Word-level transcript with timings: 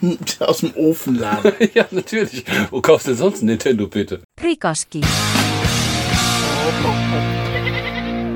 Aus 0.40 0.58
dem 0.58 0.74
Ofenladen. 0.76 1.52
ja, 1.74 1.84
natürlich. 1.90 2.44
Wo 2.70 2.80
kaufst 2.80 3.06
du 3.06 3.10
denn 3.10 3.18
sonst 3.18 3.42
ein 3.42 3.46
Nintendo, 3.46 3.86
bitte? 3.86 4.20
Prikoski. 4.36 5.02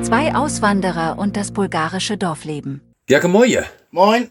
Zwei 0.02 0.34
Auswanderer 0.34 1.18
und 1.18 1.36
das 1.36 1.50
bulgarische 1.50 2.16
Dorfleben. 2.16 2.80
Ja, 3.08 3.18
gemoje. 3.18 3.64
Moin. 3.90 4.30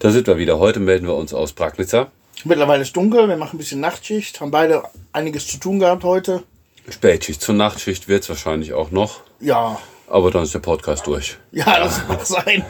Da 0.00 0.10
sind 0.10 0.26
wir 0.26 0.36
wieder. 0.38 0.58
Heute 0.58 0.80
melden 0.80 1.06
wir 1.06 1.14
uns 1.14 1.32
aus 1.32 1.52
Pragnitzer. 1.52 2.10
Mittlerweile 2.44 2.82
ist 2.82 2.96
dunkel, 2.96 3.28
wir 3.28 3.36
machen 3.36 3.54
ein 3.56 3.58
bisschen 3.58 3.80
Nachtschicht, 3.80 4.40
haben 4.40 4.50
beide 4.50 4.82
einiges 5.12 5.46
zu 5.46 5.58
tun 5.58 5.78
gehabt 5.78 6.02
heute. 6.02 6.42
Spätschicht. 6.88 7.40
Zur 7.40 7.54
Nachtschicht 7.54 8.08
wird 8.08 8.24
es 8.24 8.28
wahrscheinlich 8.28 8.72
auch 8.72 8.90
noch. 8.90 9.20
Ja, 9.38 9.78
Aber 10.08 10.32
dann 10.32 10.42
ist 10.42 10.52
der 10.54 10.58
Podcast 10.58 11.06
durch. 11.06 11.38
ja, 11.52 11.78
das 11.78 12.00
mag 12.08 12.26
sein. 12.26 12.64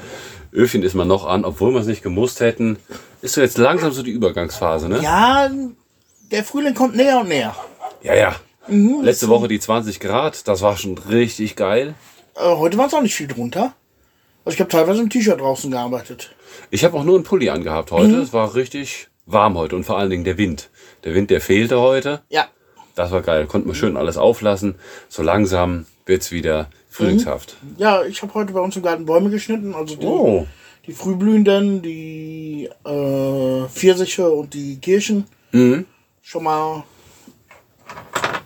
Öfchen 0.52 0.82
ist 0.82 0.94
man 0.94 1.08
noch 1.08 1.26
an, 1.26 1.44
obwohl 1.44 1.72
wir 1.72 1.80
es 1.80 1.86
nicht 1.86 2.02
gemusst 2.02 2.40
hätten. 2.40 2.78
Ist 3.22 3.34
so 3.34 3.40
jetzt 3.40 3.58
langsam 3.58 3.92
so 3.92 4.02
die 4.02 4.10
Übergangsphase, 4.10 4.88
ne? 4.88 5.00
Ja, 5.02 5.50
der 6.30 6.44
Frühling 6.44 6.74
kommt 6.74 6.94
näher 6.96 7.20
und 7.20 7.28
näher. 7.28 7.54
Ja, 8.02 8.14
ja. 8.14 8.36
Letzte 8.68 9.28
Woche 9.28 9.48
die 9.48 9.58
20 9.58 9.98
Grad, 9.98 10.46
das 10.46 10.62
war 10.62 10.76
schon 10.76 10.96
richtig 10.98 11.56
geil. 11.56 11.94
Äh, 12.36 12.56
heute 12.56 12.78
war 12.78 12.86
es 12.86 12.94
auch 12.94 13.02
nicht 13.02 13.14
viel 13.14 13.26
drunter. 13.26 13.74
Also 14.44 14.54
ich 14.54 14.60
habe 14.60 14.70
teilweise 14.70 15.02
im 15.02 15.10
T-Shirt 15.10 15.40
draußen 15.40 15.70
gearbeitet. 15.70 16.34
Ich 16.70 16.84
habe 16.84 16.96
auch 16.96 17.04
nur 17.04 17.16
einen 17.16 17.24
Pulli 17.24 17.50
angehabt 17.50 17.90
heute. 17.90 18.16
Es 18.16 18.32
war 18.32 18.54
richtig 18.54 19.08
warm 19.26 19.56
heute 19.56 19.76
und 19.76 19.84
vor 19.84 19.98
allen 19.98 20.10
Dingen 20.10 20.24
der 20.24 20.36
Wind. 20.38 20.68
Der 21.04 21.14
Wind, 21.14 21.30
der 21.30 21.40
fehlte 21.40 21.80
heute. 21.80 22.22
Ja, 22.28 22.46
Das 22.94 23.10
war 23.10 23.22
geil. 23.22 23.46
Konnten 23.46 23.68
wir 23.68 23.74
schön 23.74 23.96
alles 23.96 24.16
auflassen. 24.16 24.74
So 25.08 25.22
langsam 25.22 25.86
wird's 26.06 26.30
wieder 26.30 26.68
frühlingshaft. 26.92 27.56
ja, 27.78 28.04
ich 28.04 28.22
habe 28.22 28.34
heute 28.34 28.52
bei 28.52 28.60
uns 28.60 28.76
im 28.76 28.82
Garten 28.82 29.06
Bäume 29.06 29.30
geschnitten. 29.30 29.74
Also 29.74 29.96
die, 29.96 30.06
Oh. 30.06 30.46
die 30.86 30.92
Frühblühenden, 30.92 31.82
die 31.82 32.68
äh, 32.84 33.68
Pfirsiche 33.68 34.30
und 34.30 34.54
die 34.54 34.78
Kirschen. 34.78 35.24
Mhm. 35.52 35.86
Schon 36.22 36.44
mal 36.44 36.84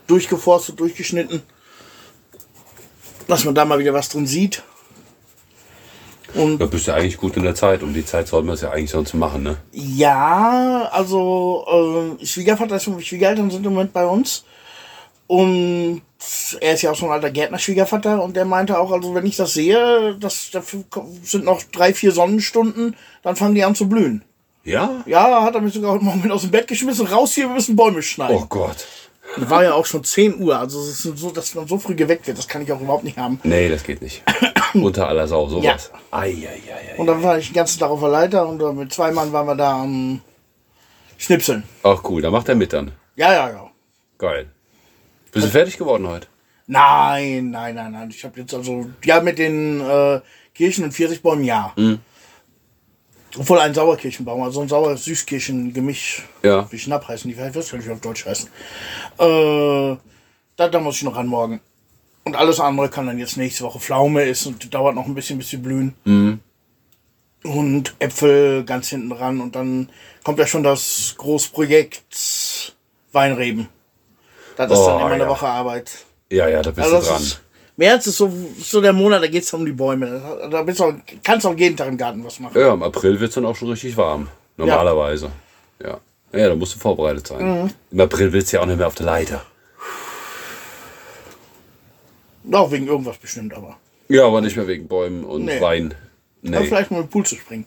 durchgeforstet, 0.06 0.78
durchgeschnitten. 0.80 1.42
Dass 3.28 3.44
man 3.44 3.55
da 3.55 3.64
mal 3.64 3.78
wieder 3.78 3.92
was 3.92 4.08
drin 4.08 4.27
sieht. 4.27 4.62
Und 6.34 6.58
Da 6.58 6.66
bist 6.66 6.86
du 6.86 6.92
eigentlich 6.94 7.16
gut 7.16 7.36
in 7.36 7.42
der 7.44 7.55
Zeit. 7.55 7.83
Um 7.83 7.92
die 7.94 8.05
Zeit 8.05 8.28
sollten 8.28 8.47
wir 8.48 8.55
es 8.55 8.60
ja 8.60 8.70
eigentlich 8.70 8.91
sonst 8.91 9.14
machen, 9.14 9.42
ne? 9.42 9.56
Ja, 9.72 10.88
also 10.92 12.16
äh, 12.20 12.25
Schwiegervater 12.25 12.78
Schwiegereltern 12.78 13.50
sind 13.50 13.64
im 13.66 13.72
Moment 13.72 13.92
bei 13.92 14.06
uns. 14.06 14.44
Und 15.27 16.02
er 16.60 16.74
ist 16.74 16.82
ja 16.82 16.92
auch 16.92 16.96
so 16.96 17.06
ein 17.06 17.12
alter 17.12 17.30
Gärtner-Schwiegervater 17.30 18.22
und 18.22 18.36
der 18.36 18.44
meinte 18.44 18.78
auch, 18.78 18.91
also 18.91 19.14
wenn 19.14 19.27
ich 19.27 19.36
das 19.36 19.55
sehe, 19.55 20.16
das 20.19 20.50
dafür 20.50 20.84
sind 21.22 21.44
noch 21.44 21.62
drei, 21.64 21.92
vier 21.94 22.12
Sonnenstunden, 22.12 22.96
dann 23.22 23.36
fangen 23.36 23.54
die 23.54 23.64
an 23.64 23.74
zu 23.74 23.88
blühen. 23.88 24.24
Ja? 24.64 25.02
Ja, 25.06 25.42
hat 25.42 25.54
er 25.54 25.60
mich 25.60 25.74
sogar 25.74 25.92
heute 25.92 26.04
Morgen 26.04 26.22
mit 26.22 26.30
aus 26.30 26.42
dem 26.42 26.50
Bett 26.50 26.66
geschmissen, 26.66 27.06
raus 27.06 27.34
hier, 27.34 27.48
wir 27.48 27.54
müssen 27.54 27.77
Bäume 27.77 28.02
schneiden. 28.02 28.36
Oh 28.36 28.47
Gott. 28.48 28.86
War 29.36 29.64
ja 29.64 29.74
auch 29.74 29.86
schon 29.86 30.04
10 30.04 30.41
Uhr, 30.41 30.58
also 30.58 30.80
es 30.80 31.04
ist 31.04 31.19
so, 31.19 31.30
dass 31.30 31.54
man 31.54 31.66
so 31.66 31.78
früh 31.78 31.94
geweckt 31.94 32.27
wird, 32.27 32.38
das 32.38 32.48
kann 32.48 32.62
ich 32.62 32.72
auch 32.72 32.80
überhaupt 32.80 33.04
nicht 33.04 33.19
haben. 33.19 33.41
Nee, 33.42 33.69
das 33.69 33.82
geht 33.82 34.00
nicht. 34.00 34.22
Unter 34.74 35.08
aller 35.08 35.27
Sau, 35.27 35.48
sowas. 35.48 35.91
Ja. 35.92 35.98
Ei, 36.19 36.28
ei, 36.30 36.60
ei, 36.72 36.94
ei. 36.94 36.98
Und 36.98 37.06
dann 37.06 37.22
war 37.22 37.38
ich 37.38 37.48
den 37.48 37.54
ganzen 37.54 37.78
Tag 37.80 37.91
auf 37.91 38.00
der 38.00 38.08
Leiter 38.08 38.48
und 38.48 38.77
mit 38.77 38.92
zwei 38.92 39.10
Mann 39.10 39.32
waren 39.32 39.47
wir 39.47 39.56
da 39.56 39.82
am 39.82 40.20
Schnipseln. 41.19 41.64
Ach 41.82 42.02
cool, 42.04 42.22
da 42.22 42.30
macht 42.30 42.48
er 42.48 42.54
mit 42.54 42.72
dann. 42.72 42.92
Ja, 43.16 43.32
ja, 43.32 43.50
ja. 43.50 43.70
Geil. 44.19 44.50
Bist 45.32 45.46
du 45.46 45.50
fertig 45.50 45.77
geworden 45.77 46.06
heute? 46.06 46.27
Nein, 46.66 47.50
nein, 47.50 47.74
nein, 47.74 47.92
nein. 47.92 48.10
Ich 48.10 48.24
habe 48.24 48.41
jetzt 48.41 48.55
also, 48.55 48.86
ja, 49.05 49.20
mit 49.20 49.38
den 49.38 49.80
äh, 49.80 50.20
Kirchen 50.55 50.84
und 50.84 50.92
Pfirsichbäumen, 50.92 51.44
ja. 51.44 51.74
Obwohl 53.38 53.58
ein 53.60 53.74
Sauerkirchenbaum, 53.74 54.42
also 54.42 54.62
ein 54.62 54.69
sauer-süßkirchen-Gemisch, 54.69 56.22
Ja. 56.42 56.66
wie 56.72 56.78
Schnapp 56.78 57.06
heißen 57.06 57.30
die, 57.30 57.36
weiß 57.36 57.72
nicht, 57.74 57.91
auf 57.91 58.00
Deutsch 58.00 58.24
heißen. 58.24 58.48
Äh, 59.19 59.97
da, 60.56 60.69
da 60.69 60.80
muss 60.80 60.97
ich 60.97 61.02
noch 61.02 61.16
ran 61.16 61.27
morgen. 61.27 61.60
Und 62.24 62.34
alles 62.34 62.58
andere 62.58 62.88
kann 62.88 63.06
dann 63.06 63.19
jetzt 63.19 63.36
nächste 63.36 63.62
Woche 63.65 63.78
Pflaume 63.78 64.25
ist 64.25 64.47
und 64.47 64.75
dauert 64.75 64.97
noch 64.97 65.06
ein 65.06 65.15
bisschen, 65.15 65.38
bis 65.38 65.50
sie 65.50 65.59
blühen. 65.59 65.94
Und 67.44 67.94
Äpfel 68.00 68.65
ganz 68.65 68.88
hinten 68.88 69.10
dran 69.10 69.41
und 69.41 69.54
dann 69.54 69.91
kommt 70.25 70.41
ja 70.41 70.47
schon 70.47 70.65
das 70.65 71.15
Großprojekt 71.19 72.75
Weinreben. 73.12 73.69
Das 74.56 74.71
ist 74.72 74.78
Oh, 74.78 74.87
dann 74.87 75.00
immer 75.00 75.11
eine 75.11 75.25
ja. 75.25 75.28
Woche 75.28 75.47
Arbeit. 75.47 75.91
Ja, 76.31 76.49
ja, 76.49 76.62
da 76.62 76.71
bist 76.71 76.84
Also 76.87 77.00
du 77.00 77.06
dran. 77.06 77.22
ist, 77.22 77.41
März 77.77 78.06
ist 78.06 78.17
so, 78.17 78.33
so 78.59 78.81
der 78.81 78.93
Monat, 78.93 79.22
da 79.22 79.27
geht 79.27 79.43
es 79.43 79.53
um 79.53 79.65
die 79.67 79.72
Bäume. 79.72 80.22
Da, 80.50 80.62
bist 80.62 80.81
du, 80.81 80.94
kannst 81.22 81.44
du 81.44 81.50
auch 81.50 81.56
jeden 81.56 81.77
Tag 81.77 81.89
im 81.89 81.97
Garten 81.99 82.25
was 82.25 82.41
machen. 82.41 82.59
Ja, 82.59 82.72
im 82.72 82.83
April 82.83 83.21
wird's 83.21 83.34
dann 83.34 83.45
auch 83.47 83.55
schon 83.55 83.69
richtig 83.69 83.97
warm. 83.97 84.28
Normalerweise. 84.56 85.31
Ja. 85.83 85.99
Ja, 86.33 86.49
da 86.49 86.55
musst 86.55 86.75
du 86.75 86.78
vorbereitet 86.78 87.27
sein. 87.27 87.62
Mhm. 87.62 87.71
Im 87.93 88.00
April 88.00 88.33
willst 88.33 88.53
du 88.53 88.56
ja 88.56 88.62
auch 88.62 88.66
nicht 88.66 88.78
mehr 88.78 88.87
auf 88.87 88.95
der 88.95 89.06
Leiter. 89.06 89.43
Auch 92.53 92.71
wegen 92.71 92.87
irgendwas 92.87 93.19
bestimmt, 93.19 93.55
aber. 93.55 93.77
Ja, 94.09 94.25
aber 94.27 94.41
nicht 94.41 94.56
mehr 94.56 94.66
wegen 94.69 94.87
Bäumen 94.89 95.25
und 95.25 95.45
Nee. 95.45 95.61
Wein. 95.61 95.95
Aber 96.47 96.61
Nee. 96.61 96.66
vielleicht 96.66 96.91
mal 96.91 97.00
im 97.03 97.09
Pool 97.09 97.27
zu 97.27 97.34
springen. 97.37 97.66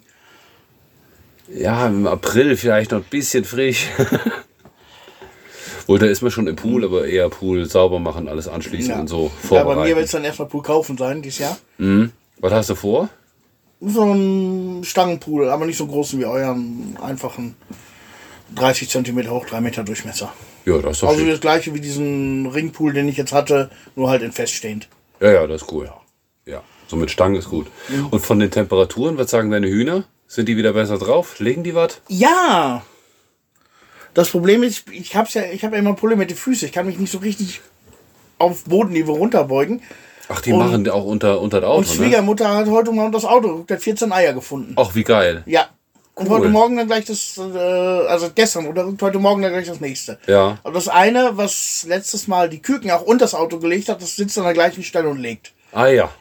Ja, 1.54 1.88
im 1.88 2.08
April 2.08 2.56
vielleicht 2.56 2.92
noch 2.92 3.00
ein 3.00 3.06
bisschen 3.10 3.44
frisch. 3.46 3.88
Da 5.98 6.06
ist 6.06 6.22
man 6.22 6.32
schon 6.32 6.48
im 6.48 6.56
Pool, 6.56 6.84
aber 6.86 7.08
eher 7.08 7.30
Pool 7.30 7.66
sauber 7.66 8.00
machen, 8.00 8.28
alles 8.28 8.48
anschließen 8.48 8.92
Ja. 8.92 9.00
und 9.00 9.08
so 9.08 9.32
Ja, 9.50 9.64
bei 9.64 9.76
mir 9.76 9.82
wird 9.82 9.86
vorbereiten. 9.88 10.00
es 10.06 10.12
dann 10.12 10.24
erstmal 10.24 10.48
Pool 10.48 10.62
kaufen 10.64 10.98
sein 10.98 11.22
dieses 11.22 11.40
Jahr. 11.40 11.58
Was 12.40 12.54
hast 12.54 12.70
du 12.70 12.76
vor? 12.76 13.10
So 13.82 14.04
ein 14.04 14.84
Stangenpool, 14.84 15.50
aber 15.50 15.66
nicht 15.66 15.78
so 15.78 15.88
groß 15.88 16.18
wie 16.18 16.26
euren 16.26 16.98
einfachen 17.02 17.56
30 18.56 18.90
cm 18.90 19.30
hoch, 19.30 19.46
3 19.46 19.62
Meter 19.62 19.84
Durchmesser. 19.84 20.34
Ja, 20.66 20.78
das 20.80 20.98
ist 20.98 21.04
doch 21.04 21.10
Also 21.10 21.22
schick. 21.22 21.32
das 21.32 21.40
gleiche 21.42 21.74
wie 21.74 21.80
diesen 21.80 22.48
Ringpool, 22.48 22.94
den 22.94 23.08
ich 23.08 23.18
jetzt 23.18 23.32
hatte, 23.32 23.70
nur 23.96 24.10
halt 24.10 24.22
in 24.22 24.32
feststehend. 24.32 24.88
Ja, 25.22 25.32
ja, 25.32 25.48
das 25.48 25.62
ist 25.64 25.72
cool. 25.72 25.90
Ja, 26.46 26.62
so 26.88 26.96
mit 26.98 27.10
Stangen 27.12 27.36
ist 27.36 27.50
gut. 27.50 27.68
Und 28.12 28.20
von 28.26 28.40
den 28.40 28.52
Temperaturen, 28.52 29.18
was 29.18 29.30
sagen 29.32 29.50
deine 29.52 29.68
Hühner? 29.68 30.04
Sind 30.28 30.48
die 30.50 30.58
wieder 30.58 30.74
besser 30.74 30.98
drauf? 30.98 31.40
Legen 31.40 31.64
die 31.64 31.74
was? 31.76 32.02
Ja! 32.08 32.84
Das 34.14 34.30
Problem 34.30 34.64
ist, 34.64 34.90
ich 34.92 35.16
hab's 35.16 35.34
ja, 35.34 35.44
ich 35.44 35.64
habe 35.64 35.76
ja 35.76 35.80
immer 35.82 35.94
Probleme 35.94 36.20
mit 36.22 36.30
den 36.32 36.38
Füßen. 36.38 36.68
Ich 36.68 36.74
kann 36.74 36.86
mich 36.86 36.98
nicht 36.98 37.12
so 37.12 37.20
richtig 37.20 37.62
auf 38.38 38.64
Bodenniveau 38.66 39.14
runterbeugen. 39.14 39.82
Ach, 40.28 40.42
die 40.42 40.52
Und- 40.54 40.60
machen 40.60 40.84
die 40.84 40.92
auch 40.92 41.06
unter, 41.06 41.40
unter 41.42 41.62
das 41.62 41.70
Und 41.70 41.76
Auto, 41.86 41.90
ne? 41.90 41.96
Schwiegermutter 41.96 42.56
hat 42.56 42.68
heute 42.68 42.92
mal 42.92 43.10
das 43.12 43.26
Auto 43.26 43.48
geguckt, 43.50 43.72
hat 43.72 43.82
14 43.82 44.12
Eier 44.12 44.34
gefunden. 44.34 44.74
Ach, 44.78 44.94
wie 44.96 45.04
geil. 45.04 45.44
Ja. 45.46 45.70
Und 46.16 46.28
Cool. 46.30 46.40
heute 46.40 46.50
Morgen 46.50 46.76
dann 46.76 46.88
gleich 46.88 47.06
das, 47.06 47.38
äh, 47.38 47.58
also 47.58 48.30
gestern 48.36 48.68
oder 48.68 48.92
heute 49.02 49.20
Morgen 49.20 49.42
dann 49.42 49.54
gleich 49.54 49.68
das 49.68 49.80
nächste. 49.80 50.20
Ja. 50.28 50.58
Aber 50.64 50.74
das 50.74 50.90
eine, 50.90 51.38
was 51.38 51.86
letztes 51.88 52.28
Mal 52.28 52.50
die 52.50 52.62
Küken 52.62 52.92
auch 52.92 53.04
unter 53.04 53.24
das 53.26 53.34
Auto 53.34 53.58
gelegt 53.58 53.88
hat, 53.90 54.02
das 54.02 54.18
sitzt 54.18 54.38
an 54.38 54.44
der 54.44 54.54
gleichen 54.54 54.84
Stelle 54.84 55.08
und 55.08 55.18
legt. 55.18 55.54
Ah 55.72 55.88
ja. 55.88 56.12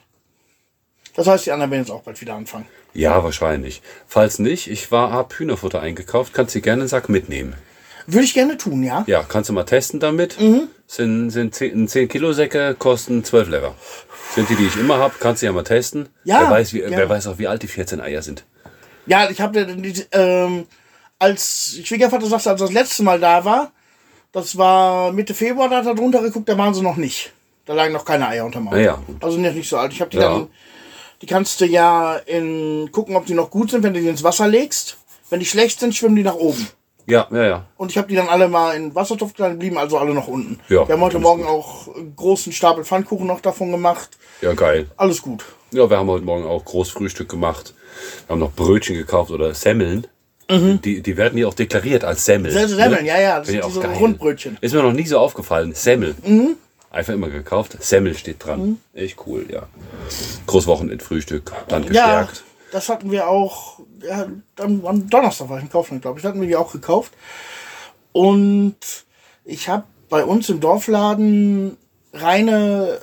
Das 1.16 1.26
heißt, 1.26 1.46
die 1.46 1.50
anderen 1.52 1.72
werden 1.72 1.82
jetzt 1.82 1.90
auch 1.90 2.02
bald 2.02 2.20
wieder 2.20 2.34
anfangen. 2.34 2.66
Ja, 2.94 3.22
wahrscheinlich. 3.24 3.82
Falls 4.06 4.38
nicht, 4.38 4.70
ich 4.70 4.92
war, 4.92 5.10
hab 5.12 5.34
Hühnerfutter 5.34 5.80
eingekauft, 5.82 6.32
kannst 6.32 6.54
du 6.54 6.60
gerne 6.60 6.82
einen 6.82 6.88
Sack 6.88 7.08
mitnehmen. 7.08 7.54
Würde 8.10 8.24
ich 8.24 8.32
gerne 8.32 8.56
tun, 8.56 8.82
ja. 8.82 9.04
Ja, 9.06 9.22
kannst 9.22 9.50
du 9.50 9.52
mal 9.52 9.64
testen 9.64 10.00
damit. 10.00 10.40
Mhm. 10.40 10.68
Sind, 10.86 11.28
sind 11.30 11.54
10, 11.54 11.88
10 11.88 12.08
Kilo 12.08 12.32
Säcke, 12.32 12.74
kosten 12.78 13.22
12 13.22 13.48
Lever. 13.50 13.74
Sind 14.34 14.48
die, 14.48 14.56
die 14.56 14.64
ich 14.64 14.76
immer 14.78 14.98
hab, 14.98 15.20
kannst 15.20 15.42
du 15.42 15.46
ja 15.46 15.52
mal 15.52 15.62
testen. 15.62 16.08
Ja, 16.24 16.40
wer, 16.40 16.50
weiß, 16.50 16.72
wie, 16.72 16.80
ja. 16.80 16.90
wer 16.90 17.06
weiß 17.06 17.26
auch, 17.26 17.38
wie 17.38 17.46
alt 17.46 17.62
die 17.62 17.68
14 17.68 18.00
Eier 18.00 18.22
sind. 18.22 18.44
Ja, 19.04 19.28
ich 19.28 19.42
habe 19.42 19.60
ähm, 20.12 20.66
als 21.18 21.78
Schwiegervater 21.84 22.26
sagte, 22.26 22.48
als 22.48 22.60
das 22.60 22.72
letzte 22.72 23.02
Mal 23.02 23.20
da 23.20 23.44
war, 23.44 23.72
das 24.32 24.56
war 24.56 25.12
Mitte 25.12 25.34
Februar, 25.34 25.68
da 25.68 25.76
hat 25.76 25.86
er 25.86 25.94
drunter 25.94 26.22
geguckt, 26.22 26.48
da 26.48 26.56
waren 26.56 26.72
sie 26.72 26.82
noch 26.82 26.96
nicht. 26.96 27.32
Da 27.66 27.74
lagen 27.74 27.92
noch 27.92 28.06
keine 28.06 28.26
Eier 28.28 28.46
unterm 28.46 28.68
Auto. 28.68 28.78
Ja, 28.78 28.94
gut. 29.06 29.22
Also 29.22 29.36
nicht, 29.36 29.54
nicht 29.54 29.68
so 29.68 29.76
alt. 29.76 29.92
Ich 29.92 30.00
habe 30.00 30.10
die 30.10 30.16
Ja. 30.16 30.30
dann, 30.30 30.48
die 31.20 31.26
kannst 31.26 31.60
du 31.60 31.66
ja 31.66 32.16
in, 32.16 32.88
gucken, 32.90 33.16
ob 33.16 33.26
die 33.26 33.34
noch 33.34 33.50
gut 33.50 33.70
sind, 33.70 33.82
wenn 33.82 33.92
du 33.92 34.00
die 34.00 34.08
ins 34.08 34.22
Wasser 34.22 34.48
legst. 34.48 34.96
Wenn 35.28 35.40
die 35.40 35.46
schlecht 35.46 35.80
sind, 35.80 35.94
schwimmen 35.94 36.16
die 36.16 36.22
nach 36.22 36.36
oben. 36.36 36.66
Ja, 37.08 37.26
ja, 37.30 37.44
ja. 37.46 37.64
Und 37.78 37.90
ich 37.90 37.96
habe 37.98 38.06
die 38.08 38.14
dann 38.16 38.28
alle 38.28 38.48
mal 38.48 38.76
in 38.76 38.94
Wassertopf 38.94 39.32
getan, 39.32 39.58
blieben 39.58 39.78
also 39.78 39.96
alle 39.98 40.12
noch 40.12 40.28
unten. 40.28 40.60
Ja, 40.68 40.86
Wir 40.86 40.94
haben 40.94 41.00
heute 41.02 41.18
Morgen 41.18 41.42
gut. 41.42 41.50
auch 41.50 41.94
einen 41.96 42.14
großen 42.14 42.52
Stapel 42.52 42.84
Pfannkuchen 42.84 43.26
noch 43.26 43.40
davon 43.40 43.70
gemacht. 43.70 44.18
Ja, 44.42 44.52
geil. 44.52 44.88
Alles 44.96 45.22
gut. 45.22 45.44
Ja, 45.72 45.88
wir 45.88 45.96
haben 45.96 46.08
heute 46.08 46.24
Morgen 46.24 46.44
auch 46.46 46.64
Großfrühstück 46.64 47.28
gemacht. 47.28 47.74
Wir 48.26 48.32
haben 48.34 48.40
noch 48.40 48.52
Brötchen 48.52 48.96
gekauft 48.96 49.30
oder 49.30 49.54
Semmeln. 49.54 50.06
Die, 50.50 51.02
die 51.02 51.16
werden 51.18 51.36
hier 51.36 51.46
auch 51.46 51.52
deklariert 51.54 52.04
als 52.04 52.24
Semmel. 52.24 52.50
Semmeln, 52.68 53.04
ja, 53.04 53.20
ja. 53.20 53.38
Das 53.38 53.48
sind 53.48 53.62
diese 53.66 53.80
geil. 53.80 53.96
Rundbrötchen. 53.98 54.56
Ist 54.62 54.74
mir 54.74 54.82
noch 54.82 54.94
nie 54.94 55.06
so 55.06 55.18
aufgefallen. 55.18 55.74
Semmel. 55.74 56.14
Einfach 56.90 57.12
immer 57.12 57.28
gekauft. 57.28 57.76
Semmel 57.80 58.14
steht 58.16 58.44
dran. 58.46 58.80
Echt 58.94 59.18
cool, 59.26 59.44
ja. 59.50 59.64
Großwochenendfrühstück. 60.46 61.52
Dann 61.68 61.82
Ja, 61.92 62.22
gestärkt. 62.22 62.44
das 62.72 62.88
hatten 62.88 63.10
wir 63.10 63.28
auch. 63.28 63.80
Ja, 64.02 64.26
am, 64.60 64.86
am 64.86 65.10
Donnerstag 65.10 65.48
war 65.48 65.58
ich 65.58 65.64
im 65.64 65.70
Kaufland, 65.70 66.02
glaube 66.02 66.18
ich. 66.18 66.22
Das 66.22 66.30
hatten 66.30 66.40
wir 66.40 66.48
die 66.48 66.56
auch 66.56 66.72
gekauft. 66.72 67.12
Und 68.12 68.76
ich 69.44 69.68
habe 69.68 69.84
bei 70.08 70.24
uns 70.24 70.48
im 70.48 70.60
Dorfladen 70.60 71.76
reine 72.12 73.00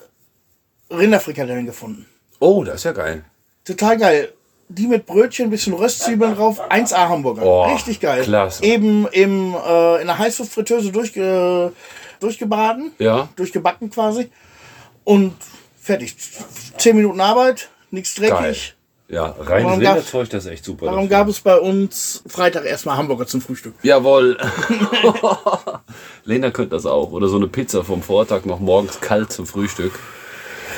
Rinderfrikadellen 0.92 1.66
gefunden. 1.66 2.06
Oh, 2.40 2.64
das 2.64 2.76
ist 2.76 2.84
ja 2.86 2.92
geil. 2.92 3.24
Total 3.64 3.98
geil. 3.98 4.32
die 4.68 4.88
mit 4.88 5.06
Brötchen, 5.06 5.46
ein 5.48 5.50
bisschen 5.52 5.74
Röstzwiebeln 5.74 6.36
drauf, 6.36 6.60
1A 6.72 7.08
Hamburger. 7.10 7.44
Oh, 7.44 7.66
Richtig 7.72 8.00
geil. 8.00 8.24
klasse. 8.24 8.64
Eben 8.64 9.08
im, 9.12 9.54
äh, 9.54 10.02
in 10.02 10.08
der 10.08 10.18
Heißluftfritteuse 10.18 10.92
durchge, 10.92 11.72
durchgebraten, 12.20 12.92
Ja. 12.98 13.30
durchgebacken 13.36 13.92
quasi. 13.92 14.30
Und 15.04 15.36
fertig. 15.80 16.16
Zehn 16.80 16.96
Minuten 16.96 17.22
Arbeit, 17.22 17.70
nichts 17.92 18.16
dreckig. 18.16 18.75
Ja, 19.16 19.34
reines 19.40 19.66
Warum 19.68 19.80
Rinderzeug, 19.80 20.30
das 20.30 20.44
ist 20.46 20.52
echt 20.52 20.66
super. 20.66 20.88
Darum 20.88 21.04
dafür. 21.08 21.18
gab 21.18 21.28
es 21.30 21.40
bei 21.40 21.58
uns 21.58 22.22
Freitag 22.28 22.66
erstmal 22.66 22.98
Hamburger 22.98 23.26
zum 23.26 23.40
Frühstück. 23.40 23.74
Jawohl. 23.82 24.38
Lena 26.26 26.52
könnte 26.52 26.72
das 26.76 26.86
auch. 26.86 27.12
Oder 27.12 27.30
so 27.30 27.38
eine 27.38 27.48
Pizza 27.48 27.86
vom 27.86 28.02
Vortag 28.02 28.44
noch 28.46 28.60
morgens 28.60 29.00
kalt 29.00 29.32
zum 29.32 29.48
Frühstück. 29.48 29.98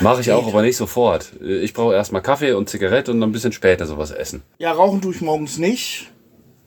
Mache 0.02 0.22
ich 0.22 0.32
auch, 0.32 0.48
aber 0.48 0.62
nicht 0.62 0.78
sofort. 0.78 1.32
Ich 1.42 1.74
brauche 1.74 1.96
erstmal 1.96 2.22
Kaffee 2.22 2.52
und 2.54 2.70
Zigarette 2.70 3.10
und 3.12 3.20
dann 3.22 3.30
ein 3.30 3.34
bisschen 3.34 3.54
später 3.54 3.88
sowas 3.88 4.12
essen. 4.12 4.44
Ja, 4.60 4.72
rauchen 4.72 5.02
tue 5.02 5.16
ich 5.16 5.22
morgens 5.22 5.58
nicht. 5.58 6.12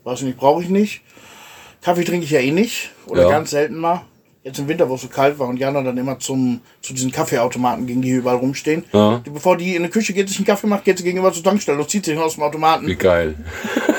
Weiß 0.02 0.22
nicht, 0.22 0.36
brauche 0.38 0.62
ich 0.62 0.68
nicht. 0.68 1.02
Kaffee 1.82 2.02
trinke 2.04 2.24
ich 2.24 2.32
ja 2.32 2.40
eh 2.40 2.50
nicht. 2.50 2.90
Oder 3.06 3.22
Ja. 3.22 3.28
ganz 3.30 3.50
selten 3.50 3.76
mal. 3.76 4.02
Jetzt 4.42 4.58
im 4.58 4.68
Winter, 4.68 4.88
wo 4.88 4.94
es 4.94 5.02
so 5.02 5.08
kalt 5.08 5.38
war 5.38 5.48
und 5.48 5.58
Jana 5.58 5.82
dann 5.82 5.98
immer 5.98 6.18
zum, 6.18 6.60
zu 6.80 6.94
diesen 6.94 7.12
Kaffeeautomaten 7.12 7.86
ging, 7.86 8.00
die 8.00 8.08
hier 8.08 8.18
überall 8.18 8.36
rumstehen. 8.38 8.84
Ja. 8.90 9.20
Die, 9.24 9.28
bevor 9.28 9.58
die 9.58 9.76
in 9.76 9.82
die 9.82 9.90
Küche 9.90 10.14
geht, 10.14 10.28
sich 10.28 10.38
einen 10.38 10.46
Kaffee 10.46 10.66
macht, 10.66 10.84
geht 10.84 10.96
sie 10.96 11.04
gegenüber 11.04 11.30
zur 11.30 11.42
Tankstelle 11.42 11.78
und 11.78 11.90
zieht 11.90 12.06
sich 12.06 12.18
aus 12.18 12.34
dem 12.36 12.44
Automaten. 12.44 12.86
Wie 12.86 12.94
geil. 12.96 13.34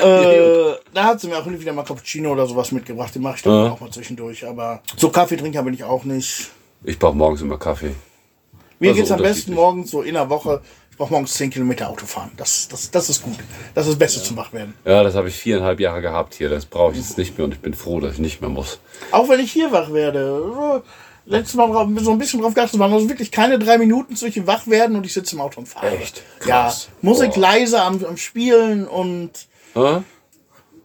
Äh, 0.02 0.74
da 0.94 1.04
hat 1.04 1.20
sie 1.20 1.28
mir 1.28 1.38
auch 1.38 1.46
wieder 1.46 1.72
mal 1.72 1.84
Cappuccino 1.84 2.32
oder 2.32 2.46
sowas 2.46 2.72
mitgebracht. 2.72 3.14
Den 3.14 3.22
mache 3.22 3.36
ich 3.36 3.42
dann 3.42 3.52
Ja. 3.66 3.70
auch 3.70 3.80
mal 3.80 3.90
zwischendurch. 3.90 4.44
Aber 4.44 4.82
so 4.96 5.10
Kaffeetrinker 5.10 5.62
bin 5.62 5.74
ich 5.74 5.84
auch 5.84 6.02
nicht. 6.02 6.50
Ich 6.82 6.98
brauche 6.98 7.16
morgens 7.16 7.40
immer 7.42 7.58
Kaffee. 7.58 7.94
Mir 8.80 8.88
Also 8.90 8.98
geht's 9.00 9.12
am 9.12 9.22
besten 9.22 9.54
morgens 9.54 9.92
so 9.92 10.02
in 10.02 10.14
der 10.14 10.28
Woche. 10.28 10.60
Ich 10.92 10.98
brauche 10.98 11.10
morgens 11.10 11.32
10 11.34 11.48
Kilometer 11.48 11.88
Auto 11.88 12.04
fahren. 12.04 12.30
Das, 12.36 12.68
das, 12.68 12.90
das 12.90 13.08
ist 13.08 13.22
gut. 13.22 13.38
Das 13.74 13.86
ist 13.86 13.92
das 13.92 13.98
Beste 13.98 14.22
zum 14.22 14.36
Wachwerden. 14.36 14.74
Ja, 14.84 15.02
das 15.02 15.14
habe 15.14 15.28
ich 15.28 15.34
viereinhalb 15.34 15.80
Jahre 15.80 16.02
gehabt 16.02 16.34
hier. 16.34 16.50
Das 16.50 16.66
brauche 16.66 16.92
ich 16.92 16.98
jetzt 16.98 17.16
nicht 17.16 17.38
mehr 17.38 17.46
und 17.46 17.54
ich 17.54 17.60
bin 17.60 17.72
froh, 17.72 17.98
dass 17.98 18.12
ich 18.12 18.18
nicht 18.18 18.42
mehr 18.42 18.50
muss. 18.50 18.78
Auch 19.10 19.26
wenn 19.30 19.40
ich 19.40 19.50
hier 19.50 19.72
wach 19.72 19.90
werde. 19.90 20.82
Letztes 21.24 21.54
Mal 21.54 21.68
drauf, 21.68 21.88
so 22.00 22.10
ein 22.10 22.18
bisschen 22.18 22.42
drauf 22.42 22.52
geachtet, 22.52 22.78
waren 22.78 22.92
also 22.92 23.08
wirklich 23.08 23.30
keine 23.30 23.58
drei 23.58 23.78
Minuten 23.78 24.16
zwischen 24.16 24.46
wach 24.46 24.66
werden 24.66 24.94
und 24.94 25.06
ich 25.06 25.14
sitze 25.14 25.34
im 25.34 25.40
Auto 25.40 25.60
und 25.60 25.66
fahre. 25.66 25.96
Echt? 25.96 26.22
Krass. 26.40 26.88
Ja, 26.90 27.08
Musik 27.08 27.32
Boah. 27.32 27.40
leise 27.40 27.80
am, 27.80 28.04
am 28.04 28.18
Spielen 28.18 28.86
und 28.86 29.30
Hä? 29.72 30.02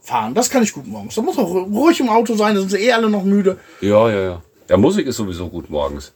fahren. 0.01 0.33
Das 0.35 0.49
kann 0.49 0.63
ich 0.63 0.71
gut 0.71 0.87
morgens. 0.87 1.15
Da 1.15 1.21
muss 1.21 1.37
auch 1.37 1.49
ruhig 1.49 1.99
im 1.99 2.07
Auto 2.07 2.35
sein, 2.37 2.55
da 2.55 2.61
sind 2.61 2.69
sie 2.71 2.77
eh 2.77 2.93
alle 2.93 3.09
noch 3.09 3.23
müde. 3.23 3.59
Ja, 3.81 4.09
ja, 4.09 4.21
ja. 4.21 4.41
Ja, 4.69 4.75
Musik 4.75 5.07
ist 5.07 5.15
sowieso 5.15 5.47
gut 5.47 5.69
morgens. 5.69 6.13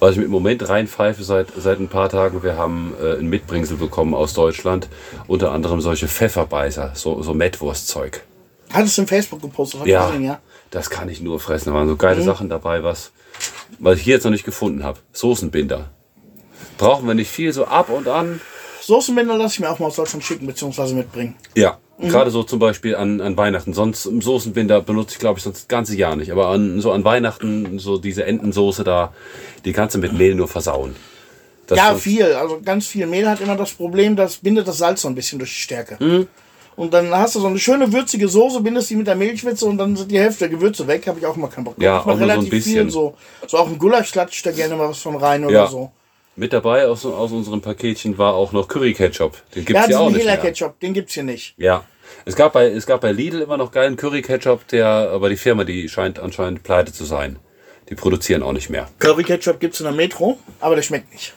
Was 0.00 0.12
ich 0.12 0.16
mir 0.18 0.24
im 0.24 0.30
Moment 0.30 0.68
reinpfeife 0.68 1.22
seit, 1.22 1.48
seit 1.56 1.78
ein 1.78 1.88
paar 1.88 2.08
Tagen, 2.08 2.42
wir 2.42 2.56
haben 2.56 2.94
äh, 3.00 3.18
ein 3.18 3.28
Mitbringsel 3.28 3.76
bekommen 3.76 4.12
aus 4.14 4.34
Deutschland. 4.34 4.88
Unter 5.28 5.52
anderem 5.52 5.80
solche 5.80 6.08
Pfefferbeißer, 6.08 6.92
so, 6.94 7.22
so 7.22 7.32
Mettwurstzeug. 7.32 8.22
Hattest 8.72 8.98
du 8.98 9.02
im 9.02 9.08
Facebook 9.08 9.40
gepostet, 9.40 9.80
hab 9.80 9.86
ich 9.86 9.92
Ja, 9.92 10.06
gesehen, 10.06 10.24
ja. 10.24 10.40
das 10.70 10.90
kann 10.90 11.08
ich 11.08 11.20
nur 11.20 11.38
fressen. 11.38 11.68
Da 11.70 11.74
waren 11.74 11.86
so 11.88 11.96
geile 11.96 12.22
Sachen 12.22 12.48
dabei, 12.48 12.82
was, 12.82 13.12
was 13.78 13.98
ich 13.98 14.04
hier 14.04 14.14
jetzt 14.14 14.24
noch 14.24 14.30
nicht 14.32 14.44
gefunden 14.44 14.82
habe. 14.82 14.98
Soßenbinder. 15.12 15.90
Brauchen 16.78 17.06
wir 17.06 17.14
nicht 17.14 17.30
viel, 17.30 17.52
so 17.52 17.66
ab 17.66 17.88
und 17.90 18.08
an. 18.08 18.40
Soßenbinder 18.80 19.36
lasse 19.36 19.54
ich 19.54 19.60
mir 19.60 19.70
auch 19.70 19.78
mal 19.78 19.86
aus 19.86 19.96
Deutschland 19.96 20.24
schicken, 20.24 20.46
beziehungsweise 20.46 20.94
mitbringen. 20.94 21.36
Ja. 21.54 21.78
Gerade 22.08 22.30
so 22.30 22.42
zum 22.42 22.58
Beispiel 22.58 22.96
an, 22.96 23.20
an 23.20 23.36
Weihnachten. 23.36 23.72
Sonst 23.74 24.06
im 24.06 24.22
Soßenbinder 24.22 24.80
benutze 24.80 25.12
ich, 25.14 25.18
glaube 25.18 25.38
ich, 25.38 25.44
sonst 25.44 25.60
das 25.62 25.68
ganze 25.68 25.96
Jahr 25.96 26.16
nicht. 26.16 26.32
Aber 26.32 26.48
an, 26.48 26.80
so 26.80 26.92
an 26.92 27.04
Weihnachten, 27.04 27.78
so 27.78 27.98
diese 27.98 28.24
Entensoße 28.24 28.84
da, 28.84 29.12
die 29.64 29.72
kannst 29.72 29.94
du 29.94 29.98
mit 29.98 30.12
Mehl 30.12 30.34
nur 30.34 30.48
versauen. 30.48 30.96
Das 31.66 31.78
ja, 31.78 31.94
viel. 31.94 32.24
Also 32.34 32.60
ganz 32.64 32.86
viel 32.86 33.06
Mehl 33.06 33.28
hat 33.28 33.40
immer 33.40 33.56
das 33.56 33.72
Problem, 33.72 34.16
das 34.16 34.36
bindet 34.36 34.66
das 34.68 34.78
Salz 34.78 35.02
so 35.02 35.08
ein 35.08 35.14
bisschen 35.14 35.38
durch 35.38 35.50
die 35.50 35.60
Stärke. 35.62 35.96
Mhm. 36.04 36.26
Und 36.74 36.94
dann 36.94 37.10
hast 37.14 37.34
du 37.34 37.40
so 37.40 37.46
eine 37.46 37.58
schöne 37.58 37.92
würzige 37.92 38.28
Soße, 38.28 38.60
bindest 38.62 38.88
die 38.90 38.96
mit 38.96 39.06
der 39.06 39.14
Milchwitze 39.14 39.66
und 39.66 39.76
dann 39.78 39.94
sind 39.94 40.10
die 40.10 40.18
Hälfte 40.18 40.40
der 40.40 40.48
Gewürze 40.48 40.86
weg. 40.86 41.06
Habe 41.06 41.18
ich 41.18 41.26
auch 41.26 41.36
immer 41.36 41.48
keinen 41.48 41.64
Bock. 41.64 41.74
Ja, 41.78 41.98
ich 41.98 42.02
auch 42.06 42.18
nur 42.18 42.26
so 42.26 42.40
ein 42.40 42.48
bisschen. 42.48 42.84
viel 42.84 42.90
so. 42.90 43.14
So 43.46 43.58
auch 43.58 43.68
ein 43.68 43.78
Gulasch 43.78 44.10
klatsche 44.12 44.36
ich 44.36 44.42
da 44.42 44.52
gerne 44.52 44.74
mal 44.76 44.88
was 44.88 44.98
von 44.98 45.16
rein 45.16 45.44
oder 45.44 45.54
Ja. 45.54 45.66
so. 45.66 45.92
Mit 46.34 46.54
dabei 46.54 46.86
aus, 46.86 47.04
aus 47.04 47.30
unserem 47.30 47.60
Paketchen 47.60 48.16
war 48.16 48.32
auch 48.34 48.52
noch 48.52 48.66
Curry-Ketchup. 48.66 49.36
Den 49.54 49.66
gibt's 49.66 49.84
Ja, 49.84 49.90
ja 49.90 49.98
auch 49.98 50.10
nicht 50.10 50.22
Hela. 50.22 50.38
Ketchup, 50.38 50.80
den 50.80 50.94
gibt's 50.94 51.12
hier 51.12 51.24
nicht. 51.24 51.54
Ja. 51.58 51.84
Es 52.24 52.36
gab, 52.36 52.52
bei, 52.52 52.66
es 52.70 52.86
gab 52.86 53.00
bei 53.00 53.12
Lidl 53.12 53.42
immer 53.42 53.56
noch 53.56 53.72
geilen 53.72 53.96
Curry-Ketchup, 53.96 54.68
der, 54.68 54.86
aber 54.86 55.28
die 55.28 55.36
Firma, 55.36 55.64
die 55.64 55.88
scheint 55.88 56.18
anscheinend 56.18 56.62
pleite 56.62 56.92
zu 56.92 57.04
sein. 57.04 57.38
Die 57.88 57.94
produzieren 57.94 58.42
auch 58.42 58.52
nicht 58.52 58.70
mehr. 58.70 58.88
Curry 58.98 59.24
Ketchup 59.24 59.60
gibt's 59.60 59.80
in 59.80 59.84
der 59.84 59.92
Metro, 59.92 60.38
aber 60.60 60.76
der 60.76 60.82
schmeckt 60.82 61.12
nicht. 61.12 61.34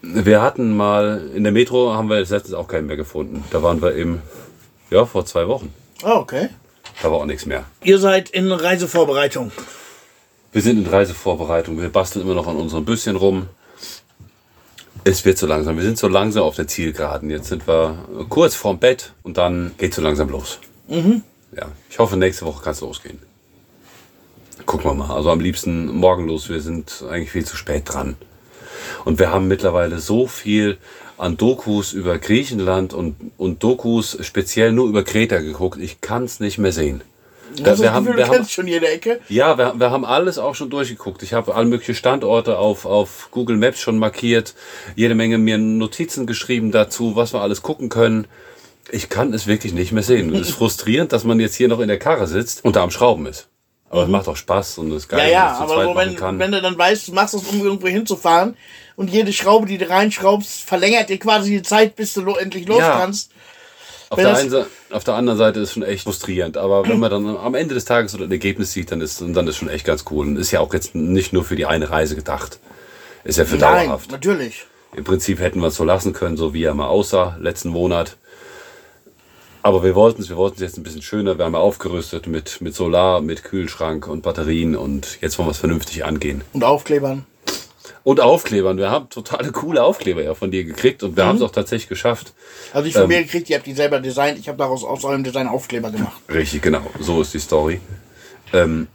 Wir 0.00 0.40
hatten 0.40 0.76
mal, 0.76 1.30
in 1.34 1.42
der 1.42 1.52
Metro 1.52 1.92
haben 1.92 2.08
wir 2.08 2.18
letztens 2.18 2.54
auch 2.54 2.68
keinen 2.68 2.86
mehr 2.86 2.96
gefunden. 2.96 3.44
Da 3.50 3.62
waren 3.62 3.82
wir 3.82 3.94
im, 3.94 4.22
ja, 4.90 5.04
vor 5.04 5.26
zwei 5.26 5.48
Wochen. 5.48 5.74
Ah, 6.02 6.14
okay. 6.14 6.48
Da 7.02 7.10
war 7.10 7.18
auch 7.18 7.26
nichts 7.26 7.46
mehr. 7.46 7.64
Ihr 7.82 7.98
seid 7.98 8.30
in 8.30 8.50
Reisevorbereitung. 8.50 9.50
Wir 10.52 10.62
sind 10.62 10.78
in 10.78 10.86
Reisevorbereitung. 10.86 11.80
Wir 11.80 11.90
basteln 11.90 12.24
immer 12.24 12.34
noch 12.34 12.46
an 12.46 12.56
unserem 12.56 12.84
Büsschen 12.84 13.16
rum. 13.16 13.48
Es 15.08 15.24
wird 15.24 15.38
so 15.38 15.46
langsam. 15.46 15.76
Wir 15.76 15.84
sind 15.84 15.96
so 15.96 16.06
langsam 16.06 16.42
auf 16.42 16.56
der 16.56 16.66
Zielgeraden. 16.66 17.30
Jetzt 17.30 17.48
sind 17.48 17.66
wir 17.66 17.96
kurz 18.28 18.54
vorm 18.54 18.78
Bett 18.78 19.14
und 19.22 19.38
dann 19.38 19.72
geht 19.78 19.94
so 19.94 20.02
langsam 20.02 20.28
los. 20.28 20.58
Ja, 21.56 21.68
ich 21.88 21.98
hoffe, 21.98 22.18
nächste 22.18 22.44
Woche 22.44 22.62
kann 22.62 22.72
es 22.72 22.82
losgehen. 22.82 23.18
Gucken 24.66 24.90
wir 24.90 24.92
mal. 24.92 25.16
Also 25.16 25.30
am 25.30 25.40
liebsten 25.40 25.86
morgen 25.86 26.28
los. 26.28 26.50
Wir 26.50 26.60
sind 26.60 27.02
eigentlich 27.08 27.30
viel 27.30 27.46
zu 27.46 27.56
spät 27.56 27.84
dran. 27.86 28.16
Und 29.06 29.18
wir 29.18 29.32
haben 29.32 29.48
mittlerweile 29.48 29.98
so 29.98 30.26
viel 30.26 30.76
an 31.16 31.38
Dokus 31.38 31.94
über 31.94 32.18
Griechenland 32.18 32.92
und, 32.92 33.16
und 33.38 33.62
Dokus 33.62 34.18
speziell 34.20 34.72
nur 34.72 34.88
über 34.90 35.04
Kreta 35.04 35.38
geguckt. 35.38 35.80
Ich 35.80 36.02
kann 36.02 36.24
es 36.24 36.38
nicht 36.38 36.58
mehr 36.58 36.72
sehen. 36.72 37.00
Da- 37.56 37.70
Also, 37.70 37.82
wir 37.82 37.92
haben, 37.92 38.06
wir 38.16 38.28
haben, 38.28 38.46
schon 38.48 38.66
jede 38.66 38.88
Ecke. 38.88 39.20
ja, 39.28 39.56
wir, 39.58 39.74
wir 39.78 39.90
haben 39.90 40.04
alles 40.04 40.38
auch 40.38 40.54
schon 40.54 40.70
durchgeguckt. 40.70 41.22
Ich 41.22 41.32
habe 41.32 41.54
alle 41.54 41.66
möglichen 41.66 41.94
Standorte 41.94 42.58
auf, 42.58 42.84
auf 42.86 43.28
Google 43.30 43.56
Maps 43.56 43.80
schon 43.80 43.98
markiert, 43.98 44.54
jede 44.96 45.14
Menge 45.14 45.38
mir 45.38 45.58
Notizen 45.58 46.26
geschrieben 46.26 46.70
dazu, 46.72 47.16
was 47.16 47.32
wir 47.32 47.40
alles 47.40 47.62
gucken 47.62 47.88
können. 47.88 48.26
Ich 48.90 49.08
kann 49.08 49.32
es 49.34 49.46
wirklich 49.46 49.72
nicht 49.74 49.92
mehr 49.92 50.02
sehen. 50.02 50.34
Es 50.34 50.48
ist 50.48 50.50
frustrierend, 50.56 51.12
dass 51.12 51.24
man 51.24 51.40
jetzt 51.40 51.54
hier 51.56 51.68
noch 51.68 51.80
in 51.80 51.88
der 51.88 51.98
Karre 51.98 52.26
sitzt 52.26 52.64
und 52.64 52.76
da 52.76 52.82
am 52.82 52.90
Schrauben 52.90 53.26
ist. 53.26 53.48
Aber 53.90 54.02
es 54.02 54.08
macht 54.08 54.28
auch 54.28 54.36
Spaß 54.36 54.78
und 54.78 54.92
es 54.92 55.04
ist 55.04 55.12
Ja, 55.12 55.16
geil, 55.18 55.32
ja, 55.32 55.50
es 55.52 55.56
zu 55.58 55.62
aber 55.64 55.84
so, 55.84 55.96
wenn, 55.96 56.14
kann. 56.16 56.38
wenn 56.38 56.52
du 56.52 56.60
dann 56.60 56.76
weißt, 56.76 57.08
du 57.08 57.12
machst 57.12 57.32
das, 57.32 57.42
um 57.44 57.62
irgendwo 57.64 57.86
hinzufahren 57.88 58.54
und 58.96 59.08
jede 59.08 59.32
Schraube, 59.32 59.66
die 59.66 59.78
du 59.78 59.88
reinschraubst, 59.88 60.62
verlängert 60.64 61.08
dir 61.08 61.18
quasi 61.18 61.50
die 61.52 61.62
Zeit, 61.62 61.96
bis 61.96 62.12
du 62.12 62.34
endlich 62.34 62.68
los 62.68 62.80
Ja. 62.80 62.98
kannst. 62.98 63.30
Auf 64.10 64.18
der, 64.18 64.36
einen, 64.36 64.66
auf 64.90 65.04
der 65.04 65.14
anderen 65.14 65.38
Seite 65.38 65.60
ist 65.60 65.68
es 65.68 65.74
schon 65.74 65.82
echt 65.82 66.04
frustrierend. 66.04 66.56
Aber 66.56 66.88
wenn 66.88 66.98
man 66.98 67.10
dann 67.10 67.36
am 67.36 67.54
Ende 67.54 67.74
des 67.74 67.84
Tages 67.84 68.12
so 68.12 68.18
ein 68.22 68.30
Ergebnis 68.30 68.72
sieht, 68.72 68.90
dann 68.90 69.02
ist, 69.02 69.20
dann 69.20 69.46
ist 69.46 69.56
schon 69.56 69.68
echt 69.68 69.84
ganz 69.84 70.04
cool. 70.10 70.26
Und 70.26 70.36
ist 70.36 70.50
ja 70.50 70.60
auch 70.60 70.72
jetzt 70.72 70.94
nicht 70.94 71.32
nur 71.32 71.44
für 71.44 71.56
die 71.56 71.66
eine 71.66 71.90
Reise 71.90 72.16
gedacht. 72.16 72.58
Ist 73.24 73.38
ja 73.38 73.44
für 73.44 73.56
Nein, 73.56 73.86
dauerhaft. 73.86 74.10
natürlich. 74.10 74.64
Im 74.96 75.04
Prinzip 75.04 75.40
hätten 75.40 75.60
wir 75.60 75.66
es 75.66 75.74
so 75.76 75.84
lassen 75.84 76.14
können, 76.14 76.38
so 76.38 76.54
wie 76.54 76.64
er 76.64 76.72
mal 76.72 76.86
aussah 76.86 77.36
letzten 77.40 77.68
Monat. 77.68 78.16
Aber 79.62 79.82
wir 79.82 79.94
wollten 79.94 80.22
es, 80.22 80.30
wir 80.30 80.36
wollten 80.38 80.56
es 80.56 80.62
jetzt 80.62 80.78
ein 80.78 80.82
bisschen 80.82 81.02
schöner. 81.02 81.36
Wir 81.36 81.44
haben 81.44 81.52
ja 81.52 81.58
aufgerüstet 81.58 82.26
mit, 82.26 82.62
mit 82.62 82.74
Solar, 82.74 83.20
mit 83.20 83.44
Kühlschrank 83.44 84.06
und 84.06 84.22
Batterien 84.22 84.76
und 84.76 85.18
jetzt 85.20 85.38
wollen 85.38 85.48
wir 85.48 85.52
es 85.52 85.58
vernünftig 85.58 86.04
angehen. 86.06 86.42
Und 86.54 86.64
Aufklebern. 86.64 87.26
Und 88.04 88.20
Aufklebern. 88.20 88.78
Wir 88.78 88.90
haben 88.90 89.08
totale 89.10 89.52
coole 89.52 89.82
Aufkleber 89.82 90.22
ja 90.22 90.34
von 90.34 90.50
dir 90.50 90.64
gekriegt 90.64 91.02
und 91.02 91.16
wir 91.16 91.26
haben 91.26 91.36
es 91.36 91.42
auch 91.42 91.50
tatsächlich 91.50 91.88
geschafft. 91.88 92.32
Also 92.72 92.86
ich 92.88 92.94
von 92.94 93.02
Ähm. 93.02 93.08
mir 93.08 93.22
gekriegt, 93.22 93.50
ihr 93.50 93.56
habt 93.56 93.66
die 93.66 93.74
selber 93.74 94.00
designt. 94.00 94.38
Ich 94.38 94.48
habe 94.48 94.56
daraus 94.58 94.84
aus 94.84 95.04
eurem 95.04 95.24
Design 95.24 95.46
Aufkleber 95.48 95.90
gemacht. 95.90 96.20
Richtig, 96.32 96.62
genau. 96.62 96.82
So 97.00 97.20
ist 97.20 97.34
die 97.34 97.38
Story. 97.40 97.80
Ähm, 98.52 98.88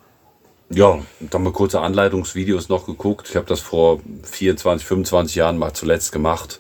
ja, 0.70 1.00
dann 1.20 1.30
haben 1.32 1.44
wir 1.44 1.52
kurze 1.54 1.82
Anleitungsvideos 1.82 2.70
noch 2.70 2.86
geguckt. 2.86 3.28
Ich 3.30 3.36
habe 3.36 3.46
das 3.46 3.60
vor 3.60 4.00
24, 4.24 4.86
25 4.88 5.36
Jahren 5.36 5.58
mal 5.58 5.74
zuletzt 5.74 6.12
gemacht. 6.12 6.60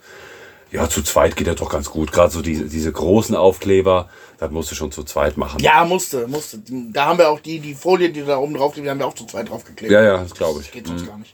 Ja, 0.72 0.90
zu 0.90 1.04
zweit 1.04 1.36
geht 1.36 1.48
ja 1.48 1.54
doch 1.56 1.70
ganz 1.70 1.90
gut. 1.90 2.12
Gerade 2.12 2.32
so 2.32 2.42
diese, 2.42 2.66
diese 2.66 2.92
großen 2.92 3.36
Aufkleber, 3.36 4.10
das 4.40 4.52
musst 4.52 4.72
du 4.72 4.76
schon 4.76 4.92
zu 4.92 5.04
zweit 5.04 5.38
machen. 5.38 5.60
Ja, 5.62 5.86
musste, 5.86 6.28
musste. 6.28 6.60
Da 6.92 7.06
haben 7.06 7.20
wir 7.20 7.30
auch 7.30 7.40
die, 7.40 7.60
die 7.60 7.76
Folie, 7.76 8.10
die 8.12 8.24
da 8.24 8.38
oben 8.38 8.56
drauf 8.56 8.76
liegt, 8.76 8.86
die 8.86 8.90
haben 8.90 9.00
wir 9.00 9.08
auch 9.08 9.14
zu 9.14 9.26
zweit 9.26 9.50
draufgeklebt. 9.50 9.92
ja, 9.92 10.02
ja, 10.04 10.18
das 10.18 10.34
glaube 10.34 10.62
ich. 10.62 10.72
Geht 10.72 10.88
sonst 10.88 11.08
gar 11.08 11.18
nicht. 11.18 11.34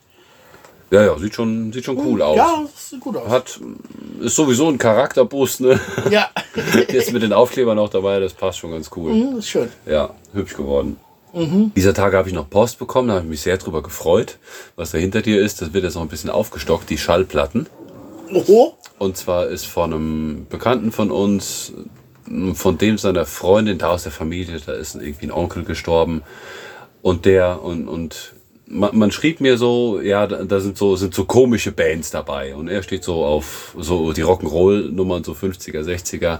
Ja, 0.91 1.03
ja, 1.03 1.17
sieht 1.19 1.35
schon, 1.35 1.71
sieht 1.71 1.85
schon 1.85 1.97
cool 1.97 2.21
aus. 2.21 2.35
Ja, 2.37 2.65
sieht 2.75 2.99
gut 2.99 3.17
aus. 3.17 3.29
Hat, 3.29 3.59
ist 4.21 4.35
sowieso 4.35 4.67
ein 4.67 4.77
Charakterboost, 4.77 5.61
ne? 5.61 5.79
Ja, 6.09 6.29
Jetzt 6.91 7.13
mit 7.13 7.21
den 7.21 7.33
Aufklebern 7.33 7.75
noch 7.75 7.89
dabei, 7.89 8.19
das 8.19 8.33
passt 8.33 8.59
schon 8.59 8.71
ganz 8.71 8.89
cool. 8.95 9.29
das 9.31 9.39
ist 9.39 9.49
schön. 9.49 9.69
Ja, 9.85 10.09
hübsch 10.33 10.55
geworden. 10.55 10.97
Dieser 11.31 11.93
Tage 11.93 12.17
habe 12.17 12.27
ich 12.27 12.33
noch 12.33 12.49
Post 12.49 12.79
bekommen, 12.79 13.09
da 13.09 13.15
habe 13.15 13.25
ich 13.25 13.29
mich 13.29 13.41
sehr 13.41 13.57
drüber 13.57 13.83
gefreut. 13.83 14.39
Was 14.75 14.91
da 14.91 14.97
hinter 14.97 15.21
dir 15.21 15.39
ist, 15.39 15.61
das 15.61 15.73
wird 15.73 15.83
jetzt 15.83 15.93
noch 15.93 16.01
ein 16.01 16.07
bisschen 16.07 16.31
aufgestockt, 16.31 16.89
die 16.89 16.97
Schallplatten. 16.97 17.67
Oho. 18.33 18.75
Und 18.97 19.15
zwar 19.15 19.47
ist 19.47 19.65
von 19.65 19.93
einem 19.93 20.47
Bekannten 20.49 20.91
von 20.91 21.11
uns, 21.11 21.71
von 22.55 22.77
dem 22.79 22.97
seiner 22.97 23.27
Freundin, 23.27 23.77
da 23.77 23.91
aus 23.91 24.03
der 24.03 24.11
Familie, 24.11 24.59
da 24.65 24.73
ist 24.73 24.95
irgendwie 24.95 25.27
ein 25.27 25.31
Onkel 25.31 25.63
gestorben. 25.65 26.23
Und 27.03 27.25
der, 27.25 27.61
und, 27.63 27.87
und 27.87 28.33
man, 28.69 28.97
man 28.97 29.11
schrieb 29.11 29.41
mir 29.41 29.57
so, 29.57 29.99
ja, 29.99 30.27
da, 30.27 30.59
sind 30.59 30.77
so 30.77 30.95
sind 30.95 31.13
so 31.13 31.25
komische 31.25 31.71
Bands 31.71 32.11
dabei 32.11 32.55
und 32.55 32.67
er 32.67 32.83
steht 32.83 33.03
so 33.03 33.25
auf 33.25 33.75
so 33.77 34.13
die 34.13 34.23
Rock'n'Roll 34.23 34.91
Nummern 34.91 35.23
so 35.23 35.33
50er, 35.33 35.81
60er 35.83 36.39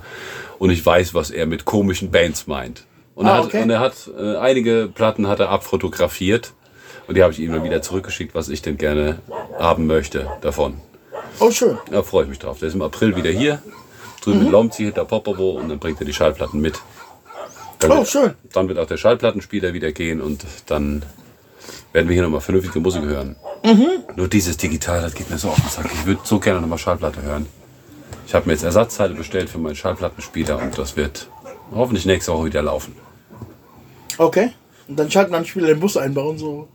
und 0.60 0.70
ich 0.70 0.86
weiß, 0.86 1.14
was 1.14 1.32
er 1.32 1.46
mit 1.46 1.66
komischen 1.66 2.12
Bands 2.12 2.48
meint. 2.48 2.84
Und, 3.16 3.26
Ah, 3.26 3.30
er, 3.32 3.38
hat, 3.40 3.46
okay. 3.46 3.64
und 3.64 3.70
er 3.70 3.80
hat 3.80 3.96
äh, 4.18 4.38
einige 4.38 4.90
Platten 4.94 5.28
hat 5.28 5.40
er 5.40 5.50
abfotografiert 5.50 6.54
und 7.08 7.16
die 7.18 7.24
habe 7.24 7.34
ich 7.34 7.40
ihm 7.40 7.52
dann 7.52 7.64
wieder 7.64 7.82
zurückgeschickt, 7.82 8.36
was 8.36 8.48
ich 8.50 8.62
denn 8.62 8.78
gerne 8.78 9.20
haben 9.58 9.88
möchte 9.88 10.28
davon. 10.42 10.76
Oh, 11.40 11.52
schön. 11.52 11.78
Da 11.92 12.04
freue 12.04 12.24
ich 12.24 12.30
mich 12.30 12.40
drauf. 12.40 12.60
Der 12.60 12.68
ist 12.70 12.76
im 12.76 12.82
April 12.82 13.16
wieder 13.16 13.30
hier, 13.32 13.62
drüben 14.22 14.38
Mhm. 14.40 14.44
mit 14.46 14.52
Lomzi 14.54 14.84
hinter 14.84 15.06
Popovo 15.06 15.52
und 15.52 15.70
dann 15.70 15.80
bringt 15.80 16.00
er 16.00 16.06
die 16.06 16.14
Schallplatten 16.14 16.62
mit. 16.62 16.80
Dann 17.80 17.92
Oh, 17.92 17.96
wird, 17.98 18.08
schön. 18.10 18.34
dann 18.54 18.68
wird 18.68 18.78
auch 18.78 18.88
der 18.88 18.98
Schallplattenspieler 18.98 19.74
wieder 19.74 19.92
gehen 19.92 20.22
und 20.22 20.46
dann 20.68 21.04
werden 21.94 22.08
wir 22.08 22.14
hier 22.14 22.24
nochmal 22.24 22.42
vernünftige 22.42 22.80
Musik 22.80 23.04
hören. 23.04 23.36
Mhm. 23.64 23.88
Nur 24.16 24.28
dieses 24.28 24.58
Digital, 24.58 25.02
das 25.02 25.14
geht 25.14 25.30
mir 25.30 25.38
so 25.38 25.50
auf 25.50 25.60
den 25.60 25.70
Sack. 25.70 25.90
Ich 25.94 26.06
würde 26.06 26.22
so 26.24 26.40
gerne 26.40 26.62
nochmal 26.62 26.78
Schallplatte 26.78 27.22
hören. 27.22 27.48
Ich 28.28 28.34
habe 28.34 28.46
mir 28.46 28.54
jetzt 28.54 28.64
Ersatzteile 28.64 29.16
bestellt 29.16 29.50
für 29.50 29.58
meinen 29.58 29.76
Schallplattenspieler 29.76 30.62
und 30.62 30.78
das 30.78 30.96
wird 30.96 31.28
hoffentlich 31.74 32.06
nächste 32.06 32.32
Woche 32.32 32.46
wieder 32.46 32.62
laufen. 32.62 32.96
Okay. 34.18 34.52
Und 34.88 34.98
dann 35.00 35.10
schalten 35.10 35.32
wir 35.32 35.40
nicht 35.40 35.56
wieder 35.56 35.68
den 35.68 35.80
Bus 35.80 35.98
einbauen, 35.98 36.38
so. 36.38 36.68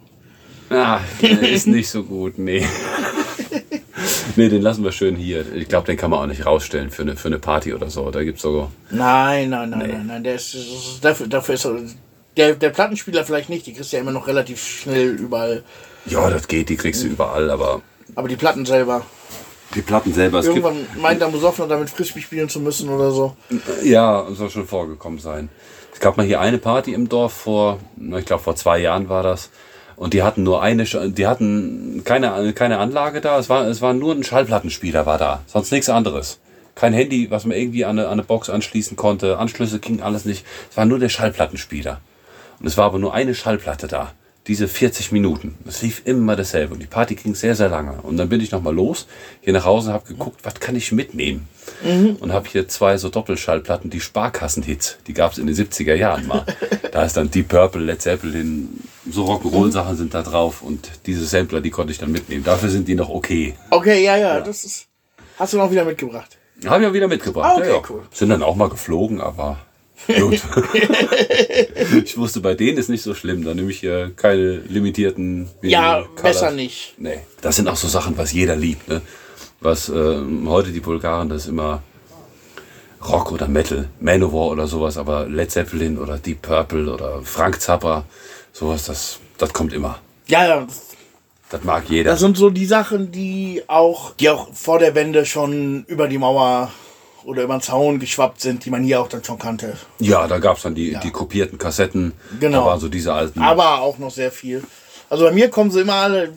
Ah, 0.71 1.01
ist 1.21 1.67
nicht 1.67 1.89
so 1.89 2.03
gut, 2.03 2.39
nee. 2.39 2.65
nee, 4.37 4.49
den 4.49 4.63
lassen 4.63 4.83
wir 4.83 4.93
schön 4.93 5.15
hier. 5.17 5.45
Ich 5.55 5.69
glaube, 5.69 5.87
den 5.87 5.97
kann 5.97 6.11
man 6.11 6.21
auch 6.21 6.27
nicht 6.27 6.47
rausstellen 6.47 6.91
für 6.91 7.03
eine, 7.03 7.17
für 7.17 7.29
eine 7.29 7.39
Party 7.39 7.75
oder 7.75 7.91
so. 7.91 8.11
Da 8.11 8.25
gibt 8.25 8.37
es 8.39 8.43
sogar. 8.43 8.71
Nein, 8.91 9.51
nein, 9.51 9.71
nein, 9.71 9.79
nein, 9.91 10.07
nein. 10.07 10.25
Der 10.25 10.37
ist, 10.37 10.57
dafür, 11.03 11.27
dafür 11.27 11.55
ist 11.55 11.65
er- 11.67 11.81
der, 12.37 12.55
der 12.55 12.71
Plattenspieler 12.71 13.25
vielleicht 13.25 13.49
nicht. 13.49 13.67
Die 13.67 13.75
kriegst 13.75 13.93
du 13.93 13.97
ja 13.97 14.03
immer 14.03 14.13
noch 14.13 14.27
relativ 14.27 14.63
schnell 14.63 15.11
überall. 15.11 15.63
Ja, 16.07 16.29
das 16.31 16.49
geht, 16.49 16.69
die 16.69 16.77
kriegst 16.77 17.03
du 17.03 17.07
überall, 17.09 17.51
aber 17.51 17.81
Aber 18.15 18.29
die 18.29 18.37
Platten 18.37 18.67
selber. 18.67 19.03
die 19.75 19.83
Platten 19.83 20.13
selber, 20.13 20.41
es 20.41 20.47
Irgendwann 20.47 20.87
meint 21.01 21.21
er 21.23 21.31
besoffen, 21.31 21.69
damit 21.69 21.91
Frisbee 21.91 22.21
spielen 22.21 22.49
zu 22.49 22.61
müssen 22.61 22.89
oder 22.91 23.11
so. 23.11 23.37
Ja, 23.83 24.27
soll 24.33 24.51
schon 24.51 24.67
vorgekommen 24.67 25.19
sein. 25.19 25.49
Es 25.93 26.01
gab 26.01 26.17
mal 26.17 26.27
hier 26.27 26.41
eine 26.41 26.59
Party 26.59 26.93
im 26.93 27.09
Dorf 27.09 27.33
vor, 27.33 27.79
ich 28.19 28.25
glaube 28.27 28.43
vor 28.43 28.57
zwei 28.57 28.79
Jahren 28.79 29.09
war 29.09 29.23
das. 29.23 29.51
Und 29.97 30.13
die 30.13 30.25
hatten 30.25 30.43
nur 30.43 30.61
eine, 30.61 30.85
die 30.85 31.27
hatten 31.27 32.03
keine, 32.05 32.53
keine 32.53 32.79
Anlage 32.79 33.21
da. 33.21 33.39
Es 33.39 33.49
war, 33.49 33.67
es 33.69 33.81
war 33.81 33.95
nur 33.95 34.13
ein 34.13 34.25
Schallplattenspieler 34.25 35.07
war 35.07 35.19
da. 35.19 35.43
Sonst 35.47 35.71
nichts 35.71 35.89
anderes. 35.89 36.41
Kein 36.75 36.93
Handy, 36.93 37.31
was 37.31 37.45
man 37.45 37.57
irgendwie 37.57 37.85
an 37.85 37.99
eine, 37.99 38.09
an 38.09 38.15
eine 38.15 38.25
Box 38.25 38.51
anschließen 38.51 38.97
konnte. 38.97 39.39
Anschlüsse 39.39 39.79
ging 39.79 40.03
alles 40.03 40.25
nicht. 40.25 40.45
Es 40.69 40.77
war 40.77 40.85
nur 40.85 40.99
der 40.99 41.09
Schallplattenspieler. 41.09 42.01
Und 42.65 42.69
es 42.69 42.79
war 42.79 42.87
aber 42.87 42.99
nur 42.99 43.13
eine 43.13 43.35
Schallplatte 43.35 43.89
da. 43.89 44.15
Diese 44.47 44.69
40 44.69 45.13
Minuten. 45.13 45.55
Es 45.69 45.83
lief 45.83 46.01
immer 46.07 46.35
dasselbe. 46.35 46.73
Und 46.73 46.81
die 46.81 46.87
Party 46.87 47.15
ging 47.15 47.35
sehr, 47.35 47.55
sehr 47.55 47.69
lange. 47.69 48.01
Und 48.01 48.17
dann 48.17 48.31
bin 48.31 48.41
ich 48.41 48.53
nochmal 48.53 48.75
los, 48.75 49.07
hier 49.43 49.53
nach 49.53 49.67
Hause, 49.67 49.93
habe 49.93 50.09
geguckt, 50.09 50.41
was 50.45 50.55
kann 50.55 50.75
ich 50.75 50.91
mitnehmen? 50.91 51.47
Und 52.21 52.33
habe 52.33 52.49
hier 52.49 52.67
zwei 52.67 52.97
so 52.97 53.11
Doppelschallplatten, 53.11 53.91
die 53.91 54.01
Sparkassenhits. 54.01 54.97
Die 55.07 55.13
gab 55.13 55.33
es 55.33 55.39
in 55.39 55.47
den 55.47 55.55
70er 55.55 55.95
Jahren 55.95 56.27
mal. 56.27 56.47
da 56.91 57.05
ist 57.05 57.19
dann 57.19 57.31
Deep 57.31 57.49
Purple, 57.49 57.83
Led 57.83 58.01
Zeppelin, 58.01 58.71
so 59.11 59.27
Rock'n'Roll-Sachen 59.27 59.99
sind 59.99 60.15
da 60.15 60.23
drauf. 60.23 60.63
Und 60.63 60.89
diese 61.05 61.27
Sampler, 61.27 61.61
die 61.61 61.71
konnte 61.71 61.93
ich 61.93 61.99
dann 61.99 62.13
mitnehmen. 62.13 62.45
Dafür 62.45 62.71
sind 62.71 62.89
die 62.89 62.95
noch 62.95 63.11
okay. 63.11 63.57
Okay, 63.69 64.03
ja, 64.03 64.17
ja, 64.17 64.41
das 64.41 64.65
ist. 64.65 64.87
Hast 65.39 65.53
du 65.53 65.59
noch 65.59 65.71
wieder 65.71 65.85
mitgebracht? 65.85 66.39
Habe 66.65 66.83
ich 66.83 66.89
auch 66.89 66.95
wieder 66.95 67.09
mitgebracht. 67.09 67.57
Ah, 67.57 67.59
okay, 67.59 67.69
ja, 67.69 67.75
ja. 67.75 67.83
cool. 67.91 68.05
Sind 68.11 68.31
dann 68.31 68.43
auch 68.43 68.57
mal 68.57 68.71
geflogen, 68.71 69.21
aber 69.21 69.59
gut. 70.07 70.41
ich 72.05 72.17
wusste, 72.17 72.41
bei 72.41 72.55
denen 72.55 72.79
ist 72.79 72.89
nicht 72.89 73.03
so 73.03 73.15
schlimm. 73.15 73.45
Da 73.45 73.55
nehme 73.55 73.71
ich 73.71 73.81
hier 73.81 74.13
keine 74.17 74.57
limitierten. 74.57 75.49
Ja, 75.63 75.99
Vinyl 75.99 76.09
besser 76.23 76.39
Colors. 76.41 76.55
nicht. 76.55 76.95
Nee. 76.99 77.21
Das 77.41 77.57
sind 77.57 77.69
auch 77.69 77.77
so 77.77 77.89
Sachen, 77.89 78.17
was 78.17 78.33
jeder 78.33 78.57
liebt. 78.57 78.89
Ne? 78.89 79.01
Was 79.61 79.89
ähm, 79.89 80.49
heute 80.49 80.71
die 80.71 80.81
Bulgaren, 80.81 81.29
das 81.29 81.45
ist 81.45 81.49
immer 81.49 81.83
Rock 83.09 83.33
oder 83.33 83.49
Metal, 83.49 83.89
Manowar 84.01 84.49
oder 84.49 84.67
sowas, 84.67 84.97
aber 84.97 85.27
Led 85.27 85.51
Zeppelin 85.51 85.99
oder 85.99 86.19
Deep 86.19 86.43
Purple 86.43 86.93
oder 86.93 87.21
Frank 87.23 87.61
Zappa, 87.61 88.05
sowas, 88.53 88.87
das, 88.87 89.19
das 89.39 89.53
kommt 89.53 89.73
immer. 89.73 89.99
Ja, 90.27 90.47
ja. 90.47 90.67
Das 91.51 91.63
mag 91.63 91.85
jeder. 91.89 92.11
Das 92.11 92.21
sind 92.21 92.37
so 92.37 92.51
die 92.51 92.67
Sachen, 92.67 93.13
die 93.13 93.63
auch, 93.67 94.15
die 94.15 94.31
auch 94.31 94.53
vor 94.55 94.79
der 94.79 94.95
Wende 94.95 95.27
schon 95.27 95.85
über 95.87 96.09
die 96.09 96.19
Mauer 96.19 96.73
oder 97.25 97.43
über 97.43 97.57
den 97.57 97.61
Zaun 97.61 97.99
geschwappt 97.99 98.41
sind, 98.41 98.65
die 98.65 98.71
man 98.71 98.83
hier 98.83 99.01
auch 99.01 99.09
dann 99.09 99.25
schon 99.25 99.39
kannte. 99.39 99.77
ja, 99.99 100.27
da 100.29 100.39
gab 100.39 100.57
es 100.57 100.63
dann 100.63 100.75
die, 100.75 100.97
die 101.03 101.11
kopierten 101.11 101.59
Kassetten. 101.59 102.13
Genau. 102.41 102.61
Da 102.61 102.67
waren 102.67 102.81
so 102.81 102.89
diese 102.89 103.13
alten. 103.13 103.41
Aber 103.41 103.81
auch 103.81 103.99
noch 103.99 104.11
sehr 104.11 104.31
viel. 104.31 104.63
Also 105.11 105.25
bei 105.25 105.33
mir 105.33 105.49
kommen 105.51 105.71
sie 105.71 105.81
immer 105.81 105.95
alle, 105.95 106.33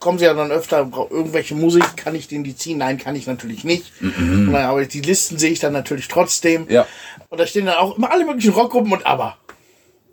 kommen 0.00 0.18
sie 0.18 0.24
ja 0.24 0.34
dann 0.34 0.50
öfter, 0.50 0.90
irgendwelche 1.10 1.54
Musik, 1.54 1.96
kann 1.96 2.14
ich 2.14 2.28
denen 2.28 2.44
die 2.44 2.56
ziehen? 2.56 2.78
Nein, 2.78 2.98
kann 2.98 3.16
ich 3.16 3.26
natürlich 3.26 3.64
nicht. 3.64 3.92
Und 4.00 4.52
dann, 4.52 4.64
aber 4.64 4.84
die 4.84 5.00
Listen 5.00 5.38
sehe 5.38 5.50
ich 5.50 5.58
dann 5.60 5.72
natürlich 5.72 6.08
trotzdem. 6.08 6.64
Mhm. 6.64 6.70
Ja. 6.70 6.86
Und 7.28 7.40
da 7.40 7.46
stehen 7.46 7.66
dann 7.66 7.76
auch 7.76 7.96
immer 7.96 8.10
alle 8.10 8.24
möglichen 8.24 8.52
Rockgruppen 8.52 8.92
und 8.92 9.06
aber. 9.06 9.36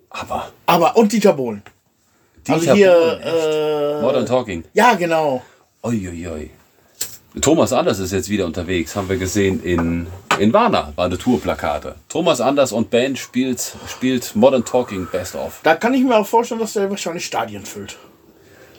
aber. 0.10 0.52
Aber 0.66 0.98
und 0.98 1.12
Dieter 1.12 1.34
Bohlen. 1.34 1.62
Also 2.48 2.60
Dieter 2.62 2.76
hier, 2.76 2.94
Bohlen, 2.94 4.00
äh, 4.00 4.02
Modern 4.02 4.26
Talking. 4.26 4.64
ja 4.74 4.96
genau. 4.96 5.42
Uiuiui. 5.84 6.50
Thomas 7.42 7.74
Anders 7.74 7.98
ist 8.00 8.12
jetzt 8.12 8.30
wieder 8.30 8.46
unterwegs, 8.46 8.96
haben 8.96 9.10
wir 9.10 9.18
gesehen 9.18 9.64
in, 9.64 10.06
in 10.38 10.54
Warna, 10.54 10.94
war 10.96 11.06
eine 11.06 11.18
Tourplakate. 11.18 11.96
Thomas 12.08 12.40
Anders 12.40 12.72
und 12.72 12.92
Band 12.92 13.18
spielt, 13.18 13.76
spielt 13.88 14.36
Modern 14.36 14.64
Talking 14.64 15.08
Best 15.12 15.36
of. 15.36 15.60
Da 15.64 15.76
kann 15.76 15.96
ich 15.96 16.04
mir 16.04 16.16
auch 16.16 16.28
vorstellen, 16.28 16.60
dass 16.62 16.74
der 16.74 16.90
wahrscheinlich 16.92 17.26
Stadien 17.26 17.66
füllt. 17.66 17.98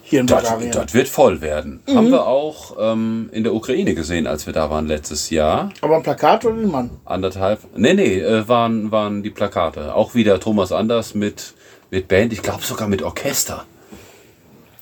Hier 0.07 0.21
in 0.21 0.27
Das, 0.27 0.43
Bulgarien. 0.43 0.71
das 0.71 0.95
wird 0.95 1.09
voll 1.09 1.41
werden. 1.41 1.81
Haben 1.89 2.11
wir 2.11 2.27
auch 2.27 2.77
ähm, 2.79 3.31
in 3.33 3.43
der 3.43 3.55
Ukraine 3.55 3.95
gesehen, 3.95 4.27
als 4.27 4.45
wir 4.47 4.53
da 4.53 4.69
waren 4.71 4.87
letztes 4.87 5.31
Jahr. 5.31 5.71
Aber 5.81 5.97
ein 5.97 6.03
Plakat 6.03 6.45
oder 6.45 6.55
ein 6.57 6.71
Mann? 6.71 6.91
Anderthalb. 7.07 7.61
Nee, 7.75 7.95
nee, 7.95 8.19
äh, 8.21 8.47
waren, 8.47 8.93
waren 8.93 9.23
die 9.23 9.31
Plakate. 9.31 9.95
Auch 9.95 10.15
wieder 10.15 10.39
Thomas 10.39 10.73
Anders 10.73 11.15
mit, 11.15 11.55
mit 11.91 12.07
Band, 12.07 12.33
ich 12.35 12.43
glaube 12.43 12.63
sogar 12.63 12.87
mit 12.87 13.03
Orchester. 13.03 13.65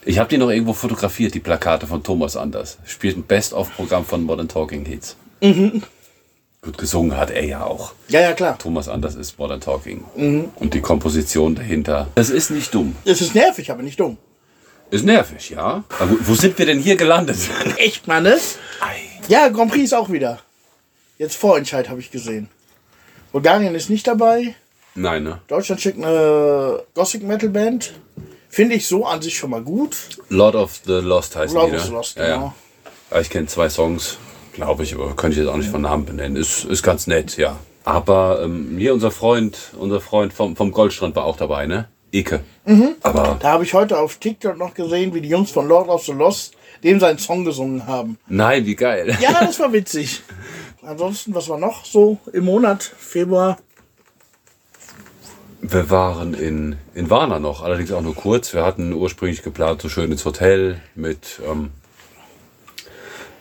Ich 0.04 0.18
habe 0.18 0.28
die 0.28 0.38
noch 0.38 0.50
irgendwo 0.50 0.72
fotografiert, 0.72 1.34
die 1.34 1.40
Plakate 1.40 1.86
von 1.86 2.02
Thomas 2.02 2.36
Anders. 2.36 2.78
Spielt 2.84 3.16
ein 3.16 3.22
Best-of-Programm 3.22 4.04
von 4.04 4.24
Modern 4.24 4.48
Talking 4.48 4.84
Hits. 4.84 5.16
Gut 6.60 6.78
gesungen 6.78 7.16
hat 7.16 7.30
er 7.30 7.44
ja 7.44 7.64
auch. 7.64 7.92
Ja, 8.08 8.20
ja, 8.20 8.32
klar. 8.32 8.58
Thomas 8.58 8.88
Anders 8.88 9.14
ist 9.14 9.38
Modern 9.38 9.60
Talking. 9.60 10.04
Und 10.56 10.74
die 10.74 10.80
Komposition 10.80 11.54
dahinter. 11.54 12.08
Das 12.14 12.30
ist 12.30 12.50
nicht 12.50 12.74
dumm. 12.74 12.96
Es 13.04 13.20
ist 13.20 13.34
nervig, 13.34 13.70
aber 13.70 13.82
nicht 13.82 14.00
dumm. 14.00 14.18
Ist 14.90 15.04
nervig, 15.04 15.50
ja. 15.50 15.84
Aber 15.98 16.10
wo, 16.20 16.34
sind 16.34 16.58
wir 16.58 16.66
denn 16.66 16.78
hier 16.78 16.96
gelandet? 16.96 17.38
Echt, 17.78 18.06
Mann, 18.08 18.24
ne? 18.24 18.38
Ja, 19.28 19.48
Grand 19.48 19.70
Prix 19.70 19.84
ist 19.84 19.94
auch 19.94 20.10
wieder. 20.10 20.40
Jetzt 21.16 21.36
Vorentscheid 21.36 21.88
habe 21.88 22.00
ich 22.00 22.10
gesehen. 22.10 22.48
Bulgarien 23.30 23.74
ist 23.74 23.88
nicht 23.88 24.06
dabei. 24.06 24.54
Nein, 24.94 25.22
ne? 25.22 25.40
Deutschland 25.46 25.80
schickt 25.80 25.96
eine 25.96 26.82
Gothic 26.94 27.22
Metal 27.22 27.48
Band. 27.48 27.94
Finde 28.54 28.74
ich 28.74 28.86
so 28.86 29.06
an 29.06 29.22
sich 29.22 29.34
schon 29.34 29.48
mal 29.48 29.62
gut. 29.62 29.96
Lord 30.28 30.54
of 30.54 30.82
the 30.84 31.00
Lost 31.00 31.34
heißt 31.34 31.54
Lord 31.54 31.68
of 31.68 31.72
ne? 31.72 31.80
the 31.80 31.90
Lost, 31.90 32.18
ja, 32.18 32.28
ja. 32.28 32.34
genau. 32.34 32.54
Ja, 33.10 33.20
ich 33.20 33.30
kenne 33.30 33.46
zwei 33.46 33.70
Songs, 33.70 34.18
glaube 34.52 34.82
ich, 34.82 34.94
aber 34.94 35.16
könnte 35.16 35.38
ich 35.38 35.42
jetzt 35.42 35.50
auch 35.50 35.56
nicht 35.56 35.70
von 35.70 35.80
Namen 35.80 36.04
benennen. 36.04 36.36
Ist, 36.36 36.64
ist 36.64 36.82
ganz 36.82 37.06
nett, 37.06 37.38
ja. 37.38 37.56
Aber 37.84 38.42
ähm, 38.44 38.76
hier 38.76 38.92
unser 38.92 39.10
Freund, 39.10 39.56
unser 39.78 40.02
Freund 40.02 40.34
vom, 40.34 40.54
vom 40.54 40.70
Goldstrand 40.70 41.16
war 41.16 41.24
auch 41.24 41.38
dabei, 41.38 41.64
ne? 41.66 41.88
Ike. 42.12 42.40
Mhm. 42.66 42.96
Aber 43.02 43.38
Da 43.40 43.52
habe 43.52 43.64
ich 43.64 43.72
heute 43.72 43.98
auf 43.98 44.16
TikTok 44.16 44.58
noch 44.58 44.74
gesehen, 44.74 45.14
wie 45.14 45.22
die 45.22 45.30
Jungs 45.30 45.50
von 45.50 45.66
Lord 45.66 45.88
of 45.88 46.04
the 46.04 46.12
Lost 46.12 46.52
dem 46.84 47.00
seinen 47.00 47.18
Song 47.18 47.46
gesungen 47.46 47.86
haben. 47.86 48.18
nein, 48.28 48.66
wie 48.66 48.76
geil. 48.76 49.16
Ja, 49.18 49.32
das 49.46 49.58
war 49.60 49.72
witzig. 49.72 50.20
Ansonsten, 50.82 51.34
was 51.34 51.48
war 51.48 51.56
noch 51.56 51.86
so 51.86 52.18
im 52.34 52.44
Monat? 52.44 52.82
Februar? 52.82 53.56
Wir 55.64 55.90
waren 55.90 56.34
in, 56.34 56.76
in 56.92 57.08
Warna 57.08 57.38
noch, 57.38 57.62
allerdings 57.62 57.92
auch 57.92 58.02
nur 58.02 58.16
kurz. 58.16 58.52
Wir 58.52 58.64
hatten 58.64 58.92
ursprünglich 58.92 59.44
geplant, 59.44 59.80
so 59.80 59.88
schön 59.88 60.10
ins 60.10 60.24
Hotel 60.24 60.80
mit, 60.96 61.40
ähm, 61.48 61.70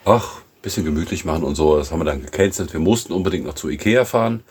ach, 0.05 0.41
bisschen 0.61 0.85
gemütlich 0.85 1.25
machen 1.25 1.43
und 1.43 1.55
so. 1.55 1.77
Das 1.77 1.91
haben 1.91 1.99
wir 1.99 2.05
dann 2.05 2.21
gecancelt. 2.21 2.73
Wir 2.73 2.79
mussten 2.79 3.11
unbedingt 3.11 3.45
noch 3.45 3.55
zu 3.55 3.69
Ikea 3.69 4.05
fahren. 4.05 4.43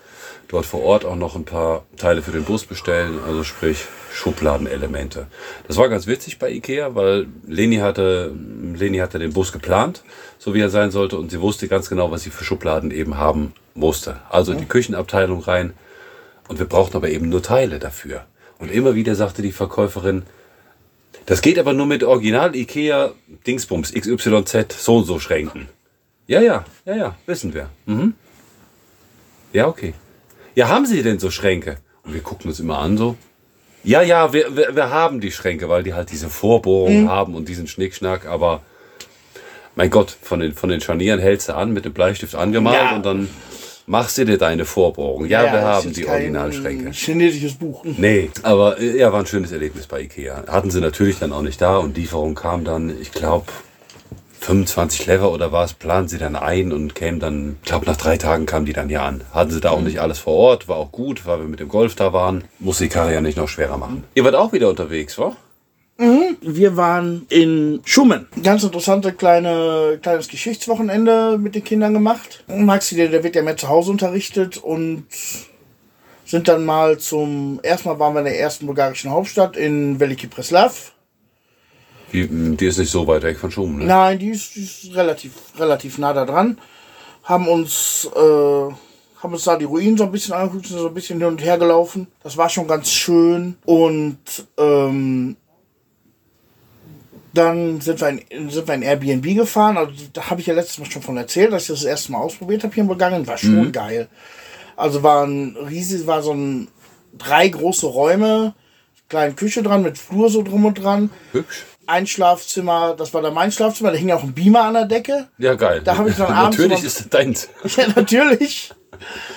Dort 0.49 0.67
vor 0.67 0.83
Ort 0.83 1.05
auch 1.05 1.15
noch 1.15 1.37
ein 1.37 1.45
paar 1.45 1.85
Teile 1.97 2.23
für 2.23 2.33
den 2.33 2.43
Bus 2.43 2.65
bestellen, 2.65 3.21
also 3.25 3.45
sprich 3.45 3.85
Schubladenelemente. 4.12 5.29
Das 5.69 5.77
war 5.77 5.89
ganz 5.89 6.09
witzig 6.09 6.41
bei 6.41 6.50
Ikea, 6.50 6.97
weil 6.97 7.29
Leni 7.47 7.77
hatte, 7.77 8.35
Leni 8.75 8.99
hatte 8.99 9.21
den 9.21 9.33
Bus 9.33 9.53
geplant, 9.53 10.03
so 10.41 10.55
wie 10.55 10.61
er 10.61 10.71
sein 10.71 10.91
sollte, 10.91 11.17
und 11.17 11.31
sie 11.31 11.41
wusste 11.41 11.69
ganz 11.69 11.89
genau, 11.89 12.11
was 12.11 12.25
sie 12.25 12.31
für 12.31 12.43
Schubladen 12.43 12.91
eben 12.91 13.17
haben 13.17 13.53
musste. 13.75 14.17
Also 14.29 14.50
in 14.50 14.59
die 14.59 14.67
Küchenabteilung 14.67 15.39
rein, 15.39 15.73
und 16.50 16.59
wir 16.59 16.66
brauchten 16.66 16.97
aber 16.97 17.09
eben 17.09 17.28
nur 17.28 17.42
Teile 17.42 17.78
dafür. 17.78 18.26
Und 18.59 18.71
immer 18.71 18.95
wieder 18.95 19.14
sagte 19.14 19.40
die 19.40 19.52
Verkäuferin, 19.52 20.25
das 21.26 21.42
geht 21.42 21.59
aber 21.59 21.73
nur 21.73 21.87
mit 21.87 22.02
Original 22.02 22.54
Ikea 22.57 23.12
Dingsbums 23.47 23.92
XYZ 23.92 24.73
so 24.78 24.97
und 24.99 25.04
so 25.04 25.19
Schränken. 25.21 25.69
Ja, 26.26 26.40
ja, 26.40 26.64
ja, 26.85 26.95
ja, 26.97 27.16
wissen 27.26 27.54
wir. 27.54 27.69
Mhm. 27.87 28.14
Ja, 29.52 29.69
okay. 29.69 29.95
Ja, 30.54 30.69
haben 30.69 30.87
Sie 30.87 31.02
denn 31.02 31.19
so 31.21 31.30
Schränke? 31.30 31.76
Und 32.04 32.14
wir 32.14 32.21
gucken 32.21 32.49
uns 32.50 32.59
immer 32.61 32.78
an 32.78 32.97
so. 32.99 33.16
Ja, 33.85 34.02
ja, 34.02 34.33
wir, 34.33 34.57
wir, 34.57 34.75
wir 34.76 34.90
haben 34.90 35.21
die 35.21 35.30
Schränke, 35.33 35.69
weil 35.69 35.83
die 35.85 35.95
halt 35.95 36.11
diese 36.11 36.28
Vorbohrung 36.28 37.04
Mhm. 37.04 37.09
haben 37.09 37.35
und 37.35 37.49
diesen 37.49 37.66
Schnickschnack, 37.66 38.26
aber 38.26 38.62
mein 39.76 39.88
Gott, 39.90 40.16
von 40.23 40.40
den, 40.40 40.52
von 40.54 40.69
den 40.69 40.80
Scharnieren 40.80 41.21
hältst 41.21 41.49
du 41.49 41.54
an, 41.54 41.73
mit 41.73 41.85
dem 41.85 41.92
Bleistift 41.95 42.35
angemalt 42.35 42.76
Ja. 42.90 42.97
und 42.97 43.07
dann 43.07 43.28
machst 43.87 44.19
du 44.19 44.25
dir 44.25 44.39
deine 44.39 44.65
Vorbohrung. 44.65 45.27
Ja, 45.27 45.43
wir 45.43 45.53
das 45.53 45.61
ist 45.61 45.85
haben 45.85 45.93
die 45.95 46.07
Originalschränke. 46.07 46.91
Chinesisches 46.93 47.55
Buch. 47.55 47.85
Nee, 47.85 48.31
aber 48.43 48.79
äh, 48.79 48.99
ja, 48.99 49.13
war 49.13 49.21
ein 49.21 49.27
schönes 49.27 49.53
Erlebnis 49.53 49.87
bei 49.87 50.03
Ikea. 50.03 50.45
Hatten 50.47 50.71
sie 50.71 50.81
natürlich 50.81 51.19
dann 51.19 51.33
auch 51.33 51.43
nicht 51.43 51.61
da 51.61 51.77
und 51.79 51.97
Lieferung 51.97 52.35
kam 52.35 52.65
dann, 52.65 52.95
ich 53.01 53.13
glaube, 53.13 53.47
25 54.41 55.07
Lever 55.07 55.31
oder 55.33 55.53
was, 55.53 55.75
planen 55.75 56.09
sie 56.09 56.19
dann 56.19 56.35
ein 56.35 56.73
und 56.73 56.95
kämen 56.95 57.21
dann, 57.21 57.57
ich 57.63 57.69
glaube, 57.69 57.87
nach 57.87 57.97
drei 57.97 58.17
Tagen 58.17 58.47
kamen 58.47 58.65
die 58.65 58.73
dann 58.73 58.89
hier 58.89 59.03
an. 59.03 59.23
Hatten 59.33 59.51
sie 59.51 59.61
da 59.61 59.71
auch 59.71 59.83
nicht 59.83 60.01
alles 60.01 60.19
vor 60.19 60.35
Ort, 60.35 60.67
war 60.67 60.77
auch 60.77 60.93
gut, 60.93 61.27
weil 61.27 61.41
wir 61.41 61.47
mit 61.47 61.61
dem 61.61 61.69
Golf 61.69 61.95
da 61.95 62.13
waren. 62.13 62.45
Muss 62.59 62.79
die 62.79 62.89
Karre 62.89 63.13
ja 63.13 63.21
nicht 63.21 63.37
noch 63.37 63.49
schwerer 63.49 63.77
machen. 63.77 64.05
Ihr 64.15 64.25
wart 64.25 64.35
auch 64.35 64.53
wieder 64.53 64.71
unterwegs, 64.71 65.19
wa? 65.19 65.37
Wir 66.40 66.78
waren 66.78 67.26
in 67.28 67.80
Schummen. 67.85 68.26
Ganz 68.42 68.62
interessante 68.62 69.12
kleine, 69.12 69.99
kleines 70.00 70.28
Geschichtswochenende 70.28 71.37
mit 71.37 71.54
den 71.54 71.62
Kindern 71.62 71.92
gemacht. 71.92 72.42
Maxi, 72.49 72.97
der, 72.97 73.09
der 73.09 73.23
wird 73.23 73.37
ja 73.37 73.42
mehr 73.42 73.59
zu 73.59 73.69
Hause 73.69 73.90
unterrichtet 73.90 74.57
und 74.57 75.04
sind 76.25 76.49
dann 76.49 76.64
mal 76.64 76.99
zum, 76.99 77.61
erstmal 77.62 77.99
waren 77.99 78.14
wir 78.14 78.21
in 78.21 78.26
der 78.26 78.40
ersten 78.40 78.64
bulgarischen 78.64 79.11
Hauptstadt 79.11 79.59
in 79.59 80.00
Veliki 80.00 80.26
Preslav. 80.26 80.92
Die, 82.12 82.26
die 82.28 82.66
ist 82.66 82.78
nicht 82.78 82.90
so 82.90 83.07
weit 83.07 83.23
weg 83.23 83.38
von 83.38 83.50
Schum, 83.50 83.78
ne? 83.78 83.85
Nein, 83.85 84.19
die 84.19 84.30
ist, 84.30 84.57
die 84.57 84.62
ist 84.62 84.95
relativ, 84.95 85.33
relativ 85.59 85.99
nah 85.99 86.14
da 86.14 86.25
dran. 86.25 86.59
Haben 87.25 87.47
uns, 87.47 88.09
äh, 88.16 88.19
haben 88.19 89.33
uns 89.33 89.45
da 89.45 89.57
die 89.57 89.66
Ruinen 89.66 89.99
so 89.99 90.04
ein 90.04 90.12
bisschen 90.12 90.33
angeguckt, 90.33 90.66
sind 90.66 90.78
so 90.78 90.88
ein 90.88 90.95
bisschen 90.95 91.19
hin 91.19 91.28
und 91.28 91.45
her 91.45 91.59
gelaufen. 91.59 92.07
Das 92.23 92.37
war 92.38 92.49
schon 92.49 92.66
ganz 92.66 92.90
schön. 92.90 93.57
Und 93.66 94.19
ähm, 94.57 95.37
dann 97.33 97.81
sind 97.81 98.01
wir, 98.01 98.09
in, 98.09 98.51
sind 98.51 98.67
wir 98.67 98.75
in 98.75 98.83
Airbnb 98.83 99.35
gefahren. 99.35 99.77
Also 99.77 99.93
da 100.13 100.31
habe 100.31 100.41
ich 100.41 100.47
ja 100.47 100.55
letztes 100.55 100.79
Mal 100.79 100.91
schon 100.91 101.03
von 101.03 101.17
erzählt, 101.17 101.53
dass 101.53 101.63
ich 101.63 101.69
das, 101.69 101.81
das 101.81 101.89
erste 101.89 102.13
Mal 102.13 102.19
ausprobiert 102.19 102.65
habe 102.65 102.75
hier 102.75 102.83
in 102.83 102.89
Bulgarien. 102.89 103.27
War 103.27 103.39
schon 103.39 103.73
geil. 103.73 104.09
Also 104.77 105.03
war 105.03 105.27
ein 105.27 105.57
riesig, 105.69 106.07
war 106.07 106.23
so 106.23 106.33
ein 106.33 106.69
drei 107.17 107.49
große 107.49 107.87
Räume, 107.87 108.55
kleine 109.09 109.35
Küche 109.35 109.63
dran 109.63 109.83
mit 109.83 109.99
Flur 109.99 110.31
so 110.31 110.43
drum 110.43 110.65
und 110.65 110.83
dran. 110.83 111.11
Hübsch. 111.33 111.67
Ein 111.87 112.07
Schlafzimmer, 112.07 112.95
das 112.97 113.13
war 113.13 113.21
dann 113.21 113.35
mein 113.35 113.51
Schlafzimmer, 113.51 113.91
da 113.91 113.99
hing 113.99 114.13
auch 114.13 114.23
ein 114.23 114.33
Beamer 114.33 114.63
an 114.63 114.75
der 114.75 114.85
Decke. 114.87 115.29
Ja, 115.39 115.55
geil. 115.55 115.83
Da 115.85 115.97
habe 115.99 116.11
ich 116.11 116.17
dann 116.17 116.33
abends 116.33 116.59
Natürlich 116.59 116.85
ist 116.85 117.01
das 117.01 117.09
deins. 117.09 117.49
Ja, 117.77 117.89
natürlich. 117.95 118.73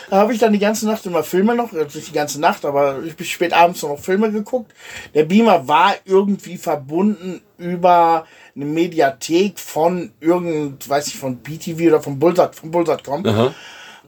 Da 0.10 0.18
habe 0.18 0.34
ich 0.34 0.40
dann 0.40 0.54
die 0.54 0.60
ganze 0.60 0.86
Nacht 0.86 1.06
immer 1.06 1.24
Filme 1.24 1.56
noch, 1.56 1.74
also 1.74 1.98
nicht 1.98 2.10
die 2.10 2.14
ganze 2.14 2.40
Nacht, 2.40 2.66
aber 2.66 3.02
ich 3.04 3.16
bin 3.16 3.26
spät 3.26 3.54
abends 3.54 3.82
noch 3.84 4.00
Filme 4.00 4.32
geguckt. 4.32 4.74
Der 5.14 5.24
Beamer 5.24 5.68
war 5.68 5.96
irgendwie 6.06 6.58
verbunden 6.58 7.42
über 7.58 8.26
eine 8.56 8.66
Mediathek 8.66 9.60
von 9.60 10.12
irgend, 10.20 10.88
weiß 10.88 11.08
ich, 11.08 11.18
von 11.18 11.38
BTV 11.38 11.88
oder 11.88 12.02
von 12.02 12.20
Bullsat, 12.20 12.56
von 12.56 12.72
Bullsat.com. 12.72 13.24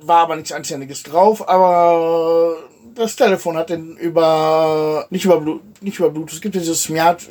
War 0.02 0.18
aber 0.18 0.36
nichts 0.36 0.52
Anständiges 0.52 1.04
drauf, 1.04 1.48
aber 1.48 2.58
das 2.96 3.16
Telefon 3.16 3.58
hat 3.58 3.70
den 3.70 3.96
über, 3.98 5.06
nicht 5.10 5.26
über 5.26 5.40
Bluetooth, 5.40 5.82
nicht 5.82 6.00
über 6.00 6.10
Bluetooth, 6.10 6.34
es 6.34 6.42
gibt 6.42 6.56
dieses 6.56 6.84
Smart, 6.84 7.26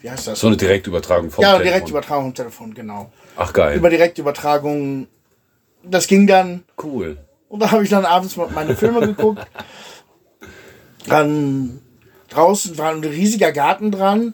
wie 0.00 0.10
heißt 0.10 0.26
das? 0.26 0.40
So 0.40 0.46
eine 0.46 0.56
Direktübertragung 0.56 1.30
vom 1.30 1.42
ja, 1.42 1.52
Telefon. 1.52 1.66
Direktübertragung 1.66 2.26
im 2.26 2.34
Telefon, 2.34 2.74
genau. 2.74 3.10
Ach, 3.36 3.52
geil. 3.52 3.76
Über 3.76 3.90
Direktübertragung, 3.90 5.06
das 5.82 6.06
ging 6.06 6.26
dann, 6.26 6.64
cool. 6.82 7.18
Und 7.52 7.60
da 7.60 7.70
habe 7.70 7.84
ich 7.84 7.90
dann 7.90 8.06
abends 8.06 8.34
mal 8.36 8.48
meine 8.54 8.74
Filme 8.74 9.00
geguckt. 9.08 9.46
Dann 11.06 11.82
draußen 12.30 12.78
war 12.78 12.92
ein 12.92 13.04
riesiger 13.04 13.52
Garten 13.52 13.90
dran. 13.90 14.32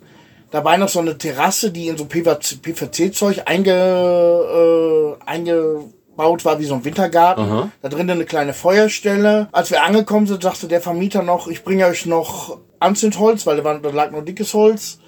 Dabei 0.52 0.76
noch 0.76 0.88
so 0.88 1.00
eine 1.00 1.18
Terrasse, 1.18 1.72
die 1.72 1.88
in 1.88 1.96
so 1.96 2.04
PVC-Zeug 2.04 3.42
einge, 3.46 3.72
äh, 3.72 5.25
eingebaut 5.26 6.44
war, 6.44 6.60
wie 6.60 6.64
so 6.64 6.75
ein 6.75 6.84
Wintergarten. 6.84 7.44
Aha. 7.44 7.72
Da 7.82 7.88
drinnen 7.88 8.10
eine 8.10 8.25
kleine 8.25 8.54
Feuerstelle. 8.54 9.48
Als 9.50 9.72
wir 9.72 9.82
angekommen 9.82 10.28
sind, 10.28 10.44
sagte 10.44 10.68
der 10.68 10.80
Vermieter 10.80 11.25
noch, 11.25 11.48
ich 11.48 11.64
bringe 11.64 11.87
euch 11.87 12.06
noch 12.06 12.58
Anzündholz, 12.78 13.46
weil 13.46 13.60
da, 13.60 13.72
lag 13.90 14.12
nur 14.12 14.22
dickes 14.22 14.54
Holz. 14.54 15.00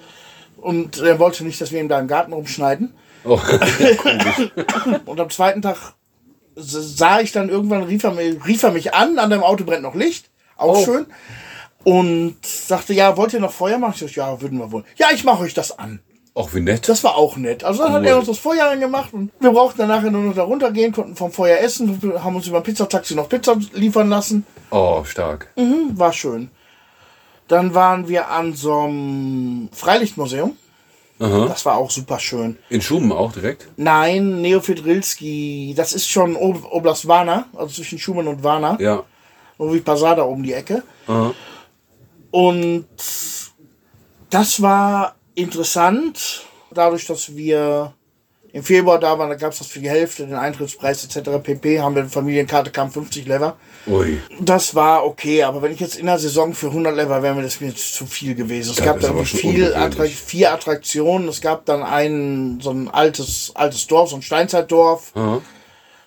Und 0.57 0.99
er 0.99 1.17
wollte 1.17 1.45
nicht, 1.45 1.61
dass 1.61 1.71
wir 1.71 1.79
ihm 1.79 1.87
da 1.87 1.97
im 1.97 2.09
Garten 2.09 2.33
rumschneiden. 2.33 2.93
Oh, 3.23 3.39
Und 5.05 5.17
am 5.17 5.29
zweiten 5.29 5.61
Tag 5.61 5.93
sah 6.55 7.19
ich 7.21 7.31
dann 7.31 7.49
irgendwann, 7.49 7.83
rief 7.83 8.03
er, 8.03 8.11
mir- 8.11 8.45
rief 8.45 8.63
er 8.63 8.71
mich 8.71 8.93
an, 8.93 9.17
an 9.19 9.29
deinem 9.29 9.43
Auto 9.43 9.63
brennt 9.63 9.83
noch 9.83 9.95
Licht. 9.95 10.29
Auch 10.57 10.77
Oh. 10.77 10.83
schön. 10.85 11.05
Und 11.83 12.37
sagte, 12.45 12.93
ja, 12.93 13.17
wollt 13.17 13.33
ihr 13.33 13.39
noch 13.39 13.51
Feuer 13.51 13.77
machen? 13.79 13.93
Ich 13.95 13.99
sag, 14.01 14.15
ja, 14.15 14.39
würden 14.41 14.59
wir 14.59 14.71
wohl. 14.71 14.83
Ja, 14.97 15.07
ich 15.13 15.23
mache 15.23 15.43
euch 15.43 15.53
das 15.55 15.77
an. 15.79 15.99
auch 16.33 16.53
wie 16.53 16.61
nett. 16.61 16.87
Das 16.87 17.03
war 17.03 17.17
auch 17.17 17.35
nett. 17.35 17.63
Also 17.65 17.83
dann 17.83 17.91
hat 17.93 18.01
Cool. 18.03 18.07
er 18.07 18.17
uns 18.19 18.27
das 18.27 18.37
Feuer 18.37 18.69
angemacht 18.69 19.13
und 19.13 19.31
wir 19.41 19.51
brauchten 19.51 19.79
dann 19.79 19.87
nachher 19.89 20.11
nur 20.11 20.21
noch 20.21 20.33
da 20.35 20.43
runtergehen, 20.43 20.93
konnten 20.93 21.15
vom 21.17 21.31
Feuer 21.31 21.57
essen, 21.59 21.99
haben 22.23 22.35
uns 22.37 22.47
über 22.47 22.57
ein 22.57 22.63
Pizzataxi 22.63 23.15
noch 23.15 23.27
Pizza 23.27 23.57
liefern 23.73 24.07
lassen. 24.09 24.45
Oh, 24.69 25.03
stark. 25.03 25.49
Hm, 25.57 25.97
war 25.99 26.13
schön. 26.13 26.49
Dann 27.49 27.73
waren 27.73 28.07
wir 28.07 28.29
an 28.29 28.53
so 28.53 28.79
einem 28.79 29.67
Freilichtmuseum. 29.73 30.55
Aha. 31.21 31.45
Das 31.47 31.65
war 31.65 31.77
auch 31.77 31.91
super 31.91 32.19
schön. 32.19 32.57
In 32.69 32.81
Schuben 32.81 33.11
auch 33.11 33.31
direkt? 33.31 33.67
Nein, 33.77 34.41
Neofedrilski, 34.41 35.73
das 35.77 35.93
ist 35.93 36.09
schon 36.09 36.35
Ob 36.35 36.65
Oblast 36.71 37.07
Varna, 37.07 37.45
also 37.55 37.75
zwischen 37.75 37.99
Schumann 37.99 38.27
und 38.27 38.43
Varna. 38.43 38.75
Ja. 38.79 39.03
Und 39.57 39.71
wie 39.73 39.81
Pasada 39.81 40.23
um 40.23 40.41
die 40.41 40.53
Ecke. 40.53 40.81
Aha. 41.05 41.33
Und 42.31 42.87
das 44.31 44.61
war 44.63 45.15
interessant, 45.35 46.41
dadurch, 46.71 47.05
dass 47.05 47.35
wir 47.35 47.93
im 48.53 48.63
Februar 48.63 48.99
da 48.99 49.17
waren, 49.17 49.29
da 49.29 49.35
gab 49.35 49.53
es 49.53 49.59
das 49.59 49.67
für 49.67 49.79
die 49.79 49.89
Hälfte, 49.89 50.25
den 50.25 50.35
Eintrittspreis 50.35 51.05
etc. 51.05 51.29
pp. 51.41 51.79
haben 51.79 51.95
wir 51.95 52.01
eine 52.01 52.09
Familienkarte, 52.09 52.69
kam 52.71 52.91
50 52.91 53.25
Lever. 53.25 53.55
Ui. 53.87 54.19
Das 54.39 54.75
war 54.75 55.05
okay, 55.05 55.43
aber 55.43 55.61
wenn 55.61 55.71
ich 55.71 55.79
jetzt 55.79 55.95
in 55.97 56.05
der 56.07 56.19
Saison 56.19 56.53
für 56.53 56.67
100 56.67 56.95
Lever 56.95 57.23
wäre 57.23 57.33
mir 57.33 57.43
das 57.43 57.61
mir 57.61 57.67
jetzt 57.69 57.95
zu 57.95 58.05
viel 58.05 58.35
gewesen. 58.35 58.71
Es 58.71 58.75
Das 58.77 58.85
gab 58.85 58.99
dann 58.99 59.25
viel 59.25 59.49
ungewöhnlich. 59.49 59.77
Attra 59.77 60.03
vier 60.05 60.51
Attraktionen. 60.53 61.27
Es 61.29 61.39
gab 61.41 61.65
dann 61.65 61.81
ein 61.81 62.59
so 62.61 62.71
ein 62.71 62.89
altes 62.89 63.51
altes 63.55 63.87
Dorf, 63.87 64.09
so 64.09 64.17
ein 64.17 64.21
Steinzeitdorf. 64.21 65.11
Aha. 65.15 65.41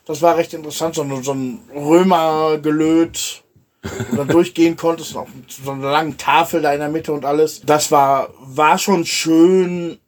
Das 0.07 0.21
war 0.21 0.37
recht 0.37 0.53
interessant, 0.53 0.95
so, 0.97 1.03
ein- 1.03 1.23
so 1.23 1.33
ein 1.33 1.61
Römergelöt, 1.75 3.43
wo 3.83 3.89
du 4.11 4.17
dann 4.17 4.29
durchgehen 4.37 4.77
konntest, 4.77 5.17
und 5.17 5.35
mit 5.35 5.51
so 5.51 5.71
einer 5.71 5.91
langen 5.91 6.19
Tafel 6.19 6.61
da 6.61 6.75
in 6.75 6.81
der 6.81 6.91
Mitte 6.91 7.13
und 7.13 7.25
alles. 7.25 7.63
Das 7.63 7.91
war, 7.91 8.29
war 8.41 8.77
schon 8.79 9.07
schön, 9.07 9.99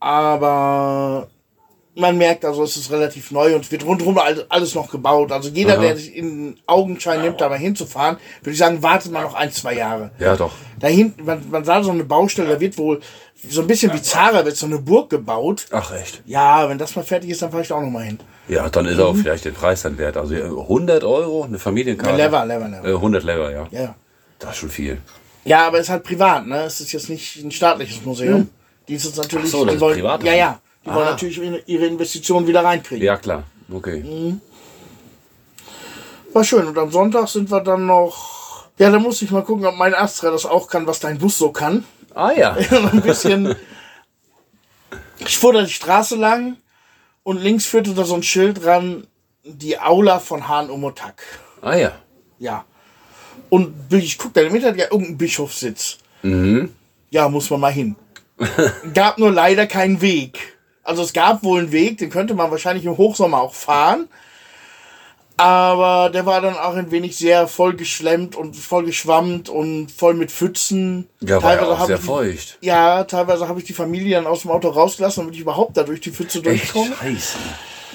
aber 0.00 1.28
man 1.96 2.16
merkt 2.18 2.44
also, 2.44 2.62
es 2.62 2.76
ist 2.76 2.90
relativ 2.90 3.30
neu 3.30 3.54
und 3.54 3.64
es 3.64 3.72
wird 3.72 3.84
rundherum 3.84 4.18
all- 4.18 4.44
alles 4.48 4.74
noch 4.74 4.90
gebaut. 4.90 5.32
Also 5.32 5.48
jeder, 5.48 5.74
Aha. 5.74 5.82
der 5.82 5.96
sich 5.96 6.14
in 6.14 6.56
Augenschein 6.66 7.22
nimmt, 7.22 7.40
da 7.40 7.48
mal 7.48 7.58
hinzufahren, 7.58 8.18
würde 8.42 8.52
ich 8.52 8.58
sagen, 8.58 8.82
wartet 8.82 9.10
mal 9.12 9.22
noch 9.22 9.34
ein, 9.34 9.50
zwei 9.50 9.74
Jahre. 9.74 10.10
Ja, 10.18 10.36
doch. 10.36 10.52
Da 10.78 10.88
hinten, 10.88 11.24
man, 11.24 11.42
man 11.50 11.64
sah 11.64 11.82
so 11.82 11.90
eine 11.90 12.04
Baustelle, 12.04 12.48
da 12.50 12.60
wird 12.60 12.76
wohl 12.78 13.00
so 13.48 13.62
ein 13.62 13.66
bisschen 13.66 13.92
wie 13.92 14.02
Zara, 14.02 14.44
wird 14.44 14.56
so 14.56 14.66
eine 14.66 14.78
Burg 14.78 15.10
gebaut. 15.10 15.66
Ach, 15.70 15.92
echt? 15.92 16.22
Ja, 16.26 16.68
wenn 16.68 16.78
das 16.78 16.94
mal 16.96 17.02
fertig 17.04 17.30
ist, 17.30 17.42
dann 17.42 17.50
fahre 17.50 17.62
ich 17.62 17.68
da 17.68 17.76
auch 17.76 17.80
noch 17.82 17.90
mal 17.90 18.04
hin. 18.04 18.18
Ja, 18.48 18.68
dann 18.68 18.86
ist 18.86 19.00
auch 19.00 19.16
vielleicht 19.16 19.44
der 19.44 19.50
Preis 19.52 19.82
dann 19.82 19.98
wert. 19.98 20.16
Also 20.16 20.34
äh, 20.34 20.42
100 20.42 21.02
Euro, 21.02 21.44
eine 21.44 21.58
Familienkarte. 21.58 22.16
Lever, 22.16 22.44
Lever, 22.46 22.68
Lever. 22.68 22.84
Äh, 22.88 22.92
100 22.94 23.24
Lever, 23.24 23.50
ja. 23.50 23.66
Ja. 23.70 23.94
Das 24.38 24.50
ist 24.52 24.56
schon 24.58 24.70
viel. 24.70 24.98
Ja, 25.44 25.66
aber 25.66 25.78
es 25.78 25.84
ist 25.86 25.90
halt 25.90 26.04
privat, 26.04 26.46
ne? 26.46 26.64
Es 26.64 26.80
ist 26.80 26.92
jetzt 26.92 27.08
nicht 27.08 27.36
ein 27.42 27.50
staatliches 27.50 28.04
Museum. 28.04 28.48
Die 28.88 28.94
ist 28.94 29.04
jetzt 29.04 29.16
natürlich. 29.16 29.46
Ach 29.46 29.50
so, 29.50 29.64
das 29.64 29.72
die 29.72 29.76
ist 29.76 29.80
wollen, 29.80 29.94
privat. 29.94 30.22
Ja, 30.24 30.34
ja. 30.34 30.60
Die 30.86 30.90
wollen 30.90 31.08
Ah. 31.08 31.10
natürlich 31.10 31.38
ihre- 31.66 31.86
Investitionen 31.86 32.46
wieder 32.46 32.62
reinkriegen. 32.64 33.04
Ja, 33.04 33.16
klar. 33.16 33.42
Okay. 33.72 34.36
War 36.32 36.44
schön. 36.44 36.66
Und 36.66 36.78
am 36.78 36.90
Sonntag 36.92 37.28
sind 37.28 37.50
wir 37.50 37.60
dann 37.60 37.86
noch. 37.86 38.66
Ja, 38.78 38.90
da 38.90 38.98
muss 38.98 39.22
ich 39.22 39.30
mal 39.30 39.42
gucken, 39.42 39.66
ob 39.66 39.74
mein 39.76 39.94
Astra 39.94 40.30
das 40.30 40.44
auch 40.46 40.68
kann, 40.68 40.86
was 40.86 41.00
dein 41.00 41.18
Bus 41.18 41.38
so 41.38 41.50
kann. 41.50 41.84
Ah 42.14 42.30
ja. 42.32 42.52
ein 42.70 43.00
bisschen. 43.02 43.54
Ich 45.18 45.38
fuhr 45.38 45.52
da 45.54 45.62
die 45.62 45.70
Straße 45.72 46.14
lang 46.16 46.56
und 47.22 47.38
links 47.42 47.66
führte 47.66 47.94
da 47.94 48.04
so 48.04 48.14
ein 48.14 48.22
Schild 48.22 48.62
dran, 48.64 49.06
die 49.44 49.78
Aula 49.78 50.18
von 50.20 50.46
Hahn 50.46 50.70
Omotak. 50.70 51.22
Ah 51.62 51.74
ja. 51.74 51.92
Ja. 52.38 52.64
Und 53.48 53.74
ich 53.92 54.18
guck 54.18 54.34
da 54.34 54.42
im 54.42 54.54
Internet, 54.54 54.78
ja, 54.78 54.84
irgendein 54.90 55.16
Bischofssitz. 55.18 55.98
Mhm. 56.22 56.74
Ja, 57.10 57.28
muss 57.28 57.48
man 57.50 57.60
mal 57.60 57.72
hin. 57.72 57.96
gab 58.92 59.18
nur 59.18 59.30
leider 59.32 59.66
keinen 59.66 60.00
Weg. 60.02 60.55
Also 60.86 61.02
es 61.02 61.12
gab 61.12 61.42
wohl 61.42 61.60
einen 61.60 61.72
Weg, 61.72 61.98
den 61.98 62.10
könnte 62.10 62.34
man 62.34 62.50
wahrscheinlich 62.50 62.84
im 62.84 62.96
Hochsommer 62.96 63.40
auch 63.40 63.54
fahren. 63.54 64.08
Aber 65.38 66.08
der 66.08 66.24
war 66.24 66.40
dann 66.40 66.56
auch 66.56 66.74
ein 66.74 66.90
wenig 66.90 67.16
sehr 67.16 67.46
voll 67.46 67.74
geschlemmt 67.76 68.34
und 68.36 68.56
voll 68.56 68.86
geschwammt 68.86 69.50
und 69.50 69.90
voll 69.92 70.14
mit 70.14 70.30
Pfützen. 70.32 71.08
Ja, 71.20 71.42
war 71.42 71.56
ja 71.60 71.84
sehr 71.86 71.96
ich- 71.96 72.02
feucht. 72.02 72.58
Ja, 72.62 73.04
teilweise 73.04 73.46
habe 73.46 73.58
ich 73.58 73.66
die 73.66 73.74
Familie 73.74 74.16
dann 74.16 74.26
aus 74.26 74.42
dem 74.42 74.50
Auto 74.50 74.68
rausgelassen, 74.68 75.22
damit 75.24 75.34
ich 75.34 75.42
überhaupt 75.42 75.76
da 75.76 75.82
durch 75.82 76.00
die 76.00 76.10
Pfütze 76.10 76.38
Echt 76.38 76.46
durchkomme. 76.74 76.94
scheiße. 76.98 77.36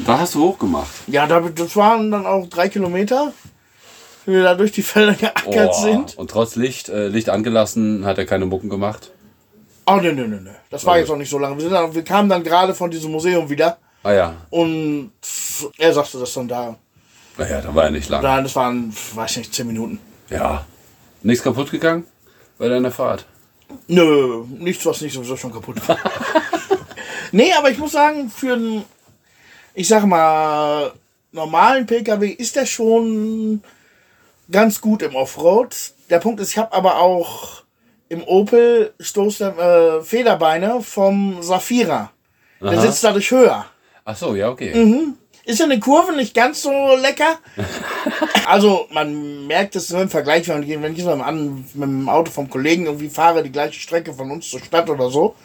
Da 0.06 0.20
hast 0.20 0.36
du 0.36 0.44
hochgemacht. 0.50 0.92
Ja, 1.08 1.26
da- 1.26 1.40
das 1.42 1.76
waren 1.76 2.12
dann 2.12 2.26
auch 2.28 2.48
drei 2.48 2.70
Kilometer. 2.70 3.34
wie 4.28 4.34
wir 4.34 4.44
da 4.44 4.54
durch 4.54 4.72
die 4.72 4.84
Felder 4.84 5.16
geackert 5.16 5.72
Boah. 5.72 5.74
sind. 5.74 6.16
Und 6.16 6.30
trotz 6.30 6.56
Licht, 6.56 6.90
äh, 6.90 7.08
Licht 7.08 7.28
angelassen, 7.30 8.06
hat 8.06 8.20
er 8.20 8.28
keine 8.28 8.46
Mucken 8.46 8.70
gemacht. 8.70 9.10
Oh, 9.86 9.96
ne, 9.96 10.14
ne, 10.14 10.28
ne, 10.28 10.42
ne. 10.42 10.56
Das 10.70 10.86
war 10.86 11.00
jetzt 11.00 11.10
noch 11.10 11.18
nicht 11.18 11.30
so 11.30 11.40
lange. 11.40 11.56
Wir, 11.56 11.64
sind 11.64 11.74
dann, 11.74 11.94
wir 11.94 12.04
kamen 12.04 12.30
dann 12.30 12.44
gerade 12.44 12.74
von 12.74 12.92
diesem 12.92 13.12
Museum 13.12 13.50
wieder 13.50 13.78
Ah 14.04 14.14
ja, 14.14 14.36
und 14.50 15.12
er 15.78 15.94
sagte 15.94 16.20
das 16.20 16.34
dann 16.34 16.48
da. 16.48 16.76
naja, 17.38 17.62
da 17.62 17.76
war 17.76 17.86
er 17.86 17.92
nicht 17.92 18.10
lang. 18.10 18.24
Nein, 18.24 18.44
das 18.44 18.56
waren, 18.56 18.92
weiß 19.14 19.38
nicht, 19.38 19.54
zehn 19.54 19.68
Minuten. 19.68 20.00
Ja. 20.30 20.66
Nichts 21.22 21.44
kaputt 21.44 21.70
gegangen 21.70 22.06
bei 22.58 22.68
deiner 22.68 22.92
Fahrt? 22.92 23.26
Nö, 23.88 24.44
nichts, 24.58 24.86
was 24.88 25.02
nicht 25.02 25.14
sowieso 25.14 25.38
schon 25.38 25.54
kaputt 25.54 25.88
war. 25.88 25.98
nee, 27.32 27.54
aber 27.54 27.70
ich 27.70 27.78
muss 27.78 27.92
sagen, 27.92 28.32
für 28.32 28.54
einen, 28.54 28.86
ich 29.76 29.88
sag 29.88 30.06
mal, 30.06 30.92
normalen 31.32 31.86
PKW 31.86 32.28
ist 32.28 32.56
der 32.56 32.66
schon 32.66 33.62
ganz 34.50 34.82
gut 34.82 35.04
im 35.04 35.16
Offroad. 35.16 35.76
Der 36.10 36.20
Punkt 36.20 36.40
ist, 36.40 36.50
ich 36.50 36.58
habe 36.58 36.74
aber 36.74 36.98
auch 36.98 37.61
im 38.12 38.24
Opel 38.26 38.94
Stoß 39.00 39.40
äh, 39.40 40.02
Federbeine 40.02 40.82
vom 40.82 41.42
Safira. 41.42 42.12
Der 42.60 42.72
Aha. 42.72 42.82
sitzt 42.82 43.06
dadurch 43.06 43.32
höher. 43.32 43.66
Ach 44.04 44.18
so, 44.18 44.36
ja, 44.36 44.50
okay. 44.50 44.76
Mhm. 44.76 45.14
Ist 45.46 45.60
ja 45.60 45.66
eine 45.66 45.80
Kurve 45.80 46.14
nicht 46.14 46.36
ganz 46.36 46.62
so 46.62 46.72
lecker. 47.02 47.40
also 48.46 48.88
man 48.92 49.48
merkt 49.48 49.78
es 49.78 49.90
nur 49.90 50.02
im 50.02 50.10
Vergleich, 50.10 50.50
wenn 50.50 50.62
ich, 50.62 50.70
wenn 50.82 50.94
ich 50.94 51.06
mit 51.06 51.84
dem 51.84 52.10
Auto 52.10 52.32
vom 52.32 52.50
Kollegen 52.50 52.86
irgendwie 52.86 53.08
fahre, 53.08 53.44
die 53.44 53.52
gleiche 53.52 53.80
Strecke 53.80 54.14
von 54.14 54.30
uns 54.30 54.50
zur 54.50 54.60
Stadt 54.60 54.90
oder 54.90 55.10
so. 55.10 55.36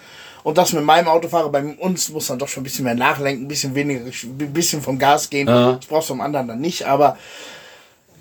Und 0.42 0.59
das 0.59 0.72
mit 0.72 0.83
meinem 0.83 1.07
Auto 1.07 1.29
fahre, 1.29 1.50
bei 1.50 1.62
uns 1.62 2.09
muss 2.09 2.26
dann 2.26 2.40
doch 2.40 2.48
schon 2.48 2.62
ein 2.62 2.64
bisschen 2.64 2.85
mehr 2.85 2.94
nachlenken, 2.96 3.44
ein 3.44 3.48
bisschen 3.48 3.76
weniger, 3.76 4.00
ein 4.00 4.52
bisschen 4.52 4.83
vom 4.83 4.98
Gas 4.98 5.31
gehen. 5.31 5.46
Ja. 5.46 5.74
Das 5.74 5.87
brauchst 5.87 6.11
du 6.11 6.14
am 6.14 6.20
anderen 6.20 6.48
dann 6.48 6.61
nicht, 6.61 6.85
aber 6.85 7.16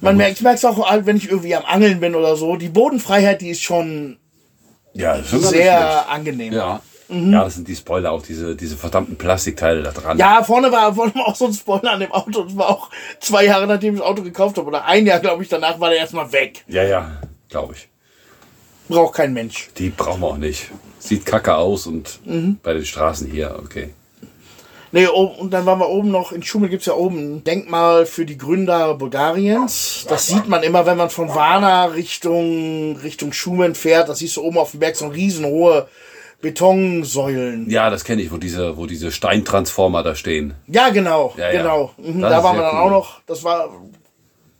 man 0.02 0.18
merkt, 0.18 0.38
ich 0.38 0.44
merke 0.44 0.58
es 0.58 0.66
auch, 0.66 0.88
wenn 1.06 1.18
ich 1.18 1.30
irgendwie 1.30 1.56
am 1.56 1.66
Angeln 1.66 2.00
bin 2.00 2.14
oder 2.14 2.36
so. 2.36 2.58
Die 2.58 2.70
Bodenfreiheit, 2.70 3.42
die 3.42 3.50
ist 3.50 3.64
schon 3.64 4.20
Ja, 4.96 5.18
das 5.18 5.26
ist 5.26 5.32
schon 5.32 5.42
sehr 5.42 6.10
angenehm. 6.10 6.54
Ja. 6.54 6.82
Ja, 7.08 7.44
das 7.44 7.54
sind 7.54 7.68
die 7.68 7.76
Spoiler, 7.76 8.12
auch 8.12 8.24
diese, 8.24 8.56
diese 8.56 8.76
verdammten 8.76 9.16
Plastikteile 9.16 9.84
da 9.84 9.92
dran. 9.92 10.18
Ja, 10.18 10.44
vorne 10.44 10.72
war, 10.72 10.96
vorne 10.96 11.14
war 11.14 11.28
auch 11.28 11.36
so 11.36 11.46
ein 11.46 11.54
Spoiler 11.54 11.92
an 11.92 12.00
dem 12.00 12.12
Auto. 12.12 12.44
Das 12.46 12.58
war 12.58 12.70
auch 12.70 12.90
zwei 13.20 13.46
Jahre 13.46 13.68
nachdem 13.68 13.94
ich 13.94 14.00
das 14.00 14.10
Auto 14.10 14.24
gekauft 14.24 14.58
habe. 14.58 14.66
Oder 14.68 14.86
ein 14.86 15.06
Jahr, 15.06 15.20
glaube 15.20 15.44
ich, 15.44 15.50
danach 15.50 15.80
war 15.80 15.92
der 15.92 16.00
erstmal 16.00 16.32
weg. 16.32 16.64
ja, 16.68 16.82
ja 16.84 17.22
glaube 17.48 17.74
ich. 17.76 17.88
Braucht 18.88 19.14
kein 19.16 19.34
Mensch. 19.34 19.70
Die 19.78 19.90
brauchen 19.92 20.22
wir 20.22 20.28
auch 20.28 20.38
nicht. 20.38 20.72
Sieht 20.98 21.26
kacke 21.28 21.56
aus 21.56 21.86
und 21.86 22.20
Mhm. 22.26 22.58
bei 22.64 22.74
den 22.74 22.86
Straßen 22.86 23.30
hier, 23.30 23.56
okay. 23.64 23.94
Nee, 24.96 25.08
und 25.08 25.52
dann 25.52 25.66
waren 25.66 25.80
wir 25.80 25.90
oben 25.90 26.10
noch, 26.10 26.32
in 26.32 26.42
Schumel 26.42 26.70
gibt's 26.70 26.86
ja 26.86 26.94
oben 26.94 27.18
ein 27.18 27.44
Denkmal 27.44 28.06
für 28.06 28.26
die 28.26 28.38
Gründer 28.38 28.94
Bulgariens. 28.94 30.06
Das 30.08 30.28
sieht 30.28 30.48
man 30.48 30.64
immer, 30.64 30.86
wenn 30.86 30.96
man 30.96 31.10
von 31.10 31.28
Varna 31.28 31.84
Richtung, 31.88 32.96
Richtung 33.04 33.34
Schumen 33.34 33.76
fährt. 33.76 34.08
Das 34.08 34.20
siehst 34.20 34.38
du 34.38 34.42
oben 34.42 34.58
auf 34.58 34.72
dem 34.72 34.80
Berg 34.80 34.96
so 34.96 35.08
riesenhohe 35.08 35.90
Betonsäulen. 36.40 37.70
Ja, 37.70 37.90
das 37.90 38.06
kenne 38.06 38.22
ich, 38.22 38.32
wo 38.32 38.38
diese, 38.38 38.78
wo 38.78 38.86
diese 38.86 39.12
Steintransformer 39.12 40.02
da 40.02 40.16
stehen. 40.16 40.54
Ja, 40.68 40.88
genau, 40.92 41.34
Ja, 41.36 41.52
ja. 41.52 41.62
genau. 41.62 41.92
Mhm, 41.98 42.22
da 42.22 42.42
waren 42.42 42.56
wir 42.56 42.64
dann 42.64 42.76
cool. 42.76 42.82
auch 42.84 42.90
noch. 42.90 43.22
Das 43.28 43.44
war, 43.44 43.70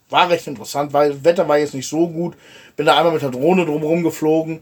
war 0.10 0.30
recht 0.30 0.48
interessant, 0.48 0.92
weil 0.92 1.14
das 1.14 1.24
Wetter 1.24 1.48
war 1.48 1.60
jetzt 1.60 1.74
nicht 1.74 1.88
so 1.88 2.10
gut. 2.10 2.36
Bin 2.76 2.86
da 2.86 2.98
einmal 2.98 3.14
mit 3.14 3.22
der 3.22 3.30
Drohne 3.32 3.66
drumherum 3.66 4.04
geflogen 4.04 4.62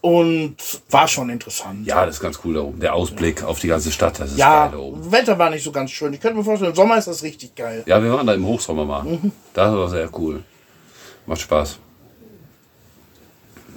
und 0.00 0.56
war 0.90 1.08
schon 1.08 1.30
interessant. 1.30 1.80
Mhm. 1.80 1.86
Ja, 1.86 2.06
das 2.06 2.16
ist 2.16 2.20
ganz 2.20 2.38
cool 2.44 2.54
da 2.54 2.60
oben. 2.60 2.80
Der 2.80 2.94
Ausblick 2.94 3.42
auf 3.42 3.58
die 3.58 3.68
ganze 3.68 3.90
Stadt, 3.90 4.20
das 4.20 4.32
ist 4.32 4.38
Ja, 4.38 4.64
geil 4.66 4.72
da 4.72 4.78
oben. 4.78 5.12
Wetter 5.12 5.38
war 5.38 5.50
nicht 5.50 5.64
so 5.64 5.72
ganz 5.72 5.90
schön. 5.90 6.12
Ich 6.12 6.20
könnte 6.20 6.36
mir 6.38 6.44
vorstellen, 6.44 6.70
im 6.70 6.76
Sommer 6.76 6.98
ist 6.98 7.08
das 7.08 7.22
richtig 7.22 7.54
geil. 7.54 7.82
Ja, 7.86 8.02
wir 8.02 8.12
waren 8.12 8.26
da 8.26 8.34
im 8.34 8.46
Hochsommer 8.46 8.84
mal. 8.84 9.02
Mhm. 9.02 9.32
Das 9.54 9.72
war 9.74 9.88
sehr 9.88 10.08
cool. 10.18 10.42
Macht 11.26 11.40
Spaß. 11.40 11.78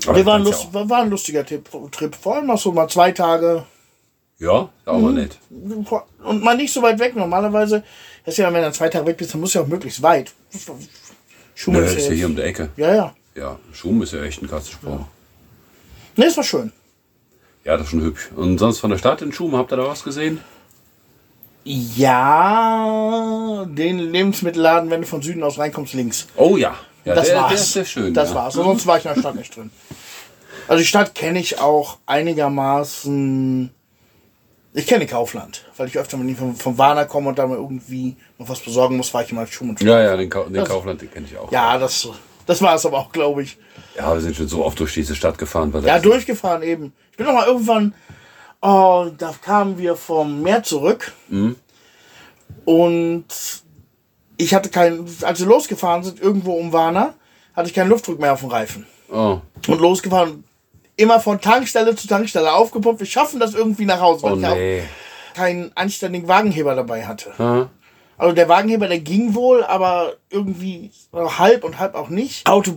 Aber 0.05 0.15
Wir 0.15 0.25
waren, 0.25 0.43
lust, 0.43 0.73
war 0.73 1.01
ein 1.01 1.09
lustiger 1.09 1.45
Trip, 1.45 1.67
Trip. 1.91 2.15
Vor 2.15 2.35
allem 2.35 2.49
auch 2.51 2.59
so 2.59 2.71
mal 2.71 2.87
zwei 2.87 3.11
Tage. 3.11 3.65
Ja, 4.37 4.49
auch. 4.51 4.69
ja, 4.85 4.93
mal 4.93 5.11
nett. 5.13 5.37
Und 5.49 6.43
mal 6.43 6.55
nicht 6.55 6.71
so 6.71 6.81
weit 6.81 6.99
weg. 6.99 7.15
Normalerweise, 7.15 7.83
das 8.23 8.35
ist 8.35 8.37
ja, 8.37 8.53
wenn 8.53 8.63
du 8.63 8.71
zwei 8.71 8.87
Tage 8.87 9.05
weg 9.07 9.17
bist, 9.17 9.33
dann 9.33 9.41
musst 9.41 9.55
du 9.55 9.59
ja 9.59 9.65
auch 9.65 9.69
möglichst 9.69 10.01
weit. 10.01 10.31
Schumann 11.55 11.81
Nö, 11.81 11.87
ist 11.87 11.97
ja 12.05 12.11
ja 12.11 12.11
hier 12.11 12.25
um 12.27 12.35
die 12.35 12.41
Ecke. 12.43 12.69
Ja, 12.77 12.95
ja. 12.95 13.15
Ja, 13.35 13.59
Schum 13.73 14.01
ist 14.01 14.13
ja 14.13 14.23
echt 14.23 14.41
ein 14.41 14.49
Katzensprung. 14.49 15.05
Ne, 16.19 16.25
es 16.25 16.35
war 16.35 16.43
schön. 16.43 16.73
Ja, 17.63 17.77
das 17.77 17.85
ist 17.85 17.91
schon 17.91 18.01
hübsch. 18.01 18.29
Und 18.35 18.57
sonst 18.57 18.79
von 18.79 18.89
der 18.89 18.97
Stadt 18.97 19.21
in 19.21 19.31
Schum, 19.31 19.55
habt 19.55 19.71
ihr 19.71 19.77
da 19.77 19.87
was 19.87 20.03
gesehen? 20.03 20.41
Ja, 21.63 23.65
den 23.69 23.99
Lebensmittelladen, 23.99 24.89
wenn 24.89 24.99
du 24.99 25.07
von 25.07 25.21
Süden 25.21 25.41
aus 25.43 25.57
reinkommst, 25.57 25.93
links. 25.93 26.27
Oh 26.35 26.57
ja. 26.57 26.75
ja 27.05 27.15
das 27.15 27.27
der, 27.27 27.37
war's. 27.37 27.51
Der 27.51 27.59
ist 27.59 27.71
sehr 27.71 27.85
schön. 27.85 28.13
Das 28.13 28.31
ja. 28.31 28.35
war's. 28.35 28.55
Sonst 28.55 28.85
war 28.85 28.97
ich 28.97 29.05
in 29.05 29.13
der 29.13 29.21
Stadt 29.21 29.35
nicht 29.35 29.55
drin. 29.55 29.71
Also 30.67 30.81
die 30.81 30.87
Stadt 30.87 31.15
kenne 31.15 31.39
ich 31.39 31.59
auch 31.59 31.99
einigermaßen. 32.05 33.69
Ich 34.73 34.87
kenne 34.87 35.07
Kaufland, 35.07 35.63
weil 35.77 35.87
ich 35.87 35.97
öfter, 35.97 36.19
wenn 36.19 36.27
ich 36.27 36.37
von, 36.37 36.53
von 36.53 36.77
Warner 36.77 37.05
komme 37.05 37.29
und 37.29 37.39
da 37.39 37.47
mal 37.47 37.55
irgendwie 37.55 38.17
noch 38.37 38.49
was 38.49 38.59
besorgen 38.59 38.97
muss, 38.97 39.07
fahre 39.07 39.23
ich 39.23 39.31
immer 39.31 39.47
Schuh 39.47 39.63
und 39.63 39.81
Ja, 39.81 40.01
ja, 40.01 40.17
den, 40.17 40.29
Kau 40.29 40.49
den 40.49 40.65
Kaufland, 40.65 41.01
den 41.01 41.09
kenne 41.09 41.27
ich 41.31 41.37
auch. 41.37 41.49
Ja, 41.49 41.77
das, 41.77 42.09
das 42.49 42.63
war 42.63 42.73
es 42.73 42.83
aber 42.83 42.97
auch, 42.97 43.11
glaube 43.11 43.43
ich. 43.43 43.59
Ja, 43.95 44.11
wir 44.11 44.21
sind 44.21 44.35
schon 44.35 44.47
so 44.47 44.65
oft 44.65 44.79
durch 44.79 44.95
diese 44.95 45.13
Stadt 45.13 45.37
gefahren. 45.37 45.71
Weil 45.71 45.85
Ja, 45.85 45.99
durchgefahren 45.99 46.63
eben. 46.63 46.93
Ich 47.11 47.17
bin 47.17 47.27
noch 47.27 47.33
mal 47.33 47.45
irgendwann, 47.45 47.93
oh, 48.59 49.05
da 49.15 49.35
kamen 49.39 49.77
wir 49.77 49.95
vom 49.95 50.41
Meer 50.41 50.63
zurück. 50.63 51.11
Und 52.65 53.25
ich 54.37 54.55
hatte 54.55 54.69
keinen, 54.69 55.07
als 55.21 55.41
wir 55.41 55.45
losgefahren 55.45 56.03
sind, 56.03 56.19
irgendwo 56.19 56.53
um 56.53 56.73
Warna, 56.73 57.13
hatte 57.53 57.69
ich 57.69 57.75
keinen 57.75 57.89
Luftdruck 57.89 58.19
mehr 58.19 58.33
auf 58.33 58.39
dem 58.39 58.49
Reifen. 58.49 58.87
Oh, 59.11 59.41
Und 59.67 59.79
losgefahren, 59.79 60.43
immer 60.95 61.19
von 61.19 61.39
Tankstelle 61.39 61.95
zu 61.95 62.07
Tankstelle 62.07 62.51
aufgepumpt. 62.51 62.99
Wir 62.99 63.05
schaffen 63.05 63.39
das 63.39 63.53
irgendwie 63.53 63.85
nach 63.85 64.01
Hause, 64.01 64.23
weil 64.23 64.33
oh 64.33 64.37
ich 64.39 64.45
auch 64.47 64.55
nee. 64.55 64.81
keinen 65.35 65.71
anständigen 65.75 66.27
Wagenheber 66.27 66.73
dabei 66.73 67.05
hatte. 67.05 67.31
Ha? 67.37 67.69
Also 68.19 68.35
der 68.35 68.49
Wagenheber, 68.49 68.89
der 68.89 68.99
ging 68.99 69.33
wohl, 69.33 69.63
aber 69.63 70.15
irgendwie 70.29 70.91
halb 71.13 71.63
und 71.63 71.79
halb 71.79 71.95
auch 71.95 72.09
nicht. 72.09 72.45
Auto 72.47 72.73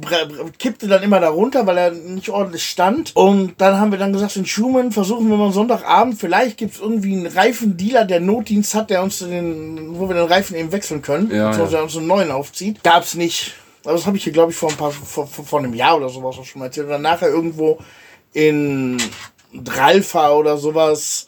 kippte 0.57 0.87
dann 0.87 1.03
immer 1.03 1.19
da 1.19 1.31
runter, 1.31 1.67
weil 1.67 1.77
er 1.79 1.91
nicht 1.91 2.29
ordentlich 2.29 2.65
stand. 2.65 3.11
Und 3.17 3.61
dann 3.61 3.81
haben 3.81 3.91
wir 3.91 3.99
dann 3.99 4.13
gesagt, 4.13 4.37
in 4.37 4.47
Schumann 4.47 4.93
versuchen 4.93 5.29
wir 5.29 5.37
mal 5.37 5.51
Sonntagabend, 5.51 6.17
vielleicht 6.21 6.59
gibt 6.59 6.75
es 6.75 6.81
irgendwie 6.81 7.15
einen 7.15 7.27
Reifendealer, 7.27 8.05
der 8.05 8.21
Notdienst 8.21 8.77
hat, 8.77 8.91
der 8.91 9.03
uns 9.03 9.19
den, 9.19 9.99
wo 9.99 10.09
wir 10.09 10.15
den 10.15 10.27
Reifen 10.27 10.57
eben 10.57 10.71
wechseln 10.71 11.03
können, 11.03 11.29
Ja, 11.33 11.49
beziehungsweise 11.49 11.77
ja. 11.77 11.83
uns 11.83 11.97
einen 11.97 12.07
neuen 12.07 12.31
aufzieht. 12.31 12.85
Gab's 12.85 13.15
nicht. 13.15 13.55
Also 13.85 13.97
das 13.97 14.07
habe 14.07 14.17
ich 14.17 14.23
hier, 14.23 14.33
glaube 14.33 14.53
ich, 14.53 14.57
vor 14.57 14.71
ein 14.71 14.77
paar, 14.77 14.93
vor, 14.93 15.27
vor, 15.27 15.45
vor 15.45 15.59
einem 15.59 15.75
Jahr 15.75 15.97
oder 15.97 16.09
sowas 16.09 16.39
auch 16.39 16.45
schon 16.45 16.61
mal 16.61 16.67
erzählt. 16.67 16.87
Und 16.87 16.93
dann 16.93 17.03
nachher 17.03 17.31
irgendwo 17.31 17.79
in 18.33 18.97
Dralfa 19.53 20.31
oder 20.31 20.57
sowas 20.57 21.27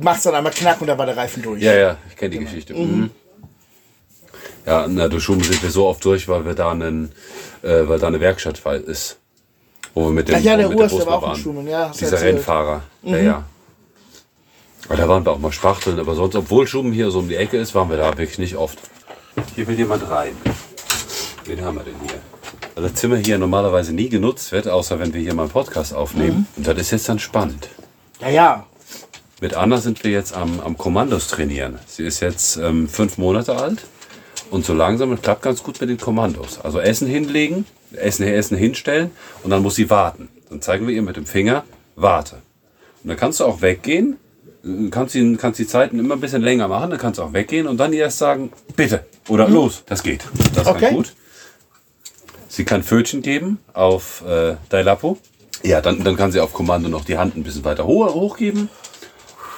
macht's 0.00 0.24
dann 0.24 0.34
einmal 0.34 0.52
knack 0.52 0.80
und 0.80 0.86
da 0.86 0.96
war 0.96 1.06
der 1.06 1.16
Reifen 1.16 1.42
durch. 1.42 1.62
Ja, 1.62 1.74
ja, 1.74 1.96
ich 2.08 2.16
kenne 2.16 2.30
die 2.30 2.38
Geschichte. 2.38 2.74
Mhm. 2.74 3.10
Ja, 4.64 4.86
na, 4.88 5.08
durch 5.08 5.22
Schum 5.22 5.42
sind 5.42 5.62
wir 5.62 5.70
so 5.70 5.86
oft 5.86 6.04
durch, 6.04 6.26
weil 6.26 6.44
wir 6.44 6.54
da 6.54 6.72
einen, 6.72 7.12
äh, 7.62 7.86
weil 7.86 7.98
da 7.98 8.08
eine 8.08 8.20
Werkstatt 8.20 8.60
ist. 8.86 9.18
Wo 9.94 10.04
wir 10.04 10.10
mit 10.10 10.28
dem, 10.28 10.34
Ach 10.36 10.40
ja, 10.40 10.56
der 10.56 10.74
Urs, 10.74 10.94
der 10.94 11.06
war 11.06 11.14
auch 11.14 11.22
in 11.22 11.28
waren. 11.28 11.36
Schumann, 11.36 11.66
ja, 11.68 11.88
Dieser 11.88 12.12
erzählt. 12.12 12.32
Mhm. 12.32 12.36
Rennfahrer. 12.38 12.82
Ja, 13.02 13.18
ja. 13.18 13.44
Aber 14.88 14.96
da 14.96 15.08
waren 15.08 15.24
wir 15.24 15.32
auch 15.32 15.38
mal 15.38 15.52
Spachteln, 15.52 15.98
aber 15.98 16.14
sonst, 16.14 16.34
obwohl 16.36 16.66
Schuben 16.66 16.92
hier 16.92 17.10
so 17.10 17.20
um 17.20 17.28
die 17.28 17.36
Ecke 17.36 17.56
ist, 17.56 17.74
waren 17.74 17.88
wir 17.90 17.96
da 17.96 18.16
wirklich 18.18 18.38
nicht 18.38 18.56
oft. 18.56 18.78
Hier 19.54 19.66
will 19.66 19.76
jemand 19.76 20.08
rein. 20.10 20.36
Wen 21.44 21.64
haben 21.64 21.76
wir 21.76 21.84
denn 21.84 21.94
hier? 22.02 22.20
Weil 22.74 22.84
das 22.84 22.94
Zimmer 22.94 23.16
hier 23.16 23.38
normalerweise 23.38 23.92
nie 23.92 24.08
genutzt 24.08 24.52
wird, 24.52 24.68
außer 24.68 24.98
wenn 24.98 25.14
wir 25.14 25.20
hier 25.20 25.34
mal 25.34 25.44
einen 25.44 25.52
Podcast 25.52 25.94
aufnehmen. 25.94 26.46
Mhm. 26.54 26.58
Und 26.58 26.66
das 26.66 26.78
ist 26.78 26.90
jetzt 26.90 27.08
dann 27.08 27.18
spannend. 27.18 27.68
Ja, 28.20 28.28
ja. 28.28 28.66
Mit 29.40 29.54
Anna 29.54 29.78
sind 29.78 30.02
wir 30.02 30.10
jetzt 30.10 30.34
am, 30.34 30.60
am 30.60 30.78
Kommandos 30.78 31.28
trainieren. 31.28 31.78
Sie 31.86 32.04
ist 32.04 32.20
jetzt 32.20 32.56
ähm, 32.56 32.88
fünf 32.88 33.18
Monate 33.18 33.54
alt 33.56 33.84
und 34.50 34.64
so 34.64 34.72
langsam 34.72 35.10
und 35.10 35.22
klappt 35.22 35.42
ganz 35.42 35.62
gut 35.62 35.78
mit 35.80 35.90
den 35.90 35.98
Kommandos. 35.98 36.58
Also 36.62 36.80
Essen 36.80 37.06
hinlegen, 37.06 37.66
Essen, 37.92 38.26
Essen 38.26 38.56
hinstellen 38.56 39.10
und 39.42 39.50
dann 39.50 39.62
muss 39.62 39.74
sie 39.74 39.90
warten. 39.90 40.28
Dann 40.48 40.62
zeigen 40.62 40.86
wir 40.86 40.94
ihr 40.94 41.02
mit 41.02 41.16
dem 41.16 41.26
Finger, 41.26 41.64
warte. 41.96 42.36
Und 43.02 43.08
dann 43.10 43.16
kannst 43.18 43.40
du 43.40 43.44
auch 43.44 43.60
weggehen, 43.60 44.16
äh, 44.64 44.88
kannst 44.90 45.14
die, 45.14 45.36
kannst 45.36 45.58
die 45.58 45.66
Zeiten 45.66 45.98
immer 45.98 46.14
ein 46.14 46.20
bisschen 46.20 46.40
länger 46.42 46.68
machen, 46.68 46.90
dann 46.90 46.98
kannst 46.98 47.18
du 47.18 47.22
auch 47.22 47.34
weggehen 47.34 47.66
und 47.66 47.76
dann 47.76 47.92
erst 47.92 48.16
sagen, 48.18 48.52
bitte 48.74 49.04
oder 49.28 49.48
los. 49.48 49.82
Das 49.86 50.02
geht. 50.02 50.24
Das 50.54 50.66
Okay. 50.66 50.86
kann 50.86 50.94
gut. 50.94 51.12
Sie 52.48 52.64
kann 52.64 52.82
Pfötchen 52.82 53.20
geben 53.20 53.58
auf 53.74 54.24
äh, 54.26 54.56
Dailapo. 54.70 55.18
Ja, 55.62 55.82
dann, 55.82 56.02
dann 56.04 56.16
kann 56.16 56.32
sie 56.32 56.40
auf 56.40 56.54
Kommando 56.54 56.88
noch 56.88 57.04
die 57.04 57.18
Hand 57.18 57.36
ein 57.36 57.42
bisschen 57.42 57.64
weiter 57.64 57.84
hoch, 57.86 58.14
hochgeben. 58.14 58.70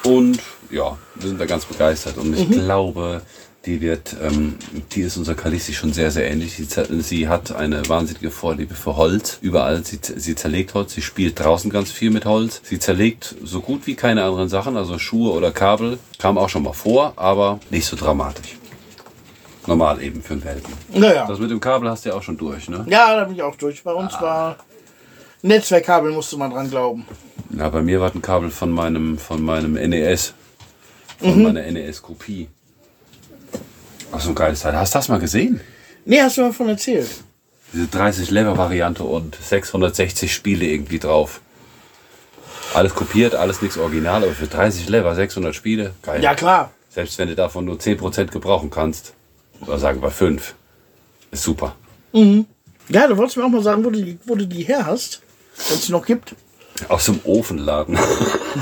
Und 0.09 0.41
ja, 0.71 0.97
wir 1.15 1.29
sind 1.29 1.41
da 1.41 1.47
ganz 1.47 1.65
begeistert. 1.65 2.17
Und 2.17 2.37
ich 2.37 2.51
glaube, 2.51 3.23
die 3.67 3.81
wird, 3.81 4.17
ähm, 4.23 4.55
die 4.93 5.03
ist 5.03 5.17
unserer 5.17 5.35
Kalisi 5.35 5.75
schon 5.75 5.93
sehr, 5.93 6.11
sehr 6.11 6.31
ähnlich. 6.31 6.57
Sie, 6.57 6.67
sie 7.03 7.29
hat 7.29 7.55
eine 7.55 7.87
wahnsinnige 7.89 8.31
Vorliebe 8.31 8.75
für 8.75 8.97
Holz. 8.97 9.39
Überall. 9.43 9.85
Sie, 9.85 9.99
sie 10.03 10.35
zerlegt 10.35 10.75
Holz. 10.75 10.95
Sie 10.95 11.03
spielt 11.03 11.39
draußen 11.39 11.71
ganz 11.71 11.91
viel 11.91 12.11
mit 12.11 12.25
Holz. 12.25 12.63
Sie 12.65 12.79
zerlegt 12.79 13.35
so 13.45 13.61
gut 13.61 13.87
wie 13.87 13.95
keine 13.95 14.25
anderen 14.25 14.49
Sachen, 14.49 14.77
also 14.77 14.99
Schuhe 14.99 15.33
oder 15.33 15.51
Kabel. 15.51 15.99
Kam 16.19 16.39
auch 16.39 16.49
schon 16.49 16.63
mal 16.63 16.73
vor, 16.73 17.13
aber 17.17 17.61
nicht 17.71 17.87
so 17.87 17.97
dramatisch. 17.97 18.57
Normal 19.67 20.01
eben 20.03 20.23
für 20.23 20.33
einen 20.33 20.45
Welpen. 20.45 20.73
Naja. 20.95 21.27
Das 21.27 21.39
mit 21.39 21.51
dem 21.51 21.61
Kabel 21.61 21.91
hast 21.91 22.07
du 22.07 22.09
ja 22.09 22.15
auch 22.15 22.23
schon 22.23 22.39
durch, 22.39 22.71
ne? 22.71 22.87
Ja, 22.89 23.15
da 23.15 23.25
bin 23.25 23.35
ich 23.35 23.43
auch 23.43 23.57
durch. 23.57 23.83
Bei 23.83 23.93
uns 23.93 24.15
war 24.15 24.57
Netzwerkkabel, 25.43 26.11
musste 26.11 26.39
man 26.39 26.51
dran 26.51 26.71
glauben. 26.71 27.07
Ja, 27.51 27.69
bei 27.71 27.83
mir 27.83 28.01
war 28.01 28.15
ein 28.15 28.23
Kabel 28.23 28.51
von 28.51 28.71
meinem, 28.71 29.19
von 29.19 29.43
meinem 29.43 29.75
NES. 29.75 30.35
Von 31.19 31.43
meiner 31.43 31.63
NES-Kopie. 31.63 32.49
Ach, 34.13 34.21
so 34.21 34.31
ein 34.31 34.35
geiles 34.35 34.61
Teil. 34.61 34.77
Hast 34.77 34.95
du 34.95 34.99
das 34.99 35.09
mal 35.09 35.19
gesehen? 35.19 35.61
Nee, 36.05 36.21
hast 36.21 36.37
du 36.37 36.43
mal 36.43 36.53
von 36.53 36.69
erzählt. 36.69 37.09
Diese 37.73 37.85
30-Lever-Variante 37.85 39.05
und 39.05 39.37
660 39.37 40.33
Spiele 40.33 40.67
irgendwie 40.67 40.99
drauf. 40.99 41.41
Alles 42.75 42.95
kopiert, 42.95 43.35
alles 43.35 43.63
nichts 43.63 43.79
original, 43.79 44.23
aber 44.23 44.33
für 44.33 44.47
30 44.47 44.89
Lever, 44.89 45.15
600 45.15 45.55
Spiele, 45.55 45.95
geil. 46.03 46.23
Ja, 46.23 46.35
klar. 46.35 46.71
Selbst 46.91 47.19
wenn 47.19 47.29
du 47.29 47.35
davon 47.35 47.65
nur 47.65 47.77
10% 47.77 48.27
gebrauchen 48.27 48.71
kannst, 48.71 49.15
oder 49.61 49.79
sagen 49.79 50.03
wir 50.03 50.11
5, 50.11 50.55
ist 51.31 51.43
super. 51.43 51.75
Ja, 52.13 53.07
du 53.07 53.17
wolltest 53.17 53.37
mir 53.37 53.45
auch 53.45 53.51
mal 53.51 53.63
sagen, 53.63 53.85
wo 53.85 53.91
du 53.91 54.03
die, 54.03 54.19
wo 54.25 54.35
du 54.35 54.47
die 54.47 54.63
her 54.63 54.87
hast. 54.87 55.21
Wenn 55.69 55.77
es 55.77 55.87
die 55.87 55.93
noch 55.93 56.07
gibt. 56.07 56.35
Aus 56.89 57.07
dem 57.07 57.21
Ofenladen. 57.25 57.99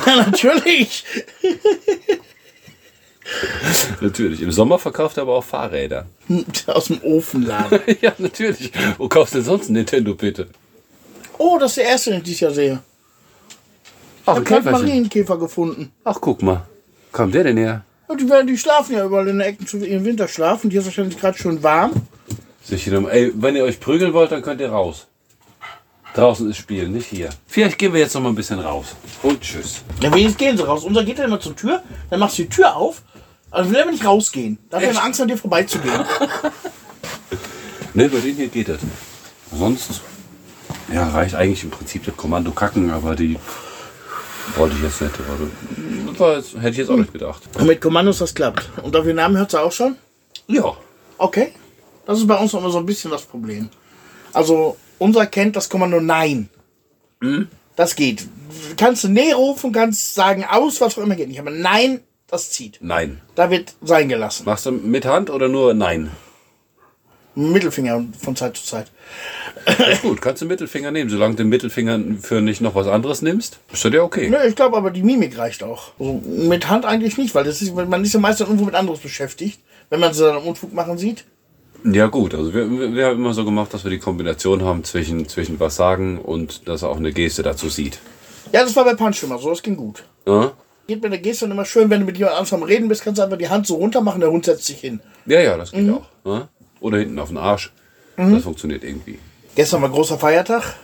Ja, 0.06 0.16
natürlich. 0.16 1.04
natürlich. 4.00 4.42
Im 4.42 4.52
Sommer 4.52 4.78
verkauft 4.78 5.16
er 5.16 5.22
aber 5.22 5.34
auch 5.34 5.44
Fahrräder. 5.44 6.06
Aus 6.66 6.86
dem 6.86 7.02
Ofenladen. 7.02 7.80
ja, 8.00 8.12
natürlich. 8.18 8.70
Wo 8.98 9.08
kaufst 9.08 9.34
du 9.34 9.38
denn 9.38 9.46
sonst 9.46 9.68
ein 9.68 9.72
Nintendo 9.72 10.14
bitte? 10.14 10.48
Oh, 11.38 11.58
das 11.58 11.72
ist 11.72 11.78
der 11.78 11.84
erste, 11.86 12.10
den 12.10 12.18
ich 12.18 12.24
dieses 12.24 12.40
Jahr 12.40 12.52
sehe. 12.52 12.72
Ich 12.74 14.22
Ach, 14.26 14.36
habe 14.36 14.44
gerade. 14.44 14.70
Marienkäfer 14.70 15.38
gefunden. 15.38 15.92
Ach, 16.04 16.18
guck 16.20 16.42
mal. 16.42 16.66
Kam 17.12 17.32
der 17.32 17.44
denn 17.44 17.56
her? 17.56 17.84
Und 18.08 18.20
die, 18.20 18.28
werden, 18.28 18.46
die 18.46 18.58
schlafen 18.58 18.94
ja 18.94 19.04
überall 19.04 19.26
in 19.28 19.38
den 19.38 19.46
Ecken 19.46 19.66
zu 19.66 19.78
ihrem 19.78 20.04
Winterschlaf. 20.04 20.62
Und 20.62 20.70
hier 20.70 20.80
ist 20.80 20.86
wahrscheinlich 20.86 21.18
gerade 21.18 21.38
schon 21.38 21.62
warm. 21.62 21.92
Sicher, 22.62 22.92
ey, 23.10 23.32
wenn 23.34 23.56
ihr 23.56 23.64
euch 23.64 23.80
prügeln 23.80 24.12
wollt, 24.12 24.32
dann 24.32 24.42
könnt 24.42 24.60
ihr 24.60 24.70
raus. 24.70 25.06
Draußen 26.16 26.48
ist 26.48 26.56
Spielen, 26.56 26.92
nicht 26.92 27.08
hier. 27.08 27.28
Vielleicht 27.46 27.76
gehen 27.78 27.92
wir 27.92 28.00
jetzt 28.00 28.14
noch 28.14 28.22
mal 28.22 28.30
ein 28.30 28.34
bisschen 28.34 28.58
raus. 28.58 28.96
Und 29.22 29.40
tschüss. 29.42 29.82
Ja, 30.00 30.10
wenigstens 30.10 30.38
gehen 30.38 30.56
sie 30.56 30.66
raus. 30.66 30.82
Unser 30.82 31.04
geht 31.04 31.18
dann 31.18 31.26
immer 31.26 31.40
zur 31.40 31.54
Tür, 31.54 31.82
dann 32.08 32.20
machst 32.20 32.38
du 32.38 32.42
die 32.44 32.48
Tür 32.48 32.74
auf. 32.74 33.02
Also 33.50 33.70
will 33.70 33.76
er 33.76 33.86
nicht 33.90 34.04
rausgehen. 34.04 34.58
Da 34.70 34.78
hat 34.78 34.84
er 34.84 35.04
Angst, 35.04 35.20
an 35.20 35.28
dir 35.28 35.36
vorbeizugehen. 35.38 36.04
Ne, 37.94 38.10
bei 38.10 38.18
denen 38.18 38.36
hier 38.36 38.48
geht 38.48 38.68
das. 38.68 38.80
Sonst, 39.50 40.02
ja, 40.92 41.08
reicht 41.08 41.34
eigentlich 41.34 41.64
im 41.64 41.70
Prinzip 41.70 42.04
das 42.04 42.14
Kommando 42.14 42.50
kacken, 42.50 42.90
aber 42.90 43.16
die 43.16 43.38
wollte 44.54 44.76
ich 44.76 44.82
jetzt 44.82 45.00
nicht. 45.00 45.14
Aber 46.18 46.36
das 46.36 46.52
hätte 46.52 46.68
ich 46.68 46.76
jetzt 46.76 46.90
auch 46.90 46.96
nicht 46.96 47.10
gedacht. 47.10 47.42
Und 47.58 47.66
mit 47.66 47.80
Kommandos 47.80 48.18
das 48.18 48.34
klappt. 48.34 48.68
Und 48.82 48.94
auf 48.94 49.06
den 49.06 49.16
Namen 49.16 49.38
hört 49.38 49.50
sie 49.50 49.58
auch 49.58 49.72
schon? 49.72 49.96
Ja. 50.46 50.76
Okay. 51.16 51.54
Das 52.04 52.18
ist 52.18 52.26
bei 52.26 52.36
uns 52.36 52.52
noch 52.52 52.60
immer 52.60 52.70
so 52.70 52.76
ein 52.76 52.84
bisschen 52.84 53.10
das 53.10 53.22
Problem. 53.22 53.70
Also, 54.34 54.76
unser 54.98 55.26
kennt 55.26 55.56
das 55.56 55.68
Kommando 55.68 56.00
Nein. 56.00 56.48
Das 57.76 57.96
geht. 57.96 58.26
Kannst 58.76 59.04
du 59.04 59.08
Nee 59.08 59.32
rufen, 59.32 59.72
kannst 59.72 60.14
sagen 60.14 60.44
aus, 60.44 60.80
was 60.80 60.96
auch 60.98 61.02
immer 61.02 61.16
geht 61.16 61.28
nicht. 61.28 61.40
Aber 61.40 61.50
Nein, 61.50 62.00
das 62.26 62.50
zieht. 62.50 62.78
Nein. 62.80 63.20
Da 63.34 63.50
wird 63.50 63.74
sein 63.82 64.08
gelassen. 64.08 64.44
Machst 64.46 64.66
du 64.66 64.72
mit 64.72 65.04
Hand 65.04 65.30
oder 65.30 65.48
nur 65.48 65.74
Nein? 65.74 66.10
Mittelfinger 67.36 68.02
von 68.18 68.34
Zeit 68.34 68.56
zu 68.56 68.64
Zeit. 68.64 68.90
Ist 69.90 70.02
gut, 70.02 70.22
kannst 70.22 70.40
du 70.40 70.46
Mittelfinger 70.46 70.90
nehmen. 70.90 71.10
Solange 71.10 71.34
du 71.34 71.42
den 71.42 71.50
Mittelfinger 71.50 72.00
für 72.22 72.40
nicht 72.40 72.62
noch 72.62 72.74
was 72.74 72.86
anderes 72.86 73.20
nimmst, 73.20 73.58
ist 73.70 73.84
das 73.84 73.92
ja 73.92 74.02
okay. 74.02 74.30
Nö, 74.30 74.38
ich 74.46 74.56
glaube 74.56 74.76
aber, 74.76 74.90
die 74.90 75.02
Mimik 75.02 75.36
reicht 75.36 75.62
auch. 75.62 75.92
Also, 75.98 76.22
mit 76.24 76.68
Hand 76.70 76.86
eigentlich 76.86 77.18
nicht, 77.18 77.34
weil 77.34 77.44
das 77.44 77.60
ist, 77.60 77.74
man 77.74 78.02
ist 78.02 78.14
ja 78.14 78.20
meistens 78.20 78.46
irgendwo 78.46 78.64
mit 78.64 78.74
anderes 78.74 79.00
beschäftigt, 79.00 79.60
wenn 79.90 80.00
man 80.00 80.16
dann 80.16 80.36
am 80.36 80.46
Unfug 80.46 80.72
machen 80.72 80.96
sieht. 80.96 81.24
Ja 81.92 82.06
gut, 82.06 82.34
also 82.34 82.52
wir, 82.52 82.68
wir 82.94 83.06
haben 83.06 83.16
immer 83.16 83.32
so 83.32 83.44
gemacht, 83.44 83.72
dass 83.72 83.84
wir 83.84 83.90
die 83.90 83.98
Kombination 83.98 84.64
haben 84.64 84.82
zwischen, 84.82 85.28
zwischen 85.28 85.60
was 85.60 85.76
sagen 85.76 86.18
und 86.18 86.66
dass 86.68 86.82
er 86.82 86.88
auch 86.88 86.96
eine 86.96 87.12
Geste 87.12 87.42
dazu 87.42 87.68
sieht. 87.68 88.00
Ja, 88.52 88.62
das 88.62 88.74
war 88.74 88.84
bei 88.84 88.94
Punch 88.94 89.22
immer 89.22 89.38
so, 89.38 89.50
das 89.50 89.62
ging 89.62 89.76
gut. 89.76 90.04
Ja, 90.26 90.52
Geht 90.88 91.02
mit 91.02 91.12
der 91.12 91.18
Geste 91.20 91.44
dann 91.44 91.52
immer 91.52 91.64
schön, 91.64 91.90
wenn 91.90 92.00
du 92.00 92.06
mit 92.06 92.16
jemand 92.16 92.36
anderem 92.36 92.62
am 92.62 92.68
Reden 92.68 92.88
bist, 92.88 93.02
kannst 93.02 93.18
du 93.18 93.22
einfach 93.24 93.38
die 93.38 93.48
Hand 93.48 93.66
so 93.66 93.74
runter 93.76 94.00
machen, 94.00 94.20
der 94.20 94.30
Hund 94.30 94.44
setzt 94.44 94.64
sich 94.66 94.78
hin. 94.80 95.00
ja, 95.26 95.40
ja 95.40 95.56
das 95.56 95.72
geht 95.72 95.88
auch. 95.90 96.06
Ja? 96.24 96.48
Oder 96.80 96.98
hinten 96.98 97.18
auf 97.18 97.28
den 97.28 97.38
Arsch. 97.38 97.72
Das 98.16 98.42
funktioniert 98.44 98.82
irgendwie. 98.84 99.18
Gestern 99.54 99.82
war 99.82 99.90
großer 99.90 100.18
Feiertag, 100.18 100.76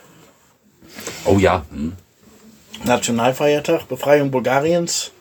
Oh 1.24 1.38
ja, 1.38 1.64
hm. 1.70 1.92
Nationalfeiertag, 2.84 3.88
Befreiung 3.88 4.30
Bulgariens, 4.30 5.12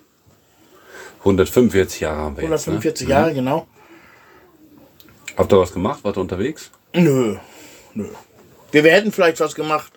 145 1.19 2.01
Jahre 2.01 2.17
haben 2.17 2.37
wir 2.37 2.43
jetzt. 2.43 2.67
145 2.67 3.07
Ne? 3.07 3.13
Jahre, 3.13 3.33
genau. 3.33 3.67
Habt 5.37 5.51
ihr 5.51 5.59
was 5.59 5.73
gemacht? 5.73 6.03
Wart 6.03 6.17
ihr 6.17 6.21
unterwegs? 6.21 6.71
Nö, 6.93 7.37
nö. 7.93 8.05
Wir, 8.71 8.83
hätten 8.83 9.11
vielleicht 9.11 9.39
was 9.39 9.55
gemacht, 9.55 9.91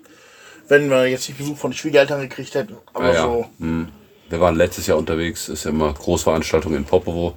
wenn 0.68 0.88
wir 0.90 1.06
jetzt 1.06 1.28
nicht 1.28 1.38
Besuch 1.38 1.56
von 1.56 1.70
den 1.70 1.76
Schwiegereltern 1.76 2.20
gekriegt 2.22 2.54
hätten. 2.54 2.76
Aber 2.92 3.08
Ja, 3.08 3.14
ja. 3.14 3.22
so, 3.22 3.46
Hm. 3.58 3.88
Wir 4.30 4.40
waren 4.40 4.56
letztes 4.56 4.86
Jahr 4.86 4.96
unterwegs, 4.96 5.48
ist 5.48 5.64
ja 5.64 5.70
immer 5.70 5.92
Großveranstaltung 5.92 6.74
in 6.74 6.84
Popovo. 6.84 7.36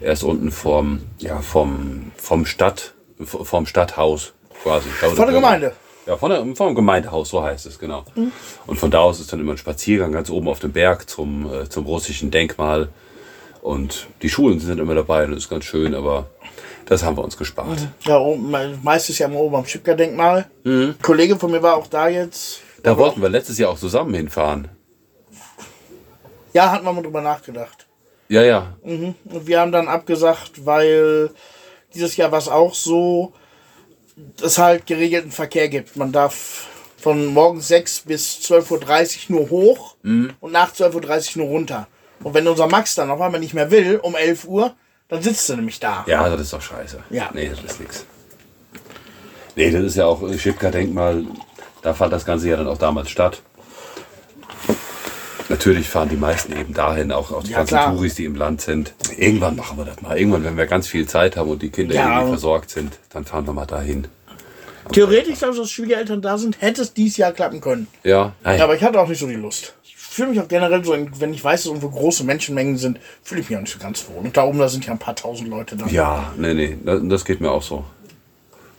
Erst 0.00 0.22
unten 0.22 0.52
vom, 0.52 1.00
ja, 1.18 1.40
vom, 1.40 2.12
vom 2.16 2.46
Stadt, 2.46 2.94
vom 3.20 3.66
Stadthaus 3.66 4.32
quasi. 4.62 4.88
Da, 5.00 5.08
Von 5.08 5.26
der 5.26 5.34
Gemeinde. 5.34 5.72
Ja, 6.06 6.16
von 6.16 6.30
der, 6.30 6.56
vom 6.56 6.74
Gemeindehaus, 6.74 7.28
so 7.28 7.42
heißt 7.42 7.66
es, 7.66 7.78
genau. 7.78 8.04
Und 8.66 8.78
von 8.78 8.90
da 8.90 9.00
aus 9.00 9.20
ist 9.20 9.32
dann 9.32 9.40
immer 9.40 9.52
ein 9.52 9.58
Spaziergang 9.58 10.12
ganz 10.12 10.30
oben 10.30 10.48
auf 10.48 10.60
dem 10.60 10.72
Berg 10.72 11.10
zum, 11.10 11.52
äh, 11.52 11.68
zum 11.68 11.84
russischen 11.84 12.30
Denkmal. 12.30 12.88
Und 13.68 14.06
die 14.22 14.30
Schulen 14.30 14.60
sind 14.60 14.80
immer 14.80 14.94
dabei, 14.94 15.26
das 15.26 15.36
ist 15.36 15.50
ganz 15.50 15.66
schön, 15.66 15.94
aber 15.94 16.30
das 16.86 17.02
haben 17.02 17.18
wir 17.18 17.22
uns 17.22 17.36
gespart. 17.36 17.86
ja, 18.06 18.18
meistens 18.82 19.18
ja 19.18 19.26
am 19.26 19.36
oben 19.36 19.56
am 19.56 19.66
Schipka-Denkmal. 19.66 20.46
Ein 20.64 20.94
Kollege 21.02 21.36
von 21.36 21.50
mir 21.50 21.62
war 21.62 21.76
auch 21.76 21.86
da 21.86 22.08
jetzt. 22.08 22.60
Da 22.82 22.96
wollten 22.96 23.20
wir 23.20 23.28
letztes 23.28 23.58
Jahr 23.58 23.70
auch 23.70 23.78
zusammen 23.78 24.14
hinfahren. 24.14 24.68
Ja, 26.54 26.70
hatten 26.70 26.86
wir 26.86 26.94
mal 26.94 27.02
drüber 27.02 27.20
nachgedacht. 27.20 27.86
Ja, 28.30 28.42
ja. 28.42 28.74
Und 28.80 29.16
wir 29.26 29.60
haben 29.60 29.70
dann 29.70 29.86
abgesagt, 29.86 30.64
weil 30.64 31.28
dieses 31.92 32.16
Jahr 32.16 32.32
war 32.32 32.38
es 32.38 32.48
auch 32.48 32.72
so, 32.72 33.34
dass 34.38 34.52
es 34.52 34.58
halt 34.58 34.86
geregelten 34.86 35.30
Verkehr 35.30 35.68
gibt. 35.68 35.94
Man 35.94 36.10
darf 36.10 36.68
von 36.96 37.26
morgens 37.26 37.68
6 37.68 38.00
bis 38.06 38.38
12.30 38.50 39.28
Uhr 39.28 39.40
nur 39.40 39.50
hoch 39.50 39.96
und 40.40 40.52
nach 40.52 40.72
12.30 40.72 41.36
Uhr 41.36 41.42
nur 41.44 41.52
runter. 41.52 41.86
Und 42.22 42.34
wenn 42.34 42.46
unser 42.48 42.66
Max 42.66 42.94
dann 42.94 43.10
auf 43.10 43.20
einmal 43.20 43.40
nicht 43.40 43.54
mehr 43.54 43.70
will, 43.70 43.98
um 44.02 44.14
11 44.14 44.46
Uhr, 44.46 44.74
dann 45.08 45.22
sitzt 45.22 45.48
er 45.50 45.56
nämlich 45.56 45.80
da. 45.80 46.04
Ja, 46.06 46.28
das 46.28 46.40
ist 46.42 46.52
doch 46.52 46.62
scheiße. 46.62 46.98
Ja. 47.10 47.30
Nee, 47.32 47.48
das 47.50 47.60
ist 47.72 47.80
nix. 47.80 48.04
Nee, 49.56 49.70
das 49.70 49.82
ist 49.82 49.96
ja 49.96 50.06
auch 50.06 50.20
Schipka-Denkmal. 50.32 51.24
Da 51.82 51.94
fand 51.94 52.12
das 52.12 52.24
Ganze 52.24 52.48
ja 52.48 52.56
dann 52.56 52.66
auch 52.68 52.78
damals 52.78 53.08
statt. 53.10 53.40
Natürlich 55.48 55.88
fahren 55.88 56.10
die 56.10 56.16
meisten 56.16 56.52
eben 56.52 56.74
dahin, 56.74 57.10
auch, 57.10 57.32
auch 57.32 57.42
die 57.42 57.52
Ja, 57.52 57.58
ganzen 57.58 57.74
klar. 57.76 57.94
Touris, 57.94 58.16
die 58.16 58.26
im 58.26 58.34
Land 58.34 58.60
sind. 58.60 58.92
Irgendwann 59.16 59.56
machen 59.56 59.78
wir 59.78 59.86
das 59.86 60.02
mal. 60.02 60.18
Irgendwann, 60.18 60.44
wenn 60.44 60.58
wir 60.58 60.66
ganz 60.66 60.86
viel 60.88 61.06
Zeit 61.08 61.36
haben 61.38 61.48
und 61.48 61.62
die 61.62 61.70
Kinder 61.70 61.94
Ja. 61.94 62.10
irgendwie 62.18 62.28
versorgt 62.32 62.68
sind, 62.70 62.98
dann 63.10 63.24
fahren 63.24 63.46
wir 63.46 63.54
mal 63.54 63.64
dahin. 63.64 64.06
Theoretisch, 64.92 65.38
dass 65.38 65.70
Schwiegereltern 65.70 66.20
da 66.20 66.36
sind, 66.36 66.60
hätte 66.60 66.82
es 66.82 66.92
dieses 66.92 67.16
Jahr 67.16 67.32
klappen 67.32 67.60
können. 67.60 67.86
Ja, 68.04 68.32
nein. 68.42 68.58
Ja, 68.58 68.64
aber 68.64 68.74
ich 68.76 68.82
hatte 68.82 69.00
auch 69.00 69.08
nicht 69.08 69.18
so 69.18 69.26
die 69.26 69.34
Lust. 69.34 69.74
Ich 70.18 70.20
fühle 70.20 70.34
mich 70.34 70.40
auch 70.40 70.48
generell 70.48 70.84
so, 70.84 70.96
wenn 71.20 71.32
ich 71.32 71.44
weiß, 71.44 71.62
dass 71.62 71.66
irgendwo 71.68 71.90
große 71.90 72.24
Menschenmengen 72.24 72.76
sind, 72.76 72.98
fühle 73.22 73.40
ich 73.40 73.50
mich 73.50 73.56
auch 73.56 73.60
nicht 73.60 73.72
so 73.72 73.78
ganz 73.78 74.04
wohl. 74.08 74.24
Und 74.24 74.36
da 74.36 74.42
oben, 74.42 74.58
da 74.58 74.68
sind 74.68 74.84
ja 74.84 74.90
ein 74.90 74.98
paar 74.98 75.14
tausend 75.14 75.48
Leute 75.48 75.76
da. 75.76 75.86
Ja, 75.86 76.32
nee, 76.36 76.54
nee, 76.54 76.76
das, 76.84 77.02
das 77.04 77.24
geht 77.24 77.40
mir 77.40 77.52
auch 77.52 77.62
so. 77.62 77.84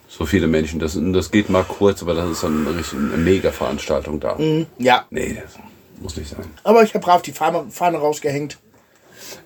So 0.09 0.25
viele 0.25 0.47
Menschen, 0.47 0.81
das, 0.81 0.99
das 1.01 1.31
geht 1.31 1.49
mal 1.49 1.63
kurz, 1.63 2.01
aber 2.01 2.13
das 2.13 2.29
ist 2.29 2.43
dann 2.43 2.67
eine 2.67 3.15
Mega-Veranstaltung 3.15 4.19
da. 4.19 4.37
Ja. 4.79 5.05
Nee, 5.11 5.41
das 5.41 5.53
muss 6.01 6.17
nicht 6.17 6.29
sein. 6.29 6.43
Aber 6.65 6.83
ich 6.83 6.93
habe 6.93 7.05
brav 7.05 7.21
die 7.21 7.31
Fahne, 7.31 7.67
Fahne 7.69 7.99
rausgehängt. 7.99 8.57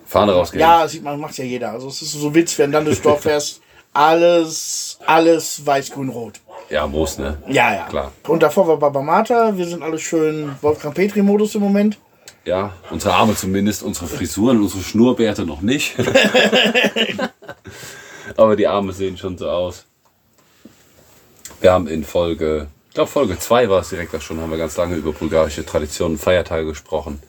Fahne 0.08 0.32
rausgehen. 0.32 0.62
Ja, 0.62 0.88
sieht 0.88 1.03
man, 1.03 1.19
macht 1.19 1.38
ja 1.38 1.45
jeder. 1.45 1.73
Also 1.73 1.89
es 1.89 2.01
ist 2.01 2.13
so 2.13 2.34
Witz, 2.34 2.58
wenn 2.58 2.71
dann 2.71 2.86
durchs 2.86 3.03
Dorf 3.03 3.21
fährst. 3.21 3.62
Alles, 3.93 4.97
alles 5.06 5.63
weiß, 5.63 5.91
grün, 5.91 6.10
rot. 6.10 6.41
Ja, 6.73 6.88
muss, 6.88 7.19
ne? 7.19 7.38
Ja, 7.47 7.71
ja. 7.71 7.86
Klar. 7.86 8.12
Und 8.27 8.41
davor 8.41 8.67
war 8.67 8.77
Baba 8.77 9.03
Martha. 9.03 9.55
Wir 9.55 9.67
sind 9.67 9.83
alle 9.83 9.99
schön 9.99 10.55
Wolfgang 10.62 10.95
Petri-Modus 10.95 11.53
im 11.53 11.62
Moment. 11.62 11.99
Ja, 12.45 12.73
unsere 12.89 13.13
Arme 13.13 13.36
zumindest, 13.36 13.83
unsere 13.83 14.07
Frisuren, 14.07 14.59
unsere 14.59 14.81
Schnurrbärte 14.81 15.45
noch 15.45 15.62
nicht. 15.62 15.95
Aber 18.38 18.55
die 18.55 18.65
Arme 18.65 18.91
sehen 18.91 19.17
schon 19.17 19.38
so 19.38 19.47
aus. 19.47 19.86
Wir 21.62 21.71
haben 21.71 21.88
in 21.88 22.03
Folge, 22.03 22.65
ich 22.89 22.95
glaube 22.95 23.12
Folge 23.12 23.38
2 23.38 23.69
war 23.69 23.81
es 23.81 23.89
direkt 23.89 24.15
auch 24.15 24.21
schon, 24.21 24.41
haben 24.41 24.49
wir 24.49 24.57
ganz 24.57 24.75
lange 24.75 24.95
über 24.95 25.13
bulgarische 25.13 25.63
Traditionen 25.63 26.15
und 26.15 26.19
Feiertage 26.19 26.65
gesprochen. 26.65 27.21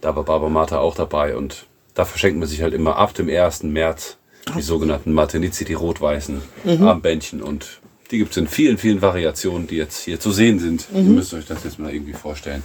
Da 0.00 0.14
war 0.14 0.22
Baba 0.22 0.48
Martha 0.48 0.78
auch 0.78 0.94
dabei 0.94 1.36
und 1.36 1.66
da 1.94 2.04
verschenkt 2.04 2.38
man 2.38 2.48
sich 2.48 2.62
halt 2.62 2.74
immer 2.74 2.94
ab 2.94 3.12
dem 3.12 3.28
1. 3.28 3.64
März 3.64 4.18
die 4.56 4.62
sogenannten 4.62 5.12
Martinizi, 5.12 5.64
die 5.64 5.74
rot-weißen 5.74 6.40
Armbändchen 6.80 7.42
und 7.42 7.80
die 8.10 8.18
gibt 8.18 8.32
es 8.32 8.36
in 8.36 8.46
vielen, 8.46 8.78
vielen 8.78 9.02
Variationen, 9.02 9.66
die 9.66 9.76
jetzt 9.76 10.04
hier 10.04 10.20
zu 10.20 10.30
sehen 10.30 10.58
sind. 10.58 10.86
Ihr 10.92 11.02
müsst 11.02 11.34
euch 11.34 11.46
das 11.46 11.64
jetzt 11.64 11.78
mal 11.78 11.92
irgendwie 11.92 12.12
vorstellen. 12.12 12.62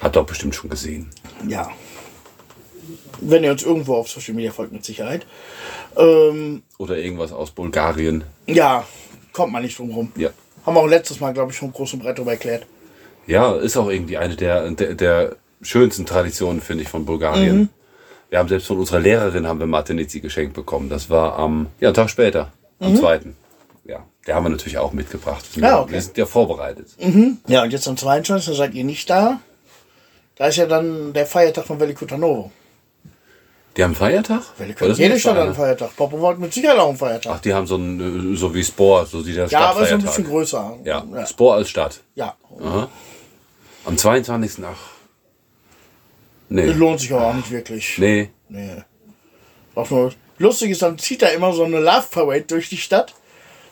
Hat 0.00 0.16
doch 0.16 0.26
bestimmt 0.26 0.54
schon 0.54 0.70
gesehen. 0.70 1.10
Ja. 1.48 1.70
Wenn 3.20 3.44
ihr 3.44 3.52
uns 3.52 3.62
irgendwo 3.62 3.94
auf 3.94 4.08
Social 4.08 4.34
Media 4.34 4.50
folgt, 4.50 4.72
mit 4.72 4.84
Sicherheit. 4.84 5.26
Ähm, 5.96 6.62
Oder 6.78 6.98
irgendwas 6.98 7.32
aus 7.32 7.50
Bulgarien. 7.50 8.24
ja, 8.46 8.84
kommt 9.32 9.52
man 9.52 9.62
nicht 9.62 9.78
drum 9.78 9.90
rum. 9.90 10.12
Ja. 10.16 10.30
Haben 10.66 10.74
wir 10.76 10.80
auch 10.80 10.88
letztes 10.88 11.20
Mal, 11.20 11.32
glaube 11.32 11.52
ich, 11.52 11.58
schon 11.58 11.72
groß 11.72 11.94
und 11.94 12.02
breit 12.02 12.18
darüber 12.18 12.32
erklärt. 12.32 12.66
Ja, 13.26 13.54
ist 13.56 13.76
auch 13.76 13.88
irgendwie 13.88 14.16
eine 14.16 14.36
der, 14.36 14.70
der, 14.72 14.94
der 14.94 15.36
schönsten 15.60 16.06
Traditionen, 16.06 16.60
finde 16.60 16.82
ich, 16.82 16.88
von 16.88 17.04
Bulgarien. 17.04 17.68
Wir 18.30 18.38
haben 18.38 18.48
selbst 18.48 18.66
von 18.66 18.78
unserer 18.78 19.00
Lehrerin 19.00 19.46
haben 19.46 19.60
wir 19.60 19.66
Martinizi 19.66 20.20
geschenkt 20.20 20.54
bekommen. 20.54 20.88
Das 20.88 21.10
war 21.10 21.38
am, 21.38 21.66
ja, 21.80 21.88
einen 21.88 21.94
Tag 21.94 22.10
später, 22.10 22.52
am 22.80 22.96
zweiten. 22.96 23.36
Ja, 23.84 24.06
der 24.26 24.34
haben 24.36 24.44
wir 24.44 24.50
natürlich 24.50 24.78
auch 24.78 24.92
mitgebracht. 24.92 25.44
Wir 25.50 25.54
sind 25.54 25.62
Ja, 25.64 25.70
ja, 25.70 25.80
okay. 25.80 25.92
wir 25.92 26.00
sind 26.02 26.16
ja 26.16 26.26
vorbereitet. 26.26 26.88
Ja, 27.48 27.62
und 27.62 27.72
jetzt 27.72 27.88
am 27.88 27.96
22. 27.96 28.46
da 28.46 28.54
seid 28.54 28.74
ihr 28.74 28.84
nicht 28.84 29.10
da. 29.10 29.40
Da 30.36 30.46
ist 30.46 30.56
ja 30.56 30.66
dann 30.66 31.12
der 31.12 31.26
Feiertag 31.26 31.66
von 31.66 31.78
Velikutanovo. 31.80 32.50
Die 33.76 33.82
haben 33.82 33.90
einen 33.90 33.96
Feiertag? 33.96 34.42
Velikut 34.58 34.82
Oder 34.82 34.92
ist 34.92 34.98
Jede 34.98 35.12
das 35.14 35.20
Stadt 35.20 35.32
hat 35.32 35.38
eine? 35.38 35.46
einen 35.48 35.56
Feiertag. 35.56 35.96
Popovo 35.96 36.28
hat 36.28 36.38
mit 36.38 36.52
Sicherheit 36.52 36.78
auch 36.78 36.88
einen 36.90 36.98
Feiertag. 36.98 37.32
Ach, 37.36 37.40
die 37.40 37.54
haben 37.54 37.66
so 37.66 37.76
ein, 37.76 38.34
äh, 38.34 38.36
so 38.36 38.54
wie 38.54 38.62
Spor, 38.62 39.06
so 39.06 39.22
die 39.22 39.32
der 39.32 39.46
ja, 39.48 39.60
aber 39.70 39.86
so 39.86 39.94
ein 39.94 40.02
bisschen 40.02 40.24
größer. 40.24 40.78
Ja, 40.84 41.04
ja. 41.12 41.26
Spor 41.26 41.54
als 41.54 41.68
Stadt. 41.70 42.00
ja. 42.14 42.36
Aha. 42.60 42.88
Am 43.84 43.96
22. 43.98 44.64
Ach. 44.64 44.76
Nee. 46.48 46.66
Lohnt 46.66 47.00
sich 47.00 47.12
aber 47.12 47.28
auch 47.28 47.34
nicht 47.34 47.50
wirklich. 47.50 47.98
Nee. 47.98 48.30
Nee. 48.48 48.82
Auch 49.74 49.88
nur, 49.90 50.12
lustig 50.38 50.70
ist, 50.70 50.82
dann 50.82 50.98
zieht 50.98 51.22
da 51.22 51.28
immer 51.28 51.52
so 51.52 51.64
eine 51.64 51.80
Love 51.80 52.06
Parade 52.10 52.42
durch 52.42 52.68
die 52.68 52.76
Stadt. 52.76 53.14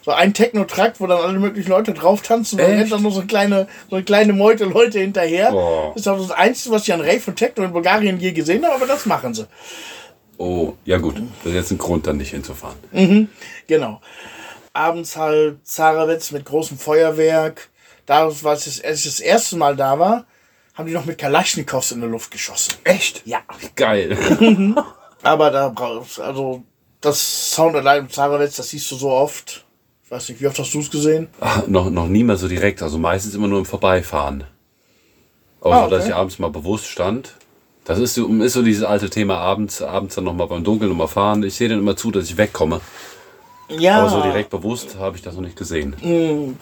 So 0.02 0.12
ein 0.12 0.32
Techno-Trakt, 0.32 1.00
wo 1.00 1.06
dann 1.06 1.20
alle 1.20 1.38
möglichen 1.38 1.68
Leute 1.68 1.92
drauf 1.92 2.22
tanzen 2.22 2.58
und 2.58 2.66
dann 2.66 2.76
rennt 2.76 2.90
dann 2.90 3.02
nur 3.02 3.12
so 3.12 3.20
eine 3.20 3.26
kleine, 3.26 3.68
so 3.90 3.96
eine 3.96 4.04
kleine 4.04 4.32
Meute 4.32 4.64
Leute 4.64 4.98
hinterher. 4.98 5.52
Oh. 5.52 5.92
Das 5.94 6.02
ist 6.02 6.08
auch 6.08 6.18
das 6.18 6.30
Einzige, 6.30 6.74
was 6.74 6.82
ich 6.84 6.92
an 6.94 7.02
Rave 7.02 7.22
und 7.26 7.36
Techno 7.36 7.64
in 7.64 7.72
Bulgarien 7.72 8.18
je 8.18 8.32
gesehen 8.32 8.64
habe, 8.64 8.76
aber 8.76 8.86
das 8.86 9.04
machen 9.04 9.34
sie. 9.34 9.46
Oh, 10.38 10.72
ja 10.86 10.96
gut. 10.96 11.16
Das 11.44 11.52
ist 11.52 11.54
jetzt 11.54 11.70
ein 11.70 11.78
Grund, 11.78 12.06
dann 12.06 12.16
nicht 12.16 12.30
hinzufahren. 12.30 13.28
Genau. 13.66 14.00
Abends 14.72 15.16
halt 15.16 15.66
Zarawetz 15.66 16.30
mit 16.30 16.46
großem 16.46 16.78
Feuerwerk. 16.78 17.68
Da, 18.06 18.30
was 18.42 18.66
ich, 18.66 18.82
als 18.84 19.00
ich 19.00 19.04
das 19.04 19.20
erste 19.20 19.56
Mal 19.56 19.76
da 19.76 19.98
war, 19.98 20.24
haben 20.74 20.86
die 20.86 20.94
noch 20.94 21.04
mit 21.04 21.18
Kalaschnikows 21.18 21.92
in 21.92 22.00
der 22.00 22.08
Luft 22.08 22.30
geschossen. 22.30 22.72
Echt? 22.84 23.20
Ja. 23.26 23.40
Geil. 23.76 24.16
Aber 25.22 25.50
da 25.50 25.68
brauchst 25.68 26.18
also 26.18 26.62
das 27.02 27.52
Sound 27.52 27.76
allein 27.76 28.04
im 28.04 28.10
Zarawetz, 28.10 28.56
das 28.56 28.70
siehst 28.70 28.90
du 28.90 28.96
so 28.96 29.10
oft. 29.10 29.66
Weiß 30.11 30.29
nicht, 30.29 30.40
wie 30.40 30.46
oft 30.49 30.59
hast 30.59 30.75
du 30.75 30.81
es 30.81 30.90
gesehen? 30.90 31.29
Ach, 31.40 31.66
noch, 31.68 31.88
noch 31.88 32.09
nie 32.09 32.25
mal 32.25 32.37
so 32.37 32.49
direkt, 32.49 32.83
also 32.83 32.99
meistens 32.99 33.35
immer 33.35 33.46
nur 33.49 33.61
im 33.61 33.64
Vorbeifahren. 33.64 34.44
Aber 35.61 35.75
Ah, 35.75 35.79
so, 35.79 35.85
okay. 35.87 35.94
dass 35.96 36.07
ich 36.09 36.14
abends 36.14 36.38
mal 36.38 36.51
bewusst 36.51 36.87
stand. 36.87 37.35
Das 37.85 37.99
ist 37.99 38.14
so, 38.14 38.27
ist 38.42 38.53
so 38.55 38.62
dieses 38.62 38.83
alte 38.85 39.09
Thema 39.09 39.37
abends, 39.38 39.81
abends 39.83 40.16
dann 40.16 40.25
nochmal 40.25 40.49
beim 40.49 40.64
Dunkeln 40.64 40.90
nochmal 40.90 41.09
fahren. 41.09 41.42
Ich 41.44 41.55
sehe 41.55 41.68
dann 41.68 41.79
immer 41.79 41.96
zu, 41.96 42.11
dass 42.11 42.25
ich 42.25 42.37
wegkomme. 42.37 42.81
Ja. 43.68 44.01
Aber 44.01 44.11
so 44.11 44.20
direkt 44.23 44.51
bewusst 44.51 44.96
habe 44.99 45.16
ich 45.16 45.23
das 45.23 45.35
noch 45.37 45.42
nicht 45.42 45.57
gesehen. 45.57 45.94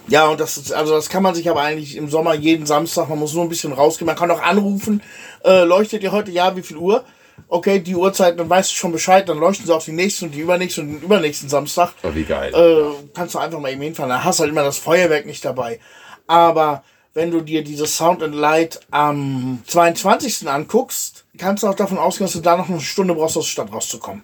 Ja, 0.09 0.29
und 0.29 0.39
das 0.41 0.59
ist, 0.59 0.73
also 0.75 0.93
das 0.93 1.09
kann 1.09 1.23
man 1.23 1.35
sich 1.35 1.49
aber 1.49 1.63
eigentlich 1.63 1.97
im 1.97 2.11
Sommer 2.11 2.35
jeden 2.35 2.67
Samstag, 2.67 3.09
man 3.09 3.19
muss 3.19 3.33
nur 3.33 3.45
ein 3.45 3.49
bisschen 3.49 3.73
rausgehen, 3.73 4.05
man 4.07 4.17
kann 4.17 4.31
auch 4.31 4.43
anrufen, 4.43 5.03
äh, 5.43 5.65
leuchtet 5.65 6.03
ihr 6.03 6.13
heute, 6.13 6.31
ja, 6.31 6.55
wie 6.55 6.63
viel 6.63 6.77
Uhr? 6.77 7.03
Okay, 7.48 7.79
die 7.79 7.94
Uhrzeit, 7.94 8.38
dann 8.38 8.48
weißt 8.51 8.70
du 8.70 8.74
schon 8.74 8.92
Bescheid, 8.92 9.29
dann 9.29 9.38
leuchten 9.38 9.66
sie 9.66 9.74
auf 9.74 9.85
die 9.85 9.92
nächsten 9.92 10.27
und 10.27 10.33
die 10.35 10.40
übernächsten 10.40 10.87
und 10.87 10.94
den 10.94 11.03
übernächsten 11.03 11.48
Samstag. 11.48 11.92
Oh, 12.03 12.09
wie 12.14 12.24
geil. 12.24 12.53
äh, 12.55 13.09
kannst 13.14 13.35
du 13.35 13.38
einfach 13.38 13.61
mal 13.61 13.70
eben 13.72 13.81
hinfahren. 13.83 14.11
Da 14.11 14.24
hast 14.24 14.38
du 14.38 14.42
halt 14.42 14.53
immer 14.53 14.64
das 14.64 14.79
Feuerwerk 14.79 15.24
nicht 15.27 15.44
dabei. 15.44 15.79
Aber 16.27 16.83
wenn 17.14 17.31
du 17.31 17.40
dir 17.40 17.64
dieses 17.64 17.96
Sound 17.96 18.22
and 18.22 18.35
Light 18.35 18.81
am 18.90 19.62
22. 19.66 20.48
anguckst, 20.48 21.24
kannst 21.38 21.62
du 21.62 21.68
auch 21.68 21.74
davon 21.74 21.98
ausgehen, 21.98 22.27
dass 22.27 22.35
du 22.35 22.40
da 22.40 22.57
noch 22.57 22.68
eine 22.68 22.81
Stunde 22.81 23.14
brauchst, 23.14 23.37
aus 23.37 23.44
der 23.44 23.51
Stadt 23.51 23.72
rauszukommen. 23.72 24.22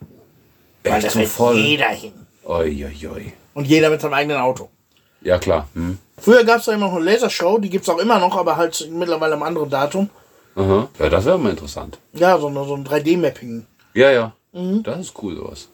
Weil 0.83 0.95
Echt 0.95 1.07
da 1.07 1.11
fährt 1.11 1.29
voll. 1.29 1.57
jeder 1.57 1.89
hin. 1.89 2.13
Oi, 2.45 2.85
oi, 2.85 3.09
oi. 3.09 3.33
Und 3.55 3.67
jeder 3.67 3.89
mit 3.89 4.01
seinem 4.01 4.15
eigenen 4.15 4.37
Auto. 4.39 4.69
Ja, 5.23 5.39
klar. 5.39 5.69
Hm. 5.75 5.99
Früher 6.19 6.45
gab 6.45 6.59
es 6.59 6.67
da 6.67 6.73
immer 6.73 6.87
noch 6.87 6.97
eine 6.97 7.05
Lasershow, 7.05 7.59
die 7.59 7.71
gibt 7.71 7.85
es 7.85 7.89
auch 7.89 7.99
immer 7.99 8.19
noch, 8.19 8.37
aber 8.37 8.57
halt 8.57 8.87
mittlerweile 8.93 9.35
am 9.35 9.43
anderen 9.43 9.71
Datum. 9.71 10.11
Aha. 10.57 10.89
Ja, 10.99 11.09
das 11.09 11.25
wäre 11.25 11.39
mal 11.39 11.51
interessant. 11.51 11.99
Ja, 12.13 12.39
so, 12.39 12.49
so 12.65 12.75
ein 12.75 12.85
3D-Mapping. 12.85 13.67
Ja, 13.95 14.11
ja. 14.11 14.33
Mhm. 14.53 14.83
Das 14.83 15.01
ist 15.01 15.15
cool, 15.23 15.37
sowas. 15.37 15.69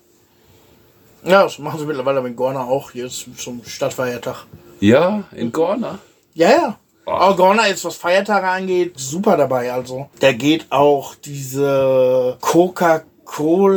Ja, 1.22 1.42
das 1.42 1.58
machen 1.58 1.78
sie 1.80 1.86
mittlerweile 1.86 2.22
mit 2.22 2.34
Gorner 2.36 2.66
auch, 2.66 2.92
jetzt 2.92 3.26
zum 3.36 3.62
Stadtfeiertag. 3.64 4.46
Ja, 4.80 5.24
in 5.32 5.52
Gorna. 5.52 5.98
Ja, 6.34 6.50
ja. 6.50 6.78
Ach. 7.06 7.20
Aber 7.20 7.36
Gorner 7.36 7.68
jetzt, 7.68 7.84
was 7.84 7.96
Feiertage 7.96 8.48
angeht, 8.48 8.94
super 8.98 9.36
dabei. 9.36 9.70
Also, 9.72 10.08
da 10.20 10.32
geht 10.32 10.66
auch 10.70 11.14
diese 11.14 12.38
Coca-Cola 12.40 13.68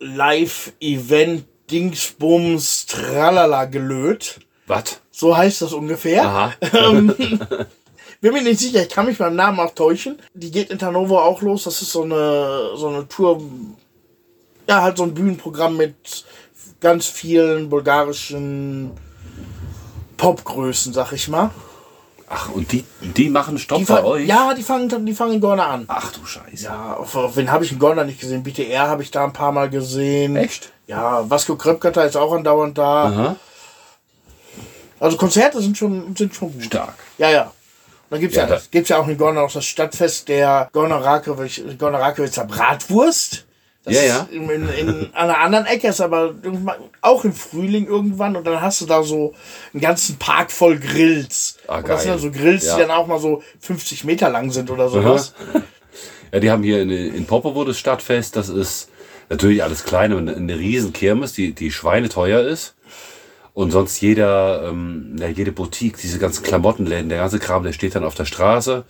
Live-Event 0.00 1.44
Dingsbums 1.70 2.86
Tralala 2.86 3.66
gelöt. 3.66 4.40
Was? 4.66 5.00
So 5.10 5.36
heißt 5.36 5.60
das 5.62 5.72
ungefähr. 5.72 6.24
Aha. 6.24 6.52
Bin 8.24 8.32
mir 8.32 8.40
nicht 8.40 8.58
sicher, 8.58 8.80
ich 8.80 8.88
kann 8.88 9.04
mich 9.04 9.18
beim 9.18 9.36
Namen 9.36 9.60
auch 9.60 9.74
täuschen. 9.74 10.18
Die 10.32 10.50
geht 10.50 10.70
in 10.70 10.80
Hannover 10.80 11.24
auch 11.24 11.42
los. 11.42 11.64
Das 11.64 11.82
ist 11.82 11.92
so 11.92 12.04
eine, 12.04 12.70
so 12.74 12.88
eine 12.88 13.06
Tour. 13.06 13.42
Ja, 14.66 14.80
halt 14.80 14.96
so 14.96 15.02
ein 15.02 15.12
Bühnenprogramm 15.12 15.76
mit 15.76 16.24
ganz 16.80 17.06
vielen 17.06 17.68
bulgarischen 17.68 18.92
Popgrößen, 20.16 20.94
sag 20.94 21.12
ich 21.12 21.28
mal. 21.28 21.50
Ach, 22.26 22.50
und 22.50 22.72
die, 22.72 22.86
die 23.02 23.28
machen 23.28 23.58
Stopp 23.58 23.80
Die 23.80 23.84
bei 23.84 24.02
euch? 24.02 24.26
Ja, 24.26 24.54
die 24.54 24.62
fangen, 24.62 25.04
die 25.04 25.12
fangen 25.12 25.34
in 25.34 25.40
Gorner 25.42 25.66
an. 25.66 25.84
Ach 25.88 26.10
du 26.10 26.24
Scheiße. 26.24 26.64
Ja, 26.64 26.94
auf, 26.94 27.14
auf 27.14 27.36
wen 27.36 27.52
habe 27.52 27.66
ich 27.66 27.72
in 27.72 27.78
Gorner 27.78 28.04
nicht 28.04 28.20
gesehen? 28.20 28.42
BTR 28.42 28.88
habe 28.88 29.02
ich 29.02 29.10
da 29.10 29.24
ein 29.24 29.34
paar 29.34 29.52
Mal 29.52 29.68
gesehen. 29.68 30.36
Echt? 30.36 30.72
Ja, 30.86 31.28
Vasco 31.28 31.56
Kröpkata 31.56 32.04
ist 32.04 32.16
auch 32.16 32.32
andauernd 32.32 32.78
da. 32.78 33.04
Aha. 33.04 33.36
Also 34.98 35.18
Konzerte 35.18 35.60
sind 35.60 35.76
schon, 35.76 36.16
sind 36.16 36.34
schon 36.34 36.54
gut. 36.54 36.64
Stark. 36.64 36.94
Ja, 37.18 37.28
ja. 37.28 37.52
Dann 38.10 38.20
gibt's 38.20 38.36
ja, 38.36 38.42
Ja, 38.44 38.48
das- 38.50 38.70
gibt's 38.70 38.88
ja 38.90 38.98
auch 38.98 39.08
in 39.08 39.16
Gorner 39.18 39.42
noch 39.42 39.52
das 39.52 39.64
Stadtfest 39.64 40.28
der 40.28 40.68
Gorner 40.72 40.96
Rakowitz, 41.02 41.60
Gorner 41.78 41.98
Rakowitzer 42.00 42.44
Bratwurst. 42.44 43.46
Das 43.84 43.94
Ja, 43.94 44.02
ja. 44.02 44.28
In, 44.30 44.48
in, 44.48 44.68
in 44.70 45.14
einer 45.14 45.38
anderen 45.40 45.66
Ecke 45.66 45.88
ist 45.88 46.00
aber 46.00 46.34
auch 47.02 47.24
im 47.24 47.34
Frühling 47.34 47.86
irgendwann 47.86 48.34
und 48.34 48.46
dann 48.46 48.62
hast 48.62 48.80
du 48.80 48.86
da 48.86 49.02
so 49.02 49.34
einen 49.74 49.82
ganzen 49.82 50.16
Park 50.16 50.50
voll 50.50 50.78
Grills. 50.78 51.58
Ah, 51.68 51.78
und 51.78 51.88
das 51.88 52.02
sind 52.02 52.12
dann 52.12 52.18
so 52.18 52.30
Grills, 52.30 52.64
Ja. 52.64 52.76
die 52.76 52.80
dann 52.82 52.90
auch 52.92 53.06
mal 53.06 53.18
so 53.20 53.42
50 53.60 54.04
Meter 54.04 54.30
lang 54.30 54.50
sind 54.50 54.70
oder 54.70 54.88
sowas. 54.88 55.34
Ja, 56.32 56.40
die 56.40 56.50
haben 56.50 56.64
hier 56.64 56.82
in, 56.82 56.90
in 56.90 57.26
Popovo 57.26 57.62
das 57.64 57.78
Stadtfest. 57.78 58.34
Das 58.34 58.48
ist 58.48 58.90
natürlich 59.28 59.62
alles 59.62 59.84
klein 59.84 60.12
und 60.12 60.28
eine 60.28 60.58
riesen 60.58 60.92
Kirmes, 60.92 61.32
die, 61.32 61.52
die 61.52 61.70
schweineteuer 61.70 62.40
ist. 62.40 62.73
Und 63.54 63.70
sonst 63.70 64.00
jeder, 64.00 64.68
ähm, 64.68 65.16
ja, 65.18 65.28
jede 65.28 65.52
Boutique, 65.52 65.96
diese 65.96 66.18
ganzen 66.18 66.42
Klamottenläden, 66.42 67.08
der 67.08 67.18
ganze 67.18 67.38
Kram, 67.38 67.62
der 67.62 67.72
steht 67.72 67.94
dann 67.94 68.04
auf 68.04 68.16
der 68.16 68.24
Straße. 68.24 68.84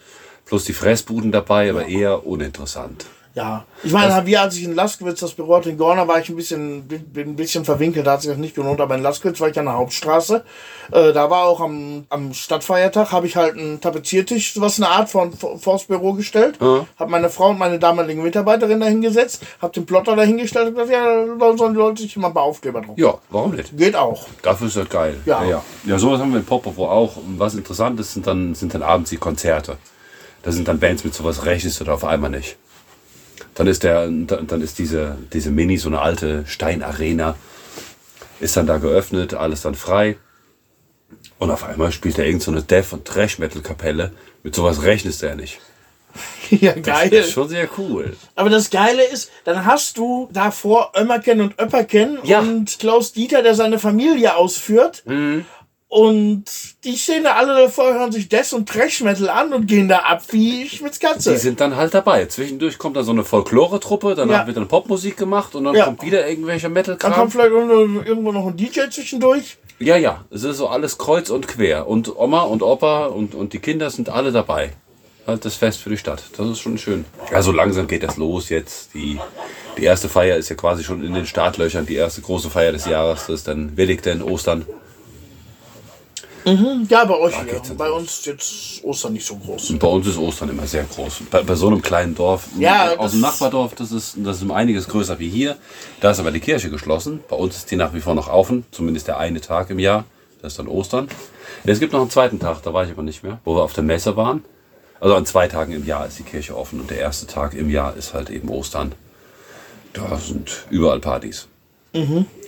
Plus 0.46 0.64
die 0.64 0.72
Fressbuden 0.72 1.32
dabei, 1.32 1.70
aber 1.70 1.86
eher 1.86 2.26
uninteressant. 2.26 3.06
Ja, 3.34 3.64
ich 3.82 3.90
meine, 3.90 4.24
wir, 4.26 4.42
als 4.42 4.56
ich 4.56 4.62
in 4.62 4.76
Laskowitz 4.76 5.18
das 5.18 5.32
Büro 5.32 5.56
hatte, 5.56 5.68
in 5.68 5.76
Gorna, 5.76 6.06
war 6.06 6.20
ich 6.20 6.28
ein 6.28 6.36
bisschen, 6.36 6.86
bin 6.86 7.30
ein 7.30 7.34
bisschen 7.36 7.64
verwinkelt, 7.64 8.06
da 8.06 8.12
hat 8.12 8.22
sich 8.22 8.30
das 8.30 8.38
nicht 8.38 8.54
gelohnt, 8.54 8.80
aber 8.80 8.94
in 8.94 9.02
Laskowitz 9.02 9.40
war 9.40 9.48
ich 9.48 9.58
an 9.58 9.64
der 9.64 9.74
Hauptstraße. 9.74 10.44
Äh, 10.92 11.12
da 11.12 11.28
war 11.30 11.46
auch 11.46 11.60
am, 11.60 12.06
am 12.10 12.32
Stadtfeiertag, 12.32 13.10
habe 13.10 13.26
ich 13.26 13.34
halt 13.34 13.56
einen 13.58 13.80
Tapeziertisch, 13.80 14.54
sowas 14.54 14.78
eine 14.78 14.88
Art 14.88 15.10
von 15.10 15.32
vors 15.32 15.82
Büro 15.84 16.12
gestellt, 16.12 16.58
Ja. 16.60 16.86
habe 16.96 17.10
meine 17.10 17.28
Frau 17.28 17.48
und 17.50 17.58
meine 17.58 17.80
damalige 17.80 18.22
Mitarbeiterin 18.22 18.78
dahingesetzt, 18.78 19.42
habe 19.60 19.72
den 19.72 19.84
Plotter 19.84 20.14
dahingestellt 20.14 20.68
und 20.68 20.74
gesagt, 20.74 20.92
ja, 20.92 21.24
da 21.36 21.56
sollen 21.56 21.74
die 21.74 21.80
Leute 21.80 22.02
sich 22.02 22.14
immer 22.14 22.28
ein 22.28 22.34
paar 22.34 22.44
Aufkleber 22.44 22.82
drauf. 22.82 22.96
Ja, 22.96 23.14
warum 23.30 23.56
nicht? 23.56 23.76
Geht 23.76 23.96
auch. 23.96 24.26
Dafür 24.42 24.68
ist 24.68 24.76
das 24.76 24.88
geil. 24.88 25.16
Ja. 25.26 25.42
ja, 25.42 25.50
ja. 25.50 25.64
Ja, 25.86 25.98
sowas 25.98 26.20
haben 26.20 26.30
wir 26.30 26.38
in 26.38 26.46
Popovo 26.46 26.88
auch. 26.88 27.16
Und 27.16 27.40
was 27.40 27.56
interessant 27.56 27.98
ist, 27.98 28.14
sind 28.14 28.28
dann, 28.28 28.54
sind 28.54 28.74
dann 28.74 28.82
abends 28.84 29.10
die 29.10 29.16
Konzerte. 29.16 29.76
Da 30.44 30.52
sind 30.52 30.68
dann 30.68 30.78
Bands 30.78 31.02
mit 31.02 31.14
sowas 31.14 31.44
rechnest 31.44 31.80
du 31.80 31.84
da 31.84 31.94
auf 31.94 32.04
einmal 32.04 32.30
nicht. 32.30 32.56
Dann 33.54 33.66
ist 33.66 33.82
der, 33.84 34.08
dann 34.08 34.60
ist 34.60 34.78
diese, 34.78 35.16
diese 35.32 35.50
Mini, 35.50 35.76
so 35.76 35.88
eine 35.88 36.00
alte 36.00 36.44
Steinarena, 36.46 37.36
ist 38.40 38.56
dann 38.56 38.66
da 38.66 38.78
geöffnet, 38.78 39.34
alles 39.34 39.62
dann 39.62 39.74
frei. 39.74 40.16
Und 41.38 41.50
auf 41.50 41.64
einmal 41.64 41.92
spielt 41.92 42.18
er 42.18 42.26
irgend 42.26 42.42
so 42.42 42.50
eine 42.50 42.62
Death- 42.62 42.92
und 42.92 43.04
Thrash-Metal-Kapelle. 43.04 44.12
Mit 44.42 44.54
sowas 44.54 44.82
rechnest 44.82 45.22
du 45.22 45.26
ja 45.26 45.34
nicht. 45.36 45.60
ja, 46.50 46.72
Das 46.72 46.82
geil. 46.82 47.12
ist 47.12 47.32
schon 47.32 47.48
sehr 47.48 47.68
cool. 47.78 48.16
Aber 48.36 48.48
das 48.50 48.70
Geile 48.70 49.02
ist, 49.04 49.30
dann 49.44 49.64
hast 49.64 49.98
du 49.98 50.28
davor 50.32 50.92
Ömmerken 50.96 51.40
und 51.40 51.58
Öpperken 51.58 52.18
Ja. 52.22 52.40
und 52.40 52.78
Klaus 52.78 53.12
Dieter, 53.12 53.42
der 53.42 53.54
seine 53.54 53.78
Familie 53.78 54.36
ausführt. 54.36 55.02
Mhm. 55.06 55.44
Und 55.94 56.44
die 56.82 56.96
stehen 56.98 57.22
da 57.22 57.34
alle 57.34 57.54
davor, 57.54 57.94
hören 57.94 58.10
sich 58.10 58.28
Death 58.28 58.52
und 58.52 58.68
Trash 58.68 59.02
Metal 59.02 59.28
an 59.28 59.52
und 59.52 59.66
gehen 59.68 59.86
da 59.86 59.98
ab 59.98 60.24
wie 60.32 60.68
Schmitz 60.68 60.98
Katze. 60.98 61.30
Die 61.30 61.38
sind 61.38 61.60
dann 61.60 61.76
halt 61.76 61.94
dabei. 61.94 62.26
Zwischendurch 62.26 62.78
kommt 62.78 62.96
dann 62.96 63.04
so 63.04 63.12
eine 63.12 63.22
Folklore-Truppe, 63.22 64.16
danach 64.16 64.40
Ja. 64.40 64.46
wird 64.48 64.56
dann 64.56 64.66
Popmusik 64.66 65.16
gemacht 65.16 65.54
und 65.54 65.62
dann 65.62 65.76
Ja. 65.76 65.84
kommt 65.84 66.02
wieder 66.02 66.28
irgendwelcher 66.28 66.64
Dann 66.66 66.72
Metal-Kram. 66.72 67.12
kommt 67.12 67.30
vielleicht 67.32 67.52
irgendwo 67.52 68.32
noch 68.32 68.44
ein 68.48 68.56
DJ 68.56 68.90
zwischendurch. 68.90 69.56
Ja, 69.78 69.96
ja, 69.96 70.24
es 70.32 70.42
ist 70.42 70.56
so 70.56 70.66
alles 70.66 70.98
kreuz 70.98 71.30
und 71.30 71.46
quer. 71.46 71.86
Und 71.86 72.16
Oma 72.16 72.40
und 72.40 72.64
Opa 72.64 73.06
und, 73.06 73.36
und 73.36 73.52
die 73.52 73.60
Kinder 73.60 73.88
sind 73.88 74.08
alle 74.08 74.32
dabei. 74.32 74.72
halt 75.28 75.44
das 75.44 75.54
Fest 75.54 75.78
für 75.78 75.90
die 75.90 75.96
Stadt. 75.96 76.24
Das 76.36 76.48
ist 76.48 76.58
schon 76.58 76.76
schön. 76.76 77.04
Also 77.32 77.52
langsam 77.52 77.86
geht 77.86 78.02
das 78.02 78.16
los 78.16 78.48
jetzt. 78.48 78.92
Die, 78.94 79.18
die 79.78 79.84
erste 79.84 80.08
Feier 80.08 80.36
ist 80.38 80.48
ja 80.50 80.56
quasi 80.56 80.82
schon 80.84 81.02
in 81.04 81.14
den 81.14 81.24
Startlöchern. 81.24 81.86
Die 81.86 81.94
erste 81.94 82.20
große 82.20 82.50
Feier 82.50 82.72
des 82.72 82.84
Jahres. 82.84 83.20
Das 83.28 83.36
ist 83.36 83.48
dann 83.48 83.76
Willigten, 83.76 84.22
Ostern. 84.22 84.66
Ja, 86.44 87.04
bei 87.06 87.16
euch 87.18 87.32
ja. 87.32 87.74
Bei 87.76 87.90
uns 87.90 88.24
jetzt 88.26 88.84
Ostern 88.84 89.14
nicht 89.14 89.24
so 89.26 89.36
groß. 89.36 89.70
Und 89.70 89.78
bei 89.78 89.88
uns 89.88 90.06
ist 90.06 90.18
Ostern 90.18 90.50
immer 90.50 90.66
sehr 90.66 90.84
groß. 90.84 91.22
Bei, 91.30 91.42
bei 91.42 91.54
so 91.54 91.68
einem 91.68 91.80
kleinen 91.80 92.14
Dorf, 92.14 92.48
Ja, 92.58 92.90
aus 92.92 92.98
das- 92.98 93.12
dem 93.12 93.20
Nachbardorf, 93.22 93.74
das 93.74 93.92
ist, 93.92 94.16
das 94.18 94.36
ist 94.36 94.42
um 94.42 94.50
einiges 94.50 94.86
größer 94.88 95.18
wie 95.18 95.28
hier. 95.30 95.56
Da 96.00 96.10
ist 96.10 96.18
aber 96.20 96.30
die 96.30 96.40
Kirche 96.40 96.68
geschlossen. 96.70 97.20
Bei 97.28 97.36
uns 97.36 97.56
ist 97.56 97.70
die 97.70 97.76
nach 97.76 97.94
wie 97.94 98.00
vor 98.00 98.14
noch 98.14 98.28
offen, 98.28 98.66
zumindest 98.72 99.08
der 99.08 99.18
eine 99.18 99.40
Tag 99.40 99.70
im 99.70 99.78
Jahr. 99.78 100.04
Das 100.42 100.52
ist 100.52 100.58
dann 100.58 100.68
Ostern. 100.68 101.08
Es 101.64 101.80
gibt 101.80 101.94
noch 101.94 102.00
einen 102.02 102.10
zweiten 102.10 102.38
Tag, 102.38 102.62
da 102.62 102.74
war 102.74 102.84
ich 102.84 102.90
aber 102.90 103.02
nicht 103.02 103.22
mehr, 103.22 103.38
wo 103.44 103.56
wir 103.56 103.62
auf 103.62 103.72
der 103.72 103.84
Messe 103.84 104.14
waren. 104.16 104.44
Also 105.00 105.14
an 105.16 105.24
zwei 105.24 105.48
Tagen 105.48 105.72
im 105.72 105.86
Jahr 105.86 106.06
ist 106.06 106.18
die 106.18 106.22
Kirche 106.24 106.56
offen 106.56 106.78
und 106.80 106.90
der 106.90 106.98
erste 106.98 107.26
Tag 107.26 107.54
im 107.54 107.70
Jahr 107.70 107.96
ist 107.96 108.12
halt 108.12 108.28
eben 108.28 108.50
Ostern. 108.50 108.92
Da 109.94 110.18
sind 110.18 110.66
überall 110.70 111.00
Partys. 111.00 111.48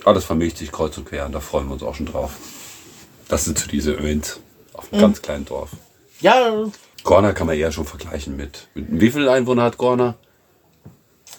Alles 0.05 0.25
vermischt 0.25 0.57
sich 0.57 0.71
kreuz 0.71 0.97
und 0.97 1.05
quer 1.05 1.25
und 1.25 1.31
da 1.33 1.39
freuen 1.39 1.67
wir 1.67 1.73
uns 1.73 1.81
auch 1.83 1.95
schon 1.95 2.05
drauf. 2.05 2.31
Das 3.29 3.45
sind 3.45 3.59
so 3.59 3.67
diese 3.67 3.97
Events 3.97 4.39
auf 4.73 4.91
einem 4.91 5.01
ganz 5.01 5.21
kleinen 5.21 5.45
Dorf. 5.45 5.71
Ja, 6.21 6.65
Gorna 7.03 7.31
kann 7.33 7.47
man 7.47 7.57
eher 7.57 7.71
schon 7.71 7.85
vergleichen 7.85 8.35
mit, 8.35 8.67
mit 8.73 8.85
wie 9.01 9.09
viel 9.11 9.27
Einwohner 9.29 9.63
hat 9.63 9.77
Gorna? 9.77 10.15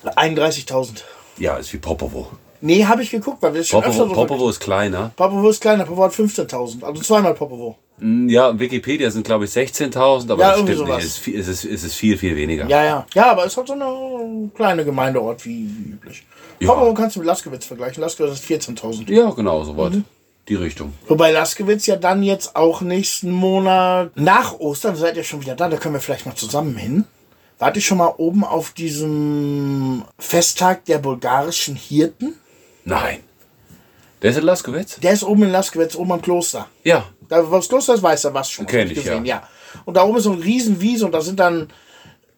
31.000. 0.04 1.02
Ja, 1.38 1.56
ist 1.56 1.72
wie 1.72 1.78
Popovo. 1.78 2.28
Nee, 2.60 2.84
habe 2.84 3.02
ich 3.02 3.10
geguckt, 3.10 3.40
weil 3.42 3.54
wir 3.54 3.60
es 3.60 3.68
schon 3.68 3.84
öfter 3.84 4.04
Popovo, 4.04 4.14
so 4.14 4.26
Popovo 4.26 4.50
ist 4.50 4.60
kleiner. 4.60 5.12
Popovo 5.16 5.48
ist 5.48 5.60
kleiner, 5.60 5.84
Popovo 5.84 6.04
hat 6.04 6.12
15.000. 6.12 6.82
Also 6.82 7.02
zweimal 7.02 7.34
Popovo. 7.34 7.76
Hm, 7.98 8.28
Ja, 8.28 8.58
Wikipedia 8.58 9.10
sind 9.10 9.24
glaube 9.24 9.44
ich 9.44 9.50
16.000, 9.52 10.30
aber 10.32 10.42
Ja, 10.42 10.50
das 10.52 10.60
stimmt 10.60 10.76
sowas. 10.78 10.96
nicht. 10.96 10.98
Es 10.98 11.04
ist, 11.12 11.18
viel, 11.18 11.38
es, 11.40 11.48
ist, 11.48 11.64
es 11.64 11.84
ist 11.84 11.94
viel, 11.94 12.16
viel 12.18 12.34
weniger. 12.36 12.66
Ja, 12.68 12.84
ja. 12.84 13.06
Ja, 13.14 13.30
aber 13.30 13.46
es 13.46 13.56
hat 13.56 13.68
so 13.68 13.74
eine 13.74 14.50
kleine 14.54 14.84
Gemeindeort 14.84 15.44
wie, 15.44 15.64
üblich. 15.66 16.24
Ja. 16.60 16.72
Popovo 16.72 16.94
kannst 16.94 17.14
du 17.16 17.20
mit 17.20 17.26
Laskewitz 17.28 17.66
vergleichen. 17.66 18.00
Laskewitz 18.02 18.32
ist 18.40 18.44
14.000. 18.44 19.12
Ja, 19.12 19.30
genau, 19.30 19.62
so 19.64 19.72
Mhm. 19.74 20.04
Die 20.48 20.54
Richtung. 20.54 20.94
Wobei 21.06 21.30
Laskewitz 21.30 21.86
ja 21.86 21.96
dann 21.96 22.22
jetzt 22.22 22.56
auch 22.56 22.80
nächsten 22.80 23.30
Monat 23.30 24.12
nach 24.16 24.58
Ostern, 24.58 24.96
seid 24.96 25.16
ihr 25.16 25.24
schon 25.24 25.42
wieder 25.42 25.54
da, 25.54 25.68
da 25.68 25.76
können 25.76 25.94
wir 25.94 26.00
vielleicht 26.00 26.26
mal 26.26 26.34
zusammen 26.34 26.76
hin. 26.76 27.04
Wart 27.58 27.76
ihr 27.76 27.82
schon 27.82 27.98
mal 27.98 28.14
oben 28.16 28.44
auf 28.44 28.70
diesem 28.70 30.04
Festtag 30.18 30.84
der 30.86 30.98
bulgarischen 30.98 31.76
Hirten? 31.76 32.34
Nein. 32.84 33.20
Der 34.22 34.30
ist 34.30 34.38
in 34.38 34.44
Laskowitz? 34.44 34.98
Der 35.00 35.12
ist 35.12 35.22
oben 35.22 35.44
in 35.44 35.50
Laskewitz, 35.50 35.94
oben 35.94 36.12
am 36.12 36.22
Kloster. 36.22 36.68
Ja. 36.82 37.04
Da, 37.28 37.50
wo 37.50 37.56
das 37.56 37.68
Kloster 37.68 37.94
ist, 37.94 38.02
weiß 38.02 38.24
er 38.24 38.34
was 38.34 38.50
schon. 38.50 38.66
Kenn 38.66 38.90
ich, 38.90 39.04
ja. 39.04 39.20
ja. 39.22 39.42
Und 39.84 39.96
da 39.96 40.04
oben 40.04 40.18
ist 40.18 40.24
so 40.24 40.32
ein 40.32 40.40
Riesenwiese 40.40 41.04
und 41.04 41.12
da 41.12 41.20
sind 41.20 41.38
dann 41.40 41.68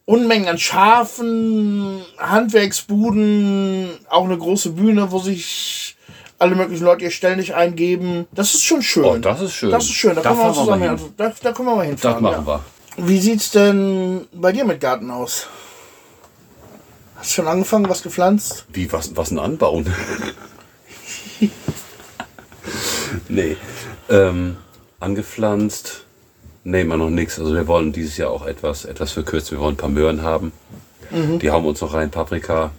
Unmengen 0.05 0.49
an 0.49 0.59
Schafen, 0.59 2.03
Handwerksbuden, 2.19 3.91
auch 4.09 4.25
eine 4.25 4.37
große 4.37 4.71
Bühne, 4.71 5.13
wo 5.13 5.21
sich 5.21 5.89
alle 6.41 6.55
möglichen 6.55 6.84
Leute 6.84 7.05
ihr 7.05 7.11
ständig 7.11 7.55
eingeben. 7.55 8.26
Das 8.32 8.55
ist 8.55 8.64
schon 8.64 8.82
schön. 8.82 9.05
Oh, 9.05 9.16
das 9.16 9.41
ist 9.41 9.53
schön. 9.53 9.70
Das 9.70 9.84
ist 9.84 9.93
schön. 9.93 10.14
Da, 10.14 10.22
Da 10.22 10.30
können 10.30 10.41
wir 10.41 10.53
zusammen 10.53 10.80
mal 10.80 10.88
hin. 10.88 10.99
hin. 10.99 11.14
Da, 11.16 11.32
da 11.43 11.53
können 11.53 11.68
wir 11.68 11.76
mal 11.76 11.86
hinfahren. 11.86 12.22
Das 12.24 12.32
machen 12.32 12.47
ja. 12.47 12.61
wir. 12.97 13.09
Wie 13.09 13.18
sieht's 13.18 13.51
denn 13.51 14.26
bei 14.32 14.53
dir 14.53 14.64
mit 14.64 14.80
Garten 14.80 15.11
aus? 15.11 15.47
Hast 17.16 17.30
du 17.30 17.34
schon 17.34 17.49
angefangen, 17.49 17.88
was 17.88 18.03
gepflanzt? 18.03 18.64
Wie, 18.72 18.91
was, 18.91 19.14
was 19.16 19.30
ein 19.30 19.38
Anbauen? 19.38 19.86
nee. 23.28 23.57
Ähm, 24.09 24.57
angepflanzt? 24.99 26.05
Nee, 26.64 26.84
mal 26.84 26.97
noch 26.97 27.11
nichts. 27.11 27.38
Also 27.38 27.55
wir 27.55 27.66
wollen 27.66 27.93
dieses 27.93 28.16
Jahr 28.16 28.30
auch 28.30 28.47
etwas, 28.47 28.86
etwas 28.86 29.12
verkürzen. 29.12 29.59
Wir 29.59 29.62
wollen 29.62 29.74
ein 29.74 29.78
paar 29.78 29.91
Möhren 29.91 30.22
haben. 30.22 30.53
Mhm. 31.11 31.38
Die 31.38 31.51
hauen 31.51 31.64
wir 31.64 31.68
uns 31.68 31.80
noch 31.80 31.93
rein. 31.93 32.11
Paprika. 32.11 32.70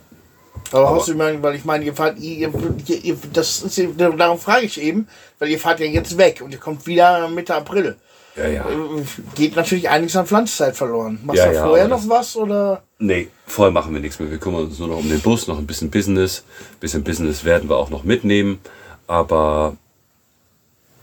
Aber, 0.71 0.87
Aber- 0.87 0.97
hast 0.97 1.07
du 1.07 1.13
immer, 1.13 1.41
weil 1.43 1.55
ich 1.55 1.65
meine, 1.65 1.83
ihr 1.85 1.93
fahrt, 1.93 2.17
ihr, 2.19 2.49
ihr, 2.87 3.03
ihr, 3.03 3.17
das 3.33 3.61
ist, 3.61 3.81
darum 4.17 4.39
frage 4.39 4.65
ich 4.65 4.81
eben, 4.81 5.07
weil 5.39 5.49
ihr 5.49 5.59
fahrt 5.59 5.79
ja 5.79 5.85
jetzt 5.85 6.17
weg 6.17 6.41
und 6.43 6.51
ihr 6.51 6.59
kommt 6.59 6.87
wieder 6.87 7.27
Mitte 7.27 7.55
April. 7.55 7.97
Ja, 8.37 8.47
ja. 8.47 8.61
Äh, 8.69 9.03
Geht 9.35 9.57
natürlich 9.57 9.89
einiges 9.89 10.15
an 10.15 10.25
Pflanzzeit 10.25 10.77
verloren. 10.77 11.19
Machst 11.25 11.39
Ja, 11.39 11.47
du 11.49 11.53
ja, 11.55 11.63
vorher 11.67 11.87
noch 11.89 12.07
was 12.07 12.37
oder? 12.37 12.81
Nee, 12.99 13.27
vorher 13.45 13.73
machen 13.73 13.93
wir 13.93 13.99
nichts 13.99 14.19
mehr. 14.19 14.31
Wir 14.31 14.37
kümmern 14.37 14.63
uns 14.67 14.79
nur 14.79 14.87
noch 14.87 14.99
um 14.99 15.09
den 15.09 15.19
Bus, 15.19 15.47
noch 15.47 15.57
ein 15.57 15.67
bisschen 15.67 15.91
Business. 15.91 16.45
Ein 16.75 16.79
bisschen 16.79 17.03
Business 17.03 17.43
werden 17.43 17.67
wir 17.69 17.75
auch 17.75 17.89
noch 17.89 18.03
mitnehmen. 18.05 18.59
Aber 19.07 19.75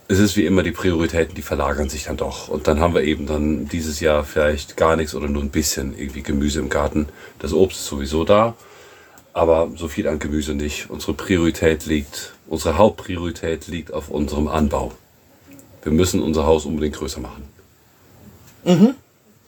es 0.07 0.17
ist 0.17 0.35
wie 0.37 0.45
immer, 0.47 0.63
die 0.63 0.71
Prioritäten, 0.71 1.35
die 1.35 1.43
verlagern 1.43 1.87
sich 1.87 2.05
dann 2.05 2.17
doch. 2.17 2.47
Und 2.47 2.67
dann 2.67 2.79
haben 2.79 2.95
wir 2.95 3.03
eben 3.03 3.27
dann 3.27 3.67
dieses 3.67 3.99
Jahr 3.99 4.23
vielleicht 4.23 4.75
gar 4.75 4.95
nichts 4.95 5.13
oder 5.13 5.27
nur 5.27 5.43
ein 5.43 5.51
bisschen 5.51 5.95
irgendwie 5.95 6.23
Gemüse 6.23 6.59
im 6.59 6.69
Garten. 6.69 7.07
Das 7.37 7.53
Obst 7.53 7.77
ist 7.81 7.85
sowieso 7.85 8.23
da. 8.23 8.55
Aber 9.33 9.69
so 9.75 9.87
viel 9.87 10.07
an 10.07 10.19
Gemüse 10.19 10.53
nicht. 10.53 10.89
Unsere 10.89 11.13
Priorität 11.13 11.85
liegt, 11.85 12.33
unsere 12.47 12.77
Hauptpriorität 12.77 13.67
liegt 13.67 13.93
auf 13.93 14.09
unserem 14.09 14.47
Anbau. 14.47 14.91
Wir 15.83 15.91
müssen 15.91 16.21
unser 16.21 16.45
Haus 16.45 16.65
unbedingt 16.65 16.95
größer 16.95 17.21
machen. 17.21 17.43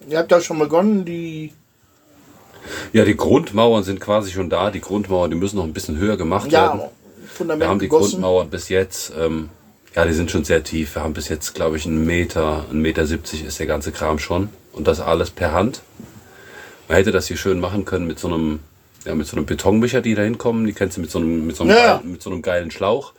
Ihr 0.09 0.17
habt 0.17 0.31
ja 0.31 0.41
schon 0.41 0.59
begonnen, 0.59 1.05
die. 1.05 1.53
Ja, 2.93 3.05
die 3.05 3.17
Grundmauern 3.17 3.83
sind 3.83 3.99
quasi 3.99 4.31
schon 4.31 4.49
da. 4.49 4.71
Die 4.71 4.81
Grundmauern, 4.81 5.29
die 5.31 5.37
müssen 5.37 5.57
noch 5.57 5.63
ein 5.63 5.73
bisschen 5.73 5.97
höher 5.97 6.15
gemacht 6.17 6.51
werden. 6.51 6.79
Ja, 6.79 6.89
Fundament 7.27 7.61
Wir 7.61 7.69
haben 7.69 7.79
die 7.79 7.87
gegossen. 7.87 8.11
Grundmauern 8.11 8.49
bis 8.49 8.69
jetzt, 8.69 9.11
ähm, 9.19 9.49
ja, 9.95 10.05
die 10.05 10.13
sind 10.13 10.31
schon 10.31 10.43
sehr 10.43 10.63
tief. 10.63 10.95
Wir 10.95 11.03
haben 11.03 11.13
bis 11.13 11.27
jetzt, 11.27 11.53
glaube 11.53 11.77
ich, 11.77 11.85
einen 11.85 12.05
Meter, 12.05 12.65
einen 12.69 12.81
Meter 12.81 13.05
70 13.05 13.45
ist 13.45 13.59
der 13.59 13.65
ganze 13.67 13.91
Kram 13.91 14.19
schon. 14.19 14.49
Und 14.73 14.87
das 14.87 14.99
alles 14.99 15.31
per 15.31 15.51
Hand. 15.53 15.81
Man 16.87 16.97
hätte 16.97 17.11
das 17.11 17.27
hier 17.27 17.37
schön 17.37 17.59
machen 17.59 17.85
können 17.85 18.07
mit 18.07 18.19
so 18.19 18.27
einem, 18.27 18.59
ja, 19.05 19.15
mit 19.15 19.27
so 19.27 19.35
einem 19.37 19.45
Betonmischer, 19.45 20.01
die 20.01 20.15
da 20.15 20.21
hinkommen. 20.21 20.65
Die 20.65 20.73
kennst 20.73 20.97
du 20.97 21.01
mit 21.01 21.11
so 21.11 21.19
einem, 21.19 21.47
mit 21.47 21.55
so 21.55 21.63
einem, 21.63 21.71
Ja, 21.71 21.77
ja. 21.77 21.97
geilen, 21.97 22.11
mit 22.11 22.21
so 22.21 22.29
einem 22.29 22.41
geilen 22.41 22.71
Schlauch. 22.71 23.13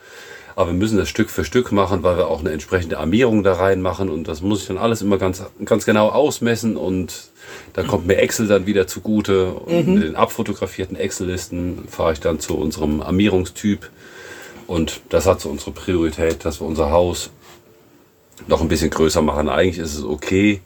Aber 0.55 0.67
wir 0.69 0.75
müssen 0.75 0.99
das 0.99 1.09
Stück 1.09 1.31
für 1.31 1.45
Stück 1.47 1.73
machen, 1.73 2.03
weil 2.03 2.19
wir 2.19 2.29
auch 2.29 2.41
eine 2.41 2.51
entsprechende 2.51 2.99
Armierung 2.99 3.43
da 3.43 3.55
reinmachen. 3.55 4.11
Und 4.11 4.29
das 4.29 4.43
muss 4.43 4.61
ich 4.63 4.67
dann 4.69 4.77
alles 4.79 5.01
immer 5.01 5.17
ganz, 5.17 5.43
ganz 5.65 5.87
genau 5.87 6.11
ausmessen. 6.11 6.77
Und 6.77 7.31
da 7.73 7.83
kommt 7.83 8.07
mir 8.07 8.17
Excel 8.19 8.47
dann 8.49 8.67
wieder 8.67 8.87
zugute. 8.87 9.53
Und 9.55 9.87
Mhm. 9.89 9.95
mit 9.95 10.03
den 10.05 10.17
abfotografierten 10.17 10.97
Excel-Listen 10.97 11.85
fahre 11.89 12.13
ich 12.13 12.21
dann 12.21 12.39
zu 12.39 12.57
unserem 12.59 13.01
Armierungstyp. 13.01 13.89
Und 14.67 15.01
das 15.09 15.27
hat 15.27 15.41
so 15.41 15.49
unsere 15.49 15.71
Priorität, 15.71 16.45
dass 16.45 16.61
wir 16.61 16.67
unser 16.67 16.91
Haus 16.91 17.31
noch 18.47 18.61
ein 18.61 18.69
bisschen 18.69 18.91
größer 18.91 19.23
machen. 19.23 19.49
Eigentlich 19.49 19.79
ist 19.79 19.95
es 19.97 20.05
okay 20.05 20.61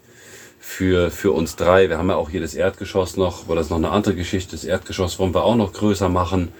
für, 0.66 1.12
für 1.12 1.30
uns 1.30 1.54
drei. 1.54 1.88
Wir 1.88 1.96
haben 1.96 2.10
ja 2.10 2.16
auch 2.16 2.28
hier 2.28 2.40
das 2.40 2.54
Erdgeschoss 2.54 3.16
noch, 3.16 3.44
aber 3.44 3.54
das 3.54 3.66
ist 3.66 3.70
noch 3.70 3.78
eine 3.78 3.90
andere 3.90 4.16
Geschichte. 4.16 4.56
Das 4.56 4.64
Erdgeschoss 4.64 5.18
wollen 5.18 5.32
wir 5.32 5.44
auch 5.44 5.54
noch 5.54 5.72
größer 5.72 6.08
machen. 6.08 6.52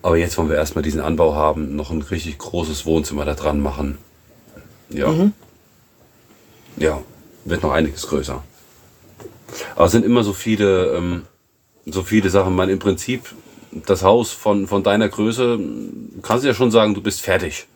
Aber 0.00 0.16
jetzt 0.16 0.38
wollen 0.38 0.48
wir 0.48 0.56
erstmal 0.56 0.82
diesen 0.82 1.00
Anbau 1.00 1.34
haben, 1.34 1.74
noch 1.74 1.90
ein 1.90 2.00
richtig 2.02 2.38
großes 2.38 2.86
Wohnzimmer 2.86 3.24
da 3.24 3.34
dran 3.34 3.60
machen. 3.60 3.98
Ja. 4.88 5.12
Ja, 6.76 7.02
wird 7.44 7.62
noch 7.64 7.72
einiges 7.72 8.06
größer. 8.06 8.42
Aber 9.74 9.84
es 9.84 9.92
sind 9.92 10.04
immer 10.04 10.22
so 10.22 10.32
viele, 10.32 10.94
ähm, 10.94 11.22
so 11.84 12.04
viele 12.04 12.30
Sachen. 12.30 12.54
Man 12.54 12.70
im 12.70 12.78
Prinzip, 12.78 13.34
das 13.72 14.04
Haus 14.04 14.30
von, 14.30 14.68
von 14.68 14.84
deiner 14.84 15.08
Größe, 15.08 15.58
kannst 16.22 16.44
du 16.44 16.48
ja 16.48 16.54
schon 16.54 16.70
sagen, 16.70 16.94
du 16.94 17.02
bist 17.02 17.20
fertig. 17.20 17.66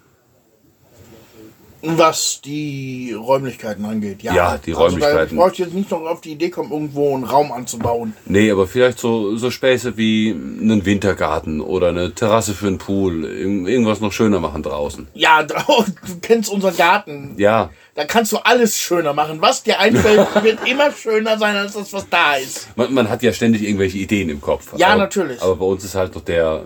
Was 1.83 2.41
die 2.43 3.12
Räumlichkeiten 3.18 3.85
angeht, 3.85 4.22
ja. 4.22 4.35
Ja, 4.35 4.59
die 4.59 4.72
Also 4.72 4.83
Räumlichkeiten. 4.85 5.37
brauche 5.37 5.53
ich 5.53 5.59
jetzt 5.59 5.72
nicht 5.74 5.91
noch 5.91 6.03
auf 6.03 6.20
die 6.20 6.33
Idee 6.33 6.51
kommen, 6.51 6.70
irgendwo 6.70 7.14
einen 7.14 7.24
Raum 7.24 7.53
anzubauen. 7.53 8.14
Nee, 8.26 8.51
aber 8.51 8.66
vielleicht 8.66 8.99
so, 8.99 9.37
so 9.37 9.51
Späße 9.51 9.97
wie 9.97 10.31
einen 10.31 10.85
Wintergarten 10.85 11.61
oder 11.61 11.89
eine 11.89 12.14
Terrasse 12.14 12.55
für 12.55 12.66
einen 12.66 12.78
Pool. 12.78 13.24
Irgend- 13.24 13.68
Irgendwas 13.68 14.01
noch 14.01 14.12
schöner 14.12 14.41
machen 14.41 14.62
draußen. 14.62 15.09
Ja, 15.14 15.43
drau- 15.43 15.85
du 16.07 16.18
kennst 16.20 16.51
unseren 16.51 16.76
Garten. 16.76 17.35
Ja, 17.39 17.70
Da 17.95 18.05
kannst 18.05 18.33
du 18.33 18.39
alles 18.39 18.78
schöner 18.78 19.12
machen. 19.14 19.39
Was 19.41 19.62
dir 19.62 19.78
einfällt, 19.81 20.26
wird 20.43 20.59
immer 20.68 20.93
schöner 20.93 21.39
sein 21.39 21.57
als 21.57 21.72
das, 21.72 21.93
was 21.93 22.09
da 22.09 22.35
ist. 22.37 22.68
man, 22.76 22.93
man 22.95 23.09
hat 23.09 23.22
ja 23.22 23.33
ständig 23.33 23.62
irgendwelche 23.62 23.99
Ideen 23.99 24.28
im 24.28 24.41
Kopf. 24.41 24.68
Ja, 24.76 24.89
aber, 24.89 24.99
natürlich. 24.99 25.41
Aber 25.43 25.57
bei 25.57 25.64
uns 25.64 25.85
ist 25.85 25.95
halt 25.95 26.14
noch 26.14 26.22
der, 26.24 26.62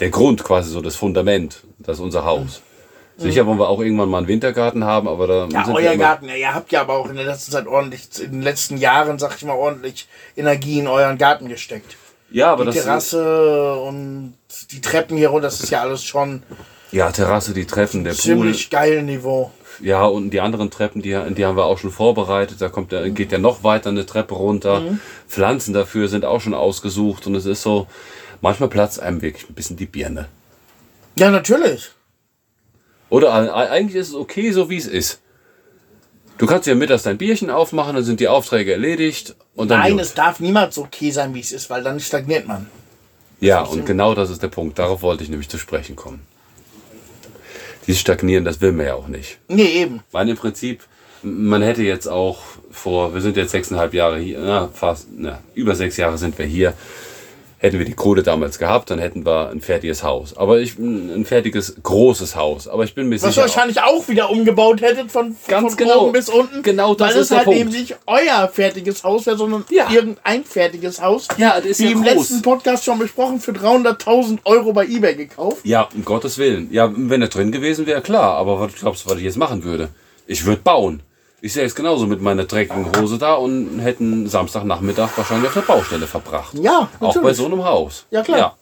der 0.00 0.10
Grund 0.10 0.42
quasi 0.42 0.70
so 0.70 0.80
das 0.80 0.96
Fundament. 0.96 1.62
Das 1.78 1.98
ist 1.98 2.02
unser 2.02 2.24
Haus. 2.24 2.62
Sicher 3.16 3.46
wollen 3.46 3.58
wir 3.58 3.68
auch 3.68 3.80
irgendwann 3.80 4.08
mal 4.08 4.18
einen 4.18 4.28
Wintergarten 4.28 4.84
haben, 4.84 5.06
aber 5.06 5.26
da. 5.26 5.34
Ja, 5.50 5.64
sind 5.64 5.74
wir 5.74 5.74
euer 5.74 5.92
immer, 5.92 6.02
Garten, 6.04 6.28
ja, 6.28 6.34
ihr 6.34 6.54
habt 6.54 6.72
ja 6.72 6.80
aber 6.80 6.94
auch 6.94 7.08
in 7.08 7.16
der 7.16 7.24
letzten 7.24 7.52
Zeit 7.52 7.66
ordentlich, 7.66 8.08
in 8.20 8.32
den 8.32 8.42
letzten 8.42 8.76
Jahren, 8.76 9.18
sag 9.18 9.36
ich 9.36 9.44
mal, 9.44 9.54
ordentlich 9.54 10.08
Energie 10.36 10.80
in 10.80 10.88
euren 10.88 11.16
Garten 11.16 11.48
gesteckt. 11.48 11.96
Ja, 12.30 12.52
aber 12.52 12.64
Die 12.64 12.72
das 12.72 12.84
Terrasse 12.84 13.74
und 13.76 14.34
die 14.72 14.80
Treppen 14.80 15.16
hier 15.16 15.28
runter, 15.28 15.46
das 15.46 15.60
ist 15.60 15.70
ja 15.70 15.82
alles 15.82 16.02
schon 16.02 16.42
Ja, 16.90 17.10
Terrasse, 17.12 17.54
die 17.54 17.66
Treppen, 17.66 18.02
der 18.02 18.12
Pool. 18.12 18.20
ziemlich 18.20 18.70
geil 18.70 19.02
Niveau. 19.04 19.52
Ja, 19.80 20.04
und 20.04 20.30
die 20.30 20.40
anderen 20.40 20.70
Treppen, 20.70 21.02
die, 21.02 21.16
die 21.34 21.44
haben 21.44 21.56
wir 21.56 21.64
auch 21.64 21.78
schon 21.78 21.90
vorbereitet. 21.90 22.60
Da 22.60 22.68
kommt 22.68 22.92
der, 22.92 23.10
geht 23.10 23.32
ja 23.32 23.38
noch 23.38 23.62
weiter 23.64 23.90
eine 23.90 24.06
Treppe 24.06 24.34
runter. 24.34 24.80
Mhm. 24.80 25.00
Pflanzen 25.28 25.74
dafür 25.74 26.08
sind 26.08 26.24
auch 26.24 26.40
schon 26.40 26.54
ausgesucht. 26.54 27.26
Und 27.26 27.34
es 27.34 27.44
ist 27.44 27.62
so, 27.62 27.86
manchmal 28.40 28.68
platzt 28.68 29.00
einem 29.00 29.20
wirklich 29.22 29.48
ein 29.48 29.54
bisschen 29.54 29.76
die 29.76 29.86
Birne. 29.86 30.26
Ja, 31.16 31.30
natürlich. 31.30 31.90
Oder 33.14 33.54
eigentlich 33.54 33.94
ist 33.94 34.08
es 34.08 34.14
okay, 34.16 34.50
so 34.50 34.70
wie 34.70 34.76
es 34.76 34.88
ist. 34.88 35.20
Du 36.36 36.46
kannst 36.46 36.66
ja 36.66 36.74
mittags 36.74 37.04
dein 37.04 37.16
Bierchen 37.16 37.48
aufmachen, 37.48 37.94
dann 37.94 38.02
sind 38.02 38.18
die 38.18 38.26
Aufträge 38.26 38.72
erledigt 38.72 39.36
und 39.54 39.70
dann. 39.70 39.78
Nein, 39.78 39.92
gut. 39.92 40.00
es 40.00 40.14
darf 40.14 40.40
niemals 40.40 40.74
so 40.74 40.82
okay 40.82 41.12
sein, 41.12 41.32
wie 41.32 41.38
es 41.38 41.52
ist, 41.52 41.70
weil 41.70 41.84
dann 41.84 42.00
stagniert 42.00 42.48
man. 42.48 42.66
Ja, 43.38 43.62
und 43.62 43.86
genau 43.86 44.16
das 44.16 44.30
ist 44.30 44.42
der 44.42 44.48
Punkt. 44.48 44.80
Darauf 44.80 45.02
wollte 45.02 45.22
ich 45.22 45.30
nämlich 45.30 45.48
zu 45.48 45.58
sprechen 45.58 45.94
kommen. 45.94 46.22
Dieses 47.86 48.00
Stagnieren, 48.00 48.44
das 48.44 48.60
will 48.60 48.72
man 48.72 48.86
ja 48.86 48.94
auch 48.94 49.06
nicht. 49.06 49.38
Nee, 49.46 49.62
eben. 49.62 50.02
Weil 50.10 50.28
im 50.28 50.36
Prinzip, 50.36 50.82
man 51.22 51.62
hätte 51.62 51.84
jetzt 51.84 52.08
auch 52.08 52.40
vor, 52.72 53.14
wir 53.14 53.20
sind 53.20 53.36
jetzt 53.36 53.52
sechseinhalb 53.52 53.94
Jahre 53.94 54.18
hier, 54.18 54.40
na, 54.40 54.70
fast, 54.74 55.06
na, 55.16 55.38
über 55.54 55.76
sechs 55.76 55.96
Jahre 55.98 56.18
sind 56.18 56.36
wir 56.36 56.46
hier. 56.46 56.74
Hätten 57.64 57.78
wir 57.78 57.86
die 57.86 57.94
Kohle 57.94 58.22
damals 58.22 58.58
gehabt, 58.58 58.90
dann 58.90 58.98
hätten 58.98 59.24
wir 59.24 59.48
ein 59.48 59.62
fertiges 59.62 60.02
Haus. 60.02 60.36
Aber 60.36 60.58
ich, 60.60 60.78
ein 60.78 61.24
fertiges, 61.24 61.76
großes 61.82 62.36
Haus. 62.36 62.68
Aber 62.68 62.84
ich 62.84 62.94
bin 62.94 63.08
mir 63.08 63.14
Was 63.14 63.22
ihr 63.22 63.28
sicher. 63.30 63.40
wahrscheinlich 63.40 63.80
auch 63.80 64.06
wieder 64.06 64.28
umgebaut 64.28 64.82
hättet 64.82 65.10
von, 65.10 65.34
Ganz 65.48 65.68
von 65.72 65.76
genau. 65.78 66.02
oben 66.02 66.12
bis 66.12 66.28
unten. 66.28 66.62
Genau 66.62 66.94
das 66.94 67.14
weil 67.14 67.20
ist 67.22 67.30
es 67.30 67.36
halt 67.38 67.44
Punkt. 67.46 67.58
eben 67.60 67.70
nicht 67.70 67.96
euer 68.04 68.48
fertiges 68.52 69.02
Haus 69.02 69.24
wäre, 69.24 69.38
sondern 69.38 69.64
Ja. 69.70 69.90
irgendein 69.90 70.44
fertiges 70.44 71.00
Haus. 71.00 71.26
Ja, 71.38 71.54
das 71.56 71.64
ist 71.64 71.80
Wie 71.80 71.84
ja 71.84 71.90
im 71.92 72.02
groß. 72.02 72.14
letzten 72.14 72.42
Podcast 72.42 72.84
schon 72.84 72.98
besprochen, 72.98 73.40
für 73.40 73.52
300.000 73.52 74.40
Euro 74.44 74.74
bei 74.74 74.84
Ebay 74.86 75.14
gekauft. 75.14 75.64
Ja, 75.64 75.88
um 75.94 76.04
Gottes 76.04 76.36
Willen. 76.36 76.68
Ja, 76.70 76.92
wenn 76.94 77.22
er 77.22 77.28
drin 77.28 77.50
gewesen 77.50 77.86
wäre, 77.86 78.02
klar. 78.02 78.34
Aber 78.36 78.60
was 78.60 78.74
glaubst 78.74 79.06
du, 79.06 79.10
was 79.10 79.16
ich 79.16 79.24
jetzt 79.24 79.38
machen 79.38 79.64
würde? 79.64 79.88
Ich 80.26 80.44
würde 80.44 80.60
bauen. 80.62 81.00
Ich 81.44 81.52
sehe 81.52 81.64
es 81.66 81.74
genauso 81.74 82.06
mit 82.06 82.22
meiner 82.22 82.44
dreckigen 82.44 82.86
Hose 82.98 83.18
da 83.18 83.34
und 83.34 83.78
hätten 83.80 84.26
Samstagnachmittag 84.26 85.10
wahrscheinlich 85.14 85.48
auf 85.48 85.52
der 85.52 85.60
Baustelle 85.60 86.06
verbracht. 86.06 86.54
Ja, 86.54 86.88
Auch 86.96 87.08
natürlich. 87.08 87.22
bei 87.22 87.34
so 87.34 87.44
einem 87.44 87.62
Haus. 87.66 88.06
Ja, 88.10 88.22
klar. 88.22 88.56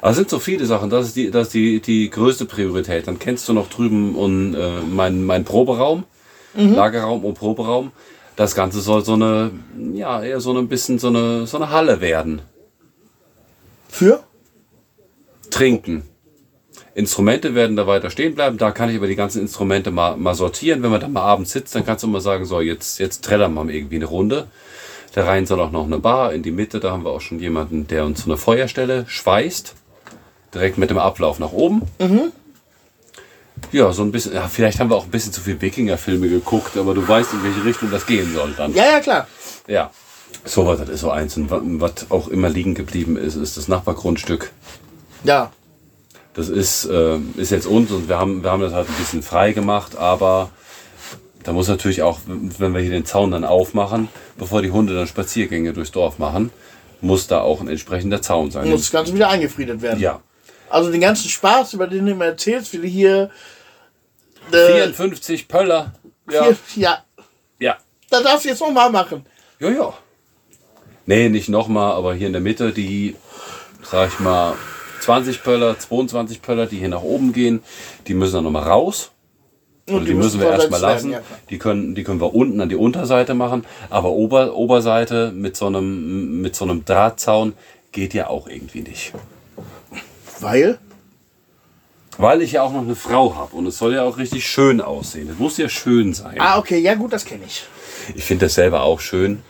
Aber 0.00 0.10
es 0.12 0.16
sind 0.16 0.30
so 0.30 0.38
viele 0.38 0.64
Sachen, 0.64 0.90
das 0.90 1.08
ist 1.08 1.16
die, 1.16 1.28
das 1.32 1.48
ist 1.48 1.54
die, 1.54 1.80
die 1.80 2.08
größte 2.08 2.44
Priorität. 2.44 3.08
Dann 3.08 3.18
kennst 3.18 3.48
du 3.48 3.52
noch 3.52 3.68
drüben 3.68 4.14
und, 4.14 4.54
äh, 4.54 4.80
mein, 4.88 5.24
mein 5.24 5.44
Proberaum, 5.44 6.04
Mhm. 6.54 6.74
Lagerraum 6.76 7.24
und 7.24 7.34
Proberaum. 7.34 7.90
Das 8.36 8.54
Ganze 8.54 8.80
soll 8.80 9.04
so 9.04 9.14
eine, 9.14 9.50
ja, 9.92 10.22
eher 10.22 10.40
so 10.40 10.56
ein 10.56 10.68
bisschen 10.68 11.00
so 11.00 11.08
eine, 11.08 11.48
so 11.48 11.56
eine 11.56 11.70
Halle 11.70 12.00
werden. 12.00 12.42
Für? 13.88 14.22
Trinken. 15.50 16.04
Instrumente 17.00 17.54
werden 17.56 17.74
da 17.76 17.86
weiter 17.88 18.10
stehen 18.10 18.34
bleiben. 18.36 18.56
Da 18.58 18.70
kann 18.70 18.88
ich 18.90 18.96
aber 18.96 19.08
die 19.08 19.16
ganzen 19.16 19.40
Instrumente 19.42 19.90
mal, 19.90 20.16
mal 20.16 20.34
sortieren. 20.34 20.82
Wenn 20.82 20.90
man 20.90 21.00
dann 21.00 21.12
mal 21.12 21.22
abends 21.22 21.50
sitzt, 21.52 21.74
dann 21.74 21.84
kannst 21.84 22.04
du 22.04 22.08
mal 22.08 22.20
sagen, 22.20 22.44
so, 22.44 22.60
jetzt, 22.60 22.98
jetzt 23.00 23.24
trällern 23.24 23.52
wir 23.54 23.64
mal 23.64 23.74
irgendwie 23.74 23.96
eine 23.96 24.04
Runde. 24.04 24.46
Da 25.14 25.24
rein 25.24 25.44
soll 25.46 25.60
auch 25.60 25.72
noch 25.72 25.84
eine 25.86 25.98
Bar 25.98 26.32
in 26.32 26.42
die 26.44 26.52
Mitte. 26.52 26.78
Da 26.78 26.92
haben 26.92 27.04
wir 27.04 27.10
auch 27.10 27.20
schon 27.20 27.40
jemanden, 27.40 27.88
der 27.88 28.04
uns 28.04 28.22
so 28.22 28.30
eine 28.30 28.36
Feuerstelle 28.38 29.04
schweißt. 29.08 29.74
Direkt 30.54 30.78
mit 30.78 30.90
dem 30.90 30.98
Ablauf 30.98 31.38
nach 31.40 31.52
oben. 31.52 31.82
Ja, 33.72 33.92
so 33.92 34.02
ein 34.02 34.10
bisschen, 34.12 34.32
ja, 34.32 34.48
vielleicht 34.48 34.80
haben 34.80 34.88
wir 34.90 34.96
auch 34.96 35.04
ein 35.04 35.10
bisschen 35.10 35.32
zu 35.32 35.40
viel 35.40 35.60
Wikinger-Filme 35.60 36.28
geguckt, 36.28 36.76
aber 36.76 36.94
du 36.94 37.06
weißt, 37.06 37.32
in 37.34 37.42
welche 37.44 37.64
Richtung 37.64 37.90
das 37.90 38.06
gehen 38.06 38.32
soll 38.34 38.52
dann. 38.56 38.72
Ja, 38.74 38.84
ja, 38.84 39.00
klar. 39.00 39.26
Ja. 39.66 39.90
So 40.44 40.66
was, 40.66 40.78
das 40.78 40.88
ist 40.88 41.00
so 41.00 41.10
eins. 41.10 41.36
Und 41.36 41.50
wa- 41.50 41.60
was 41.62 42.10
auch 42.10 42.28
immer 42.28 42.48
liegen 42.48 42.74
geblieben 42.74 43.16
ist, 43.16 43.34
ist 43.36 43.56
das 43.56 43.68
Nachbargrundstück. 43.68 44.50
Ja. 45.24 45.52
Das 46.34 46.48
ist, 46.48 46.84
äh, 46.86 47.18
ist 47.36 47.50
jetzt 47.50 47.66
uns 47.66 47.90
und 47.90 48.08
wir 48.08 48.18
haben, 48.18 48.42
wir 48.42 48.50
haben 48.50 48.62
das 48.62 48.72
halt 48.72 48.88
ein 48.88 48.94
bisschen 48.94 49.22
frei 49.22 49.52
gemacht, 49.52 49.96
aber 49.96 50.50
da 51.42 51.52
muss 51.52 51.68
natürlich 51.68 52.02
auch, 52.02 52.20
wenn 52.26 52.74
wir 52.74 52.80
hier 52.80 52.90
den 52.90 53.04
Zaun 53.04 53.30
dann 53.30 53.44
aufmachen, 53.44 54.08
bevor 54.38 54.62
die 54.62 54.70
Hunde 54.70 54.94
dann 54.94 55.06
Spaziergänge 55.06 55.72
durchs 55.72 55.90
Dorf 55.90 56.18
machen, 56.18 56.50
muss 57.00 57.26
da 57.26 57.40
auch 57.40 57.60
ein 57.60 57.68
entsprechender 57.68 58.22
Zaun 58.22 58.50
sein. 58.50 58.68
Muss 58.68 58.82
das 58.82 58.90
Ganze 58.90 59.14
wieder 59.14 59.28
eingefriedet 59.28 59.80
werden. 59.82 60.00
Ja. 60.00 60.20
Also 60.68 60.92
den 60.92 61.00
ganzen 61.00 61.28
Spaß, 61.28 61.72
über 61.74 61.86
den 61.86 62.06
du 62.06 62.12
immer 62.12 62.26
erzählst, 62.26 62.80
wie 62.80 62.88
hier. 62.88 63.30
Äh, 64.52 64.72
54 64.72 65.48
Pöller. 65.48 65.94
Ja. 66.30 66.44
hier, 66.44 66.56
ja. 66.76 67.04
Ja. 67.58 67.76
Da 68.08 68.22
darfst 68.22 68.44
du 68.44 68.50
jetzt 68.50 68.60
noch 68.60 68.70
mal 68.70 68.90
machen. 68.90 69.26
Ja, 69.58 69.70
ja. 69.70 69.92
Nee, 71.06 71.28
nicht 71.28 71.48
nochmal, 71.48 71.92
aber 71.92 72.14
hier 72.14 72.28
in 72.28 72.32
der 72.32 72.42
Mitte 72.42 72.72
die, 72.72 73.16
sag 73.82 74.08
ich 74.08 74.20
mal, 74.20 74.54
20 75.00 75.42
Pöller, 75.42 75.78
22 75.78 76.42
Pöller, 76.42 76.66
die 76.66 76.78
hier 76.78 76.88
nach 76.88 77.02
oben 77.02 77.32
gehen, 77.32 77.62
die 78.06 78.14
müssen 78.14 78.34
dann 78.34 78.44
nochmal 78.44 78.64
raus. 78.64 79.10
Und 79.88 79.94
Also 79.94 80.06
die 80.06 80.14
müssen 80.14 80.40
wir 80.40 80.50
erstmal 80.50 80.80
werden, 80.82 80.94
lassen. 80.94 81.10
ja, 81.12 81.20
die, 81.48 81.58
können, 81.58 81.94
die 81.94 82.04
können 82.04 82.20
wir 82.20 82.32
unten 82.34 82.60
an 82.60 82.68
die 82.68 82.76
Unterseite 82.76 83.34
machen. 83.34 83.64
Aber 83.88 84.10
Ober, 84.10 84.54
Oberseite 84.54 85.32
mit 85.34 85.56
so, 85.56 85.66
einem, 85.66 86.40
mit 86.40 86.54
so 86.54 86.64
einem 86.64 86.84
Drahtzaun 86.84 87.54
geht 87.92 88.14
ja 88.14 88.28
auch 88.28 88.46
irgendwie 88.46 88.82
nicht. 88.82 89.12
Weil? 90.38 90.78
Weil 92.18 92.42
ich 92.42 92.52
ja 92.52 92.62
auch 92.62 92.72
noch 92.72 92.82
eine 92.82 92.94
Frau 92.94 93.34
habe 93.34 93.56
und 93.56 93.66
es 93.66 93.78
soll 93.78 93.94
ja 93.94 94.04
auch 94.04 94.18
richtig 94.18 94.46
schön 94.46 94.80
aussehen. 94.80 95.28
Es 95.30 95.38
muss 95.38 95.56
ja 95.56 95.68
schön 95.68 96.12
sein. 96.12 96.36
Ah, 96.38 96.58
okay, 96.58 96.78
ja 96.78 96.94
gut, 96.94 97.12
das 97.12 97.24
kenne 97.24 97.44
ich. 97.46 97.64
Ich 98.14 98.24
finde 98.24 98.46
das 98.46 98.54
selber 98.54 98.82
auch 98.82 99.00
schön, 99.00 99.42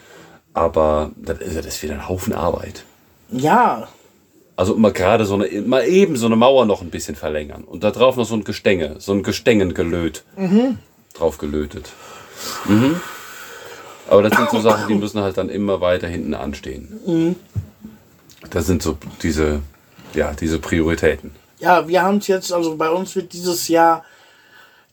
aber 0.55 1.11
das 1.16 1.38
ist, 1.38 1.57
das 1.59 1.66
ist 1.66 1.82
wieder 1.82 1.94
ein 1.94 2.09
Haufen 2.09 2.32
Arbeit. 2.32 2.84
Ja. 3.30 3.88
Also 4.61 4.76
mal 4.76 4.92
gerade 4.92 5.24
so 5.24 5.36
eine, 5.36 5.62
mal 5.62 5.88
eben 5.88 6.16
so 6.16 6.26
eine 6.26 6.36
Mauer 6.36 6.66
noch 6.66 6.82
ein 6.82 6.90
bisschen 6.90 7.16
verlängern 7.16 7.64
und 7.64 7.82
da 7.82 7.90
drauf 7.90 8.16
noch 8.16 8.26
so 8.26 8.34
ein 8.34 8.44
Gestänge, 8.44 8.96
so 8.98 9.12
ein 9.14 9.22
Gestängengelöt 9.22 10.22
drauf 11.14 11.38
gelötet. 11.38 11.92
Mhm. 12.66 13.00
Aber 14.06 14.22
das 14.22 14.36
sind 14.36 14.50
so 14.50 14.61
Sachen, 14.61 14.88
die 14.88 14.96
müssen 14.96 15.22
halt 15.22 15.38
dann 15.38 15.48
immer 15.48 15.80
weiter 15.80 16.08
hinten 16.08 16.34
anstehen. 16.34 17.36
Das 18.50 18.66
sind 18.66 18.82
so 18.82 18.98
diese, 19.22 19.62
ja, 20.12 20.34
diese 20.34 20.58
Prioritäten. 20.58 21.30
Ja, 21.58 21.88
wir 21.88 22.02
haben 22.02 22.18
es 22.18 22.26
jetzt, 22.26 22.52
also 22.52 22.76
bei 22.76 22.90
uns 22.90 23.16
wird 23.16 23.32
dieses 23.32 23.68
Jahr 23.68 24.04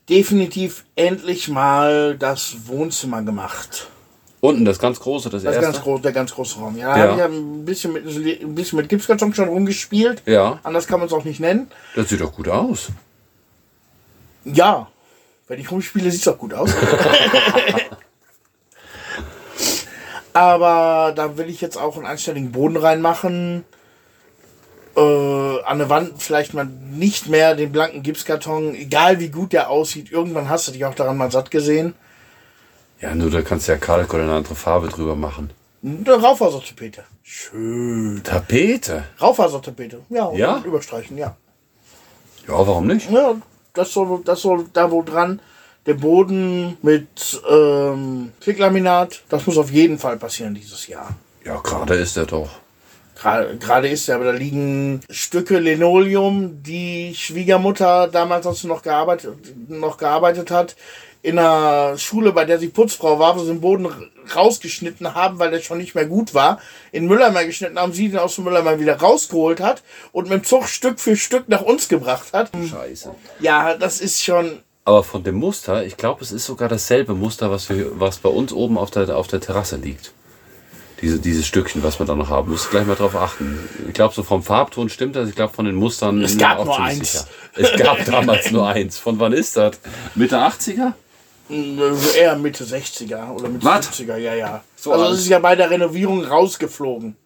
definitiv 0.08 0.86
endlich 0.96 1.50
mal 1.50 2.16
das 2.16 2.56
Wohnzimmer 2.68 3.20
gemacht. 3.20 3.88
Unten 4.40 4.64
das 4.64 4.78
ganz 4.78 5.00
große, 5.00 5.30
das, 5.30 5.42
Das 5.42 5.50
ist 5.52 5.56
erste. 5.56 5.72
ganz 5.72 5.82
groß, 5.84 6.02
der 6.02 6.12
ganz 6.12 6.32
große 6.34 6.58
Raum. 6.60 6.76
Ja, 6.76 6.96
Ja. 6.96 7.02
habe 7.02 7.12
ich 7.12 7.18
ja 7.18 7.24
ein 7.26 7.64
bisschen 7.64 7.92
mit, 7.92 8.06
ein 8.06 8.54
bisschen 8.54 8.76
mit 8.78 8.88
Gipskarton 8.88 9.34
schon 9.34 9.48
rumgespielt. 9.48 10.22
Ja, 10.26 10.60
Anders 10.62 10.86
kann 10.86 11.00
man 11.00 11.08
es 11.08 11.12
auch 11.12 11.24
nicht 11.24 11.40
nennen. 11.40 11.68
das 11.96 12.08
sieht 12.08 12.20
doch 12.20 12.32
gut 12.32 12.48
aus. 12.48 12.88
Ja, 14.44 14.88
wenn 15.48 15.60
ich 15.60 15.70
rumspiele, 15.70 16.10
sieht 16.10 16.20
es 16.22 16.28
auch 16.28 16.38
gut 16.38 16.54
aus. 16.54 16.70
Aber 20.32 21.12
da 21.16 21.36
will 21.36 21.48
ich 21.48 21.60
jetzt 21.60 21.76
auch 21.76 21.96
einen 21.96 22.06
anständigen 22.06 22.52
Boden 22.52 22.76
reinmachen. 22.76 23.64
Äh, 24.96 25.62
an 25.64 25.78
der 25.78 25.88
Wand 25.90 26.22
vielleicht 26.22 26.54
mal 26.54 26.64
nicht 26.66 27.28
mehr 27.28 27.54
den 27.54 27.72
blanken 27.72 28.02
Gipskarton, 28.02 28.74
egal 28.74 29.20
wie 29.20 29.28
gut 29.30 29.52
der 29.52 29.70
aussieht. 29.70 30.10
Irgendwann 30.12 30.48
hast 30.48 30.68
du 30.68 30.72
dich 30.72 30.84
auch 30.84 30.94
daran 30.94 31.16
mal 31.16 31.30
satt 31.30 31.50
gesehen. 31.50 31.94
Ja, 33.00 33.14
nur 33.14 33.30
da 33.30 33.42
kannst 33.42 33.68
du 33.68 33.72
ja 33.72 33.78
Kalk 33.78 34.12
oder 34.12 34.24
eine 34.24 34.34
andere 34.34 34.54
Farbe 34.54 34.88
drüber 34.88 35.14
machen. 35.14 35.50
Eine 35.82 36.10
Raufasertapete. 36.20 37.04
Schön. 37.22 38.20
Tapete? 38.24 39.04
Raufasertapete. 39.20 40.00
Ja, 40.08 40.24
und 40.24 40.38
Ja? 40.38 40.62
überstreichen, 40.64 41.16
ja. 41.16 41.36
Ja, 42.48 42.54
warum 42.66 42.86
nicht? 42.86 43.10
Ja, 43.10 43.34
das 43.74 43.92
soll, 43.92 44.22
das 44.24 44.40
soll 44.40 44.66
da 44.72 44.90
wo 44.90 45.02
dran. 45.02 45.40
Der 45.86 45.94
Boden 45.94 46.76
mit 46.82 47.40
ähm, 47.48 48.32
Klicklaminat, 48.40 49.22
das 49.28 49.46
muss 49.46 49.56
auf 49.56 49.70
jeden 49.70 49.98
Fall 49.98 50.16
passieren 50.18 50.54
dieses 50.54 50.86
Jahr. 50.86 51.14
Ja, 51.44 51.56
gerade 51.60 51.94
ist 51.94 52.16
er 52.16 52.26
doch. 52.26 52.50
Gerade 53.14 53.56
gerade 53.56 53.88
ist 53.88 54.08
er, 54.08 54.16
aber 54.16 54.26
da 54.26 54.30
liegen 54.32 55.00
Stücke 55.10 55.58
Linoleum, 55.58 56.62
die 56.62 57.14
Schwiegermutter 57.16 58.06
damals, 58.08 58.46
als 58.46 58.60
sie 58.60 58.68
noch 58.68 58.82
gearbeitet, 58.82 59.34
noch 59.68 59.96
gearbeitet 59.96 60.50
hat, 60.50 60.76
in 61.28 61.38
einer 61.38 61.98
Schule, 61.98 62.32
bei 62.32 62.46
der 62.46 62.58
sie 62.58 62.68
Putzfrau 62.68 63.18
war, 63.18 63.36
wo 63.36 63.40
sie 63.40 63.48
den 63.48 63.60
Boden 63.60 63.86
rausgeschnitten 64.34 65.14
haben, 65.14 65.38
weil 65.38 65.50
der 65.50 65.60
schon 65.60 65.76
nicht 65.76 65.94
mehr 65.94 66.06
gut 66.06 66.32
war, 66.32 66.58
in 66.90 67.06
Mülleimer 67.06 67.44
geschnitten 67.44 67.78
haben, 67.78 67.92
sie 67.92 68.08
den 68.08 68.18
aus 68.18 68.36
dem 68.36 68.44
Mülleimer 68.44 68.80
wieder 68.80 68.96
rausgeholt 68.96 69.60
hat 69.60 69.82
und 70.12 70.30
mit 70.30 70.42
dem 70.42 70.44
Zug 70.44 70.68
Stück 70.68 70.98
für 70.98 71.16
Stück 71.16 71.50
nach 71.50 71.60
uns 71.60 71.88
gebracht 71.88 72.32
hat. 72.32 72.50
Scheiße. 72.70 73.14
Ja, 73.40 73.74
das 73.74 74.00
ist 74.00 74.24
schon, 74.24 74.60
Aber 74.86 75.04
von 75.04 75.22
dem 75.22 75.34
Muster, 75.34 75.84
ich 75.84 75.98
glaube, 75.98 76.24
es 76.24 76.32
ist 76.32 76.46
sogar 76.46 76.70
dasselbe 76.70 77.12
Muster, 77.12 77.50
was, 77.50 77.68
wir, 77.68 78.00
was 78.00 78.16
bei 78.16 78.30
uns 78.30 78.54
oben 78.54 78.78
auf 78.78 78.90
der, 78.90 79.14
auf 79.14 79.26
der 79.26 79.40
Terrasse 79.40 79.76
liegt. 79.76 80.12
Diese, 81.02 81.18
dieses 81.18 81.46
Stückchen, 81.46 81.82
was 81.82 81.98
wir 82.00 82.06
da 82.06 82.14
noch 82.14 82.30
haben. 82.30 82.50
Musst 82.50 82.66
du 82.66 82.70
gleich 82.70 82.86
mal 82.86 82.96
drauf 82.96 83.14
achten. 83.14 83.68
Ich 83.86 83.94
glaube, 83.94 84.14
so 84.14 84.22
vom 84.22 84.42
Farbton 84.42 84.88
stimmt 84.88 85.14
das. 85.14 85.28
Ich 85.28 85.36
glaube, 85.36 85.52
von 85.52 85.66
den 85.66 85.76
Mustern. 85.76 86.22
Es 86.22 86.38
gab 86.38 86.64
nur 86.64 86.80
eins. 86.80 87.26
Es 87.54 87.76
gab 87.76 88.02
damals 88.06 88.50
nur 88.50 88.66
eins. 88.66 88.98
Von 88.98 89.20
wann 89.20 89.32
ist 89.32 89.56
das? 89.56 89.78
Mitte 90.16 90.38
80er? 90.38 90.94
Äh, 91.50 92.18
Eher 92.18 92.36
Mitte 92.36 92.64
60er 92.64 93.30
oder 93.32 93.48
Mitte 93.48 93.64
Was? 93.64 93.90
70er, 93.90 94.16
ja, 94.16 94.34
ja. 94.34 94.62
So 94.76 94.92
also 94.92 95.06
es 95.14 95.20
ist 95.20 95.28
ja 95.28 95.38
bei 95.38 95.56
der 95.56 95.70
Renovierung 95.70 96.24
rausgeflogen. 96.24 97.16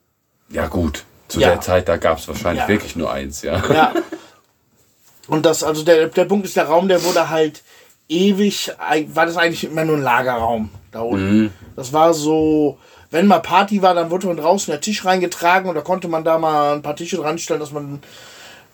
Ja, 0.50 0.66
gut. 0.68 1.04
Zu 1.28 1.40
Ja. 1.40 1.48
der 1.50 1.60
Zeit, 1.60 1.88
da 1.88 1.96
gab 1.96 2.18
es 2.18 2.28
wahrscheinlich 2.28 2.62
Ja. 2.62 2.68
wirklich 2.68 2.94
nur 2.96 3.10
eins, 3.12 3.42
ja. 3.42 3.62
Ja. 3.72 3.92
Und 5.28 5.46
das, 5.46 5.62
also 5.64 5.82
der, 5.84 6.08
der 6.08 6.24
Punkt 6.24 6.46
ist, 6.46 6.56
der 6.56 6.66
Raum, 6.66 6.88
der 6.88 7.02
wurde 7.04 7.30
halt 7.30 7.62
ewig, 8.08 8.70
war 9.14 9.26
das 9.26 9.36
eigentlich 9.36 9.64
immer 9.64 9.84
nur 9.84 9.96
ein 9.96 10.02
Lagerraum 10.02 10.70
da 10.90 11.00
unten. 11.00 11.52
Das 11.76 11.92
war 11.92 12.12
so, 12.12 12.78
wenn 13.10 13.26
mal 13.26 13.38
Party 13.40 13.80
war, 13.82 13.94
dann 13.94 14.10
wurde 14.10 14.26
von 14.26 14.36
draußen 14.36 14.70
der 14.70 14.80
Tisch 14.80 15.04
reingetragen 15.04 15.68
und 15.68 15.74
da 15.76 15.80
konnte 15.80 16.08
man 16.08 16.22
da 16.24 16.38
mal 16.38 16.74
ein 16.74 16.82
paar 16.82 16.96
Tische 16.96 17.16
dran 17.16 17.38
stellen, 17.38 17.60
dass 17.60 17.70
man 17.72 18.02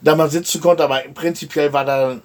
da 0.01 0.15
mal 0.15 0.29
sitzen 0.29 0.59
konnte, 0.59 0.83
aber 0.83 1.01
prinzipiell 1.13 1.71
war 1.71 1.85
da 1.85 2.17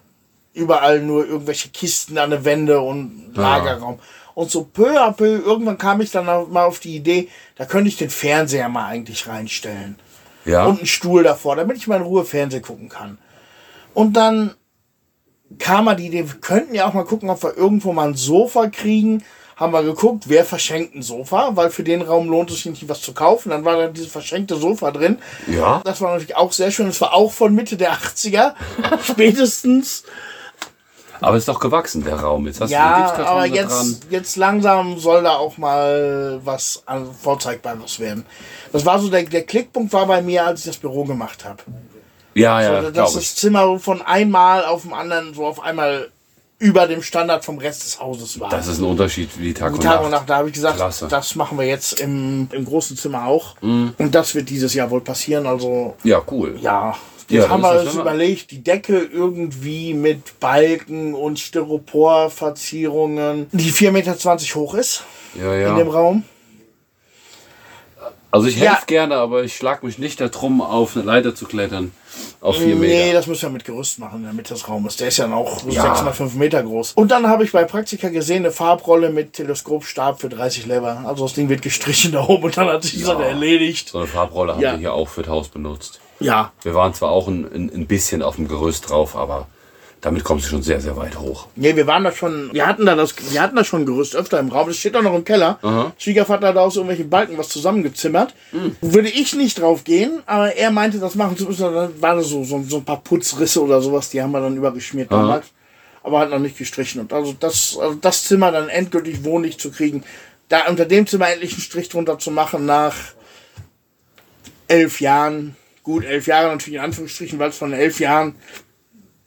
überall 0.55 1.01
nur 1.01 1.27
irgendwelche 1.27 1.69
Kisten 1.69 2.17
an 2.17 2.31
der 2.31 2.45
Wände 2.45 2.81
und 2.81 3.33
Lagerraum. 3.35 3.99
Und 4.35 4.51
so 4.51 4.65
peu 4.65 5.01
à 5.01 5.13
peu, 5.13 5.39
irgendwann 5.39 5.79
kam 5.79 6.01
ich 6.01 6.11
dann 6.11 6.27
mal 6.27 6.65
auf 6.65 6.81
die 6.81 6.97
Idee, 6.97 7.29
da 7.57 7.67
könnte 7.67 7.89
ich 7.89 7.97
den 7.97 8.11
Fernseher 8.11 8.69
mal 8.69 8.87
eigentlich 8.87 9.29
reinstellen. 9.29 9.97
Ja. 10.45 10.67
Und 10.67 10.79
einen 10.79 10.87
Stuhl 10.87 11.23
davor, 11.23 11.57
damit 11.57 11.77
ich 11.77 11.87
mal 11.87 11.97
in 11.97 12.03
Ruhe 12.03 12.25
Fernsehen 12.25 12.63
gucken 12.63 12.89
kann. 12.89 13.19
Und 13.95 14.15
dann 14.15 14.55
kam 15.59 15.85
mal 15.85 15.95
die 15.95 16.07
Idee, 16.07 16.29
wir 16.29 16.41
könnten 16.41 16.75
ja 16.75 16.87
auch 16.87 16.95
mal 16.95 17.05
gucken, 17.05 17.31
ob 17.31 17.43
wir 17.43 17.57
irgendwo 17.57 17.93
mal 17.93 18.09
ein 18.09 18.15
Sofa 18.15 18.69
kriegen. 18.69 19.25
Haben 19.57 19.73
wir 19.73 19.85
geguckt, 19.85 20.25
wer 20.27 20.45
verschenkt 20.45 20.97
ein 20.97 21.03
Sofa, 21.03 21.51
weil 21.55 21.71
für 21.71 21.85
den 21.85 22.03
Raum 22.03 22.29
lohnt 22.29 22.51
es 22.51 22.57
sich 22.57 22.67
nicht, 22.67 22.89
was 22.89 23.03
zu 23.03 23.15
kaufen. 23.15 23.51
Dann 23.51 23.65
war 23.65 23.77
da 23.77 23.87
dieses 23.87 24.11
verschenkte 24.11 24.57
Sofa 24.57 24.91
drin. 24.91 25.19
Ja. 25.47 25.81
Das 25.85 26.01
war 26.01 26.11
natürlich 26.11 26.35
auch 26.35 26.51
sehr 26.51 26.73
schön. 26.73 26.87
Das 26.87 27.01
war 27.01 27.15
auch 27.15 27.31
von 27.31 27.55
Mitte 27.55 27.77
der 27.77 27.93
80er, 27.93 28.55
spätestens. 29.05 30.03
Aber 31.21 31.37
ist 31.37 31.49
doch 31.49 31.61
gewachsen, 31.61 32.05
der 32.05 32.17
Raum. 32.17 32.47
Jetzt 32.47 32.61
hast 32.61 32.71
du 32.71 32.75
Ja, 32.75 32.99
Gipskarton 32.99 33.27
aber 33.27 33.47
jetzt, 33.47 33.71
dran. 33.71 33.97
jetzt 34.11 34.37
langsam 34.37 34.99
soll 34.99 35.23
da 35.23 35.37
auch 35.37 35.57
mal 35.59 36.41
was 36.45 36.83
Vorzeigbares 37.23 37.99
werden. 38.01 38.27
Das 38.73 38.85
war 38.85 38.99
so 38.99 39.09
der, 39.09 39.23
der 39.25 39.43
Klickpunkt 39.43 39.93
war 39.93 40.07
bei 40.07 40.23
mir, 40.23 40.45
als 40.47 40.61
ich 40.61 40.67
das 40.67 40.77
Büro 40.77 41.05
gemacht 41.05 41.45
habe. 41.45 41.59
Ja, 42.35 42.61
ja, 42.61 42.83
so, 42.83 42.91
dass 42.91 43.15
das. 43.15 43.35
Zimmer 43.37 43.79
von 43.79 44.03
einmal 44.03 44.65
auf 44.65 44.83
dem 44.83 44.93
anderen 44.93 45.35
so 45.35 45.47
auf 45.47 45.61
einmal 45.63 46.09
über 46.59 46.87
dem 46.87 47.03
Standard 47.03 47.45
vom 47.45 47.59
Rest 47.59 47.85
des 47.85 48.01
Hauses 48.01 48.39
war. 48.41 48.49
Das 48.49 48.67
ist 48.67 48.79
ein 48.79 48.85
Unterschied 48.85 49.29
wie 49.39 49.53
Tag 49.53 49.73
Die 49.73 49.79
und 49.79 49.83
Tag 49.85 49.95
Nacht. 49.97 50.05
und 50.05 50.11
Nacht, 50.13 50.31
da 50.31 50.37
habe 50.39 50.49
ich 50.49 50.55
gesagt, 50.55 50.77
Klasse. 50.77 51.05
Mhm. 51.07 51.09
das 51.11 51.35
machen 51.37 51.59
wir 51.59 51.67
jetzt 51.67 52.01
im, 52.01 52.49
im 52.53 52.65
großen 52.65 52.97
Zimmer 52.97 53.27
auch. 53.27 53.55
Und 53.61 53.95
das 54.13 54.35
wird 54.35 54.49
dieses 54.51 54.73
Jahr 54.75 54.91
wohl 54.91 55.01
passieren. 55.01 55.47
Also 55.47 55.95
Ja, 56.05 56.23
cool. 56.31 56.57
Ja, 56.61 56.97
jetzt 57.29 57.45
dann 57.45 57.51
haben 57.53 57.63
wir 57.63 57.73
das 57.75 57.87
uns 57.87 57.95
überlegt, 57.97 58.51
die 58.51 58.63
Decke 58.63 58.99
irgendwie 58.99 59.95
mit 59.95 60.39
Balken 60.41 61.15
und 61.15 61.39
Styroporverzierungen, 61.41 63.47
die 63.53 63.73
4,20 63.73 63.91
Meter 63.93 64.15
hoch 64.61 64.75
ist 64.75 65.05
Ja, 65.35 65.55
in 65.55 65.77
dem 65.77 65.87
ja. 65.89 65.93
Raum. 65.93 66.25
Also 68.31 68.49
ich 68.49 68.57
Ja. 68.59 68.73
helfe 68.73 68.87
gerne, 68.87 69.15
aber 69.17 69.45
ich 69.45 69.55
schlag 69.57 69.83
mich 69.85 69.99
nicht 69.99 70.21
darum, 70.21 70.61
auf 70.61 70.97
eine 70.97 71.05
Leiter 71.05 71.35
zu 71.37 71.47
klettern. 71.47 71.93
Auf 72.41 72.57
vier 72.57 72.75
Nee, 72.75 73.05
Meter. 73.07 73.13
das 73.15 73.27
müssen 73.29 73.43
wir 73.43 73.51
mit 73.51 73.65
Gerüst 73.65 73.99
machen, 74.01 74.25
damit 74.25 74.51
das 74.51 74.69
Raum 74.69 74.87
ist. 74.89 74.99
Der 75.01 75.07
ist 75.09 75.19
ja 75.19 75.29
noch 75.29 75.65
Ja. 75.69 75.83
605 75.83 76.35
Meter 76.35 76.63
groß. 76.65 76.93
Und 76.95 77.11
dann 77.13 77.29
habe 77.29 77.45
ich 77.45 77.53
bei 77.53 77.63
Praktika 77.65 78.09
gesehen, 78.09 78.39
eine 78.45 78.51
Farbrolle 78.51 79.11
mit 79.11 79.35
Teleskopstab 79.35 80.21
für 80.21 80.29
30 80.29 80.67
Lever. 80.67 81.05
Also 81.07 81.25
das 81.25 81.35
Ding 81.35 81.49
wird 81.49 81.63
gestrichen 81.63 82.11
da 82.13 82.25
oben 82.27 82.43
und 82.45 82.57
dann 82.57 82.67
hat 82.69 82.83
sich 82.83 82.93
die 82.95 83.03
Sache 83.05 83.25
erledigt. 83.25 83.89
So 83.91 83.99
eine 83.99 84.07
Farbrolle 84.09 84.55
haben 84.55 84.61
Ja. 84.61 84.73
wir 84.73 84.79
hier 84.79 84.93
auch 84.95 85.09
für 85.09 85.23
das 85.23 85.31
Haus 85.31 85.49
benutzt. 85.49 86.01
Ja, 86.25 86.53
Wir 86.63 86.75
waren 86.75 86.95
zwar 86.95 87.11
auch 87.11 87.29
ein, 87.29 87.45
ein, 87.55 87.87
bisschen 87.87 88.23
auf 88.23 88.37
dem 88.37 88.49
Gerüst 88.49 88.89
drauf, 88.89 89.15
aber 89.15 89.47
damit 90.01 90.25
kommst 90.25 90.47
du 90.47 90.51
schon 90.51 90.63
sehr, 90.63 90.81
sehr 90.81 90.97
weit 90.97 91.19
hoch. 91.19 91.49
Nee, 91.57 91.77
wir 91.77 91.87
waren 91.87 92.05
da 92.05 92.13
schon, 92.13 92.51
wir 92.53 92.67
hatten 92.67 92.87
da 92.87 92.95
das, 92.95 93.15
wir 93.33 93.41
hatten 93.41 93.57
da 93.57 93.65
schon 93.65 93.83
ein 93.83 93.87
Gerüst 93.87 94.17
öfter 94.17 94.39
im 94.39 94.49
Raum. 94.49 94.69
Das 94.69 94.77
steht 94.77 94.97
auch 94.97 95.03
noch 95.03 95.15
im 95.15 95.25
Keller. 95.25 95.59
Schwiegervater 95.99 96.49
hat 96.49 96.57
da 96.57 96.61
aus 96.61 96.77
irgendwelchen 96.77 97.11
Balken 97.11 97.39
was 97.39 97.49
zusammengezimmert. 97.49 98.35
Würde 98.81 99.09
ich 99.09 99.35
nicht 99.35 99.61
drauf 99.61 99.85
gehen, 99.85 100.23
aber 100.27 100.55
er 100.55 100.71
meinte, 100.71 100.99
das 100.99 101.15
machen 101.15 101.37
zu 101.37 101.45
müssen. 101.45 101.75
Dann 101.75 102.01
waren 102.03 102.23
so, 102.23 102.45
so, 102.45 102.63
so 102.63 102.77
ein 102.79 102.85
paar 102.85 103.01
Putzrisse 103.01 103.63
oder 103.63 103.81
sowas, 103.81 104.11
die 104.11 104.23
haben 104.23 104.33
wir 104.33 104.41
dann 104.41 104.57
übergeschmiert 104.57 105.13
damals. 105.13 105.47
Aber 106.03 106.21
hat 106.21 106.31
noch 106.31 106.39
nicht 106.39 106.59
gestrichen. 106.59 107.01
Und 107.01 107.13
also 107.15 107.35
das, 107.39 107.79
also 107.81 107.95
das 107.95 108.25
Zimmer 108.25 108.53
dann 108.53 108.69
endgültig 108.69 109.25
wohnlich 109.25 109.59
zu 109.59 109.71
kriegen, 109.71 110.05
da 110.49 110.67
unter 110.69 110.85
dem 110.85 111.07
Zimmer 111.07 111.31
endlich 111.31 111.53
einen 111.53 111.63
Strich 111.63 111.89
drunter 111.89 112.19
zu 112.19 112.31
machen 112.31 112.67
nach 112.67 112.95
elf 114.69 115.01
Jahren. 115.01 115.57
Gut, 115.85 116.05
elf 116.05 116.27
Jahre 116.27 116.49
natürlich 116.49 116.79
in 116.79 116.85
Anführungsstrichen, 116.85 117.39
weil 117.39 117.51
es 117.51 117.59
von 117.59 117.73
elf 117.73 118.01
Jahren 118.01 118.35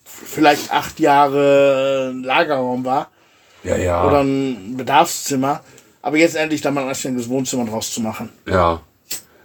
vielleicht 0.04 0.72
acht 0.74 1.00
Jahre 1.00 2.12
ein 2.12 2.24
Lagerraum 2.24 2.84
war 2.84 3.12
Ja, 3.64 3.78
ja. 3.78 4.06
oder 4.06 4.22
ein 4.24 4.76
Bedarfszimmer. 4.76 5.64
Aber 6.02 6.18
jetzt 6.18 6.36
endlich 6.36 6.62
da 6.62 6.72
mal 6.72 6.82
ein 6.82 6.90
anständiges 6.90 7.30
Wohnzimmer 7.30 7.66
draus 7.66 7.94
zu 7.94 8.02
machen. 8.02 8.30
Ja. 8.46 8.82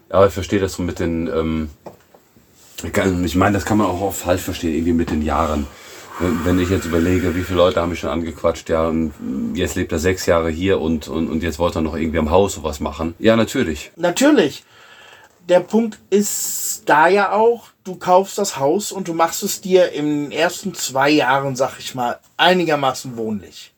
Aber 0.09 0.27
ich 0.27 0.33
verstehe 0.33 0.61
das 0.61 0.75
so 0.75 0.83
mit 0.83 0.99
den, 0.99 1.27
ähm, 1.27 1.71
ich 3.25 3.35
meine, 3.37 3.55
das 3.55 3.65
kann 3.65 3.79
man 3.79 3.87
auch 3.89 4.13
falsch 4.13 4.43
verstehen, 4.43 4.75
irgendwie 4.75 4.93
mit 4.93 5.11
den 5.11 5.23
Jahren. 5.23 5.67
Wenn 6.19 6.45
wenn 6.45 6.59
ich 6.61 6.71
jetzt 6.71 6.85
überlege, 6.85 7.35
wie 7.35 7.43
viele 7.43 7.59
Leute 7.59 7.81
haben 7.81 7.89
mich 7.91 8.01
schon 8.01 8.11
angequatscht, 8.11 8.69
ja, 8.69 8.87
und 8.87 9.13
jetzt 9.55 9.75
lebt 9.75 9.93
er 9.93 9.99
sechs 9.99 10.27
Jahre 10.27 10.51
hier 10.51 10.81
und, 10.81 11.09
und, 11.09 11.29
und 11.29 11.43
jetzt 11.43 11.59
wollte 11.59 11.79
er 11.79 11.83
noch 11.83 11.97
irgendwie 11.97 12.19
am 12.19 12.31
Haus 12.31 12.55
sowas 12.55 12.81
machen. 12.81 13.15
Ja, 13.19 13.35
natürlich. 13.37 13.91
Natürlich. 13.97 14.65
Der 15.49 15.61
Punkt 15.61 15.99
ist 16.11 16.72
da 16.85 17.09
ja 17.09 17.33
auch, 17.33 17.65
du 17.85 17.97
kaufst 17.97 18.39
das 18.39 18.59
Haus 18.59 18.93
und 18.93 19.09
du 19.09 19.15
machst 19.15 19.43
es 19.43 19.61
dir 19.61 19.93
in 19.93 20.25
den 20.25 20.33
ersten 20.33 20.75
zwei 20.75 21.11
Jahren, 21.11 21.57
sag 21.57 21.79
ich 21.79 21.95
mal, 21.95 22.19
einigermaßen 22.37 23.17
wohnlich. 23.17 23.73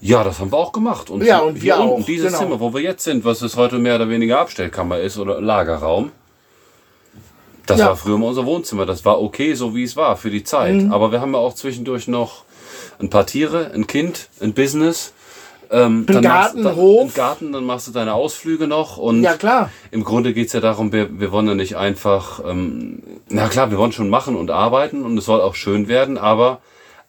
Ja, 0.00 0.22
das 0.24 0.38
haben 0.38 0.52
wir 0.52 0.58
auch 0.58 0.72
gemacht. 0.72 1.10
Und 1.10 1.24
Ja, 1.24 1.38
und 1.40 1.60
wir 1.62 1.78
unten, 1.78 2.02
auch, 2.02 2.06
dieses 2.06 2.26
genau. 2.32 2.38
Zimmer, 2.38 2.60
wo 2.60 2.74
wir 2.74 2.80
jetzt 2.82 3.02
sind, 3.04 3.24
was 3.24 3.42
es 3.42 3.56
heute 3.56 3.78
mehr 3.78 3.96
oder 3.96 4.08
weniger 4.08 4.38
Abstellkammer 4.38 4.98
ist 5.00 5.18
oder 5.18 5.40
Lagerraum. 5.40 6.12
Das 7.66 7.80
Ja. 7.80 7.86
war 7.88 7.96
früher 7.96 8.18
mal 8.18 8.28
unser 8.28 8.46
Wohnzimmer. 8.46 8.86
Das 8.86 9.04
war 9.04 9.20
okay, 9.20 9.54
so 9.54 9.74
wie 9.74 9.82
es 9.82 9.96
war 9.96 10.16
für 10.16 10.30
die 10.30 10.44
Zeit. 10.44 10.74
Mhm. 10.74 10.92
Aber 10.92 11.10
wir 11.12 11.20
haben 11.20 11.32
ja 11.32 11.38
auch 11.40 11.54
zwischendurch 11.54 12.06
noch 12.08 12.44
ein 13.00 13.10
paar 13.10 13.26
Tiere, 13.26 13.72
ein 13.74 13.86
Kind, 13.86 14.28
ein 14.40 14.52
Business. 14.54 15.12
Ähm, 15.70 16.04
dann 16.06 16.22
Garten, 16.22 16.62
machst 16.62 16.76
Hof. 16.76 17.00
Einen 17.02 17.14
Garten, 17.14 17.52
dann 17.52 17.64
machst 17.64 17.88
du 17.88 17.92
deine 17.92 18.14
Ausflüge 18.14 18.66
noch. 18.66 18.96
Und 18.96 19.22
Ja, 19.22 19.34
klar. 19.34 19.70
im 19.90 20.04
Grunde 20.04 20.32
geht's 20.32 20.52
ja 20.52 20.60
darum, 20.60 20.92
wir, 20.92 21.18
wir 21.20 21.32
wollen 21.32 21.48
ja 21.48 21.54
nicht 21.54 21.76
einfach, 21.76 22.40
ähm, 22.46 23.02
na 23.28 23.48
klar, 23.48 23.70
wir 23.70 23.78
wollen 23.78 23.92
schon 23.92 24.08
machen 24.10 24.36
und 24.36 24.50
arbeiten 24.50 25.02
und 25.04 25.16
es 25.18 25.24
soll 25.24 25.40
auch 25.40 25.54
schön 25.54 25.88
werden, 25.88 26.18
aber 26.18 26.60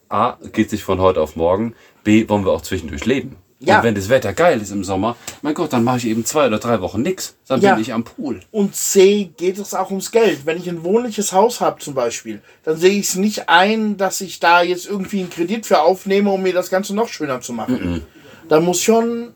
A, 0.09 0.35
geht 0.53 0.69
sich 0.69 0.83
von 0.83 0.99
heute 1.01 1.21
auf 1.21 1.35
morgen, 1.35 1.73
B, 2.03 2.27
wollen 2.29 2.45
wir 2.45 2.51
auch 2.51 2.61
zwischendurch 2.61 3.05
leben. 3.05 3.35
Ja. 3.59 3.77
Und 3.79 3.85
wenn 3.85 3.95
das 3.95 4.07
Wetter 4.09 4.33
geil 4.33 4.61
ist 4.61 4.69
im 4.71 4.83
Sommer, 4.83 5.15
mein 5.41 5.55
Gott, 5.55 5.73
dann 5.73 5.83
mache 5.83 5.97
ich 5.97 6.05
eben 6.07 6.23
zwei 6.25 6.45
oder 6.45 6.59
drei 6.59 6.79
Wochen 6.79 7.01
nix. 7.01 7.35
Dann 7.47 7.59
Ja. 7.59 7.73
bin 7.73 7.81
ich 7.81 7.91
am 7.91 8.03
Pool. 8.03 8.41
Und 8.51 8.75
C 8.75 9.31
geht 9.35 9.57
es 9.57 9.73
auch 9.73 9.89
ums 9.89 10.11
Geld. 10.11 10.45
Wenn 10.45 10.57
ich 10.59 10.69
ein 10.69 10.83
wohnliches 10.83 11.33
Haus 11.33 11.59
habe 11.59 11.79
zum 11.79 11.95
Beispiel, 11.95 12.39
dann 12.63 12.77
sehe 12.77 12.91
ich 12.99 13.07
es 13.09 13.15
nicht 13.15 13.49
ein, 13.49 13.97
dass 13.97 14.21
ich 14.21 14.39
da 14.39 14.61
jetzt 14.61 14.87
irgendwie 14.87 15.21
einen 15.21 15.31
Kredit 15.31 15.65
für 15.65 15.81
aufnehme, 15.81 16.29
um 16.29 16.43
mir 16.43 16.53
das 16.53 16.69
Ganze 16.69 16.93
noch 16.93 17.07
schöner 17.07 17.41
zu 17.41 17.51
machen. 17.51 18.03
Da 18.49 18.59
muss 18.59 18.81
schon 18.81 19.33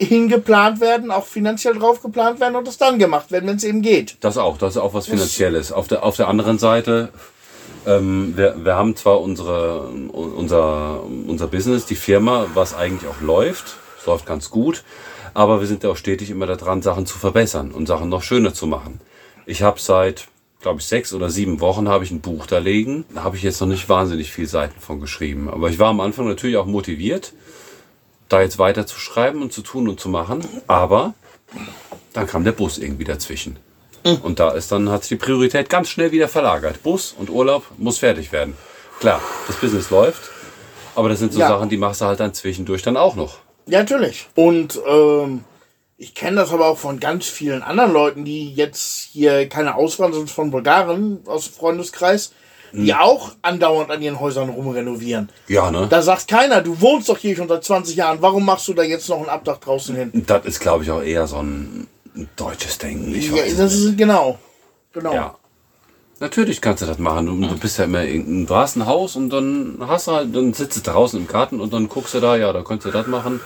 hingeplant 0.00 0.80
werden, 0.80 1.10
auch 1.10 1.26
finanziell 1.26 1.74
drauf 1.74 2.02
geplant 2.02 2.40
werden 2.40 2.56
und 2.56 2.66
das 2.66 2.78
dann 2.78 2.98
gemacht 2.98 3.30
werden, 3.32 3.48
wenn 3.48 3.56
es 3.56 3.64
eben 3.64 3.82
geht. 3.82 4.16
Das 4.20 4.36
auch, 4.36 4.58
das 4.58 4.76
ist 4.76 4.82
auch 4.82 4.94
was 4.94 5.06
Finanzielles. 5.06 5.72
Auf 5.72 5.88
der, 5.88 6.04
auf 6.04 6.16
der 6.16 6.28
anderen 6.28 6.58
Seite, 6.58 7.08
ähm, 7.86 8.36
wir, 8.36 8.64
wir 8.64 8.76
haben 8.76 8.94
zwar 8.94 9.20
unsere, 9.20 9.88
unser, 9.88 11.02
unser 11.02 11.46
Business, 11.48 11.86
die 11.86 11.96
Firma, 11.96 12.46
was 12.54 12.74
eigentlich 12.74 13.10
auch 13.10 13.20
läuft, 13.20 13.76
es 13.98 14.06
läuft 14.06 14.26
ganz 14.26 14.50
gut, 14.50 14.84
aber 15.34 15.60
wir 15.60 15.66
sind 15.66 15.82
ja 15.82 15.90
auch 15.90 15.96
stetig 15.96 16.30
immer 16.30 16.46
daran, 16.46 16.82
Sachen 16.82 17.06
zu 17.06 17.18
verbessern 17.18 17.72
und 17.72 17.86
Sachen 17.86 18.08
noch 18.08 18.22
schöner 18.22 18.54
zu 18.54 18.66
machen. 18.66 19.00
Ich 19.46 19.62
habe 19.62 19.80
seit, 19.80 20.28
glaube 20.60 20.80
ich, 20.80 20.86
sechs 20.86 21.12
oder 21.12 21.30
sieben 21.30 21.60
Wochen 21.60 21.88
habe 21.88 22.04
ich 22.04 22.10
ein 22.10 22.20
Buch 22.20 22.46
da 22.46 22.58
liegen. 22.58 23.04
Da 23.14 23.24
habe 23.24 23.36
ich 23.36 23.42
jetzt 23.42 23.60
noch 23.60 23.68
nicht 23.68 23.88
wahnsinnig 23.88 24.30
viel 24.30 24.46
Seiten 24.46 24.78
von 24.80 25.00
geschrieben. 25.00 25.48
Aber 25.48 25.70
ich 25.70 25.78
war 25.78 25.88
am 25.88 26.00
Anfang 26.00 26.28
natürlich 26.28 26.56
auch 26.56 26.66
motiviert, 26.66 27.32
da 28.28 28.40
jetzt 28.42 28.58
weiter 28.58 28.86
zu 28.86 28.98
schreiben 28.98 29.42
und 29.42 29.52
zu 29.52 29.62
tun 29.62 29.88
und 29.88 30.00
zu 30.00 30.08
machen. 30.08 30.46
Aber 30.66 31.14
dann 32.12 32.26
kam 32.26 32.44
der 32.44 32.52
Bus 32.52 32.78
irgendwie 32.78 33.04
dazwischen. 33.04 33.58
Und 34.22 34.38
da 34.38 34.50
ist 34.52 34.72
dann 34.72 34.88
hat 34.90 35.02
sich 35.02 35.18
die 35.18 35.24
Priorität 35.24 35.68
ganz 35.68 35.88
schnell 35.90 36.12
wieder 36.12 36.28
verlagert. 36.28 36.82
Bus 36.82 37.14
und 37.18 37.28
Urlaub 37.30 37.64
muss 37.76 37.98
fertig 37.98 38.32
werden. 38.32 38.54
Klar, 39.00 39.20
das 39.46 39.56
Business 39.56 39.90
läuft, 39.90 40.30
aber 40.94 41.08
das 41.08 41.18
sind 41.18 41.32
so 41.32 41.40
Ja. 41.40 41.48
Sachen, 41.48 41.68
die 41.68 41.76
machst 41.76 42.00
du 42.00 42.06
halt 42.06 42.18
dann 42.20 42.32
zwischendurch 42.32 42.82
dann 42.82 42.96
auch 42.96 43.16
noch. 43.16 43.38
Ja, 43.66 43.80
natürlich. 43.80 44.28
Und 44.34 44.80
ähm, 44.86 45.44
ich 45.98 46.14
kenne 46.14 46.36
das 46.36 46.52
aber 46.52 46.66
auch 46.66 46.78
von 46.78 47.00
ganz 47.00 47.26
vielen 47.26 47.62
anderen 47.62 47.92
Leuten, 47.92 48.24
die 48.24 48.54
jetzt 48.54 49.10
hier 49.12 49.48
keine 49.48 49.74
Auswanderer 49.74 50.20
sind 50.20 50.30
von 50.30 50.50
Bulgaren 50.50 51.20
aus 51.26 51.46
dem 51.46 51.54
Freundeskreis, 51.54 52.32
die 52.72 52.94
auch 52.94 53.32
andauernd 53.42 53.90
an 53.90 54.02
ihren 54.02 54.20
Häusern 54.20 54.48
rumrenovieren. 54.50 55.28
Ja, 55.46 55.70
ne? 55.70 55.86
Da 55.88 56.02
sagt 56.02 56.28
keiner, 56.28 56.60
du 56.62 56.80
wohnst 56.80 57.08
doch 57.08 57.18
hier 57.18 57.34
schon 57.36 57.48
seit 57.48 57.64
20 57.64 57.96
Jahren, 57.96 58.18
warum 58.20 58.44
machst 58.44 58.68
du 58.68 58.74
da 58.74 58.82
jetzt 58.82 59.08
noch 59.08 59.20
ein 59.22 59.28
Abdach 59.28 59.58
draußen 59.58 59.94
hin? 59.96 60.10
Das 60.26 60.44
ist, 60.44 60.60
glaube 60.60 60.84
ich, 60.84 60.90
auch 60.90 61.02
eher 61.02 61.26
so 61.26 61.36
ein, 61.38 61.86
deutsches 62.36 62.78
Denken. 62.78 63.14
Ich 63.14 63.30
Ja, 63.30 63.36
das 63.44 63.74
nicht. 63.74 63.84
ist 63.84 63.96
genau. 63.98 64.38
Genau. 64.92 65.12
Ja. 65.14 65.34
Natürlich 66.20 66.60
kannst 66.60 66.82
du 66.82 66.86
das 66.86 66.98
machen. 66.98 67.26
Du, 67.26 67.46
du 67.48 67.56
bist 67.58 67.78
ja 67.78 67.84
immer, 67.84 68.02
in- 68.02 68.44
du 68.46 68.54
hast 68.54 68.74
ein 68.76 68.86
Haus 68.86 69.14
und 69.14 69.30
dann 69.30 69.78
hast 69.86 70.08
du 70.08 70.12
halt, 70.12 70.34
dann 70.34 70.52
sitzt 70.52 70.76
du 70.84 70.90
draußen 70.90 71.20
im 71.20 71.28
Garten 71.28 71.60
und 71.60 71.72
dann 71.72 71.88
guckst 71.88 72.14
du 72.14 72.20
da, 72.20 72.36
ja, 72.36 72.52
da 72.52 72.62
könntest 72.62 72.86
du 72.86 72.90
das 72.98 73.06
machen 73.06 73.40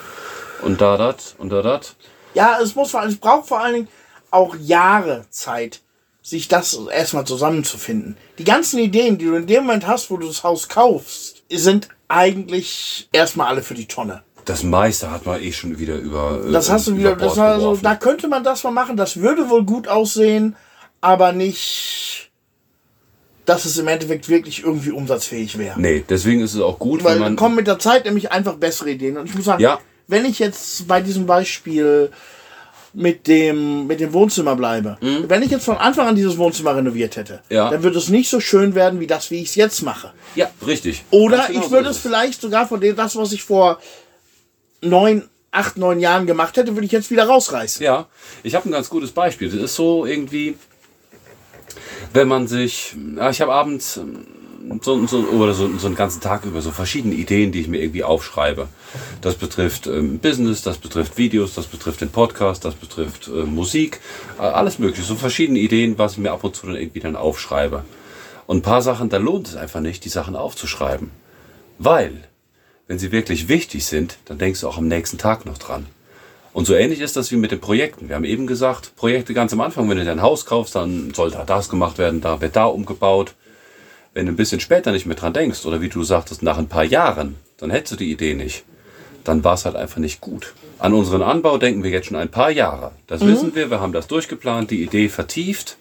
und 0.62 0.80
da 0.80 0.96
das 0.96 1.34
und 1.38 1.50
da 1.50 1.60
das. 1.60 1.96
Ja, 2.34 2.58
es 2.62 2.74
muss 2.74 2.90
vor 2.92 3.00
allem, 3.00 3.10
es 3.10 3.18
braucht 3.18 3.46
vor 3.48 3.60
allen 3.60 3.74
Dingen 3.74 3.88
auch 4.30 4.56
Jahre 4.56 5.26
Zeit, 5.28 5.82
sich 6.22 6.46
das 6.48 6.78
erstmal 6.94 7.26
zusammenzufinden. 7.26 8.16
Die 8.38 8.44
ganzen 8.44 8.78
Ideen, 8.78 9.18
die 9.18 9.24
du 9.26 9.34
in 9.34 9.46
dem 9.46 9.64
Moment 9.64 9.86
hast, 9.86 10.10
wo 10.10 10.16
du 10.16 10.26
das 10.28 10.44
Haus 10.44 10.68
kaufst, 10.68 11.42
sind 11.50 11.88
eigentlich 12.08 13.08
erstmal 13.12 13.48
alle 13.48 13.62
für 13.62 13.74
die 13.74 13.86
Tonne. 13.86 14.22
Das 14.44 14.62
meiste 14.62 15.10
hat 15.10 15.26
man 15.26 15.40
eh 15.42 15.52
schon 15.52 15.78
wieder 15.78 15.96
über. 15.96 16.40
äh, 16.46 16.52
Das 16.52 16.70
hast 16.70 16.86
du 16.88 16.96
wieder, 16.96 17.16
das 17.16 17.36
war 17.36 17.54
so, 17.56 17.60
geworfen. 17.60 17.82
da 17.84 17.94
könnte 17.96 18.28
man 18.28 18.44
das 18.44 18.62
mal 18.64 18.70
machen, 18.70 18.96
das 18.96 19.16
würde 19.16 19.50
wohl 19.50 19.64
gut 19.64 19.88
aussehen, 19.88 20.56
aber 21.00 21.32
nicht, 21.32 22.30
dass 23.44 23.64
es 23.64 23.76
im 23.78 23.88
Endeffekt 23.88 24.28
wirklich 24.28 24.62
irgendwie 24.62 24.90
umsatzfähig 24.92 25.58
wäre. 25.58 25.80
Nee, 25.80 26.04
deswegen 26.08 26.40
ist 26.42 26.54
es 26.54 26.60
auch 26.60 26.78
gut, 26.78 27.02
Weil 27.02 27.14
wenn 27.14 27.22
dann 27.22 27.32
man. 27.32 27.36
kommen 27.36 27.56
mit 27.56 27.66
der 27.66 27.78
Zeit 27.80 28.04
nämlich 28.04 28.30
einfach 28.30 28.54
bessere 28.54 28.90
Ideen. 28.90 29.16
Und 29.16 29.26
ich 29.28 29.34
muss 29.34 29.44
sagen, 29.44 29.60
Ja. 29.62 29.80
wenn 30.06 30.24
ich 30.24 30.38
jetzt 30.38 30.86
bei 30.86 31.00
diesem 31.00 31.26
Beispiel 31.26 32.10
mit 32.94 33.26
dem, 33.26 33.86
mit 33.86 34.00
dem 34.00 34.12
Wohnzimmer 34.12 34.54
bleibe, 34.54 34.98
wenn 35.00 35.42
ich 35.42 35.50
jetzt 35.50 35.64
von 35.64 35.76
Anfang 35.78 36.08
an 36.08 36.14
dieses 36.16 36.36
Wohnzimmer 36.36 36.76
renoviert 36.76 37.16
hätte, 37.16 37.40
Mhm. 37.48 37.56
Ja. 37.56 37.70
dann 37.70 37.82
würde 37.82 37.96
es 37.98 38.08
nicht 38.10 38.28
so 38.28 38.38
schön 38.40 38.74
werden 38.74 39.00
wie 39.00 39.06
das, 39.06 39.30
wie 39.30 39.40
ich 39.42 39.48
es 39.48 39.54
jetzt 39.54 39.82
mache. 39.82 40.12
Ja, 40.34 40.50
richtig. 40.66 41.04
Oder 41.10 41.46
genau 41.48 41.60
ich 41.64 41.70
würde 41.70 41.88
es 41.88 41.98
vielleicht 41.98 42.40
sogar 42.40 42.68
von 42.68 42.80
dem, 42.80 42.94
das, 42.94 43.16
was 43.16 43.32
ich 43.32 43.42
vor 43.42 43.78
neun, 44.82 45.28
acht, 45.50 45.76
neun 45.78 46.00
Jahren 46.00 46.26
gemacht 46.26 46.56
hätte, 46.56 46.74
würde 46.74 46.84
ich 46.86 46.92
jetzt 46.92 47.10
wieder 47.10 47.24
rausreißen. 47.24 47.82
Ja, 47.84 48.06
ich 48.42 48.54
habe 48.54 48.68
ein 48.68 48.72
ganz 48.72 48.88
gutes 48.90 49.12
Beispiel. 49.12 49.48
Das 49.50 49.58
ist 49.60 49.74
so 49.74 50.04
irgendwie, 50.04 50.56
wenn 52.12 52.28
man 52.28 52.46
sich, 52.46 52.94
ja, 53.16 53.30
ich 53.30 53.40
habe 53.40 53.52
abends 53.52 53.96
ähm, 53.96 54.26
so, 54.80 55.06
so, 55.06 55.18
oder 55.28 55.54
so, 55.54 55.76
so 55.78 55.86
einen 55.86 55.96
ganzen 55.96 56.20
Tag 56.20 56.44
über 56.44 56.60
so 56.60 56.70
verschiedene 56.70 57.14
Ideen, 57.14 57.52
die 57.52 57.60
ich 57.60 57.68
mir 57.68 57.80
irgendwie 57.82 58.04
aufschreibe. 58.04 58.68
Das 59.20 59.34
betrifft 59.34 59.86
ähm, 59.86 60.18
Business, 60.18 60.62
das 60.62 60.78
betrifft 60.78 61.18
Videos, 61.18 61.54
das 61.54 61.66
betrifft 61.66 62.00
den 62.00 62.10
Podcast, 62.10 62.64
das 62.64 62.74
betrifft 62.74 63.28
äh, 63.28 63.44
Musik, 63.44 64.00
äh, 64.38 64.42
alles 64.42 64.78
mögliche. 64.78 65.02
So 65.02 65.14
verschiedene 65.14 65.58
Ideen, 65.58 65.98
was 65.98 66.12
ich 66.12 66.18
mir 66.18 66.32
ab 66.32 66.44
und 66.44 66.54
zu 66.54 66.66
dann 66.66 66.76
irgendwie 66.76 67.00
dann 67.00 67.16
aufschreibe. 67.16 67.84
Und 68.46 68.58
ein 68.58 68.62
paar 68.62 68.82
Sachen, 68.82 69.08
da 69.08 69.18
lohnt 69.18 69.48
es 69.48 69.56
einfach 69.56 69.80
nicht, 69.80 70.04
die 70.04 70.08
Sachen 70.08 70.36
aufzuschreiben. 70.36 71.10
Weil, 71.78 72.12
wenn 72.86 72.98
sie 72.98 73.12
wirklich 73.12 73.48
wichtig 73.48 73.86
sind, 73.86 74.18
dann 74.26 74.38
denkst 74.38 74.60
du 74.60 74.68
auch 74.68 74.78
am 74.78 74.88
nächsten 74.88 75.18
Tag 75.18 75.46
noch 75.46 75.58
dran. 75.58 75.86
Und 76.52 76.66
so 76.66 76.74
ähnlich 76.74 77.00
ist 77.00 77.16
das 77.16 77.30
wie 77.32 77.36
mit 77.36 77.50
den 77.50 77.60
Projekten. 77.60 78.08
Wir 78.08 78.16
haben 78.16 78.24
eben 78.24 78.46
gesagt, 78.46 78.94
Projekte 78.96 79.32
ganz 79.32 79.52
am 79.52 79.60
Anfang, 79.62 79.88
wenn 79.88 79.96
du 79.96 80.04
dein 80.04 80.20
Haus 80.20 80.44
kaufst, 80.44 80.74
dann 80.74 81.14
soll 81.14 81.30
da 81.30 81.44
das 81.44 81.70
gemacht 81.70 81.96
werden, 81.96 82.20
da 82.20 82.40
wird 82.40 82.56
da 82.56 82.66
umgebaut. 82.66 83.34
Wenn 84.14 84.26
du 84.26 84.32
ein 84.32 84.36
bisschen 84.36 84.60
später 84.60 84.92
nicht 84.92 85.06
mehr 85.06 85.16
dran 85.16 85.32
denkst, 85.32 85.64
oder 85.64 85.80
wie 85.80 85.88
du 85.88 86.02
sagtest, 86.04 86.42
nach 86.42 86.58
ein 86.58 86.68
paar 86.68 86.84
Jahren, 86.84 87.36
dann 87.58 87.70
hättest 87.70 87.92
du 87.92 87.96
die 87.96 88.10
Idee 88.12 88.34
nicht. 88.34 88.64
Dann 89.24 89.44
war 89.44 89.54
es 89.54 89.64
halt 89.64 89.76
einfach 89.76 89.98
nicht 89.98 90.20
gut. 90.20 90.52
An 90.78 90.92
unseren 90.94 91.22
Anbau 91.22 91.58
denken 91.58 91.82
wir 91.82 91.90
jetzt 91.90 92.08
schon 92.08 92.16
ein 92.16 92.30
paar 92.30 92.50
Jahre. 92.50 92.90
Das 93.06 93.24
wissen 93.24 93.54
wir, 93.54 93.70
wir 93.70 93.80
haben 93.80 93.92
das 93.92 94.08
durchgeplant, 94.08 94.70
die 94.70 94.82
Idee 94.82 95.08
vertieft 95.08 95.76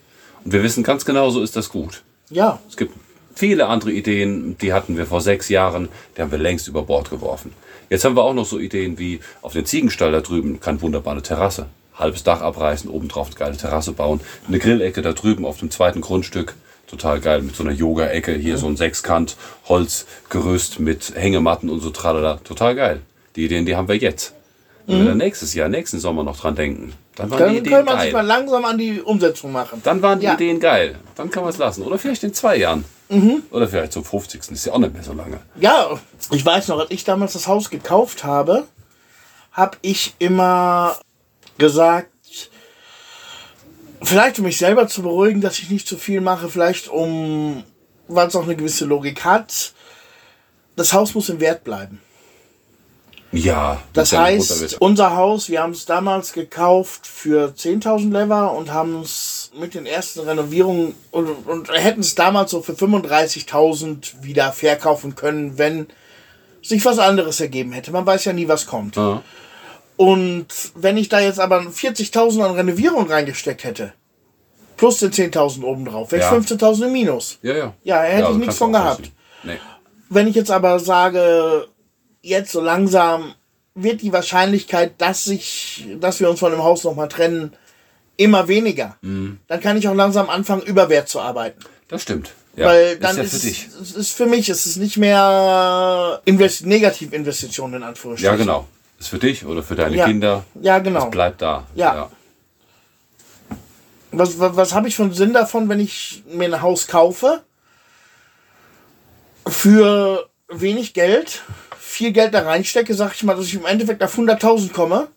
und 0.45 0.53
wir 0.53 0.63
wissen 0.63 0.83
ganz 0.83 1.05
genau, 1.05 1.29
so 1.31 1.41
ist 1.41 1.55
das 1.55 1.69
gut. 1.69 2.03
Ja, 2.29 2.59
Es 2.69 2.77
gibt 2.77 2.93
viele 3.35 3.67
andere 3.67 3.91
Ideen, 3.91 4.57
die 4.59 4.73
hatten 4.73 4.97
wir 4.97 5.07
vor 5.07 5.21
sechs 5.21 5.49
Jahren, 5.49 5.89
die 6.15 6.21
haben 6.21 6.31
wir 6.31 6.37
längst 6.37 6.67
über 6.67 6.83
Bord 6.83 7.09
geworfen. 7.09 7.53
Jetzt 7.89 8.05
haben 8.05 8.15
wir 8.15 8.23
auch 8.23 8.33
noch 8.33 8.45
so 8.45 8.59
Ideen 8.59 8.97
wie 8.99 9.19
auf 9.41 9.53
den 9.53 9.65
Ziegenstall 9.65 10.11
da 10.11 10.21
drüben 10.21 10.59
kann 10.59 10.81
wunderbar 10.81 11.13
eine 11.13 11.23
Terrasse. 11.23 11.65
Halbes 11.95 12.23
Dach 12.23 12.41
abreißen, 12.41 12.89
obendrauf 12.89 13.27
eine 13.27 13.35
geile 13.35 13.57
Terrasse 13.57 13.91
bauen. 13.91 14.21
Eine 14.47 14.59
Grillecke 14.59 15.01
da 15.01 15.13
drüben 15.13 15.45
auf 15.45 15.57
dem 15.57 15.71
zweiten 15.71 16.01
Grundstück. 16.01 16.55
Total 16.91 17.21
geil 17.21 17.41
mit 17.41 17.55
so 17.55 17.63
einer 17.63 17.71
Yoga-Ecke. 17.71 18.33
Hier 18.33 18.57
so 18.57 18.67
ein 18.67 18.75
Sechskant, 18.75 19.37
Holzgerüst 19.69 20.79
mit 20.81 21.13
Hängematten 21.15 21.69
und 21.69 21.79
so 21.79 21.89
tralala. 21.89 22.41
Total 22.43 22.75
geil. 22.75 23.01
Die 23.37 23.45
Ideen, 23.45 23.65
die 23.65 23.77
haben 23.77 23.87
wir 23.87 23.95
jetzt. 23.95 24.33
Wenn 24.87 24.99
wir 24.99 25.05
dann 25.05 25.17
nächstes 25.19 25.53
Jahr, 25.53 25.69
nächsten 25.69 25.99
Sommer 25.99 26.23
noch 26.23 26.37
dran 26.37 26.55
denken, 26.55 26.93
dann 27.15 27.31
waren 27.31 27.37
die 27.37 27.45
dann 27.45 27.55
Ideen 27.55 27.71
kann 27.73 27.85
man 27.85 28.01
sich 28.01 28.11
mal 28.13 28.25
langsam 28.25 28.65
an 28.65 28.77
die 28.77 28.99
Umsetzung 28.99 29.53
machen. 29.53 29.79
Dann 29.83 30.01
waren 30.01 30.19
die 30.19 30.25
Ja. 30.25 30.33
Ideen 30.33 30.59
geil. 30.59 30.95
Dann 31.15 31.29
kann 31.31 31.43
man 31.43 31.51
es 31.53 31.57
lassen. 31.57 31.83
Oder 31.83 31.97
vielleicht 31.97 32.23
in 32.25 32.33
zwei 32.33 32.57
Jahren. 32.57 32.83
Oder 33.51 33.67
vielleicht 33.67 33.93
zum 33.93 34.03
50. 34.03 34.51
Ist 34.51 34.65
ja 34.65 34.73
auch 34.73 34.79
nicht 34.79 34.93
mehr 34.93 35.03
so 35.03 35.13
lange. 35.13 35.39
Ja, 35.59 35.97
ich 36.31 36.45
weiß 36.45 36.67
noch, 36.69 36.79
als 36.79 36.91
ich 36.91 37.03
damals 37.05 37.33
das 37.33 37.47
Haus 37.47 37.69
gekauft 37.69 38.23
habe, 38.25 38.67
habe 39.53 39.77
ich 39.81 40.13
immer 40.19 40.95
gesagt, 41.57 42.09
vielleicht 44.01 44.39
um 44.39 44.45
mich 44.45 44.57
selber 44.57 44.87
zu 44.87 45.01
beruhigen, 45.01 45.41
dass 45.41 45.59
ich 45.59 45.69
nicht 45.69 45.87
zu 45.87 45.97
viel 45.97 46.21
mache, 46.21 46.49
vielleicht 46.49 46.87
um, 46.87 47.63
weil 48.07 48.27
es 48.27 48.35
auch 48.35 48.43
eine 48.43 48.55
gewisse 48.55 48.85
Logik 48.85 49.23
hat, 49.23 49.73
das 50.75 50.93
Haus 50.93 51.13
muss 51.13 51.29
im 51.29 51.39
Wert 51.39 51.63
bleiben. 51.63 52.01
Ja. 53.31 53.81
Das 53.93 54.11
heißt, 54.11 54.81
unser 54.81 55.15
Haus, 55.15 55.47
wir 55.47 55.61
haben 55.61 55.71
es 55.71 55.85
damals 55.85 56.33
gekauft 56.33 57.07
für 57.07 57.53
10.000 57.55 58.11
Lever 58.11 58.51
und 58.53 58.73
haben 58.73 59.01
es 59.01 59.51
mit 59.57 59.73
den 59.73 59.85
ersten 59.85 60.21
Renovierungen 60.21 60.95
und, 61.11 61.29
und 61.47 61.71
hätten 61.71 62.01
es 62.01 62.15
damals 62.15 62.51
so 62.51 62.61
für 62.61 62.73
35.000 62.73 64.21
wieder 64.21 64.51
verkaufen 64.51 65.15
können, 65.15 65.57
wenn 65.57 65.87
sich 66.61 66.83
was 66.83 66.99
anderes 66.99 67.39
ergeben 67.39 67.71
hätte. 67.71 67.91
Man 67.91 68.05
weiß 68.05 68.25
ja 68.25 68.33
nie, 68.33 68.47
was 68.47 68.65
kommt. 68.65 68.97
Ja. 68.97 69.23
Und 70.01 70.47
wenn 70.73 70.97
ich 70.97 71.09
da 71.09 71.19
jetzt 71.19 71.39
aber 71.39 71.59
40.000 71.61 72.41
an 72.43 72.55
Renovierung 72.55 73.07
reingesteckt 73.07 73.63
hätte, 73.63 73.93
plus 74.75 74.97
den 74.97 75.11
10.000 75.11 75.63
obendrauf, 75.63 76.11
wäre 76.11 76.23
ich 76.23 76.31
Ja. 76.31 76.35
15.000 76.35 76.87
im 76.87 76.91
Minus. 76.93 77.37
Ja, 77.43 77.53
ja. 77.55 77.73
Ja, 77.83 78.01
hätte 78.01 78.21
ich 78.23 78.27
das 78.29 78.37
nichts 78.37 78.57
von 78.57 78.73
gehabt. 78.73 79.11
Nee. 79.43 79.59
Wenn 80.09 80.25
ich 80.27 80.33
jetzt 80.33 80.49
aber 80.49 80.79
sage, 80.79 81.67
jetzt 82.23 82.51
so 82.51 82.61
langsam 82.61 83.35
wird 83.75 84.01
die 84.01 84.11
Wahrscheinlichkeit, 84.11 84.93
dass 84.97 85.23
sich, 85.25 85.85
dass 85.99 86.19
wir 86.19 86.31
uns 86.31 86.39
von 86.39 86.51
dem 86.51 86.63
Haus 86.63 86.83
nochmal 86.83 87.07
trennen, 87.07 87.53
immer 88.17 88.47
weniger, 88.47 88.97
Mhm. 89.01 89.37
dann 89.47 89.59
kann 89.61 89.77
ich 89.77 89.87
auch 89.87 89.93
langsam 89.93 90.31
anfangen, 90.31 90.63
überwert 90.63 91.09
zu 91.09 91.19
arbeiten. 91.19 91.59
Das 91.89 92.01
stimmt. 92.01 92.31
Ja. 92.55 92.65
Weil 92.65 92.97
dann 92.97 93.19
ist 93.19 93.33
ist, 93.33 93.33
ja 93.33 93.39
für 93.39 93.45
dich. 93.47 93.69
es 93.83 93.91
ist 93.91 94.11
für 94.13 94.25
mich, 94.25 94.49
es 94.49 94.65
ist 94.65 94.77
nicht 94.77 94.97
mehr 94.97 96.21
Invest 96.25 96.65
Negativinvestitionen 96.65 97.75
in 97.75 97.83
Anführungsstrichen. 97.83 98.35
Ja, 98.39 98.43
genau. 98.43 98.67
Ist 99.01 99.07
für 99.07 99.17
dich 99.17 99.43
oder 99.47 99.63
für 99.63 99.73
deine 99.73 99.95
Ja. 99.95 100.05
Kinder. 100.05 100.45
Ja, 100.61 100.77
genau. 100.77 100.99
Das 101.01 101.09
bleibt 101.09 101.41
da. 101.41 101.65
Ja. 101.73 102.11
Was, 104.11 104.39
was, 104.39 104.55
was 104.55 104.73
habe 104.75 104.89
ich 104.89 104.95
für 104.95 105.01
einen 105.01 105.13
Sinn 105.13 105.33
davon, 105.33 105.67
wenn 105.69 105.79
ich 105.79 106.23
mir 106.27 106.45
ein 106.53 106.61
Haus 106.61 106.85
kaufe? 106.85 107.41
Für 109.47 110.29
wenig 110.49 110.93
Geld, 110.93 111.41
viel 111.79 112.11
Geld 112.11 112.35
da 112.35 112.41
reinstecke, 112.43 112.93
sag 112.93 113.15
ich 113.15 113.23
mal, 113.23 113.35
dass 113.35 113.45
ich 113.47 113.55
im 113.55 113.65
Endeffekt 113.65 114.03
auf 114.03 114.15
100.000 114.15 114.71
komme. 114.71 115.07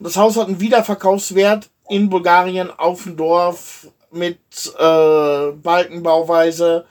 Das 0.00 0.16
Haus 0.16 0.38
hat 0.38 0.46
einen 0.46 0.60
Wiederverkaufswert 0.60 1.68
in 1.90 2.08
Bulgarien 2.08 2.70
auf 2.70 3.02
dem 3.02 3.18
Dorf 3.18 3.88
mit 4.10 4.38
äh, 4.78 5.50
Balkenbauweise 5.52 6.86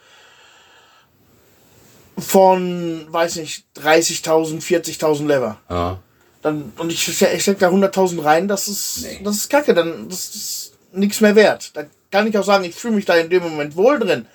von, 2.16 3.06
weiß 3.08 3.36
nicht, 3.36 3.64
30.000, 3.76 4.62
40.000 4.62 5.26
Lever. 5.26 5.56
Ja. 5.68 5.98
Dann, 6.44 6.72
und 6.78 6.92
ich, 6.92 7.08
ich 7.08 7.42
steck 7.42 7.58
da 7.58 7.70
100.000 7.70 8.22
rein, 8.22 8.46
das 8.48 8.68
ist, 8.68 9.02
Nee. 9.02 9.20
das 9.24 9.36
ist 9.36 9.50
kacke, 9.50 9.72
dann 9.74 10.08
das 10.10 10.28
ist 10.34 10.72
nichts 10.92 11.20
mehr 11.22 11.34
wert. 11.34 11.70
Da 11.74 11.84
kann 12.12 12.26
ich 12.28 12.36
auch 12.38 12.44
sagen, 12.44 12.64
ich 12.64 12.74
fühle 12.74 12.94
mich 12.94 13.06
da 13.06 13.14
in 13.16 13.30
dem 13.30 13.42
Moment 13.42 13.74
wohl 13.76 13.98
drin. 13.98 14.26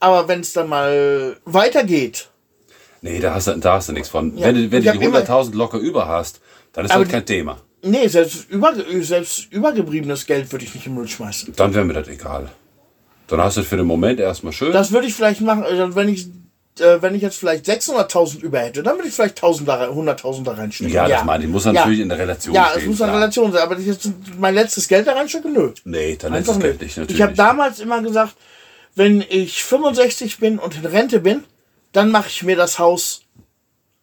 Aber 0.00 0.28
wenn 0.28 0.40
es 0.40 0.52
dann 0.54 0.68
mal 0.68 1.36
weitergeht, 1.44 2.30
Nee, 3.00 3.20
da 3.20 3.34
hast 3.34 3.46
du, 3.48 3.56
da 3.58 3.74
hast 3.74 3.88
du 3.88 3.92
nichts 3.92 4.08
von. 4.08 4.36
Ja, 4.36 4.46
Wenn 4.46 4.54
du, 4.56 4.70
wenn 4.72 4.82
du 4.84 4.92
die 4.92 5.04
immer- 5.04 5.18
100.000 5.18 5.54
locker 5.54 5.78
über 5.78 6.08
hast, 6.08 6.40
dann 6.72 6.84
ist 6.84 6.94
das 6.94 7.08
kein 7.08 7.26
Thema. 7.26 7.60
nee, 7.82 8.06
selbst, 8.08 8.48
über, 8.50 8.74
selbst 9.02 9.52
übergebliebenes 9.52 10.26
Geld 10.26 10.50
würde 10.52 10.64
ich 10.64 10.74
nicht 10.74 10.86
im 10.86 10.94
Müll 10.94 11.06
schmeißen. 11.08 11.54
Dann 11.56 11.74
wäre 11.74 11.84
mir 11.84 11.92
das 11.94 12.08
egal. 12.08 12.48
Dann 13.28 13.40
hast 13.40 13.56
du 13.56 13.60
es 13.60 13.66
für 13.68 13.76
den 13.76 13.86
Moment 13.86 14.18
erstmal 14.20 14.52
schön. 14.52 14.72
Das 14.72 14.90
würde 14.92 15.06
ich 15.08 15.14
vielleicht 15.14 15.40
machen, 15.42 15.62
also 15.64 15.94
wenn 15.94 16.08
ich, 16.08 16.26
äh, 16.80 17.00
wenn 17.02 17.14
ich 17.14 17.22
jetzt 17.22 17.38
vielleicht 17.38 17.66
600.000 17.66 18.40
über 18.40 18.60
hätte, 18.60 18.82
dann 18.82 18.96
würde 18.96 19.08
ich 19.08 19.14
vielleicht 19.14 19.42
1.000 19.42 19.64
da, 19.64 19.74
rein- 19.76 19.90
100.000 19.90 20.44
da 20.44 20.52
reinstecken. 20.52 20.92
ja, 20.94 21.08
das 21.08 21.24
meine 21.24 21.44
ich. 21.44 21.50
Muss 21.50 21.64
natürlich 21.64 22.00
in 22.00 22.08
der 22.08 22.18
Relation 22.18 22.54
Ja, 22.54 22.68
stehen. 22.70 22.80
es 22.82 22.86
muss 22.88 23.02
eine 23.02 23.10
klar. 23.12 23.20
Relation 23.22 23.52
sein, 23.52 23.62
aber 23.62 23.78
ich 23.78 23.86
jetzt 23.86 24.10
mein 24.38 24.54
letztes 24.54 24.88
Geld 24.88 25.06
da 25.06 25.12
reinstecke, 25.12 25.48
nö. 25.48 25.72
Nee, 25.84 26.16
dann 26.16 26.32
ist 26.32 26.38
Einfach 26.38 26.54
das 26.54 26.62
Geld 26.62 26.82
nicht. 26.82 26.96
Natürlich. 26.96 27.16
Ich 27.16 27.22
habe 27.22 27.34
damals 27.34 27.80
immer 27.80 28.02
gesagt, 28.02 28.34
wenn 28.94 29.24
ich 29.28 29.62
65 29.64 30.38
bin 30.38 30.58
und 30.58 30.74
in 30.76 30.84
Rente 30.86 31.20
bin, 31.20 31.44
dann 31.92 32.10
mache 32.10 32.28
ich 32.28 32.42
mir 32.42 32.56
das 32.56 32.78
Haus 32.78 33.22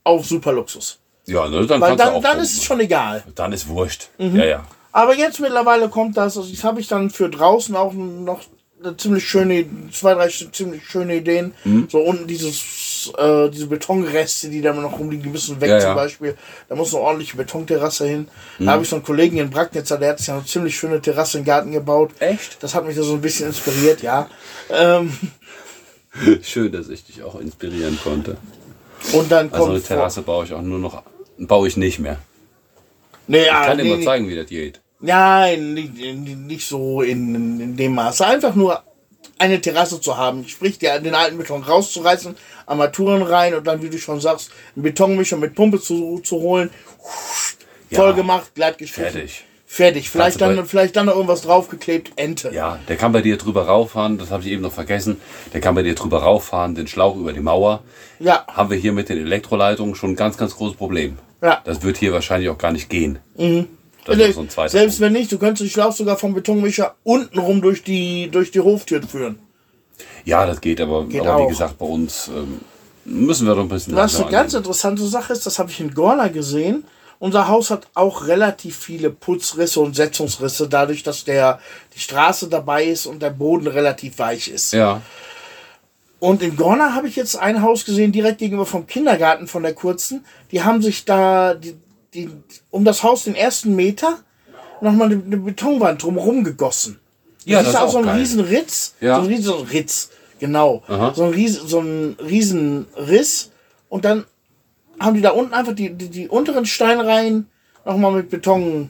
auf 0.04 0.26
Superluxus. 0.26 1.00
ja, 1.26 1.48
ne, 1.50 1.66
dann 1.66 1.82
Weil 1.82 1.96
dann, 1.96 2.22
dann 2.22 2.40
ist 2.40 2.58
es 2.58 2.64
schon 2.64 2.80
egal. 2.80 3.24
Dann 3.36 3.52
ist 3.54 3.68
wurscht. 3.68 4.10
Mhm. 4.18 4.36
Ja, 4.38 4.46
ja. 4.46 4.68
Aber 4.92 5.14
jetzt 5.16 5.40
mittlerweile 5.42 5.90
kommt 5.90 6.16
das, 6.16 6.38
also 6.38 6.50
das 6.50 6.64
habe 6.64 6.80
ich 6.80 6.88
dann 6.88 7.10
für 7.10 7.30
draußen 7.30 7.76
auch 7.76 7.92
noch 7.92 8.42
eine 8.84 8.98
ziemlich 8.98 9.28
schöne, 9.28 9.66
zwei, 9.92 10.14
drei 10.14 10.28
ziemlich 10.28 10.86
schöne 10.88 11.16
Ideen. 11.16 11.54
Mhm. 11.64 11.88
So 11.90 12.00
unten 12.00 12.28
dieses, 12.28 13.12
äh, 13.18 13.50
diese 13.50 13.68
Betonreste, 13.68 14.50
die 14.50 14.62
da 14.62 14.74
noch 14.74 15.00
rumliegen, 15.00 15.24
die 15.24 15.30
müssen 15.30 15.60
weg 15.62 15.70
Ja, 15.70 15.80
zum 15.80 15.90
ja. 15.90 15.96
Beispiel. 15.96 16.36
Da 16.70 16.76
muss 16.76 16.94
eine 16.94 17.04
ordentliche 17.04 17.38
Betonterrasse 17.38 18.06
hin. 18.06 18.28
Mhm. 18.60 18.66
Da 18.66 18.72
habe 18.74 18.84
ich 18.84 18.90
so 18.90 18.98
einen 18.98 19.06
Kollegen 19.06 19.38
in 19.38 19.50
Bracknitzer, 19.50 19.98
der 19.98 20.10
hat 20.10 20.20
sich 20.20 20.28
ja 20.28 20.36
eine 20.36 20.46
ziemlich 20.46 20.78
schöne 20.78 21.02
Terrasse 21.02 21.38
im 21.40 21.46
Garten 21.46 21.72
gebaut. 21.72 22.12
Echt? 22.20 22.62
Das 22.62 22.76
hat 22.76 22.86
mich 22.86 22.96
da 22.96 23.04
so 23.04 23.14
ein 23.14 23.22
bisschen 23.22 23.48
inspiriert, 23.48 24.02
ja. 24.02 24.30
Ähm, 24.70 25.12
Schön, 26.44 26.72
dass 26.72 26.90
ich 26.90 27.06
dich 27.06 27.24
auch 27.24 27.40
inspirieren 27.40 27.98
konnte. 28.04 28.38
und 29.14 29.32
dann 29.32 29.52
Also 29.52 29.66
kommt 29.66 29.76
eine 29.76 29.84
Terrasse 29.84 30.22
baue 30.22 30.46
ich 30.46 30.54
auch 30.54 30.62
nur 30.62 30.80
noch, 30.80 31.04
baue 31.38 31.68
ich 31.68 31.76
nicht 31.78 32.00
mehr. 32.00 32.20
Nee, 33.28 33.40
Ich 33.42 33.46
ja, 33.48 33.66
kann 33.66 33.78
dir 33.78 33.84
nee, 33.84 33.90
mal 33.90 33.98
nee. 34.00 34.06
zeigen, 34.06 34.28
wie 34.30 34.36
das 34.36 34.48
geht. 34.48 34.80
Nein, 35.00 35.74
nicht, 35.74 35.96
nicht 35.98 36.68
so 36.68 37.02
in, 37.02 37.60
in 37.60 37.78
dem 37.78 37.96
Maße. 37.96 38.26
Einfach 38.26 38.56
nur 38.56 38.82
eine 39.38 39.60
Terrasse 39.62 40.00
zu 40.00 40.18
haben. 40.18 40.48
Sprich, 40.48 40.80
den 40.80 41.14
alten 41.14 41.38
Beton 41.38 41.64
rauszureißen, 41.64 42.36
Armaturen 42.66 43.22
rein 43.22 43.54
und 43.54 43.68
dann, 43.68 43.82
wie 43.82 43.90
du 43.90 43.98
schon 43.98 44.22
sagst, 44.22 44.52
einen 44.76 44.84
Betonmischer 44.84 45.38
mit 45.38 45.56
Pumpe 45.56 45.80
zu, 45.80 46.20
zu 46.20 46.38
holen. 46.38 46.70
Ja. 47.90 48.00
Voll 48.00 48.14
gemacht, 48.14 48.56
glatt 48.56 48.78
gestrichen. 48.78 49.12
Fertig. 49.12 49.44
Fertig. 49.68 50.10
Vielleicht 50.10 50.40
Kannst 50.40 50.58
dann, 50.58 50.66
vielleicht 50.66 50.96
dann 50.96 51.08
noch 51.08 51.16
irgendwas 51.16 51.42
draufgeklebt. 51.42 52.14
Ente. 52.16 52.52
Ja, 52.54 52.80
der 52.88 52.96
kann 52.96 53.12
bei 53.12 53.22
dir 53.22 53.38
drüber 53.38 53.66
rauffahren, 53.66 54.18
das 54.18 54.32
habe 54.32 54.44
ich 54.44 54.50
eben 54.50 54.62
noch 54.62 54.72
vergessen. 54.72 55.20
Der 55.54 55.60
kann 55.60 55.76
bei 55.76 55.84
dir 55.84 55.96
drüber 55.96 56.24
rauffahren, 56.24 56.76
den 56.76 56.88
Schlauch 56.88 57.18
über 57.18 57.34
die 57.34 57.42
Mauer. 57.42 57.84
Ja. 58.20 58.46
Haben 58.48 58.70
wir 58.70 58.78
hier 58.78 58.94
mit 58.94 59.10
den 59.10 59.18
Elektroleitungen 59.18 59.96
schon 59.96 60.12
ein 60.12 60.16
ganz, 60.16 60.38
ganz 60.38 60.56
großes 60.56 60.78
Problem. 60.78 61.18
Ja. 61.42 61.62
Das 61.66 61.82
wird 61.82 61.98
hier 61.98 62.14
wahrscheinlich 62.14 62.50
auch 62.50 62.58
gar 62.58 62.72
nicht 62.72 62.90
gehen. 62.90 63.20
Das 64.06 64.16
ist 64.18 64.28
noch 64.28 64.34
so 64.36 64.42
ein 64.42 64.50
zweiter 64.50 64.70
Selbst 64.70 64.96
Punkt. 65.00 65.02
wenn 65.02 65.14
nicht, 65.20 65.32
du 65.32 65.38
könntest 65.38 65.62
den 65.64 65.70
Schlauch 65.70 65.92
sogar 65.92 66.18
vom 66.18 66.34
Betonmischer 66.34 66.96
untenrum 67.04 67.62
durch 67.62 67.84
die, 67.84 68.30
durch 68.32 68.52
die 68.52 68.60
Hoftür 68.62 69.02
führen. 69.04 69.40
Ja, 70.26 70.46
das 70.46 70.62
geht, 70.62 70.80
aber, 70.82 71.06
Geht 71.06 71.22
aber 71.22 71.36
auch. 71.38 71.46
wie 71.46 71.50
gesagt, 71.52 71.78
bei 71.78 71.86
uns 71.86 72.28
ähm, 72.28 72.62
müssen 73.06 73.48
wir 73.48 73.56
doch 73.56 73.62
ein 73.62 73.70
bisschen 73.70 73.96
Was 73.96 74.16
eine 74.16 74.30
ganz 74.32 74.54
angehen. 74.54 74.58
interessante 74.60 75.04
Sache 75.08 75.34
ist, 75.34 75.46
das 75.46 75.60
habe 75.60 75.70
ich 75.72 75.80
in 75.80 75.94
Gorla 75.94 76.28
gesehen. 76.28 76.84
Unser 77.20 77.48
Haus 77.48 77.70
hat 77.72 77.88
auch 77.94 78.28
relativ 78.28 78.76
viele 78.78 79.10
Putzrisse 79.10 79.80
und 79.80 79.96
Setzungsrisse, 79.96 80.68
dadurch, 80.68 81.02
dass 81.04 81.24
der, 81.24 81.60
die 81.96 82.00
Straße 82.00 82.50
dabei 82.50 82.86
ist 82.86 83.06
und 83.06 83.22
der 83.22 83.30
Boden 83.30 83.68
relativ 83.68 84.20
weich 84.20 84.50
ist. 84.50 84.74
Ja, 84.74 85.02
Und 86.20 86.42
in 86.42 86.56
Gorna 86.58 86.94
habe 86.94 87.08
ich 87.08 87.16
jetzt 87.16 87.38
ein 87.38 87.62
Haus 87.62 87.86
gesehen, 87.86 88.12
direkt 88.12 88.40
gegenüber 88.40 88.66
vom 88.66 88.86
Kindergarten 88.86 89.48
von 89.48 89.64
der 89.64 89.74
Kurzen. 89.74 90.26
Die 90.52 90.64
haben 90.64 90.82
sich 90.82 91.06
da 91.06 91.54
die, 91.54 91.76
die, 92.16 92.30
um 92.72 92.86
das 92.86 93.04
Haus 93.04 93.26
den 93.26 93.36
ersten 93.36 93.76
Meter 93.76 94.20
nochmal 94.82 95.12
eine, 95.12 95.22
eine 95.24 95.38
Betonwand 95.38 96.02
drumherum 96.04 96.44
gegossen. 96.44 97.00
Ja, 97.46 97.60
das 97.62 97.72
das 97.72 97.76
ist 97.76 97.82
auch 97.82 97.92
so 97.92 97.98
ein 98.00 98.06
geil. 98.06 98.20
riesen 98.20 98.40
Ritz. 98.40 98.96
Ja. 99.02 99.16
So 99.18 99.22
ein 99.22 99.28
riesen 99.28 99.44
so 99.44 99.58
ein 99.58 99.64
Ritz, 99.68 100.10
genau. 100.40 100.84
Aha. 100.88 101.14
So 101.16 101.24
ein, 101.26 101.30
riesen, 101.32 101.68
so 101.68 101.80
ein 101.80 102.16
riesen 102.28 102.88
Riss. 102.98 103.52
Und 103.90 104.04
dann 104.06 104.26
haben 105.00 105.14
die 105.16 105.22
da 105.22 105.30
unten 105.32 105.54
einfach 105.54 105.74
die, 105.76 105.92
die, 105.94 106.10
die 106.10 106.28
unteren 106.28 106.66
Steinreihen 106.66 107.48
nochmal 107.86 108.14
mit 108.14 108.30
Beton 108.30 108.90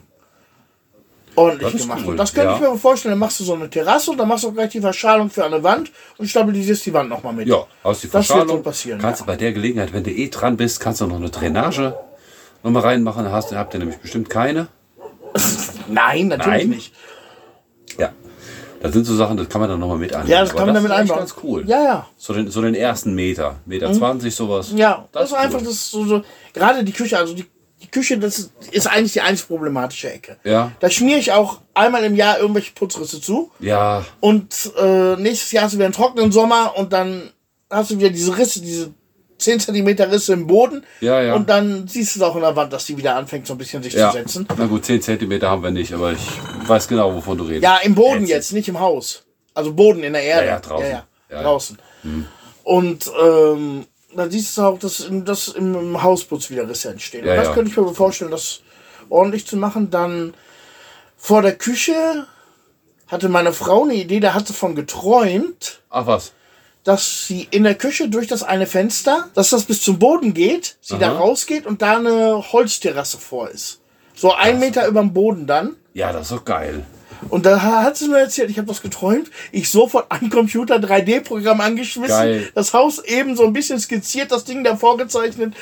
ordentlich 1.34 1.72
Das 1.72 1.82
gemacht. 1.82 2.00
cool, 2.04 2.10
Und 2.12 2.16
das 2.16 2.32
könnte 2.32 2.50
ja. 2.50 2.54
ich 2.56 2.60
mir 2.62 2.78
vorstellen. 2.78 3.12
Dann 3.12 3.18
machst 3.18 3.40
du 3.40 3.44
so 3.44 3.54
eine 3.54 3.68
Terrasse 3.68 4.10
und 4.10 4.16
dann 4.16 4.28
machst 4.28 4.44
du 4.44 4.48
auch 4.48 4.54
gleich 4.54 4.70
die 4.70 4.80
Verschalung 4.80 5.28
für 5.28 5.44
eine 5.44 5.62
Wand 5.62 5.92
und 6.16 6.26
stabilisierst 6.28 6.86
die 6.86 6.92
Wand 6.94 7.10
nochmal 7.10 7.34
mit. 7.34 7.46
ja, 7.48 7.66
aus 7.82 8.00
die 8.00 8.06
Das 8.06 8.14
wird 8.14 8.24
Verschalung. 8.26 8.48
so 8.56 8.62
passieren, 8.62 8.98
Kannst 9.00 9.20
ja. 9.20 9.26
du 9.26 9.32
bei 9.32 9.36
der 9.36 9.52
Gelegenheit, 9.52 9.92
wenn 9.92 10.02
du 10.04 10.10
eh 10.10 10.28
dran 10.30 10.56
bist, 10.56 10.80
kannst 10.80 11.02
du 11.02 11.06
noch 11.06 11.16
eine 11.16 11.28
Drainage 11.28 11.94
nochmal 12.66 12.82
reinmachen. 12.82 13.30
Hast, 13.30 13.52
habt 13.52 13.74
ihr 13.74 13.80
nämlich 13.80 13.98
bestimmt 13.98 14.28
keine. 14.28 14.68
Nein, 15.88 16.28
natürlich 16.28 16.66
Nein? 16.66 16.68
nicht. 16.68 16.92
Ja. 17.98 18.12
Das 18.82 18.92
sind 18.92 19.04
so 19.04 19.16
Sachen, 19.16 19.36
das 19.36 19.48
kann 19.48 19.60
man 19.60 19.70
dann 19.70 19.80
nochmal 19.80 19.96
mit 19.96 20.12
annehmen. 20.12 20.30
Ja, 20.30 20.40
das 20.40 20.54
kann 20.54 20.66
man 20.66 20.74
damit 20.74 20.90
ist 20.90 20.94
echt 20.94 21.00
einbauen. 21.02 21.18
ganz 21.18 21.34
cool. 21.42 21.64
Ja, 21.66 21.82
ja. 21.82 22.06
So 22.16 22.34
den, 22.34 22.50
so 22.50 22.60
den 22.60 22.74
ersten 22.74 23.14
Meter. 23.14 23.56
Meter 23.64 23.92
20, 23.92 24.34
sowas. 24.34 24.72
Ja, 24.74 25.08
das, 25.12 25.26
ist 25.26 25.32
cool. 25.32 25.38
einfach 25.38 25.58
das 25.60 25.70
ist 25.70 25.90
so, 25.90 26.04
so 26.04 26.22
gerade 26.52 26.84
die 26.84 26.92
Küche, 26.92 27.16
also 27.18 27.34
die, 27.34 27.46
die 27.82 27.88
Küche, 27.88 28.18
das 28.18 28.38
ist, 28.38 28.52
ist 28.70 28.86
eigentlich 28.86 29.14
die 29.14 29.22
einzig 29.22 29.46
problematische 29.46 30.12
Ecke. 30.12 30.36
Ja. 30.44 30.72
Da 30.80 30.90
schmiere 30.90 31.18
ich 31.18 31.32
auch 31.32 31.60
einmal 31.74 32.04
im 32.04 32.14
Jahr 32.14 32.38
irgendwelche 32.38 32.72
Putzrisse 32.72 33.20
zu 33.20 33.50
Ja, 33.60 34.04
und 34.20 34.72
äh, 34.78 35.16
nächstes 35.16 35.52
Jahr 35.52 35.64
hast 35.64 35.72
du 35.72 35.78
wieder 35.78 35.86
einen 35.86 35.94
trockenen 35.94 36.32
Sommer 36.32 36.74
und 36.76 36.92
dann 36.92 37.30
hast 37.70 37.90
du 37.90 37.98
wieder 37.98 38.10
diese 38.10 38.36
Risse, 38.36 38.60
diese 38.60 38.92
10 39.38 39.60
cm 39.60 39.86
Risse 40.10 40.32
im 40.32 40.46
Boden 40.46 40.84
Ja, 41.00 41.20
ja. 41.22 41.34
und 41.34 41.48
dann 41.50 41.86
siehst 41.88 42.14
du 42.16 42.20
es 42.20 42.22
auch 42.24 42.34
in 42.36 42.42
der 42.42 42.56
Wand, 42.56 42.72
dass 42.72 42.86
die 42.86 42.96
wieder 42.96 43.16
anfängt 43.16 43.46
so 43.46 43.54
ein 43.54 43.58
bisschen 43.58 43.82
sich 43.82 43.92
ja. 43.94 44.10
zu 44.10 44.18
setzen. 44.18 44.48
Na 44.56 44.66
gut, 44.66 44.84
10 44.84 45.02
Zentimeter 45.02 45.50
haben 45.50 45.62
wir 45.62 45.70
nicht, 45.70 45.92
aber 45.92 46.12
ich 46.12 46.26
weiß 46.66 46.88
genau, 46.88 47.14
wovon 47.14 47.36
du 47.38 47.44
redest. 47.44 47.62
Ja, 47.64 47.78
im 47.82 47.94
Boden 47.94 48.14
Ätzend. 48.14 48.28
jetzt, 48.28 48.52
nicht 48.52 48.68
im 48.68 48.80
Haus. 48.80 49.24
Also 49.54 49.72
Boden 49.72 50.02
in 50.02 50.12
der 50.14 50.22
Erde. 50.22 50.46
Ja, 50.46 50.52
ja, 50.54 50.60
draußen. 50.60 50.90
Ja, 50.90 51.04
ja, 51.30 51.42
draußen. 51.42 51.78
Und 52.64 53.10
ähm, 53.22 53.86
dann 54.14 54.30
siehst 54.30 54.56
du 54.56 54.62
auch, 54.62 54.78
dass, 54.78 55.00
im- 55.00 55.24
dass 55.24 55.48
im 55.48 56.02
Hausputz 56.02 56.50
wieder 56.50 56.68
Risse 56.68 56.90
entstehen. 56.90 57.24
Ja, 57.26 57.32
Und 57.32 57.38
das 57.38 57.52
könnte 57.54 57.70
ich 57.70 57.76
mir 57.76 57.92
vorstellen, 57.94 58.30
das 58.30 58.60
ordentlich 59.08 59.46
zu 59.46 59.56
machen. 59.56 59.90
Dann 59.90 60.34
vor 61.16 61.42
der 61.42 61.54
Küche 61.56 62.26
hatte 63.06 63.28
meine 63.28 63.52
Frau 63.52 63.84
eine 63.84 63.94
Idee, 63.94 64.20
da 64.20 64.34
hat 64.34 64.46
sie 64.48 64.52
von 64.52 64.74
geträumt, 64.74 65.80
Ach 65.90 66.06
was. 66.06 66.32
Dass 66.86 67.26
sie 67.26 67.48
in 67.50 67.64
der 67.64 67.74
Küche 67.74 68.08
durch 68.08 68.28
das 68.28 68.44
eine 68.44 68.66
Fenster, 68.66 69.28
dass 69.34 69.50
das 69.50 69.64
bis 69.64 69.82
zum 69.82 69.98
Boden 69.98 70.34
geht, 70.34 70.76
sie 70.80 70.98
da 70.98 71.10
Aha. 71.10 71.18
rausgeht 71.18 71.66
und 71.66 71.82
da 71.82 71.96
eine 71.96 72.52
Holzterrasse 72.52 73.18
vor 73.18 73.50
ist. 73.50 73.80
So 74.14 74.32
ein 74.32 74.60
Meter 74.60 74.86
über 74.86 75.00
dem 75.00 75.12
Boden 75.12 75.48
dann. 75.48 75.74
Ja, 75.94 76.12
das 76.12 76.30
ist 76.30 76.32
doch 76.32 76.44
geil. 76.44 76.86
Und 77.28 77.44
da 77.44 77.60
hat 77.60 77.96
sie 77.96 78.06
mir 78.06 78.20
erzählt, 78.20 78.50
ich 78.50 78.58
habe 78.58 78.68
was 78.68 78.82
geträumt. 78.82 79.32
Ich 79.50 79.68
sofort 79.68 80.06
an 80.10 80.30
Computer 80.30 80.76
3D-Programm 80.76 81.60
angeschmissen. 81.60 82.16
Geil. 82.16 82.50
Das 82.54 82.72
Haus 82.72 83.02
eben 83.02 83.34
so 83.34 83.44
ein 83.44 83.52
bisschen 83.52 83.80
skizziert, 83.80 84.30
das 84.30 84.44
Ding 84.44 84.62
da 84.62 84.76
vorgezeichnet. 84.76 85.54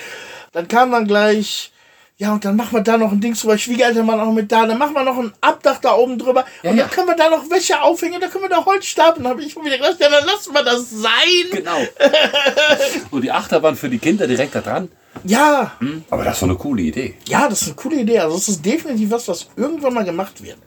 Dann 0.52 0.68
kam 0.68 0.92
dann 0.92 1.06
gleich, 1.06 1.72
ja, 2.16 2.32
und 2.32 2.44
dann 2.44 2.54
machen 2.54 2.72
wir 2.74 2.80
da 2.82 2.96
noch 2.96 3.10
ein 3.10 3.20
Ding 3.20 3.34
drüber. 3.34 3.58
Schwiegereltern 3.58 4.06
waren 4.06 4.20
auch 4.20 4.32
mit 4.32 4.50
da. 4.52 4.66
Dann 4.66 4.78
machen 4.78 4.94
wir 4.94 5.02
noch 5.02 5.18
ein 5.18 5.32
Abdach 5.40 5.78
da 5.80 5.94
oben 5.94 6.16
drüber. 6.18 6.44
Ja, 6.62 6.70
und 6.70 6.76
ja. 6.76 6.84
dann 6.84 6.92
können 6.92 7.08
wir 7.08 7.16
da 7.16 7.28
noch 7.28 7.50
Wäsche 7.50 7.82
aufhängen. 7.82 8.20
Da 8.20 8.28
können 8.28 8.44
wir 8.44 8.48
da 8.50 8.64
Holz 8.64 8.84
stapeln. 8.86 9.26
Habe 9.26 9.42
ich 9.42 9.56
mir 9.56 9.64
wieder 9.64 9.78
gedacht, 9.78 9.96
ja, 9.98 10.08
dann 10.08 10.24
lassen 10.24 10.54
wir 10.54 10.62
das 10.62 10.90
sein. 10.90 11.10
Genau. 11.50 11.78
Und 13.10 13.22
die 13.22 13.32
Achterbahn 13.32 13.74
für 13.76 13.88
die 13.88 13.98
Kinder 13.98 14.26
direkt 14.28 14.54
da 14.54 14.60
dran. 14.60 14.88
Ja, 15.24 15.72
Aber 16.10 16.24
das 16.24 16.34
ist 16.34 16.42
doch 16.42 16.48
eine 16.48 16.56
coole 16.56 16.82
Idee. 16.82 17.14
ja, 17.26 17.48
das 17.48 17.62
ist 17.62 17.68
eine 17.68 17.76
coole 17.76 17.96
Idee. 17.96 18.18
Also, 18.20 18.36
das 18.36 18.48
ist 18.48 18.64
definitiv 18.64 19.10
was, 19.10 19.26
was 19.28 19.48
irgendwann 19.56 19.94
mal 19.94 20.04
gemacht 20.04 20.42
wird. 20.42 20.58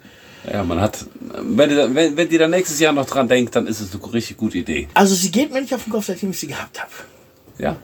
Ja, 0.52 0.64
man 0.64 0.80
hat, 0.82 1.06
wenn 1.42 1.70
die, 1.70 1.76
da- 1.76 1.94
wenn, 1.94 2.16
wenn 2.16 2.30
die 2.30 2.38
da 2.38 2.48
nächstes 2.48 2.80
Jahr 2.80 2.94
noch 2.94 3.06
dran 3.06 3.28
denkt, 3.28 3.56
dann 3.56 3.68
ist 3.68 3.82
es 3.82 3.94
eine 3.94 4.14
richtig 4.14 4.38
gute 4.38 4.58
Idee. 4.58 4.88
Also, 4.94 5.16
sie 5.16 5.32
geht 5.32 5.52
mir 5.52 5.62
nicht 5.62 5.74
auf 5.74 5.84
den 5.84 5.92
Kopf, 5.94 6.06
seitdem 6.06 6.32
ich 6.32 6.40
sie 6.40 6.48
gehabt 6.48 6.80
habe. 6.82 6.92
Ja. 7.58 7.76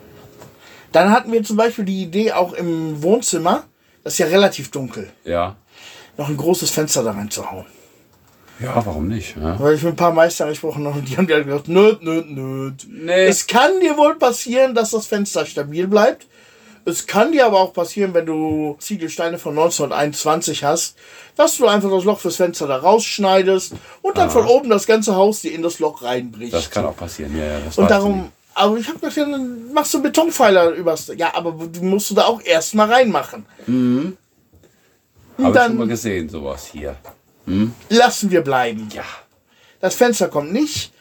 Dann 0.94 1.12
hatten 1.12 1.32
wir 1.32 1.44
zum 1.44 1.58
Beispiel 1.58 1.84
die 1.86 2.02
Idee 2.04 2.32
auch 2.32 2.54
im 2.54 3.04
Wohnzimmer, 3.04 3.64
das 4.04 4.14
ist 4.14 4.20
ja 4.20 4.28
relativ 4.28 4.72
dunkel, 4.72 5.12
Ja. 5.26 5.56
noch 6.18 6.30
ein 6.30 6.38
großes 6.38 6.70
Fenster 6.70 7.04
da 7.04 7.12
reinzuhauen. 7.12 7.66
Ja, 8.60 8.86
warum 8.86 9.08
nicht? 9.08 9.36
Ja. 9.36 9.60
Weil 9.60 9.76
ich 9.76 9.82
mit 9.84 9.94
ein 9.94 9.98
paar 9.98 10.14
Meistern 10.14 10.48
gesprochen 10.50 10.86
habe 10.88 11.00
und 11.00 11.10
die 11.10 11.18
haben 11.18 11.28
ja 11.28 11.41
gesagt, 11.41 11.68
nö, 11.68 11.98
nö, 12.02 12.24
nö. 12.26 12.72
Nee. 12.88 13.26
Es 13.26 13.48
kann 13.48 13.80
dir 13.82 13.98
wohl 13.98 14.16
passieren, 14.16 14.76
dass 14.76 14.91
das 14.91 15.08
Fenster 15.08 15.46
stabil 15.46 15.88
bleibt. 15.88 16.28
Es 16.86 17.08
kann 17.08 17.32
dir 17.32 17.46
aber 17.46 17.60
auch 17.62 17.74
passieren, 17.74 18.14
wenn 18.14 18.26
du 18.26 18.76
Ziegelsteine 18.80 19.39
von 19.39 19.58
1921 19.58 20.64
hast, 20.64 20.96
dass 21.36 21.58
du 21.58 21.66
einfach 21.68 21.89
das 21.89 22.04
Loch 22.04 22.20
fürs 22.20 22.36
Fenster 22.36 22.68
da 22.68 22.78
rausschneidest 22.78 23.74
und 24.02 24.18
dann 24.18 24.30
von 24.30 24.46
oben 24.46 24.70
das 24.70 24.86
ganze 24.86 25.16
Haus 25.16 25.41
dir 25.41 25.54
in 25.54 25.62
das 25.64 25.80
Loch 25.80 26.04
reinbricht. 26.04 26.54
Das 26.54 26.70
kann 26.70 26.86
auch 26.86 26.96
passieren, 26.96 27.36
ja, 27.38 27.46
ja. 27.46 27.60
Das 27.66 27.78
Und 27.78 27.86
weißt 27.86 27.91
du 27.91 27.96
darum, 27.96 28.22
nie. 28.24 28.30
Aber 28.56 28.78
ich 28.78 28.88
habe 28.88 28.99
gesagt, 28.99 29.18
ja, 29.18 29.26
dann 29.26 29.74
machst 29.74 29.93
du 29.93 30.01
Betonpfeiler 30.01 30.72
übers. 30.72 31.12
Ja, 31.16 31.34
aber 31.36 31.51
du 31.72 31.84
musst 31.84 32.10
du 32.10 32.16
da 32.16 32.26
auch 32.26 32.41
erstmal 32.41 32.91
reinmachen. 32.91 33.45
Und 35.38 35.45
Habe 35.45 35.58
ich 35.58 35.64
schon 35.64 35.78
mal 35.78 35.88
gesehen, 35.88 36.30
sowas 36.30 36.68
hier. 36.72 36.95
lassen 37.89 38.32
wir 38.32 38.41
bleiben. 38.41 38.89
Ja. 38.93 39.04
Das 39.80 39.95
Fenster 39.95 40.28
kommt 40.30 40.54
nicht. 40.54 40.91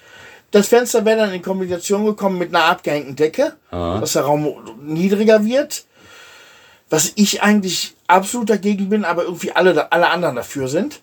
Das 0.50 0.68
Fenster 0.68 1.04
wäre 1.04 1.18
dann 1.18 1.32
in 1.32 1.40
Kombination 1.42 2.04
gekommen 2.04 2.38
mit 2.38 2.54
einer 2.54 2.64
abgehängten 2.64 3.16
Decke, 3.16 3.54
dass 3.70 4.12
der 4.14 4.22
Raum 4.22 4.54
niedriger 4.82 5.44
wird. 5.44 5.84
Was 6.90 7.12
ich 7.14 7.42
eigentlich 7.42 7.94
absolut 8.06 8.50
dagegen 8.50 8.90
bin, 8.90 9.04
aber 9.06 9.24
irgendwie 9.24 9.52
alle, 9.52 9.90
alle 9.92 10.10
anderen 10.10 10.36
dafür 10.36 10.68
sind. 10.68 11.00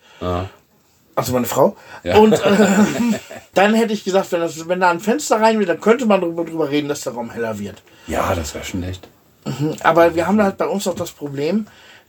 Also 1.19 1.33
meine 1.33 1.45
Frau. 1.45 1.75
Ja. 2.03 2.17
Und 2.17 2.41
ähm, 2.45 3.15
dann 3.53 3.73
hätte 3.73 3.93
ich 3.93 4.03
gesagt, 4.03 4.31
wenn, 4.31 4.39
das, 4.39 4.67
wenn 4.67 4.79
da 4.79 4.89
ein 4.89 4.99
Fenster 4.99 5.41
rein 5.41 5.59
will, 5.59 5.65
dann 5.65 5.81
könnte 5.81 6.05
man 6.05 6.21
darüber, 6.21 6.45
drüber 6.45 6.69
reden, 6.69 6.87
dass 6.87 7.01
der 7.01 7.13
Raum 7.13 7.29
heller 7.29 7.59
wird. 7.59 7.81
Ja, 8.07 8.33
das 8.35 8.53
wäre 8.53 8.63
schon 8.63 8.83
echt. 8.83 9.07
Aber 9.81 10.15
wir 10.15 10.27
haben 10.27 10.41
halt 10.41 10.57
bei 10.57 10.67
uns 10.67 10.87
auch 10.87 10.95
das 10.95 11.11
Problem, 11.11 11.67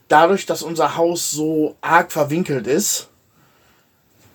dadurch, 0.08 0.46
dass 0.46 0.62
unser 0.62 0.96
Haus 0.96 1.30
so 1.30 1.76
arg 1.80 2.12
verwinkelt 2.12 2.66
ist. 2.66 3.08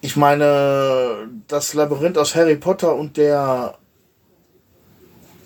Ich 0.02 0.18
meine, 0.18 1.30
das 1.48 1.74
Labyrinth 1.74 2.18
aus 2.18 2.36
Harry 2.36 2.56
Potter 2.56 2.96
und 2.96 3.18
der. 3.18 3.78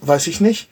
Weiß 0.01 0.27
ich 0.27 0.41
nicht. 0.41 0.69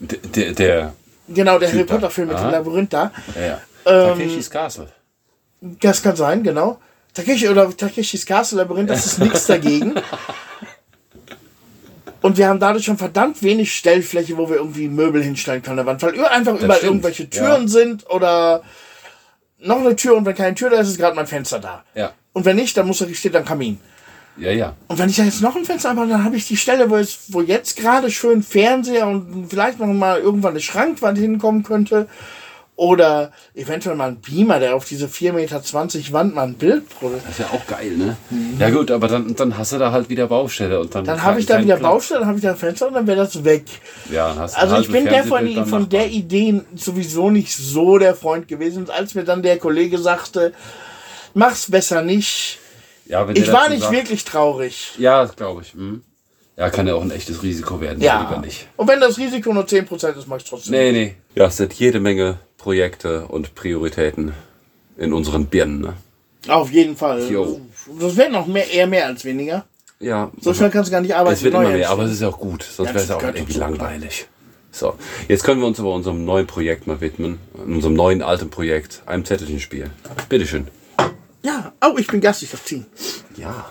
Der, 0.00 0.18
der, 0.18 0.52
der 0.52 0.94
Genau, 1.28 1.58
der 1.58 1.70
Harry. 1.70 1.84
Potter-Film 1.84 2.28
mit 2.28 2.38
dem. 2.38 2.50
Labyrinth 2.50 2.92
da. 2.92 3.12
ja, 3.34 3.40
ja. 3.46 3.60
Ähm, 3.86 4.18
Takeshis 4.18 4.50
Castle. 4.50 4.88
Das 5.60 6.02
kann 6.02 6.16
sein, 6.16 6.42
genau. 6.42 6.78
Takeshi 7.14 7.48
oder 7.48 7.74
Takeshis 7.76 8.24
Castle 8.26 8.58
Labyrinth, 8.58 8.90
das 8.90 9.06
ist 9.06 9.18
nichts 9.18 9.46
dagegen. 9.46 9.94
Und 12.20 12.36
wir 12.36 12.48
haben 12.48 12.58
dadurch 12.58 12.84
schon 12.84 12.98
verdammt 12.98 13.42
wenig 13.42 13.76
Stellfläche, 13.76 14.36
wo 14.36 14.48
wir 14.48 14.56
irgendwie 14.56 14.88
Möbel 14.88 15.22
hinstellen 15.22 15.62
können 15.62 15.78
an 15.78 15.86
der 15.86 15.92
Wand, 15.92 16.02
weil 16.02 16.26
einfach 16.26 16.54
überall 16.54 16.78
stimmt, 16.78 16.90
irgendwelche 16.90 17.30
Türen 17.30 17.62
ja. 17.62 17.68
sind 17.68 18.10
oder 18.10 18.62
noch 19.60 19.78
eine 19.78 19.96
Tür 19.96 20.16
und 20.16 20.24
wenn 20.26 20.34
keine 20.34 20.54
Tür 20.54 20.70
da 20.70 20.80
ist, 20.80 20.88
ist 20.88 20.98
gerade 20.98 21.16
mein 21.16 21.26
Fenster 21.26 21.58
da. 21.58 21.84
Ja. 21.94 22.12
Und 22.32 22.44
wenn 22.44 22.56
nicht, 22.56 22.76
dann 22.76 22.86
muss 22.86 22.98
da 22.98 23.08
steht 23.08 23.36
ein 23.36 23.44
Kamin. 23.44 23.78
Ja, 24.36 24.50
ja. 24.52 24.74
Und 24.86 24.98
wenn 24.98 25.08
ich 25.08 25.16
da 25.16 25.24
jetzt 25.24 25.42
noch 25.42 25.56
ein 25.56 25.64
Fenster 25.64 25.90
habe, 25.90 26.06
dann 26.06 26.24
habe 26.24 26.36
ich 26.36 26.46
die 26.46 26.56
Stelle, 26.56 26.90
wo, 26.90 26.96
es, 26.96 27.18
wo 27.28 27.40
jetzt 27.40 27.76
gerade 27.76 28.10
schön 28.10 28.42
Fernseher 28.42 29.06
und 29.08 29.48
vielleicht 29.48 29.80
noch 29.80 29.86
mal 29.86 30.20
irgendwann 30.20 30.52
eine 30.52 30.60
Schrankwand 30.60 31.18
hinkommen 31.18 31.64
könnte. 31.64 32.08
Oder 32.78 33.32
eventuell 33.56 33.96
mal 33.96 34.10
ein 34.10 34.20
Beamer, 34.20 34.60
der 34.60 34.76
auf 34.76 34.84
diese 34.84 35.06
4,20 35.06 35.32
Meter 35.32 36.12
Wand 36.12 36.32
mal 36.36 36.44
ein 36.44 36.54
Bild 36.54 36.88
produziert. 36.88 37.24
Das 37.26 37.32
ist 37.32 37.40
ja 37.40 37.46
auch 37.50 37.66
geil, 37.66 37.90
ne? 37.96 38.16
Ja 38.60 38.70
gut, 38.70 38.92
aber 38.92 39.08
dann, 39.08 39.34
dann 39.34 39.58
hast 39.58 39.72
du 39.72 39.78
da 39.78 39.90
halt 39.90 40.08
wieder 40.08 40.28
Baustelle 40.28 40.78
und 40.78 40.94
dann. 40.94 41.04
Dann 41.04 41.20
habe 41.20 41.40
ich 41.40 41.46
da 41.46 41.60
wieder 41.60 41.74
Platz. 41.76 41.90
Baustelle, 41.90 42.20
dann 42.20 42.28
habe 42.28 42.38
ich 42.38 42.44
da 42.44 42.52
ein 42.52 42.56
Fenster 42.56 42.86
und 42.86 42.94
dann 42.94 43.08
wäre 43.08 43.16
das 43.16 43.42
weg. 43.42 43.64
Ja, 44.12 44.28
dann 44.28 44.38
hast 44.38 44.54
du 44.54 44.60
Also 44.60 44.76
ich 44.78 44.92
bin 44.92 45.06
der 45.06 45.24
von, 45.24 45.66
von 45.66 45.88
der. 45.88 46.06
Idee 46.08 46.62
sowieso 46.76 47.30
nicht 47.30 47.52
so 47.56 47.98
der 47.98 48.14
Freund 48.14 48.46
gewesen. 48.46 48.84
Und 48.84 48.90
als 48.90 49.16
mir 49.16 49.24
dann 49.24 49.42
der 49.42 49.58
Kollege 49.58 49.98
sagte, 49.98 50.52
Mach's 51.34 51.68
besser 51.68 52.02
nicht. 52.02 52.60
Ja, 53.06 53.26
wenn 53.26 53.34
Ich 53.34 53.50
war 53.50 53.68
nicht 53.68 53.82
sagt- 53.82 53.92
wirklich 53.92 54.24
traurig. 54.24 54.92
Ja, 54.98 55.22
das 55.22 55.34
glaube 55.34 55.62
ich. 55.62 55.72
Hm. 55.72 56.02
Ja, 56.58 56.70
kann 56.70 56.88
ja 56.88 56.94
auch 56.94 57.02
ein 57.02 57.12
echtes 57.12 57.42
Risiko 57.44 57.80
werden. 57.80 58.00
Lieber 58.00 58.28
Ja. 58.32 58.40
nicht. 58.44 58.66
Und 58.76 58.88
wenn 58.88 59.00
das 59.00 59.16
Risiko 59.16 59.52
nur 59.52 59.64
10% 59.64 60.18
ist, 60.18 60.26
mach 60.26 60.38
ich 60.38 60.44
trotzdem. 60.44 60.72
Nee, 60.72 60.90
nee. 60.90 61.14
Ja, 61.36 61.46
es 61.46 61.56
sind 61.56 61.72
jede 61.74 62.00
Menge 62.00 62.40
Projekte 62.56 63.26
und 63.26 63.54
Prioritäten 63.54 64.32
in 64.96 65.12
unseren 65.12 65.46
Birnen. 65.46 65.80
Ne? 65.82 65.94
Auf 66.48 66.72
jeden 66.72 66.96
Fall. 66.96 67.30
Jo. 67.30 67.60
Das 68.00 68.16
werden 68.16 68.32
noch 68.32 68.48
mehr, 68.48 68.68
eher 68.68 68.88
mehr 68.88 69.06
als 69.06 69.24
weniger. 69.24 69.66
Ja. 70.00 70.32
So 70.40 70.52
schnell 70.52 70.70
kannst 70.70 70.88
du 70.88 70.92
gar 70.92 71.00
nicht 71.00 71.14
arbeiten. 71.14 71.34
Es 71.36 71.42
wird 71.44 71.54
immer 71.54 71.62
mehr, 71.62 71.74
entstehen. 71.74 71.92
aber 71.92 72.02
es 72.04 72.12
ist 72.12 72.22
ja 72.22 72.28
auch 72.28 72.38
gut. 72.40 72.64
Sonst 72.64 72.88
Ja, 72.88 72.94
wäre 72.94 73.04
es 73.04 73.10
auch 73.12 73.22
irgendwie 73.22 73.44
dazu, 73.44 73.58
langweilig. 73.60 74.26
So, 74.72 74.94
jetzt 75.28 75.44
können 75.44 75.60
wir 75.60 75.66
uns 75.68 75.78
aber 75.78 75.92
unserem 75.94 76.24
neuen 76.24 76.46
Projekt 76.48 76.88
mal 76.88 77.00
widmen. 77.00 77.38
Unserem 77.54 77.94
neuen 77.94 78.20
alten 78.20 78.50
Projekt, 78.50 79.02
einem 79.06 79.24
Zettelchenspiel. 79.24 79.90
Bitteschön. 80.28 80.66
Ja, 81.44 81.72
oh, 81.84 81.96
ich 81.98 82.08
bin 82.08 82.20
Gast, 82.20 82.42
ich 82.42 82.50
darf 82.50 82.64
ziehen. 82.64 82.86
Ja. 83.36 83.70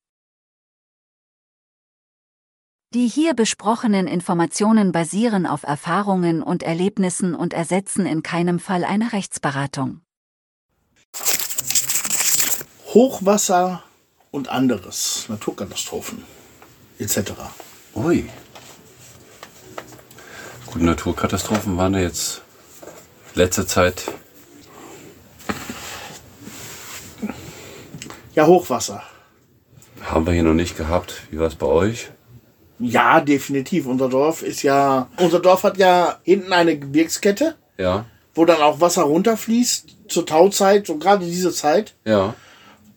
Die 2.93 3.07
hier 3.07 3.33
besprochenen 3.33 4.05
Informationen 4.05 4.91
basieren 4.91 5.45
auf 5.45 5.63
Erfahrungen 5.63 6.43
und 6.43 6.61
Erlebnissen 6.61 7.35
und 7.35 7.53
ersetzen 7.53 8.05
in 8.05 8.21
keinem 8.21 8.59
Fall 8.59 8.83
eine 8.83 9.13
Rechtsberatung. 9.13 10.01
Hochwasser 12.87 13.81
und 14.29 14.49
anderes. 14.49 15.27
Naturkatastrophen. 15.29 16.25
Etc. 16.99 17.31
Ui. 17.95 18.29
Gute 20.65 20.83
Naturkatastrophen 20.83 21.77
waren 21.77 21.93
ja 21.93 22.01
jetzt 22.01 22.41
letzte 23.35 23.65
Zeit. 23.65 24.11
Ja, 28.35 28.47
Hochwasser. 28.47 29.01
Haben 30.01 30.25
wir 30.25 30.33
hier 30.33 30.43
noch 30.43 30.53
nicht 30.53 30.75
gehabt. 30.75 31.21
Wie 31.31 31.39
war 31.39 31.47
es 31.47 31.55
bei 31.55 31.67
euch? 31.67 32.11
Ja, 32.81 33.21
definitiv. 33.21 33.85
Unser 33.85 34.09
Dorf 34.09 34.41
ist 34.43 34.63
ja. 34.63 35.07
Unser 35.17 35.39
Dorf 35.39 35.63
hat 35.63 35.77
ja 35.77 36.19
hinten 36.23 36.51
eine 36.53 36.77
Gebirgskette, 36.77 37.55
Ja. 37.77 38.05
wo 38.35 38.45
dann 38.45 38.61
auch 38.61 38.79
Wasser 38.81 39.03
runterfließt 39.03 39.95
zur 40.09 40.25
Tauzeit, 40.25 40.87
so 40.87 40.97
gerade 40.97 41.25
diese 41.25 41.51
Zeit. 41.51 41.93
Ja. 42.05 42.33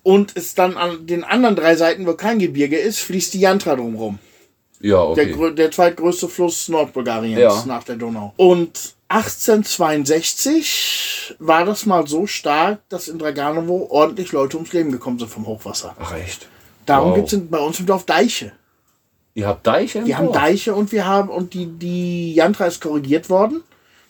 Und 0.03 0.37
es 0.37 0.55
dann 0.55 0.76
an 0.76 1.07
den 1.07 1.24
anderen 1.24 1.57
drei 1.57 1.76
Seiten, 1.76 2.07
wo 2.07 2.14
kein 2.14 2.39
Gebirge 2.39 2.76
ist, 2.76 2.99
fließt 3.01 3.35
die 3.35 3.41
Jantra 3.41 3.74
drumherum. 3.76 4.18
Ja, 4.80 5.14
Der, 5.14 5.24
okay. 5.24 5.35
grö- 5.35 5.55
der 5.55 5.70
zweitgrößte 5.70 6.28
Fluss 6.28 6.68
Nordbulgariens 6.68 7.39
Ja. 7.41 7.64
nach 7.66 7.85
der 7.85 7.97
Donau. 7.97 8.35
Und 8.37 8.95
1862 10.18 11.35
war 11.39 11.64
das 11.64 11.87
mal 11.87 12.07
so 12.07 12.26
stark, 12.26 12.80
dass 12.89 13.09
in 13.09 13.18
Draganovo 13.18 13.87
ordentlich 13.91 14.32
Leute 14.32 14.57
ums 14.57 14.72
Leben 14.72 14.93
gekommen 14.93 15.18
sind 15.18 15.30
vom 15.30 15.47
Hochwasser. 15.47 15.95
Ach 15.99 16.12
echt? 16.14 16.49
Darum 16.87 17.11
Wow. 17.11 17.16
gibt 17.16 17.32
es 17.32 17.41
bei 17.51 17.59
uns 17.59 17.80
im 17.80 17.87
Dorf 17.87 18.05
Deiche. 18.05 18.53
Ihr 19.35 19.47
habt 19.49 19.66
Deiche? 19.66 19.99
im 20.01 20.07
Wir 20.07 20.16
haben 20.18 20.26
Dorf? 20.26 20.37
Deiche 20.37 20.74
und 20.74 20.93
wir 20.93 21.07
haben 21.07 21.28
und 21.28 21.55
die, 21.55 21.66
die 21.66 22.35
Jantra 22.35 22.66
ist 22.66 22.80
korrigiert 22.80 23.28
worden. 23.30 23.62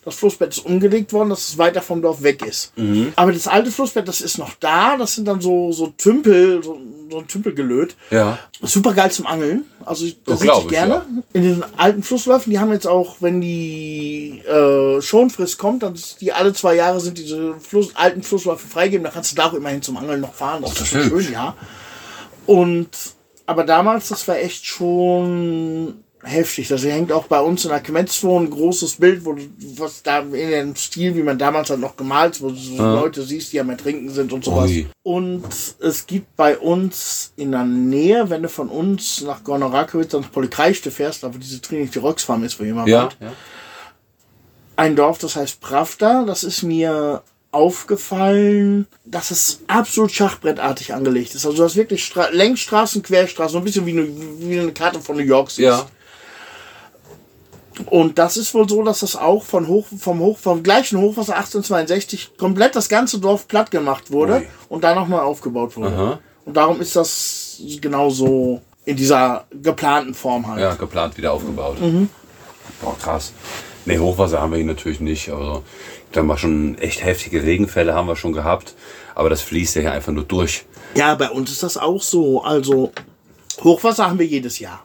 Das 0.03 0.13
Flussbett 0.17 0.49
ist 0.55 0.63
umgelegt 0.63 1.13
worden, 1.13 1.29
dass 1.31 1.47
es 1.49 1.57
weiter 1.57 1.81
vom 1.81 1.99
Dorf 2.03 2.21
weg 2.21 2.45
ist. 2.45 2.77
Mhm. 2.77 3.11
Aber 3.15 3.31
das 3.33 3.47
alte 3.47 3.71
Flussbett, 3.71 4.07
das 4.07 4.21
ist 4.21 4.37
noch 4.37 4.53
da. 4.59 4.97
Das 4.97 5.15
sind 5.15 5.27
dann 5.27 5.41
so, 5.41 5.71
so 5.71 5.87
Tümpel, 5.97 6.61
so, 6.63 6.77
so 7.09 7.17
ein 7.17 7.27
Tümpelgelöt. 7.27 7.95
Ja. 8.11 8.37
Super 8.61 8.93
geil 8.93 9.09
zum 9.09 9.25
Angeln. 9.25 9.65
Also 9.83 10.05
ich- 10.05 10.21
das 10.23 10.41
glaub 10.41 10.65
ich 10.65 10.69
gerne. 10.69 10.93
ja. 10.93 11.05
In 11.33 11.41
den 11.41 11.63
alten 11.75 12.03
Flussläufen, 12.03 12.51
die 12.51 12.59
haben 12.59 12.71
jetzt 12.71 12.85
auch, 12.85 13.15
wenn 13.21 13.41
die 13.41 14.43
äh, 14.47 15.01
Schonfrist 15.01 15.57
kommt, 15.57 15.81
dann 15.81 15.95
ist 15.95 16.21
die 16.21 16.31
alle 16.31 16.53
zwei 16.53 16.75
Jahre 16.75 16.99
sind 16.99 17.17
diese 17.17 17.55
Fluss, 17.59 17.95
alten 17.95 18.21
Flussläufe 18.21 18.67
freigegeben. 18.67 19.05
Da 19.05 19.09
kannst 19.09 19.31
du 19.31 19.35
da 19.37 19.47
auch 19.47 19.53
immerhin 19.55 19.81
zum 19.81 19.97
Angeln 19.97 20.21
noch 20.21 20.35
fahren. 20.35 20.61
Das, 20.61 20.75
das 20.75 20.93
ist 20.93 21.07
schön, 21.09 21.31
ja. 21.33 21.55
Und 22.45 22.89
aber 23.45 23.63
damals, 23.63 24.09
das 24.09 24.27
war 24.27 24.37
echt 24.37 24.65
schon 24.65 25.95
heftig. 26.23 26.71
Also 26.71 26.89
hängt 26.89 27.11
auch 27.11 27.27
bei 27.27 27.39
uns 27.39 27.65
in 27.65 27.69
der 27.69 27.79
Kmetzwo 27.79 28.39
ein 28.39 28.49
großes 28.49 28.95
Bild, 28.95 29.25
wo 29.25 29.33
du, 29.33 29.43
was 29.77 30.01
da 30.01 30.19
in 30.19 30.49
dem 30.49 30.75
Stil, 30.75 31.15
wie 31.15 31.23
man 31.23 31.37
damals 31.37 31.69
halt 31.69 31.79
noch 31.79 31.95
gemalt, 31.95 32.41
wo 32.41 32.49
du 32.49 32.55
so 32.55 32.77
Leute 32.77 33.21
siehst, 33.21 33.53
die 33.53 33.59
am 33.59 33.69
Ertrinken 33.69 34.09
sind 34.09 34.33
und 34.33 34.43
sowas. 34.43 34.69
Ui. 34.69 34.87
Und 35.03 35.45
es 35.79 36.07
gibt 36.07 36.35
bei 36.35 36.57
uns 36.57 37.31
in 37.35 37.51
der 37.51 37.63
Nähe, 37.63 38.29
wenn 38.29 38.41
du 38.41 38.49
von 38.49 38.69
uns 38.69 39.21
nach 39.21 39.43
Gornorakowitz 39.43 40.13
ans 40.15 40.27
Polykreichte 40.27 40.91
fährst, 40.91 41.23
wo 41.23 41.29
diese 41.29 41.61
Trinity 41.61 41.99
Rocks 41.99 42.23
Farm 42.23 42.43
ist, 42.43 42.59
wo 42.59 42.63
immer 42.63 42.87
Ja. 42.87 43.09
ja. 43.19 43.31
ein 44.75 44.95
Dorf, 44.95 45.19
das 45.19 45.35
heißt 45.35 45.61
Pravda. 45.61 46.23
Das 46.25 46.43
ist 46.43 46.63
mir 46.63 47.21
aufgefallen, 47.55 48.85
dass 49.05 49.31
es 49.31 49.61
absolut 49.67 50.11
schachbrettartig 50.11 50.93
angelegt 50.93 51.33
ist. 51.33 51.45
Also 51.45 51.57
du 51.57 51.63
hast 51.63 51.75
wirklich 51.75 52.03
Stra 52.03 52.27
Längsstraßen, 52.29 53.01
Querstraßen, 53.01 53.53
so 53.53 53.57
ein 53.59 53.63
bisschen 53.63 53.85
wie 53.85 53.91
eine, 53.91 54.07
wie 54.39 54.59
eine 54.59 54.73
Karte 54.73 54.99
von 54.99 55.15
New 55.15 55.23
York 55.23 55.49
siehst. 55.49 55.61
Ja. 55.61 55.85
Und 57.87 58.17
das 58.19 58.37
ist 58.37 58.53
wohl 58.53 58.67
so, 58.67 58.83
dass 58.83 58.99
das 58.99 59.15
auch 59.15 59.43
von 59.43 59.67
Hoch, 59.67 59.85
vom, 59.97 60.19
Hoch, 60.19 60.37
vom 60.37 60.63
gleichen 60.63 60.99
Hochwasser 60.99 61.35
1862 61.35 62.37
komplett 62.37 62.75
das 62.75 62.89
ganze 62.89 63.19
Dorf 63.19 63.47
platt 63.47 63.71
gemacht 63.71 64.11
wurde 64.11 64.33
Ui. 64.33 64.47
und 64.69 64.83
dann 64.83 64.95
nochmal 64.95 65.21
aufgebaut 65.21 65.75
wurde. 65.75 65.95
Aha. 65.95 66.19
Und 66.45 66.55
darum 66.55 66.79
ist 66.79 66.95
das 66.95 67.59
genauso 67.81 68.61
in 68.85 68.95
dieser 68.95 69.45
geplanten 69.51 70.13
Form 70.13 70.47
halt. 70.47 70.61
Ja, 70.61 70.75
geplant 70.75 71.17
wieder 71.17 71.33
aufgebaut. 71.33 71.81
Mhm. 71.81 72.09
Boah, 72.81 72.97
krass. 72.97 73.33
Nee, 73.85 73.99
Hochwasser 73.99 74.41
haben 74.41 74.51
wir 74.51 74.57
hier 74.57 74.65
natürlich 74.65 74.99
nicht. 74.99 75.29
Also, 75.29 75.63
da 76.15 76.21
haben 76.21 76.27
wir 76.27 76.37
schon 76.37 76.77
echt 76.77 77.03
heftige 77.03 77.43
Regenfälle 77.43 77.93
haben 77.93 78.07
wir 78.07 78.15
schon 78.15 78.33
gehabt. 78.33 78.73
Aber 79.13 79.29
das 79.29 79.41
fließt 79.41 79.75
ja 79.75 79.81
hier 79.81 79.91
einfach 79.91 80.11
nur 80.11 80.23
durch. 80.23 80.65
Ja, 80.95 81.15
bei 81.15 81.29
uns 81.29 81.51
ist 81.51 81.63
das 81.63 81.77
auch 81.77 82.01
so. 82.01 82.41
Also 82.43 82.91
Hochwasser 83.63 84.09
haben 84.09 84.19
wir 84.19 84.25
jedes 84.25 84.59
Jahr. 84.59 84.83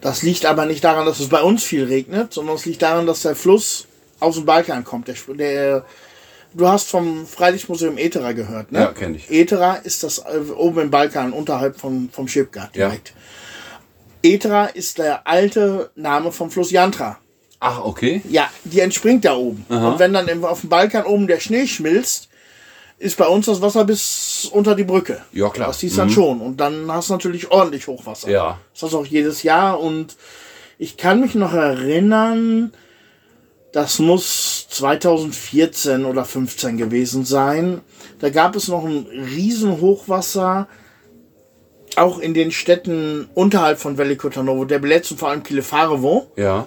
Das 0.00 0.22
liegt 0.22 0.46
aber 0.46 0.66
nicht 0.66 0.84
daran, 0.84 1.06
dass 1.06 1.20
es 1.20 1.28
bei 1.28 1.42
uns 1.42 1.62
viel 1.64 1.84
regnet, 1.84 2.32
sondern 2.32 2.56
es 2.56 2.64
liegt 2.66 2.82
daran, 2.82 3.06
dass 3.06 3.22
der 3.22 3.36
Fluss 3.36 3.86
aus 4.18 4.36
dem 4.36 4.44
Balkan 4.46 4.84
kommt. 4.84 5.08
Der, 5.08 5.16
der, 5.34 5.84
du 6.54 6.68
hast 6.68 6.88
vom 6.88 7.26
Freilichtmuseum 7.26 7.98
Etera 7.98 8.32
gehört, 8.32 8.72
ne? 8.72 8.80
Ja, 8.80 8.86
kenn 8.92 9.14
ich. 9.14 9.30
Etera 9.30 9.74
ist 9.74 10.02
das 10.02 10.18
äh, 10.18 10.50
oben 10.56 10.80
im 10.80 10.90
Balkan, 10.90 11.32
unterhalb 11.32 11.78
von, 11.78 12.08
vom 12.12 12.28
Schipgard 12.28 12.76
Ja. 12.76 12.88
direkt. 12.88 13.12
Etera 14.22 14.66
ist 14.66 14.98
der 14.98 15.26
alte 15.26 15.90
Name 15.96 16.32
vom 16.32 16.50
Fluss 16.50 16.70
Jantra. 16.70 17.18
Ach, 17.60 17.84
okay. 17.84 18.22
Ja, 18.28 18.48
die 18.64 18.80
entspringt 18.80 19.24
da 19.26 19.36
oben. 19.36 19.64
Und 19.68 19.98
wenn 19.98 20.14
dann 20.14 20.28
im, 20.28 20.44
auf 20.44 20.60
dem 20.60 20.70
Balkan 20.70 21.04
oben 21.04 21.26
der 21.26 21.40
Schnee 21.40 21.66
schmilzt, 21.66 22.28
ist 22.98 23.16
bei 23.16 23.26
uns 23.26 23.46
das 23.46 23.60
Wasser 23.62 23.84
bis 23.84 24.48
unter 24.52 24.74
die 24.74 24.84
Brücke. 24.84 25.22
Ja, 25.32 25.48
klar. 25.50 25.68
Das 25.68 25.80
siehst 25.80 25.96
du 25.96 26.00
dann 26.00 26.10
schon. 26.10 26.40
Und 26.40 26.58
dann 26.58 26.90
hast 26.90 27.10
du 27.10 27.14
natürlich 27.14 27.50
ordentlich 27.50 27.86
Hochwasser. 27.86 28.30
Ja. 28.30 28.58
Das 28.72 28.82
hast 28.82 28.92
du 28.92 28.98
auch 28.98 29.06
jedes 29.06 29.42
Jahr. 29.42 29.80
Und 29.80 30.16
ich 30.78 30.96
kann 30.96 31.20
mich 31.20 31.34
noch 31.34 31.52
erinnern, 31.52 32.72
das 33.72 33.98
muss 33.98 34.66
2014 34.70 36.04
oder 36.04 36.24
15 36.24 36.76
gewesen 36.76 37.24
sein. 37.24 37.80
Da 38.18 38.30
gab 38.30 38.56
es 38.56 38.68
noch 38.68 38.84
ein 38.84 39.06
riesen 39.06 39.80
Hochwasser, 39.80 40.66
auch 41.96 42.18
in 42.18 42.34
den 42.34 42.50
Städten 42.50 43.28
unterhalb 43.34 43.78
von 43.78 43.98
Veliko 43.98 44.28
Tarnovo, 44.28 44.64
der 44.64 44.78
Belez 44.78 45.10
und 45.10 45.18
vor 45.18 45.30
allem 45.30 45.42
Kilefarevo 45.42 46.30
Ja. 46.36 46.66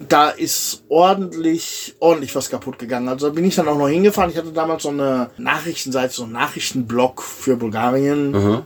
Da 0.00 0.28
ist 0.30 0.82
ordentlich, 0.88 1.94
ordentlich 2.00 2.34
was 2.34 2.50
kaputt 2.50 2.78
gegangen. 2.78 3.08
Also 3.08 3.32
bin 3.32 3.44
ich 3.44 3.54
dann 3.54 3.68
auch 3.68 3.78
noch 3.78 3.88
hingefahren. 3.88 4.30
Ich 4.30 4.36
hatte 4.36 4.52
damals 4.52 4.82
so 4.82 4.88
eine 4.90 5.30
Nachrichtenseite, 5.38 6.12
so 6.12 6.24
einen 6.24 6.32
Nachrichtenblog 6.32 7.22
für 7.22 7.56
Bulgarien. 7.56 8.32
Mhm. 8.32 8.62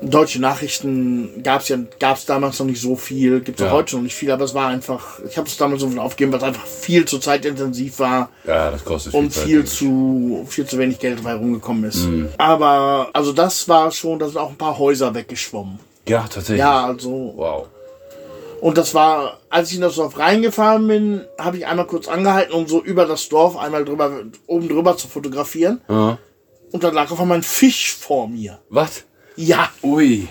Deutsche 0.00 0.40
Nachrichten 0.40 1.42
gab 1.42 1.62
es 1.62 1.68
ja 1.70 1.78
gab's 1.98 2.24
damals 2.24 2.56
noch 2.60 2.66
nicht 2.66 2.80
so 2.80 2.94
viel, 2.94 3.40
gibt 3.40 3.58
es 3.58 3.64
Ja. 3.64 3.72
auch 3.72 3.78
heute 3.78 3.96
noch 3.96 4.04
nicht 4.04 4.14
viel, 4.14 4.30
aber 4.30 4.44
es 4.44 4.54
war 4.54 4.68
einfach, 4.68 5.18
ich 5.28 5.36
habe 5.36 5.48
es 5.48 5.56
damals 5.56 5.80
so 5.80 5.88
aufgegeben, 6.00 6.30
weil 6.30 6.38
es 6.38 6.44
einfach 6.44 6.66
viel 6.66 7.04
zu 7.04 7.18
zeitintensiv 7.18 7.98
war 7.98 8.28
Ja, 8.46 8.70
das 8.70 8.84
kostet 8.84 9.12
und 9.14 9.32
Zeit. 9.32 9.42
viel 9.44 9.64
zu, 9.64 10.46
viel 10.48 10.66
zu 10.66 10.78
wenig 10.78 11.00
Geld 11.00 11.18
dabei 11.18 11.34
rumgekommen 11.34 11.82
ist. 11.82 12.04
Mhm. 12.04 12.28
Aber, 12.38 13.08
also 13.12 13.32
das 13.32 13.68
war 13.68 13.90
schon, 13.90 14.20
da 14.20 14.26
sind 14.28 14.36
auch 14.38 14.50
ein 14.50 14.56
paar 14.56 14.78
Häuser 14.78 15.12
weggeschwommen. 15.16 15.80
Ja, 16.06 16.22
tatsächlich. 16.22 16.58
Ja, 16.60 16.84
also 16.86 17.32
Wow. 17.34 17.66
Und 18.60 18.76
das 18.76 18.94
war, 18.94 19.40
als 19.50 19.70
ich 19.70 19.76
in 19.76 19.82
das 19.82 19.94
Dorf 19.94 20.18
reingefahren 20.18 20.86
bin, 20.88 21.24
habe 21.38 21.58
ich 21.58 21.66
einmal 21.66 21.86
kurz 21.86 22.08
angehalten, 22.08 22.52
um 22.54 22.66
so 22.66 22.82
über 22.82 23.04
das 23.06 23.28
Dorf 23.28 23.56
einmal 23.56 23.84
drüber, 23.84 24.22
oben 24.46 24.68
drüber 24.68 24.96
zu 24.96 25.06
fotografieren. 25.08 25.80
Ja. 25.88 26.18
Und 26.72 26.82
dann 26.84 26.92
lag 26.94 27.10
auf 27.10 27.20
einmal 27.20 27.38
ein 27.38 27.42
Fisch 27.42 27.94
vor 27.94 28.28
mir. 28.28 28.58
Was? 28.68 29.04
Ja. 29.36 29.70
Ui. 29.82 30.28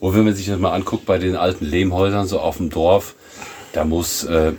Und 0.00 0.14
wenn 0.14 0.24
man 0.24 0.34
sich 0.34 0.46
das 0.46 0.58
mal 0.58 0.72
anguckt 0.72 1.06
bei 1.06 1.18
den 1.18 1.34
alten 1.34 1.64
Lehmhäusern 1.64 2.26
so 2.26 2.40
auf 2.40 2.58
dem 2.58 2.68
Dorf, 2.68 3.14
da 3.72 3.84
muss, 3.84 4.24
äh, 4.24 4.52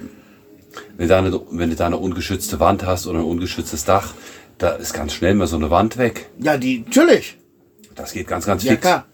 wenn, 0.97 1.07
da 1.07 1.20
eine, 1.20 1.39
wenn 1.51 1.70
du 1.70 1.76
da 1.76 1.86
eine 1.86 1.97
ungeschützte 1.97 2.59
Wand 2.59 2.86
hast 2.86 3.05
oder 3.05 3.20
ein 3.20 3.26
ungeschütztes 3.26 3.86
Dach, 3.86 4.13
da 4.57 4.72
ist 4.72 4.93
ganz 4.93 5.13
schnell 5.13 5.36
mal 5.36 5.47
so 5.47 5.55
eine 5.55 5.70
Wand 5.70 5.97
weg. 5.97 6.30
Ja, 6.39 6.57
die, 6.57 6.80
natürlich. 6.80 7.38
Das 7.93 8.11
geht 8.11 8.28
ganz, 8.28 8.45
ganz 8.45 8.63
Ja, 8.63 8.72
fix. 8.72 8.82
klar. 8.82 9.05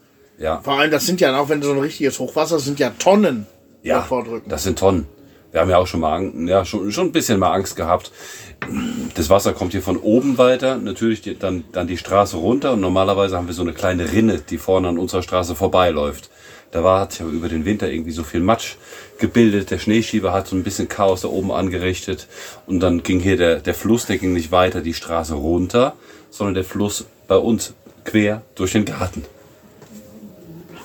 Ja, 0.41 0.59
Vor 0.63 0.79
allem, 0.79 0.89
das 0.89 1.05
sind 1.05 1.21
ja, 1.21 1.39
auch 1.39 1.49
wenn 1.49 1.61
so 1.61 1.71
ein 1.71 1.79
richtiges 1.79 2.17
Hochwasser, 2.17 2.59
sind 2.59 2.79
ja 2.79 2.91
Tonnen 2.97 3.45
ja 3.83 3.97
davor 3.97 4.23
drücken. 4.23 4.49
das 4.49 4.63
sind 4.63 4.79
Tonnen. 4.79 5.07
Wir 5.51 5.61
haben 5.61 5.69
ja 5.69 5.77
auch 5.77 5.85
schon 5.85 5.99
mal, 5.99 6.31
ja, 6.47 6.65
schon, 6.65 6.91
schon 6.91 7.07
ein 7.07 7.11
bisschen 7.11 7.37
mal 7.37 7.51
Angst 7.53 7.75
gehabt. 7.75 8.11
Das 9.15 9.29
Wasser 9.29 9.53
kommt 9.53 9.73
hier 9.73 9.81
von 9.81 9.97
oben 9.97 10.37
weiter, 10.37 10.77
natürlich 10.77 11.21
die, 11.21 11.37
dann, 11.37 11.65
dann 11.73 11.87
die 11.87 11.97
Straße 11.97 12.37
runter 12.37 12.73
und 12.73 12.79
normalerweise 12.79 13.37
haben 13.37 13.47
wir 13.47 13.53
so 13.53 13.61
eine 13.61 13.73
kleine 13.73 14.13
Rinne, 14.13 14.39
die 14.39 14.57
vorne 14.57 14.87
an 14.87 14.97
unserer 14.97 15.21
Straße 15.21 15.55
vorbeiläuft. 15.55 16.29
Da 16.71 16.83
war, 16.83 17.01
hat 17.01 17.11
sich 17.11 17.21
über 17.21 17.49
den 17.49 17.65
Winter 17.65 17.91
irgendwie 17.91 18.11
so 18.11 18.23
viel 18.23 18.39
Matsch 18.39 18.77
gebildet. 19.19 19.71
Der 19.71 19.77
Schneeschieber 19.77 20.31
hat 20.31 20.47
so 20.47 20.55
ein 20.55 20.63
bisschen 20.63 20.87
Chaos 20.87 21.21
da 21.21 21.27
oben 21.27 21.51
angerichtet. 21.51 22.27
Und 22.65 22.79
dann 22.79 23.03
ging 23.03 23.19
hier 23.19 23.35
der, 23.35 23.59
der 23.59 23.75
Fluss, 23.75 24.05
der 24.05 24.17
ging 24.17 24.31
nicht 24.31 24.51
weiter 24.51 24.79
die 24.79 24.93
Straße 24.93 25.33
runter, 25.33 25.95
sondern 26.29 26.55
der 26.55 26.63
Fluss 26.63 27.05
bei 27.27 27.35
uns 27.35 27.73
quer 28.05 28.41
durch 28.55 28.71
den 28.71 28.85
Garten. 28.85 29.25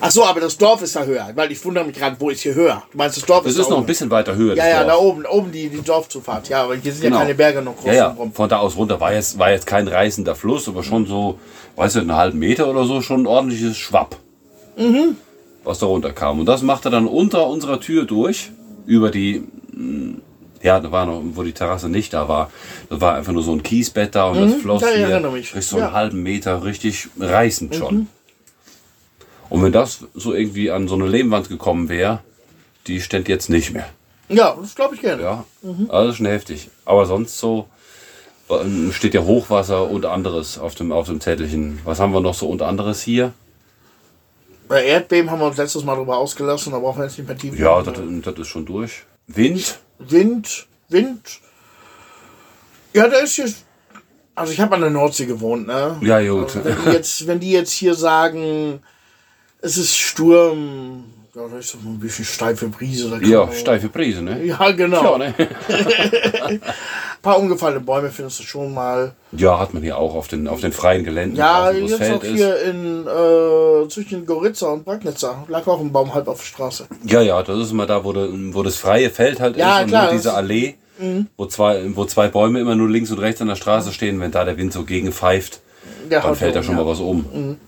Ach 0.06 0.10
so, 0.10 0.24
aber 0.24 0.40
das 0.40 0.56
Dorf 0.56 0.82
ist 0.82 0.94
da 0.96 1.04
höher, 1.04 1.28
weil 1.34 1.50
ich 1.52 1.64
wundere 1.64 1.84
mich 1.84 1.96
gerade, 1.96 2.16
wo 2.18 2.30
ist 2.30 2.40
hier 2.40 2.54
höher? 2.54 2.82
Du 2.92 2.98
meinst, 2.98 3.16
das 3.16 3.24
Dorf 3.24 3.44
Es 3.44 3.52
ist, 3.52 3.58
ist 3.58 3.64
da 3.66 3.70
noch 3.70 3.76
oben? 3.78 3.84
ein 3.84 3.86
bisschen 3.86 4.10
weiter 4.10 4.34
höher. 4.36 4.54
Ja, 4.54 4.62
das 4.64 4.72
ja, 4.72 4.78
Dorf. 4.84 4.86
da 4.88 4.96
oben, 4.98 5.26
oben 5.26 5.52
die, 5.52 5.68
die 5.68 5.82
Dorfzufahrt. 5.82 6.48
Ja, 6.48 6.62
aber 6.64 6.76
hier 6.76 6.92
sind 6.92 7.02
Genau. 7.02 7.16
ja 7.16 7.22
keine 7.22 7.34
Berge 7.34 7.62
noch 7.62 7.76
groß 7.76 7.86
Ja, 7.86 7.92
ja, 7.94 8.06
rum. 8.08 8.32
von 8.32 8.48
da 8.48 8.58
aus 8.58 8.76
runter 8.76 9.00
war 9.00 9.12
jetzt, 9.12 9.38
war 9.38 9.50
jetzt 9.50 9.66
kein 9.66 9.88
reißender 9.88 10.34
Fluss, 10.34 10.68
aber 10.68 10.82
schon 10.82 11.06
so, 11.06 11.38
weißt 11.76 11.96
du, 11.96 12.00
einen 12.00 12.14
halben 12.14 12.38
Meter 12.38 12.68
oder 12.68 12.84
so, 12.84 13.02
schon 13.02 13.22
ein 13.22 13.26
ordentliches 13.26 13.76
Schwapp. 13.76 14.16
Mhm. 14.76 15.16
Was 15.64 15.78
da 15.80 15.86
runterkam. 15.86 16.38
Und 16.40 16.46
das 16.46 16.62
machte 16.62 16.90
dann 16.90 17.06
unter 17.06 17.46
unserer 17.48 17.80
Tür 17.80 18.04
durch, 18.04 18.52
über 18.86 19.10
die, 19.10 19.42
mh, 19.72 20.18
ja, 20.62 20.80
da 20.80 20.90
war 20.92 21.06
noch, 21.06 21.20
wo 21.34 21.42
die 21.42 21.52
Terrasse 21.52 21.88
nicht 21.88 22.12
da 22.12 22.28
war. 22.28 22.50
Da 22.88 23.00
war 23.00 23.14
einfach 23.14 23.32
nur 23.32 23.42
so 23.42 23.52
ein 23.52 23.62
Kiesbett 23.62 24.14
da 24.14 24.28
und 24.30 24.40
das 24.40 24.54
floss 24.54 24.82
Mhm. 24.82 24.86
ja, 24.86 24.92
ich 24.94 24.98
hier 24.98 25.08
erinnere 25.08 25.32
mich. 25.32 25.52
durch 25.52 25.66
so 25.66 25.76
einen 25.76 25.84
Ja. 25.86 25.90
Mhm. 25.90 25.94
halben 25.94 26.22
Meter 26.22 26.64
richtig 26.64 27.08
reißend 27.18 27.74
schon. 27.74 28.08
Und 29.48 29.62
wenn 29.62 29.72
das 29.72 30.04
so 30.14 30.34
irgendwie 30.34 30.70
an 30.70 30.88
so 30.88 30.94
eine 30.94 31.06
Lehmwand 31.06 31.48
gekommen 31.48 31.88
wäre, 31.88 32.20
die 32.86 33.00
stand 33.00 33.28
jetzt 33.28 33.48
nicht 33.50 33.72
mehr. 33.72 33.88
Ja, 34.28 34.56
das 34.60 34.74
glaube 34.74 34.94
ich 34.94 35.00
gerne. 35.00 35.22
Ja, 35.22 35.44
also 35.88 36.12
schon 36.12 36.26
heftig. 36.26 36.68
Aber 36.84 37.06
sonst 37.06 37.38
so 37.38 37.68
ähm, 38.50 38.92
steht 38.92 39.14
ja 39.14 39.22
Hochwasser 39.22 39.88
und 39.88 40.04
anderes 40.04 40.58
auf 40.58 40.74
dem, 40.74 40.92
auf 40.92 41.06
dem 41.06 41.20
Zettelchen. 41.20 41.80
Was 41.84 42.00
haben 42.00 42.12
wir 42.12 42.20
noch 42.20 42.34
so 42.34 42.48
und 42.48 42.62
anderes 42.62 43.02
hier? 43.02 43.32
Bei 44.68 44.84
Erdbeben 44.84 45.30
haben 45.30 45.40
wir 45.40 45.46
uns 45.46 45.56
letztes 45.56 45.84
Mal 45.84 45.94
drüber 45.94 46.18
ausgelassen, 46.18 46.72
da 46.72 46.80
brauchen 46.80 46.98
wir 46.98 47.04
jetzt 47.04 47.18
nicht 47.18 47.28
mehr 47.28 47.38
tief. 47.38 47.58
Ja, 47.58 47.82
das, 47.82 47.94
das 48.22 48.38
ist 48.38 48.48
schon 48.48 48.66
durch. 48.66 49.04
Wind? 49.28 49.78
Wind, 49.98 50.66
Wind. 50.88 51.40
Ja, 52.92 53.08
da 53.08 53.18
ist 53.18 53.36
jetzt. 53.36 53.64
Also 54.34 54.52
ich 54.52 54.60
habe 54.60 54.74
an 54.74 54.82
der 54.82 54.90
Nordsee 54.90 55.26
gewohnt, 55.26 55.66
ne? 55.66 55.96
Ja, 56.02 56.20
gut. 56.20 56.56
Also 56.56 56.64
wenn, 56.64 56.76
die 56.84 56.90
jetzt, 56.90 57.26
wenn 57.26 57.40
die 57.40 57.52
jetzt 57.52 57.72
hier 57.72 57.94
sagen, 57.94 58.80
es 59.66 59.76
ist 59.76 59.96
Sturm, 59.96 61.04
ja, 61.34 61.42
da 61.50 61.58
ist 61.58 61.74
doch 61.74 61.80
ein 61.84 61.98
bisschen 61.98 62.24
steife 62.24 62.68
Brise. 62.68 63.10
Da 63.10 63.18
Ja, 63.18 63.50
steife 63.52 63.88
Prise, 63.88 64.22
ne? 64.22 64.42
Ja, 64.44 64.70
genau. 64.70 65.12
Ja, 65.12 65.18
ne? 65.18 65.34
Ein 66.46 66.60
paar 67.22 67.38
umgefallene 67.38 67.80
Bäume 67.80 68.10
findest 68.10 68.38
du 68.40 68.44
schon 68.44 68.72
mal. 68.72 69.12
ja, 69.32 69.58
hat 69.58 69.74
man 69.74 69.82
hier 69.82 69.98
auch 69.98 70.14
auf 70.14 70.28
den, 70.28 70.48
auf 70.48 70.60
den 70.60 70.72
freien 70.72 71.04
Geländen. 71.04 71.36
Ja, 71.36 71.66
draußen, 71.72 71.86
jetzt 71.88 71.96
Feld 71.98 72.14
auch 72.14 72.24
hier 72.24 72.62
in 72.62 73.06
äh, 73.06 73.88
zwischen 73.88 74.24
Goritza 74.24 74.68
und 74.68 74.84
Bragnitzer 74.84 75.44
lag 75.48 75.66
auch 75.66 75.80
ein 75.80 75.92
Baum 75.92 76.14
halb 76.14 76.28
auf 76.28 76.38
der 76.38 76.46
Straße. 76.46 76.86
Ja, 77.04 77.20
ja, 77.20 77.42
das 77.42 77.58
ist 77.58 77.70
immer 77.72 77.86
da, 77.86 78.02
wo, 78.04 78.12
de, 78.12 78.28
wo 78.54 78.62
das 78.62 78.76
freie 78.76 79.10
Feld 79.10 79.40
halt 79.40 79.56
Ja, 79.56 79.78
ist 79.78 79.82
und 79.84 79.88
klar, 79.90 80.04
nur 80.04 80.12
diese 80.12 80.24
das- 80.24 80.32
Mhm. 80.32 80.38
Allee, 80.38 80.74
wo, 81.36 81.44
zwei, 81.44 81.94
wo 81.94 82.06
zwei 82.06 82.28
Bäume 82.28 82.58
immer 82.60 82.74
nur 82.74 82.88
links 82.88 83.10
und 83.10 83.18
rechts 83.18 83.42
an 83.42 83.48
der 83.48 83.56
Straße 83.56 83.92
stehen. 83.92 84.18
Wenn 84.20 84.30
da 84.30 84.46
der 84.46 84.56
Wind 84.56 84.72
so 84.72 84.84
gegen 84.84 85.12
pfeift, 85.12 85.60
Der 86.10 86.22
dann 86.22 86.34
fällt 86.34 86.54
da 86.54 86.60
um, 86.60 86.64
schon 86.64 86.78
ja. 86.78 86.82
mal 86.84 86.88
was 86.88 87.00
um. 87.00 87.58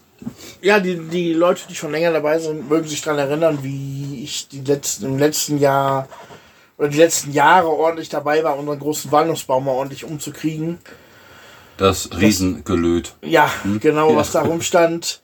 Ja, 0.60 0.80
die, 0.80 0.98
die 0.98 1.32
Leute, 1.32 1.62
die 1.68 1.74
schon 1.74 1.92
länger 1.92 2.12
dabei 2.12 2.38
sind, 2.38 2.68
mögen 2.68 2.88
sich 2.88 3.02
daran 3.02 3.18
erinnern, 3.20 3.58
wie 3.62 4.22
ich 4.24 4.48
die 4.48 4.60
letzten, 4.62 5.04
im 5.06 5.18
letzten 5.18 5.58
Jahr 5.58 6.08
oder 6.76 6.88
die 6.88 6.98
letzten 6.98 7.32
Jahre 7.32 7.68
ordentlich 7.68 8.08
dabei 8.08 8.42
war, 8.44 8.58
unseren 8.58 8.78
großen 8.78 9.10
Walnussbaum 9.12 9.64
mal 9.64 9.72
ordentlich 9.72 10.04
umzukriegen. 10.04 10.78
Das 11.76 12.10
Riesengelöt. 12.18 13.14
Ja, 13.22 13.50
genau, 13.80 14.10
Ja. 14.10 14.16
was 14.16 14.32
da 14.32 14.42
rumstand. 14.42 15.20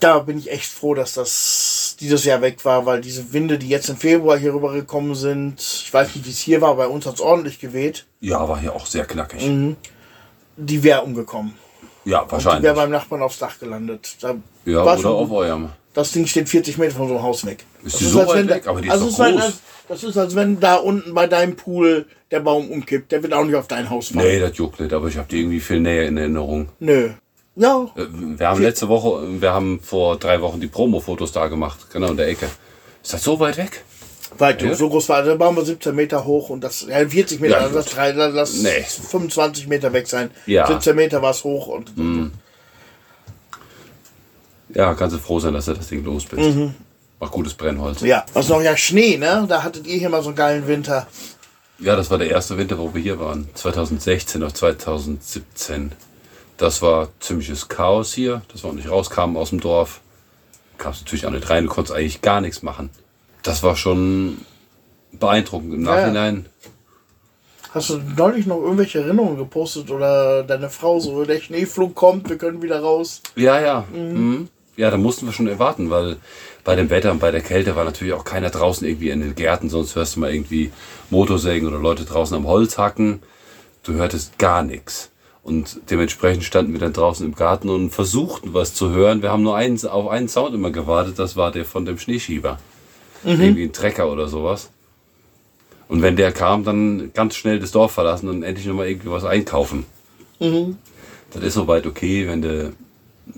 Da 0.00 0.20
bin 0.20 0.38
ich 0.38 0.50
echt 0.52 0.66
froh, 0.70 0.94
dass 0.94 1.14
das 1.14 1.96
dieses 1.98 2.24
Jahr 2.24 2.40
weg 2.40 2.64
war, 2.64 2.86
weil 2.86 3.00
diese 3.00 3.32
Winde, 3.32 3.58
die 3.58 3.68
jetzt 3.68 3.88
im 3.88 3.96
Februar 3.96 4.38
hier 4.38 4.54
rüber 4.54 4.72
gekommen 4.72 5.14
sind, 5.16 5.60
ich 5.60 5.92
weiß 5.92 6.14
nicht, 6.14 6.24
wie 6.26 6.30
es 6.30 6.38
hier 6.38 6.60
war, 6.60 6.76
bei 6.76 6.86
uns 6.86 7.04
hat 7.06 7.14
es 7.14 7.20
ordentlich 7.20 7.58
geweht, 7.58 8.06
Ja, 8.20 8.48
war 8.48 8.60
hier 8.60 8.74
auch 8.74 8.86
sehr 8.86 9.06
knackig. 9.06 9.44
Mhm. 9.44 9.76
die 10.56 10.82
wäre 10.82 11.02
umgekommen. 11.02 11.54
Ja, 12.04 12.20
Und 12.20 12.28
die 12.28 12.32
wahrscheinlich. 12.32 12.62
wäre 12.62 12.74
beim 12.74 12.90
Nachbarn 12.90 13.22
aufs 13.22 13.38
Dach 13.38 13.58
gelandet. 13.58 14.16
Da 14.20 14.34
Ja, 14.64 14.82
oder 14.82 14.98
schon- 14.98 15.12
auf 15.14 15.30
eurem. 15.30 15.68
Das 15.94 16.12
Ding 16.12 16.26
steht 16.26 16.48
40 16.48 16.78
Meter 16.78 16.94
von 16.94 17.08
so 17.08 17.14
einem 17.14 17.22
Haus 17.24 17.44
weg. 17.44 17.64
Ist 17.82 17.94
Das 17.94 17.98
die 18.00 18.04
so 18.06 18.20
als 18.20 18.28
weit 18.30 18.50
da- 18.50 18.54
weg? 18.54 18.66
Aber 18.66 18.80
die 18.80 18.86
ist 18.88 18.92
also 18.92 19.04
doch 19.06 19.10
ist, 19.12 19.16
groß. 19.32 19.42
als- 19.42 19.60
Das 19.88 20.04
ist, 20.04 20.18
als 20.18 20.34
wenn 20.34 20.60
da 20.60 20.74
unten 20.76 21.14
bei 21.14 21.26
deinem 21.26 21.56
Pool 21.56 22.04
der 22.30 22.40
Baum 22.40 22.70
umkippt. 22.70 23.10
Der 23.10 23.22
wird 23.22 23.32
auch 23.32 23.42
nicht 23.44 23.54
auf 23.54 23.68
dein 23.68 23.88
Haus 23.88 24.08
fallen. 24.08 24.26
Nee, 24.26 24.38
das 24.38 24.56
juckt 24.58 24.78
nicht, 24.80 24.92
aber 24.92 25.08
ich 25.08 25.16
habe 25.16 25.28
die 25.30 25.40
irgendwie 25.40 25.60
viel 25.60 25.80
näher 25.80 26.06
in 26.06 26.18
Erinnerung. 26.18 26.68
Nö. 26.78 27.10
Ja, 27.56 27.86
Äh, 27.96 28.02
Wir 28.38 28.48
haben 28.48 28.60
letzte 28.62 28.88
Woche, 28.88 29.40
wir 29.40 29.52
haben 29.52 29.80
vor 29.82 30.16
drei 30.18 30.40
Wochen 30.42 30.60
die 30.60 30.66
Promo-Fotos 30.68 31.32
da 31.32 31.48
gemacht, 31.48 31.86
genau 31.90 32.08
in 32.08 32.16
der 32.18 32.28
Ecke. 32.28 32.46
Ist 33.02 33.14
das 33.14 33.24
so 33.24 33.40
weit 33.40 33.56
weg? 33.56 33.82
Weit, 34.40 34.62
Ja. 34.62 34.74
so 34.74 34.88
groß 34.88 35.08
war 35.08 35.22
der 35.22 35.34
Baum 35.36 35.56
war 35.56 35.64
17 35.64 35.94
Meter 35.94 36.24
hoch 36.24 36.48
und 36.50 36.62
das, 36.62 36.86
ja, 36.88 37.06
40 37.08 37.40
Meter, 37.40 37.60
Ja, 37.60 37.68
das, 37.68 37.86
drei, 37.86 38.12
lass 38.12 38.54
Nee. 38.62 38.82
25 38.82 39.66
Meter 39.68 39.92
weg 39.92 40.06
sein. 40.06 40.30
Ja. 40.46 40.66
17 40.66 40.94
Meter 40.96 41.20
war 41.22 41.30
es 41.32 41.44
hoch 41.44 41.66
und 41.68 41.92
Ja, 44.74 44.94
kannst 44.94 45.16
du 45.16 45.20
froh 45.20 45.40
sein, 45.40 45.54
dass 45.54 45.64
du 45.64 45.72
das 45.74 45.88
Ding 45.88 46.04
los 46.04 46.24
bist. 46.26 46.56
Ach, 47.20 47.30
gutes 47.30 47.54
Brennholz. 47.54 48.00
ja. 48.02 48.24
Was 48.32 48.48
noch, 48.48 48.62
ja, 48.62 48.76
Schnee, 48.76 49.16
ne? 49.16 49.44
Da 49.48 49.62
hattet 49.62 49.86
ihr 49.86 49.98
hier 49.98 50.08
mal 50.08 50.22
so 50.22 50.28
einen 50.28 50.36
geilen 50.36 50.66
Winter. 50.68 51.06
Ja, 51.80 51.96
das 51.96 52.10
war 52.10 52.18
der 52.18 52.30
erste 52.30 52.58
Winter, 52.58 52.78
wo 52.78 52.92
wir 52.94 53.00
hier 53.00 53.18
waren. 53.18 53.48
2016 53.54 54.42
auf 54.42 54.52
2017. 54.54 55.92
Das 56.58 56.82
war 56.82 57.08
ziemliches 57.20 57.68
Chaos 57.68 58.12
hier, 58.12 58.42
dass 58.52 58.62
wir 58.64 58.70
auch 58.70 58.74
nicht 58.74 58.90
rauskamen 58.90 59.36
aus 59.36 59.50
dem 59.50 59.60
Dorf. 59.60 60.00
Kamst 60.76 61.02
natürlich 61.02 61.26
auch 61.26 61.30
nicht 61.30 61.48
rein, 61.50 61.64
du 61.66 61.70
konntest 61.70 61.96
eigentlich 61.96 62.20
gar 62.20 62.40
nichts 62.40 62.62
machen. 62.62 62.90
Das 63.42 63.62
war 63.62 63.76
schon 63.76 64.38
beeindruckend 65.12 65.74
im 65.74 65.84
Ja, 65.84 65.94
ja. 65.94 66.00
Nachhinein. 66.00 66.46
Hast 67.70 67.90
du 67.90 67.98
neulich 68.16 68.46
noch 68.46 68.60
irgendwelche 68.60 69.00
Erinnerungen 69.00 69.36
gepostet 69.36 69.90
oder 69.90 70.42
deine 70.42 70.70
Frau 70.70 71.00
so, 71.00 71.24
der 71.24 71.40
Schneeflug 71.40 71.94
kommt, 71.94 72.28
wir 72.28 72.38
können 72.38 72.62
wieder 72.62 72.80
raus? 72.80 73.20
Ja, 73.36 73.60
ja. 73.60 73.84
Mhm. 73.92 74.48
Ja, 74.76 74.90
da 74.90 74.96
mussten 74.96 75.26
wir 75.26 75.32
schon 75.32 75.48
erwarten, 75.48 75.90
weil 75.90 76.16
bei 76.64 76.76
dem 76.76 76.88
Wetter 76.88 77.10
und 77.10 77.18
bei 77.18 77.30
der 77.30 77.40
Kälte 77.40 77.76
war 77.76 77.84
natürlich 77.84 78.14
auch 78.14 78.24
keiner 78.24 78.50
draußen 78.50 78.86
irgendwie 78.86 79.10
in 79.10 79.20
den 79.20 79.34
Gärten, 79.34 79.68
sonst 79.68 79.96
hörst 79.96 80.16
du 80.16 80.20
mal 80.20 80.32
irgendwie 80.32 80.70
Motorsägen 81.10 81.68
oder 81.68 81.78
Leute 81.78 82.04
draußen 82.04 82.36
am 82.36 82.46
Holz 82.46 82.78
hacken. 82.78 83.20
Du 83.82 83.94
hörtest 83.94 84.38
gar 84.38 84.62
nichts. 84.62 85.10
Und 85.42 85.80
dementsprechend 85.90 86.44
standen 86.44 86.72
wir 86.72 86.80
dann 86.80 86.92
draußen 86.92 87.24
im 87.24 87.34
Garten 87.34 87.70
und 87.70 87.90
versuchten 87.90 88.54
was 88.54 88.74
zu 88.74 88.90
hören. 88.90 89.22
Wir 89.22 89.30
haben 89.30 89.42
nur 89.42 89.56
einen, 89.56 89.84
auf 89.86 90.08
einen 90.08 90.28
Sound 90.28 90.54
immer 90.54 90.70
gewartet, 90.70 91.18
das 91.18 91.36
war 91.36 91.50
der 91.50 91.64
von 91.64 91.84
dem 91.84 91.98
Schneeschieber. 91.98 92.58
Irgendwie 93.24 93.64
ein 93.64 93.72
Trecker 93.72 94.10
oder 94.10 94.28
sowas. 94.28 94.70
Und 95.88 96.02
wenn 96.02 96.16
der 96.16 96.32
kam, 96.32 96.64
dann 96.64 97.12
ganz 97.14 97.34
schnell 97.34 97.58
das 97.60 97.70
Dorf 97.72 97.92
verlassen 97.92 98.28
und 98.28 98.42
endlich 98.42 98.66
nochmal 98.66 98.88
irgendwie 98.88 99.10
was 99.10 99.24
einkaufen. 99.24 99.86
Das 100.38 101.42
ist 101.42 101.54
soweit 101.54 101.86
okay, 101.86 102.28
wenn 102.28 102.42
du 102.42 102.72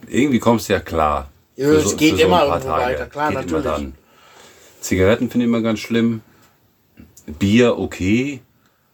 irgendwie 0.09 0.39
kommst 0.39 0.69
du 0.69 0.75
ja 0.75 0.81
klar. 0.81 1.31
Ja, 1.57 1.69
es 1.71 1.97
geht 1.97 2.17
für 2.17 2.23
immer 2.23 2.49
weiter, 2.49 3.07
klar, 3.07 3.33
geht 3.33 3.51
natürlich. 3.51 3.93
Zigaretten 4.81 5.31
finde 5.31 5.45
ich 5.45 5.49
immer 5.49 5.63
ganz 5.63 5.81
schlimm. 5.81 6.23
Bier 7.27 7.79
okay. 7.79 8.41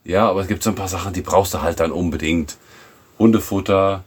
Ja, 0.05 0.29
aber 0.29 0.41
es 0.41 0.49
gibt 0.49 0.63
so 0.63 0.71
ein 0.71 0.77
paar 0.77 0.89
Sachen, 0.89 1.13
die 1.13 1.23
brauchst 1.23 1.55
du 1.55 1.63
halt 1.63 1.81
dann 1.81 1.93
unbedingt. 1.93 2.57
Hundefutter. 3.19 4.05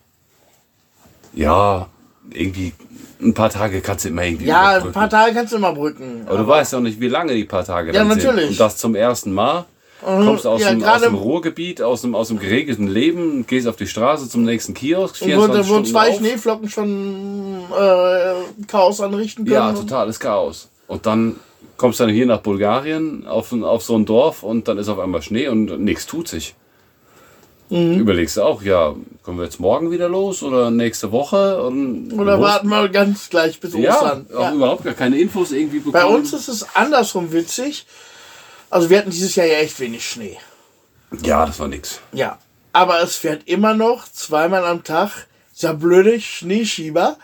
Ja, 1.33 1.89
irgendwie 2.31 2.73
ein 3.21 3.33
paar 3.33 3.49
Tage 3.49 3.81
kannst 3.81 4.05
du 4.05 4.09
immer 4.09 4.23
irgendwie 4.23 4.45
Ja, 4.45 4.77
ein 4.81 4.91
paar 4.91 5.09
Tage 5.09 5.33
kannst 5.33 5.51
du 5.53 5.57
immer 5.57 5.73
brücken. 5.73 6.23
Aber 6.25 6.37
du 6.37 6.47
weißt 6.47 6.71
ja 6.73 6.79
auch 6.79 6.83
nicht, 6.83 6.99
wie 7.01 7.07
lange 7.09 7.33
die 7.33 7.43
paar 7.43 7.65
Tage 7.65 7.87
Ja, 7.91 7.99
dann 7.99 8.07
natürlich. 8.07 8.41
sind. 8.41 8.49
Und 8.51 8.59
das 8.59 8.77
zum 8.77 8.95
ersten 8.95 9.33
Mal. 9.33 9.65
Kommst 10.01 10.45
du 10.45 10.49
aus, 10.49 10.61
Ja, 10.61 10.69
dem, 10.69 10.81
aus 10.81 11.01
dem 11.01 11.13
Ruhrgebiet, 11.15 11.81
aus 11.81 12.01
dem, 12.03 12.15
aus 12.15 12.29
dem 12.29 12.39
geregelten 12.39 12.87
Leben, 12.87 13.45
gehst 13.45 13.67
auf 13.67 13.75
die 13.75 13.85
Straße 13.87 14.29
zum 14.29 14.43
nächsten 14.45 14.73
Kiosk, 14.73 15.21
Und 15.21 15.27
24 15.27 15.69
wo, 15.69 15.75
wo 15.79 15.81
zwei 15.83 16.09
auf. 16.11 16.17
Schneeflocken 16.17 16.69
schon 16.69 17.57
äh, 17.77 18.65
Chaos 18.67 19.01
anrichten 19.01 19.43
können. 19.43 19.53
Ja, 19.55 19.73
totales 19.73 20.17
Chaos. 20.21 20.69
Und 20.87 21.05
dann 21.05 21.35
kommst 21.75 21.99
du 21.99 22.05
dann 22.05 22.13
hier 22.13 22.25
nach 22.25 22.39
Bulgarien 22.39 23.27
auf, 23.27 23.51
auf 23.51 23.83
so 23.83 23.97
ein 23.97 24.05
Dorf 24.05 24.43
und 24.43 24.69
dann 24.69 24.77
ist 24.77 24.87
auf 24.87 24.99
einmal 24.99 25.21
Schnee 25.21 25.49
und 25.49 25.81
nichts 25.81 26.05
tut 26.05 26.29
sich. 26.29 26.55
Mhm. 27.69 27.99
Überlegst 27.99 28.37
du 28.37 28.41
auch, 28.43 28.61
ja, 28.63 28.95
kommen 29.23 29.37
wir 29.37 29.45
jetzt 29.45 29.59
morgen 29.59 29.91
wieder 29.91 30.09
los 30.09 30.41
oder 30.43 30.71
nächste 30.71 31.11
Woche? 31.11 31.61
Und 31.63 32.11
Oder 32.13 32.39
wo- 32.39 32.43
warten 32.43 32.67
wir 32.69 32.89
ganz 32.89 33.29
gleich 33.29 33.59
bis 33.59 33.73
Ja, 33.75 33.93
Ostern. 33.95 34.27
auch 34.35 34.51
überhaupt 34.53 34.83
gar 34.83 34.95
keine 34.95 35.19
Infos 35.19 35.51
irgendwie 35.51 35.77
bekommen. 35.79 35.93
Bei 35.93 36.05
uns 36.05 36.33
ist 36.33 36.47
es 36.47 36.65
andersrum 36.75 37.31
witzig. 37.31 37.85
Also 38.71 38.89
wir 38.89 38.97
hatten 38.99 39.11
dieses 39.11 39.35
Jahr 39.35 39.45
ja 39.47 39.57
echt 39.59 39.79
wenig 39.79 40.07
Schnee. 40.07 40.37
Ja, 41.23 41.45
das 41.45 41.59
war 41.59 41.67
nix. 41.67 41.99
Ja. 42.11 42.37
Aber 42.73 43.01
es 43.01 43.15
fährt 43.15 43.47
immer 43.47 43.73
noch 43.73 44.07
zweimal 44.11 44.65
am 44.65 44.83
Tag 44.83 45.27
dieser 45.55 45.73
blöde 45.73 46.19
Schneeschieber 46.21 47.17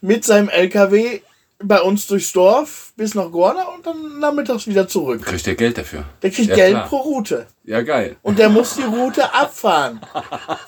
mit 0.00 0.24
seinem 0.24 0.48
LKW 0.48 1.20
bei 1.62 1.80
uns 1.82 2.06
durchs 2.06 2.32
Dorf 2.32 2.92
bis 2.96 3.14
nach 3.14 3.30
Gorda 3.30 3.64
und 3.74 3.86
dann 3.86 4.18
nachmittags 4.18 4.66
wieder 4.66 4.88
zurück. 4.88 5.22
Kriegt 5.24 5.46
der 5.46 5.54
Geld 5.56 5.76
dafür? 5.78 6.04
Der 6.22 6.30
kriegt 6.30 6.48
Ja, 6.48 6.54
Geld 6.56 6.72
klar. 6.74 6.88
pro 6.88 6.96
Route. 6.98 7.46
Ja, 7.64 7.82
geil. 7.82 8.16
Und 8.22 8.38
der 8.38 8.48
muss 8.48 8.76
die 8.76 8.82
Route 8.82 9.34
abfahren. 9.34 10.00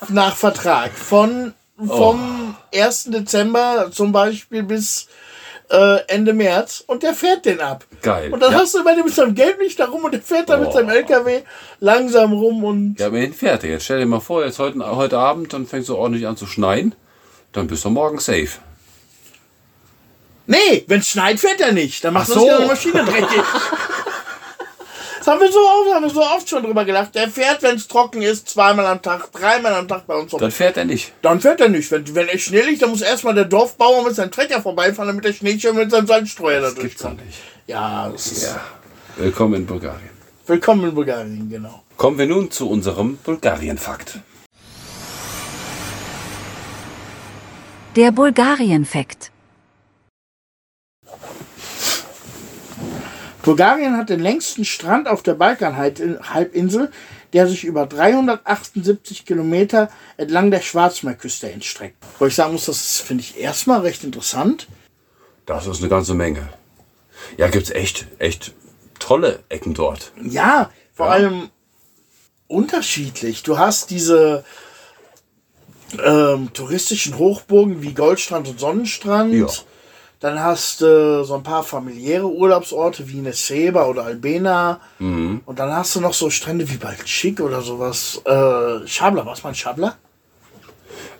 nach 0.09 0.35
Vertrag. 0.35 0.91
Von, 0.91 1.53
vom 1.77 2.55
1. 2.73 3.05
Dezember 3.05 3.89
zum 3.91 4.11
Beispiel 4.11 4.61
bis 4.63 5.07
äh, 5.71 5.97
Ende 6.07 6.33
März. 6.33 6.83
Und 6.85 7.01
der 7.01 7.13
fährt 7.15 7.45
den 7.45 7.59
ab. 7.59 7.85
Geil. 8.03 8.31
Und 8.31 8.41
dann 8.41 8.51
ja. 8.51 8.59
hast 8.59 8.75
du 8.75 8.79
immer 8.81 8.93
den 8.95 9.05
mit 9.05 9.15
seinem 9.15 9.33
Gelblicht 9.33 9.79
da 9.79 9.85
rum 9.85 10.03
und 10.03 10.11
der 10.13 10.21
fährt 10.21 10.47
da 10.49 10.57
mit 10.57 10.67
Oh. 10.69 10.73
seinem 10.73 10.89
LKW 10.89 11.41
langsam 11.79 12.33
rum 12.33 12.63
und 12.63 12.99
Ja, 12.99 13.07
immerhin 13.07 13.33
fährt 13.33 13.63
er. 13.63 13.71
Jetzt 13.71 13.85
stell 13.85 13.99
dir 13.99 14.05
mal 14.05 14.19
vor, 14.19 14.45
jetzt 14.45 14.59
heute, 14.59 14.77
heute 14.95 15.17
Abend, 15.17 15.53
dann 15.53 15.65
fängst 15.65 15.89
du 15.89 15.95
ordentlich 15.95 16.27
an 16.27 16.37
zu 16.37 16.45
schneien. 16.45 16.93
Dann 17.51 17.65
bist 17.67 17.83
du 17.85 17.89
morgen 17.89 18.19
safe. 18.19 18.49
Nee, 20.45 20.83
wenn 20.87 20.99
es 20.99 21.07
schneit, 21.09 21.39
fährt 21.39 21.61
er 21.61 21.71
nicht. 21.71 22.03
Dann 22.03 22.13
macht 22.13 22.25
Ach 22.29 22.33
das 22.33 22.41
so. 22.43 22.47
ja 22.47 22.59
die 22.59 22.65
Maschine 22.67 23.05
dreckig. 23.05 23.41
Das 25.19 25.27
haben 25.27 25.39
wir 25.39 25.49
so 25.49 25.59
oft, 25.59 25.93
haben 25.95 26.03
wir 26.03 26.09
so 26.09 26.21
oft 26.21 26.49
schon 26.49 26.63
drüber 26.63 26.83
gelacht. 26.83 27.15
Der 27.15 27.29
fährt, 27.29 27.63
wenn 27.63 27.77
es 27.77 27.87
trocken 27.87 28.21
ist, 28.21 28.49
zweimal 28.49 28.85
am 28.87 29.01
Tag, 29.01 29.31
dreimal 29.31 29.73
am 29.73 29.87
Tag 29.87 30.05
bei 30.05 30.15
uns. 30.15 30.31
Dann 30.33 30.51
fährt 30.51 30.75
er 30.75 30.83
nicht. 30.83 31.13
Dann 31.21 31.39
fährt 31.39 31.61
er 31.61 31.69
nicht. 31.69 31.89
Wenn, 31.91 32.13
wenn 32.13 32.27
er 32.27 32.37
schnell 32.37 32.65
liegt, 32.65 32.81
dann 32.81 32.89
muss 32.89 33.01
erstmal 33.01 33.33
der 33.33 33.45
Dorfbauer 33.45 34.03
mit 34.03 34.15
seinem 34.15 34.31
Trecker 34.31 34.61
vorbeifahren, 34.61 35.07
damit 35.07 35.23
der 35.23 35.31
Schneeschirm 35.31 35.77
mit 35.77 35.91
seinem 35.91 36.07
Salzstreuer 36.07 36.59
da 36.59 36.71
Das 36.71 36.75
gibt's 36.75 37.01
doch 37.01 37.09
durchkommt. 37.11 37.25
nicht. 37.25 37.39
Ja, 37.67 38.09
das 38.09 38.27
ist 38.33 38.43
Ja. 38.43 38.59
Willkommen 39.15 39.53
in 39.53 39.65
Bulgarien. 39.65 40.09
willkommen 40.45 40.89
in 40.89 40.93
Bulgarien, 40.95 41.49
genau. 41.49 41.83
Kommen 41.95 42.17
wir 42.17 42.25
nun 42.25 42.51
zu 42.51 42.69
unserem 42.69 43.15
Bulgarien-Fakt. 43.17 44.19
Der 47.95 48.11
Bulgarien-Fakt. 48.11 49.31
Bulgarien 53.43 53.97
hat 53.97 54.09
den 54.09 54.21
längsten 54.21 54.65
Strand 54.65 55.07
auf 55.07 55.21
der 55.21 55.33
Balkanhalbinsel, 55.35 56.91
der 57.33 57.47
sich 57.47 57.65
über 57.65 57.85
378 57.85 59.25
Kilometer 59.25 59.89
entlang 60.17 60.49
der 60.49 60.61
Schwarzmeerküste 60.61 61.51
entstreckt. 61.51 61.97
Wo 62.19 62.25
ich 62.25 62.35
sagen 62.35 62.53
muss, 62.53 62.65
das 62.65 62.99
finde 62.99 63.21
ich 63.21 63.37
erstmal 63.39 63.81
recht 63.81 64.03
interessant. 64.03 64.67
Das 65.45 65.67
ist 65.67 65.79
eine 65.79 65.89
ganze 65.89 66.13
Menge. 66.13 66.49
Ja, 67.37 67.47
gibt's 67.49 67.69
echt, 67.69 68.07
echt 68.17 68.53
tolle 68.97 69.39
Ecken 69.49 69.73
dort. 69.73 70.13
Ja, 70.21 70.71
vor 70.93 71.07
Ja. 71.07 71.11
allem 71.13 71.49
unterschiedlich. 72.47 73.43
Du 73.43 73.57
hast 73.57 73.89
diese 73.89 74.45
ähm, 76.03 76.53
touristischen 76.53 77.17
Hochburgen 77.17 77.81
wie 77.81 77.93
Goldstrand 77.93 78.47
und 78.47 78.59
Sonnenstrand. 78.59 79.33
Ja. 79.33 79.47
Dann 80.23 80.41
hast 80.41 80.79
du 80.79 81.25
so 81.25 81.33
ein 81.35 81.43
paar 81.43 81.63
familiäre 81.63 82.25
Urlaubsorte 82.25 83.09
wie 83.09 83.19
Neseba 83.19 83.87
oder 83.87 84.05
Albena. 84.05 84.79
Mhm. 84.97 85.41
Und 85.45 85.59
dann 85.59 85.69
hast 85.75 85.97
du 85.97 85.99
noch 85.99 86.13
so 86.13 86.29
Strände 86.29 86.69
wie 86.69 86.77
Baltschik 86.77 87.41
oder 87.41 87.61
sowas. 87.61 88.21
Äh, 88.23 88.87
Schabla, 88.87 89.25
was 89.25 89.43
man 89.43 89.53
Schabla? 89.53 89.97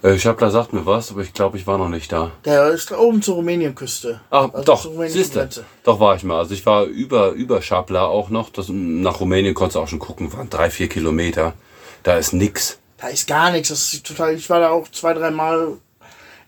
Äh, 0.03 0.17
Schapler 0.17 0.51
sagt 0.51 0.71
mir 0.71 0.85
was, 0.85 1.11
aber 1.11 1.19
ich 1.19 1.33
glaube, 1.33 1.57
ich 1.57 1.67
war 1.67 1.77
noch 1.77 1.89
nicht 1.89 2.13
da. 2.13 2.31
Der 2.45 2.69
ist 2.69 2.93
oben 2.93 3.21
zur 3.21 3.35
Rumänienküste. 3.35 4.21
Ach, 4.29 4.53
Also 4.53 4.63
doch, 4.63 4.89
siehste. 5.07 5.49
Doch 5.83 5.99
war 5.99 6.15
ich 6.15 6.23
mal. 6.23 6.39
Also 6.39 6.53
ich 6.53 6.65
war 6.65 6.85
über, 6.85 7.31
über 7.31 7.61
Schapler 7.61 8.07
auch 8.07 8.29
noch. 8.29 8.51
Das, 8.51 8.69
nach 8.69 9.19
Rumänien 9.19 9.53
konntest 9.53 9.75
du 9.75 9.79
auch 9.81 9.89
schon 9.89 9.99
gucken, 9.99 10.31
waren 10.31 10.49
drei, 10.49 10.69
vier 10.69 10.87
Kilometer. 10.87 11.55
Da 12.03 12.15
ist 12.15 12.31
nix. 12.31 12.79
Da 12.99 13.09
ist 13.09 13.27
gar 13.27 13.51
nichts. 13.51 13.67
Das 13.67 13.91
ist 13.91 14.05
total. 14.05 14.33
Ich 14.35 14.49
war 14.49 14.61
da 14.61 14.69
auch 14.69 14.87
zwei, 14.87 15.13
dreimal 15.13 15.73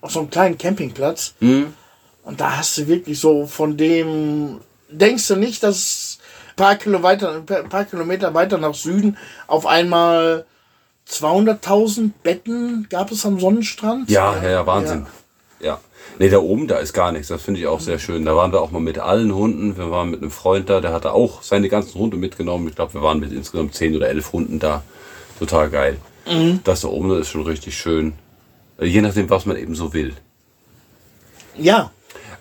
auf 0.00 0.10
so 0.10 0.20
einem 0.20 0.30
kleinen 0.30 0.56
Campingplatz. 0.56 1.34
Mhm. 1.40 1.74
Und 2.26 2.40
da 2.40 2.58
hast 2.58 2.76
du 2.76 2.88
wirklich 2.88 3.20
so 3.20 3.46
von 3.46 3.76
dem. 3.76 4.60
Denkst 4.90 5.28
du 5.28 5.36
nicht, 5.36 5.62
dass 5.62 6.18
ein 6.50 6.56
paar, 6.56 6.74
Kilo 6.74 7.02
weiter, 7.02 7.42
ein 7.48 7.68
paar 7.68 7.84
Kilometer 7.84 8.34
weiter 8.34 8.58
nach 8.58 8.74
Süden 8.74 9.16
auf 9.46 9.64
einmal 9.64 10.44
200.000 11.08 12.10
Betten 12.22 12.88
gab 12.90 13.12
es 13.12 13.24
am 13.24 13.38
Sonnenstrand? 13.38 14.10
Ja, 14.10 14.42
ja, 14.42 14.50
ja, 14.50 14.66
Wahnsinn. 14.66 15.06
Ja. 15.60 15.80
Nee, 16.18 16.28
da 16.28 16.38
oben, 16.38 16.66
da 16.66 16.78
ist 16.78 16.92
gar 16.92 17.12
nichts. 17.12 17.28
Das 17.28 17.42
finde 17.42 17.60
ich 17.60 17.68
auch 17.68 17.80
sehr 17.80 18.00
schön. 18.00 18.24
Da 18.24 18.34
waren 18.34 18.50
wir 18.50 18.60
auch 18.60 18.72
mal 18.72 18.80
mit 18.80 18.98
allen 18.98 19.32
Hunden. 19.32 19.76
Wir 19.76 19.90
waren 19.90 20.10
mit 20.10 20.20
einem 20.20 20.30
Freund 20.32 20.68
da, 20.68 20.80
der 20.80 20.92
hatte 20.92 21.12
auch 21.12 21.42
seine 21.42 21.68
ganzen 21.68 21.98
Hunde 21.98 22.16
mitgenommen. 22.16 22.66
Ich 22.68 22.74
glaube, 22.74 22.94
wir 22.94 23.02
waren 23.02 23.20
mit 23.20 23.32
insgesamt 23.32 23.74
zehn 23.74 23.94
oder 23.94 24.08
elf 24.08 24.32
Hunden 24.32 24.58
da. 24.58 24.82
Total 25.38 25.70
geil. 25.70 25.98
Das 26.64 26.80
da 26.80 26.88
oben 26.88 27.08
das 27.10 27.20
ist 27.20 27.28
schon 27.28 27.44
richtig 27.44 27.78
schön. 27.78 28.14
Äh, 28.78 28.86
Je 28.86 29.00
nachdem, 29.00 29.30
was 29.30 29.46
man 29.46 29.56
eben 29.56 29.76
so 29.76 29.92
will. 29.92 30.14
Ja. 31.56 31.92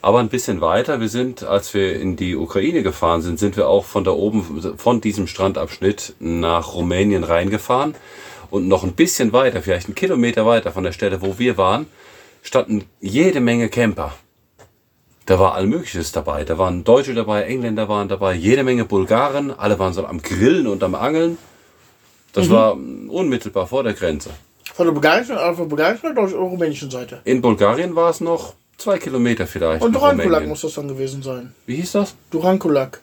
Aber 0.05 0.19
ein 0.19 0.29
bisschen 0.29 0.61
weiter, 0.61 0.99
wir 0.99 1.09
sind, 1.09 1.41
als 1.41 1.73
wir 1.73 1.99
in 1.99 2.15
die 2.15 2.35
Ukraine 2.35 2.83
gefahren 2.83 3.23
sind, 3.23 3.39
sind 3.39 3.57
wir 3.57 3.67
auch 3.67 3.85
von 3.85 4.03
da 4.03 4.11
oben, 4.11 4.77
von 4.77 5.01
diesem 5.01 5.25
Strandabschnitt 5.25 6.13
nach 6.19 6.75
Rumänien 6.75 7.23
reingefahren. 7.23 7.95
Und 8.51 8.67
noch 8.67 8.83
ein 8.83 8.93
bisschen 8.93 9.33
weiter, 9.33 9.63
vielleicht 9.63 9.87
einen 9.87 9.95
Kilometer 9.95 10.45
weiter 10.45 10.71
von 10.71 10.83
der 10.83 10.91
Stelle, 10.91 11.23
wo 11.23 11.39
wir 11.39 11.57
waren, 11.57 11.87
standen 12.43 12.85
jede 13.01 13.39
Menge 13.39 13.67
Camper. 13.67 14.13
Da 15.25 15.39
war 15.39 15.55
all 15.55 15.65
Mögliches 15.65 16.11
dabei. 16.11 16.43
Da 16.43 16.59
waren 16.59 16.83
Deutsche 16.83 17.15
dabei, 17.15 17.41
Engländer 17.45 17.89
waren 17.89 18.07
dabei, 18.07 18.35
jede 18.35 18.63
Menge 18.63 18.85
Bulgaren. 18.85 19.49
Alle 19.49 19.79
waren 19.79 19.93
so 19.93 20.05
am 20.05 20.21
Grillen 20.21 20.67
und 20.67 20.83
am 20.83 20.93
Angeln. 20.93 21.39
Das 22.31 22.51
war 22.51 22.73
unmittelbar 22.73 23.65
vor 23.65 23.81
der 23.81 23.93
Grenze. 23.93 24.29
Von 24.71 24.85
der 24.85 24.93
bulgarischen, 24.93 25.35
äh, 25.35 25.47
von 25.47 25.57
der 25.57 25.65
bulgarischen 25.65 26.11
oder 26.11 26.27
der 26.27 26.37
rumänischen 26.37 26.91
Seite? 26.91 27.21
In 27.23 27.41
Bulgarien 27.41 27.95
war 27.95 28.11
es 28.11 28.21
noch 28.21 28.53
zwei 28.77 28.97
Kilometer 28.97 29.47
vielleicht. 29.47 29.83
Und 29.83 29.93
Durankulak 29.93 30.47
muss 30.47 30.61
das 30.61 30.73
dann 30.73 30.87
gewesen 30.87 31.21
sein. 31.23 31.53
Wie 31.65 31.75
hieß 31.75 31.93
das? 31.93 32.15
Durankulak. 32.31 33.01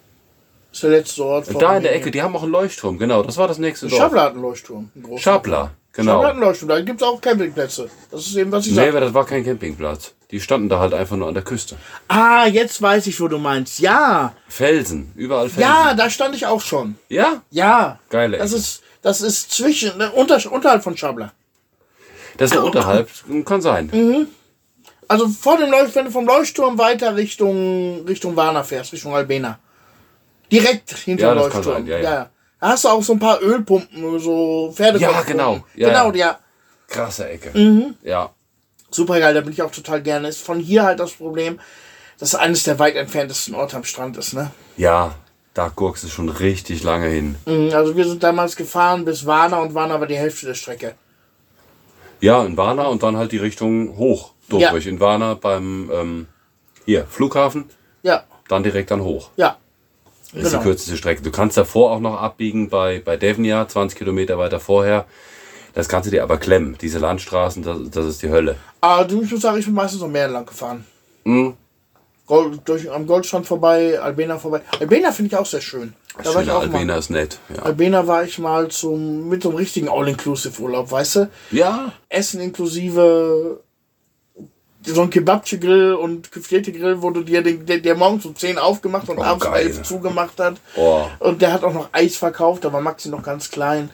Ist 0.72 0.82
der 0.82 0.90
letzte 0.90 1.24
Ort. 1.24 1.46
von 1.46 1.60
Da 1.60 1.76
in 1.76 1.82
der. 1.82 1.94
Ecke, 1.94 2.10
die 2.10 2.22
haben 2.22 2.34
auch 2.34 2.42
einen 2.42 2.52
Leuchtturm, 2.52 2.98
genau. 2.98 3.22
Das 3.22 3.36
war 3.36 3.46
das 3.46 3.58
nächste 3.58 3.88
Dorf. 3.88 4.00
Schabla 4.00 4.22
hat 4.22 4.32
einen 4.32 4.42
Leuchtturm. 4.42 4.90
einen 4.94 5.04
großen. 5.04 5.18
Schabla, 5.18 5.70
genau. 5.92 6.12
Schabla 6.12 6.26
hat 6.28 6.34
einen 6.34 6.42
Leuchtturm. 6.44 6.68
Da 6.70 6.80
gibt 6.80 7.02
es 7.02 7.06
auch 7.06 7.20
Campingplätze. 7.20 7.90
Das 8.10 8.26
ist 8.26 8.34
eben, 8.36 8.50
was 8.52 8.64
ich 8.64 8.72
Nee, 8.72 8.76
sage. 8.76 8.88
aber 8.90 9.00
das 9.00 9.12
war 9.12 9.26
kein 9.26 9.44
Campingplatz. 9.44 10.14
Die 10.30 10.40
standen 10.40 10.70
da 10.70 10.78
halt 10.78 10.94
einfach 10.94 11.16
nur 11.16 11.28
an 11.28 11.34
der 11.34 11.42
Küste. 11.42 11.76
Ah, 12.08 12.46
jetzt 12.46 12.80
weiß 12.80 13.06
ich, 13.06 13.20
wo 13.20 13.28
du 13.28 13.36
meinst. 13.36 13.80
Ja. 13.80 14.32
Felsen, 14.48 15.12
überall 15.14 15.50
Felsen. 15.50 15.60
Ja, 15.70 15.92
da 15.92 16.08
stand 16.08 16.34
ich 16.34 16.46
auch 16.46 16.62
schon. 16.62 16.96
Ja? 17.10 17.42
Ja. 17.50 17.98
Geile 18.08 18.38
Das 18.38 18.52
ist, 18.52 18.82
das 19.02 19.20
ist 19.20 19.50
zwischen, 19.50 19.98
ne, 19.98 20.10
unter, 20.12 20.40
unterhalb 20.50 20.82
von 20.82 20.96
Schabla. 20.96 21.32
Das 22.38 22.50
ist 22.50 22.54
ja 22.54 22.62
unterhalb, 22.62 23.10
kann 23.44 23.60
sein. 23.60 23.90
Mhm. 23.92 24.26
Also 25.08 25.28
vor 25.28 25.58
dem 25.58 25.70
Leucht, 25.70 25.94
wenn 25.94 26.06
du 26.06 26.10
vom 26.10 26.26
Leuchtturm 26.26 26.78
weiter 26.78 27.16
Richtung, 27.16 28.04
Richtung 28.06 28.34
Warna 28.36 28.62
fährst, 28.62 28.92
Richtung 28.92 29.14
Albena. 29.14 29.58
Direkt 30.50 30.90
hinter 30.98 31.24
Ja, 31.28 31.34
dem 31.34 31.38
Leuchtturm. 31.38 31.64
sein, 31.64 31.86
ja, 31.86 31.98
ja. 31.98 32.30
Da 32.60 32.68
hast 32.68 32.84
du 32.84 32.88
auch 32.88 33.02
so 33.02 33.14
ein 33.14 33.18
paar 33.18 33.42
Ölpumpen, 33.42 34.18
so 34.20 34.72
Pferdekopfpumpen. 34.74 35.38
Ja, 35.38 35.44
genau. 35.46 35.64
Ja, 35.74 35.88
genau, 35.88 36.10
ja. 36.12 36.26
ja. 36.26 36.38
Krasse 36.88 37.28
Ecke. 37.28 37.56
Mhm. 37.58 37.94
Ja. 38.02 38.30
Super 38.90 39.18
geil, 39.18 39.34
da 39.34 39.40
bin 39.40 39.52
ich 39.52 39.62
auch 39.62 39.70
total 39.70 40.02
gerne. 40.02 40.28
Ist 40.28 40.42
von 40.42 40.58
hier 40.60 40.82
halt 40.84 41.00
das 41.00 41.12
Problem, 41.12 41.58
dass 42.18 42.30
es 42.30 42.34
eines 42.34 42.62
der 42.64 42.78
weit 42.78 42.94
entferntesten 42.94 43.54
Orte 43.54 43.76
am 43.76 43.84
Strand 43.84 44.16
ist, 44.18 44.34
ne? 44.34 44.50
Ja, 44.76 45.14
da 45.54 45.68
guckst 45.74 46.04
du 46.04 46.08
schon 46.08 46.28
richtig 46.28 46.82
lange 46.82 47.08
hin. 47.08 47.36
Mhm, 47.46 47.72
Also 47.74 47.96
wir 47.96 48.06
sind 48.06 48.22
damals 48.22 48.54
gefahren 48.54 49.04
bis 49.04 49.26
Warna 49.26 49.58
und 49.60 49.74
Warna 49.74 49.98
war 49.98 50.06
die 50.06 50.16
Hälfte 50.16 50.46
der 50.46 50.54
Strecke. 50.54 50.94
Ja, 52.20 52.44
in 52.44 52.56
Warna 52.56 52.84
und 52.84 53.02
dann 53.02 53.16
halt 53.16 53.32
die 53.32 53.38
Richtung 53.38 53.96
hoch. 53.96 54.32
Ja. 54.60 54.70
Durch. 54.70 54.86
In 54.86 55.00
Warna 55.00 55.34
beim, 55.34 55.90
ähm, 55.92 56.26
hier, 56.84 57.06
Flughafen, 57.08 57.66
Ja, 58.02 58.24
dann 58.48 58.62
direkt 58.62 58.90
dann 58.90 59.02
hoch. 59.02 59.30
ja. 59.36 59.56
Das 60.34 60.44
ist 60.44 60.50
Genau. 60.52 60.62
die 60.62 60.68
kürzeste 60.70 60.96
Strecke. 60.96 61.20
Du 61.20 61.30
kannst 61.30 61.58
davor 61.58 61.90
auch 61.90 62.00
noch 62.00 62.18
abbiegen 62.18 62.70
bei, 62.70 63.02
bei 63.04 63.18
Devnia, 63.18 63.68
20 63.68 63.98
Kilometer 63.98 64.38
weiter 64.38 64.60
vorher. 64.60 65.04
Das 65.74 65.90
kannst 65.90 66.06
du 66.06 66.10
dir 66.10 66.22
aber 66.22 66.38
klemmen. 66.38 66.78
Diese 66.80 66.98
Landstraßen, 66.98 67.62
das, 67.62 67.78
das 67.90 68.06
ist 68.06 68.22
die 68.22 68.30
Hölle. 68.30 68.56
Aber 68.80 69.04
du, 69.04 69.20
ich 69.22 69.30
muss 69.30 69.42
sagen, 69.42 69.58
ich 69.58 69.66
bin 69.66 69.74
meistens 69.74 70.00
noch 70.00 70.08
mehr 70.08 70.28
lang 70.28 70.46
gefahren. 70.46 70.86
Mhm. 71.24 71.52
Gold, 72.26 72.60
durch, 72.64 72.90
am 72.90 73.06
Goldstrand 73.06 73.46
vorbei, 73.46 74.00
Albena 74.00 74.38
vorbei. 74.38 74.62
Albena 74.80 75.12
finde 75.12 75.34
ich 75.34 75.36
auch 75.36 75.44
sehr 75.44 75.60
schön. 75.60 75.92
Da 76.22 76.34
war 76.34 76.42
ich 76.42 76.50
auch 76.50 76.62
Albena 76.62 76.94
mal. 76.94 76.98
ist 76.98 77.10
nett. 77.10 77.38
Ja. 77.54 77.62
Albena 77.64 78.06
war 78.06 78.24
ich 78.24 78.38
mal 78.38 78.68
zum, 78.68 79.28
mit 79.28 79.42
so 79.42 79.50
einem 79.50 79.58
richtigen 79.58 79.88
All-Inclusive-Urlaub, 79.90 80.90
weißt 80.90 81.16
du? 81.16 81.30
ja. 81.50 81.92
Essen 82.08 82.40
inklusive, 82.40 83.60
so 84.84 85.02
ein 85.02 85.10
Kebabche-Grill 85.10 85.94
und 85.94 86.32
Küftierte-Grill, 86.32 87.02
wo 87.02 87.10
du 87.10 87.22
dir 87.22 87.42
den, 87.42 87.64
der, 87.66 87.78
der 87.78 87.94
morgens 87.94 88.24
um 88.26 88.34
10 88.36 88.58
aufgemacht 88.58 89.08
und 89.08 89.18
Oh, 89.18 89.22
abends 89.22 89.46
um 89.46 89.52
geil. 89.52 89.66
11 89.66 89.82
zugemacht 89.82 90.38
hat. 90.40 90.56
Oh. 90.76 91.06
Und 91.20 91.40
der 91.42 91.52
hat 91.52 91.62
auch 91.64 91.72
noch 91.74 91.88
Eis 91.92 92.16
verkauft, 92.16 92.64
da 92.64 92.72
war 92.72 92.80
Maxi 92.80 93.08
noch 93.08 93.22
ganz 93.22 93.50
klein. 93.50 93.90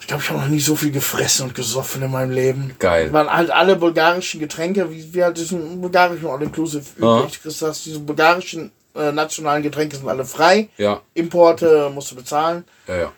Ich 0.00 0.06
glaube, 0.06 0.22
ich 0.22 0.30
habe 0.30 0.40
noch 0.40 0.48
nie 0.48 0.60
so 0.60 0.74
viel 0.76 0.90
gefressen 0.90 1.46
und 1.46 1.54
gesoffen 1.54 2.02
in 2.02 2.10
meinem 2.10 2.30
Leben. 2.32 2.74
Geil. 2.78 3.12
Waren 3.12 3.28
halt 3.30 3.50
alle 3.50 3.76
bulgarischen 3.76 4.40
Getränke, 4.40 4.90
wie, 4.90 5.12
wie 5.14 5.22
halt 5.22 5.36
diesen 5.36 5.80
bulgarischen 5.80 6.26
All-Inclusive 6.26 6.84
Ja. 7.00 7.20
üblich. 7.20 7.38
Hast 7.62 7.84
diese 7.86 8.00
bulgarischen 8.00 8.72
äh, 8.96 9.12
nationalen 9.12 9.62
Getränke 9.62 9.96
sind 9.96 10.08
alle 10.08 10.24
frei. 10.24 10.68
Ja, 10.78 11.00
Importe 11.14 11.90
musst 11.94 12.10
du 12.10 12.16
bezahlen. 12.16 12.64
ja, 12.88 12.96
ja. 12.96 13.12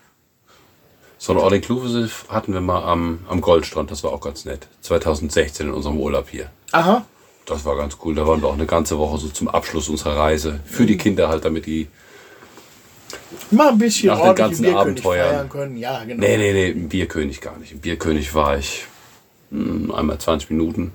So 1.23 1.31
ein 1.31 1.39
All-Inclusive 1.39 2.11
hatten 2.27 2.51
wir 2.53 2.59
mal 2.59 2.83
am, 2.83 3.19
am 3.29 3.39
Goldstrand, 3.39 3.89
das 3.89 4.03
war 4.03 4.11
auch 4.11 4.19
ganz 4.19 4.43
nett. 4.43 4.67
2016 4.81 5.67
in 5.67 5.73
unserem 5.73 5.97
Urlaub 5.97 6.27
hier. 6.27 6.49
Aha. 6.73 7.05
Das 7.45 7.63
war 7.63 7.77
ganz 7.77 7.95
cool. 8.03 8.13
Da 8.13 8.27
waren 8.27 8.41
wir 8.41 8.49
auch 8.49 8.55
eine 8.55 8.65
ganze 8.65 8.99
Woche 8.99 9.17
so 9.19 9.29
zum 9.29 9.47
Abschluss 9.47 9.87
unserer 9.87 10.17
Reise. 10.17 10.59
Für 10.65 10.85
die 10.85 10.97
Kinder 10.97 11.29
halt, 11.29 11.45
damit 11.45 11.65
die. 11.65 11.87
Mal 13.51 13.69
ein 13.69 13.77
bisschen 13.77 14.09
Nach 14.09 14.21
den 14.21 14.35
ganzen 14.35 14.75
Abenteuern. 14.75 15.29
feiern 15.29 15.49
können. 15.49 15.77
Ja, 15.77 16.03
genau. 16.03 16.19
Nee, 16.19 16.35
nee, 16.35 16.51
nee, 16.51 16.71
im 16.71 16.89
Bierkönig 16.89 17.39
gar 17.39 17.57
nicht. 17.57 17.71
Im 17.71 17.79
Bierkönig 17.79 18.35
war 18.35 18.57
ich 18.57 18.85
hm, 19.49 19.93
einmal 19.93 20.19
20 20.19 20.49
Minuten. 20.49 20.91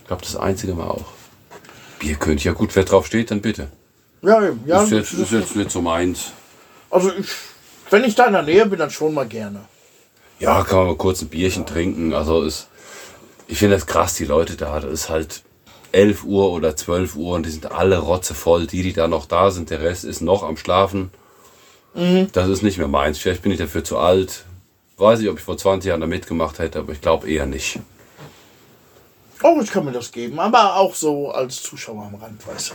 Ich 0.00 0.06
glaube, 0.06 0.22
das 0.22 0.34
einzige 0.34 0.72
Mal 0.72 0.88
auch. 0.88 1.12
Bierkönig, 1.98 2.44
ja 2.44 2.54
gut, 2.54 2.74
wer 2.74 2.84
drauf 2.84 3.06
steht, 3.06 3.30
dann 3.30 3.42
bitte. 3.42 3.68
Ja. 4.22 4.40
Ja, 4.64 4.82
ist, 4.82 4.92
jetzt, 4.92 5.12
ist 5.12 5.30
jetzt 5.30 5.56
nicht 5.56 5.70
so 5.70 5.82
meins. 5.82 6.32
also 6.88 7.12
ich, 7.12 7.28
wenn 7.92 8.04
ich 8.04 8.14
da 8.14 8.26
in 8.26 8.32
der 8.32 8.42
Nähe 8.42 8.66
bin, 8.66 8.78
dann 8.78 8.90
schon 8.90 9.14
mal 9.14 9.26
gerne. 9.26 9.60
Ja, 10.40 10.64
kann 10.64 10.78
man 10.78 10.86
mal 10.88 10.96
kurz 10.96 11.22
ein 11.22 11.28
Bierchen 11.28 11.66
trinken. 11.66 12.14
Also 12.14 12.42
ist, 12.42 12.68
ich 13.46 13.58
finde 13.58 13.76
das 13.76 13.86
krass, 13.86 14.14
die 14.14 14.24
Leute 14.24 14.56
da. 14.56 14.80
Das 14.80 14.92
ist 14.92 15.08
halt 15.08 15.42
11 15.92 16.24
Uhr 16.24 16.50
oder 16.50 16.74
12 16.74 17.16
Uhr 17.16 17.36
und 17.36 17.46
die 17.46 17.50
sind 17.50 17.70
alle 17.70 17.98
rotzevoll. 17.98 18.66
Die, 18.66 18.82
die 18.82 18.92
da 18.92 19.06
noch 19.06 19.26
da 19.26 19.50
sind, 19.50 19.70
der 19.70 19.82
Rest 19.82 20.04
ist 20.04 20.20
noch 20.20 20.42
am 20.42 20.56
Schlafen. 20.56 21.10
Das 22.32 22.48
ist 22.48 22.62
nicht 22.62 22.78
mehr 22.78 22.88
meins. 22.88 23.18
Vielleicht 23.18 23.42
bin 23.42 23.52
ich 23.52 23.58
dafür 23.58 23.84
zu 23.84 23.98
alt. 23.98 24.44
Weiß 24.96 25.20
ich, 25.20 25.28
ob 25.28 25.38
ich 25.38 25.44
vor 25.44 25.58
20 25.58 25.88
Jahren 25.88 26.00
da 26.00 26.06
mitgemacht 26.06 26.58
hätte, 26.58 26.78
aber 26.78 26.92
ich 26.92 27.02
glaube 27.02 27.30
eher 27.30 27.44
nicht. 27.44 27.78
Auch 29.42 29.60
ich 29.60 29.70
kann 29.70 29.84
mir 29.84 29.92
das 29.92 30.10
geben, 30.12 30.38
aber 30.38 30.76
auch 30.76 30.94
so 30.94 31.30
als 31.30 31.62
Zuschauer 31.62 32.04
am 32.04 32.14
Rand, 32.14 32.46
weißt 32.46 32.70
du. 32.70 32.74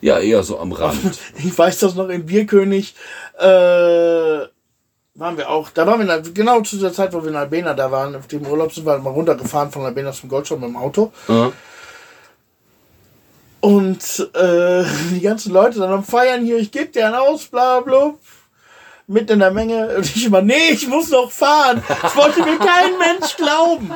Ja, 0.00 0.18
eher 0.18 0.42
so 0.42 0.58
am 0.58 0.72
Rand. 0.72 1.18
Ich 1.38 1.56
weiß 1.56 1.78
das 1.78 1.94
noch 1.94 2.08
im 2.08 2.26
Bierkönig, 2.26 2.94
äh, 3.38 3.44
waren 5.16 5.36
wir 5.36 5.48
auch, 5.48 5.70
da 5.70 5.86
waren 5.86 6.06
wir 6.06 6.16
in, 6.16 6.34
genau 6.34 6.60
zu 6.62 6.76
der 6.76 6.92
Zeit, 6.92 7.12
wo 7.12 7.22
wir 7.22 7.30
in 7.30 7.36
Albena 7.36 7.74
da 7.74 7.90
waren, 7.90 8.16
auf 8.16 8.26
dem 8.26 8.46
Urlaub 8.46 8.72
sind 8.72 8.86
wir 8.86 8.98
mal 8.98 9.10
runtergefahren 9.10 9.70
von 9.70 9.84
Albena 9.84 10.12
zum 10.12 10.28
Goldschirm 10.28 10.60
mit 10.60 10.70
dem 10.70 10.76
Auto. 10.76 11.12
Ja. 11.28 11.52
Und 13.60 14.30
äh, 14.34 14.84
die 15.10 15.20
ganzen 15.20 15.52
Leute 15.52 15.78
dann 15.78 15.92
am 15.92 16.04
Feiern 16.04 16.44
hier, 16.44 16.58
ich 16.58 16.70
gebe 16.70 16.88
dir 16.88 17.06
ein 17.06 17.16
Haus, 17.16 17.46
bla 17.46 17.80
bla. 17.80 18.14
Mitten 19.06 19.32
in 19.32 19.38
der 19.38 19.50
Menge. 19.50 19.96
Und 19.96 20.04
ich 20.04 20.26
immer, 20.26 20.42
nee, 20.42 20.70
ich 20.70 20.88
muss 20.88 21.10
noch 21.10 21.30
fahren. 21.30 21.82
Das 22.02 22.16
wollte 22.16 22.40
mir 22.42 22.58
kein 22.58 22.98
Mensch 22.98 23.36
glauben. 23.36 23.90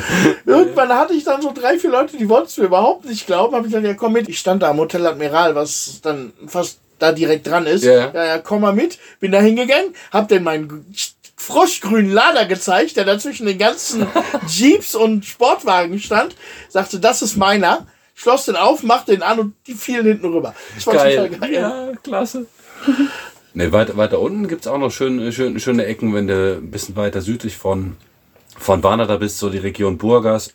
Irgendwann 0.46 0.90
hatte 0.90 1.14
ich 1.14 1.24
dann 1.24 1.42
so 1.42 1.52
drei, 1.52 1.78
vier 1.78 1.90
Leute, 1.90 2.16
die 2.16 2.28
wollten 2.28 2.46
es 2.46 2.56
mir 2.56 2.64
überhaupt 2.64 3.04
nicht 3.04 3.26
glauben. 3.26 3.54
Habe 3.54 3.66
ich 3.66 3.72
dann, 3.72 3.84
ja 3.84 3.94
komm 3.94 4.14
mit. 4.14 4.28
Ich 4.28 4.38
stand 4.38 4.62
da 4.62 4.70
am 4.70 4.78
Hotel 4.78 5.06
Admiral, 5.06 5.54
was 5.54 6.00
dann 6.02 6.32
fast 6.46 6.78
da 6.98 7.12
direkt 7.12 7.46
dran 7.46 7.66
ist. 7.66 7.84
Ja. 7.84 8.12
ja, 8.12 8.24
ja 8.24 8.38
komm 8.38 8.62
mal 8.62 8.72
mit. 8.72 8.98
Bin 9.20 9.32
da 9.32 9.40
hingegangen, 9.40 9.94
hab 10.10 10.28
denn 10.28 10.42
meinen 10.42 10.86
froschgrünen 11.36 12.12
Lader 12.12 12.46
gezeigt, 12.46 12.96
der 12.96 13.04
da 13.04 13.18
zwischen 13.18 13.46
den 13.46 13.58
ganzen 13.58 14.06
Jeeps 14.48 14.94
und 14.94 15.24
Sportwagen 15.24 15.98
stand. 15.98 16.36
Sagte, 16.68 17.00
das 17.00 17.22
ist 17.22 17.36
meiner. 17.36 17.86
Schloss 18.14 18.44
den 18.44 18.56
auf, 18.56 18.82
machte 18.82 19.12
den 19.12 19.22
an 19.22 19.38
und 19.40 19.54
die 19.66 19.74
fielen 19.74 20.06
hinten 20.06 20.26
rüber. 20.26 20.54
Das 20.74 20.86
war 20.86 20.94
Geil. 20.94 21.16
total 21.16 21.38
geil. 21.40 21.52
Ja, 21.52 21.92
klasse. 22.02 22.46
Ne, 23.54 23.72
weiter, 23.72 23.96
weiter 23.96 24.20
unten 24.20 24.48
gibt 24.48 24.62
es 24.62 24.66
auch 24.66 24.78
noch 24.78 24.90
schön, 24.90 25.32
schön, 25.32 25.58
schöne 25.58 25.84
Ecken, 25.86 26.14
wenn 26.14 26.26
du 26.26 26.56
ein 26.56 26.70
bisschen 26.70 26.94
weiter 26.94 27.20
südlich 27.20 27.56
von, 27.56 27.96
von 28.58 28.82
Warna 28.82 29.06
da 29.06 29.16
bist, 29.16 29.38
so 29.38 29.48
die 29.50 29.58
Region 29.58 29.98
Burgas. 29.98 30.54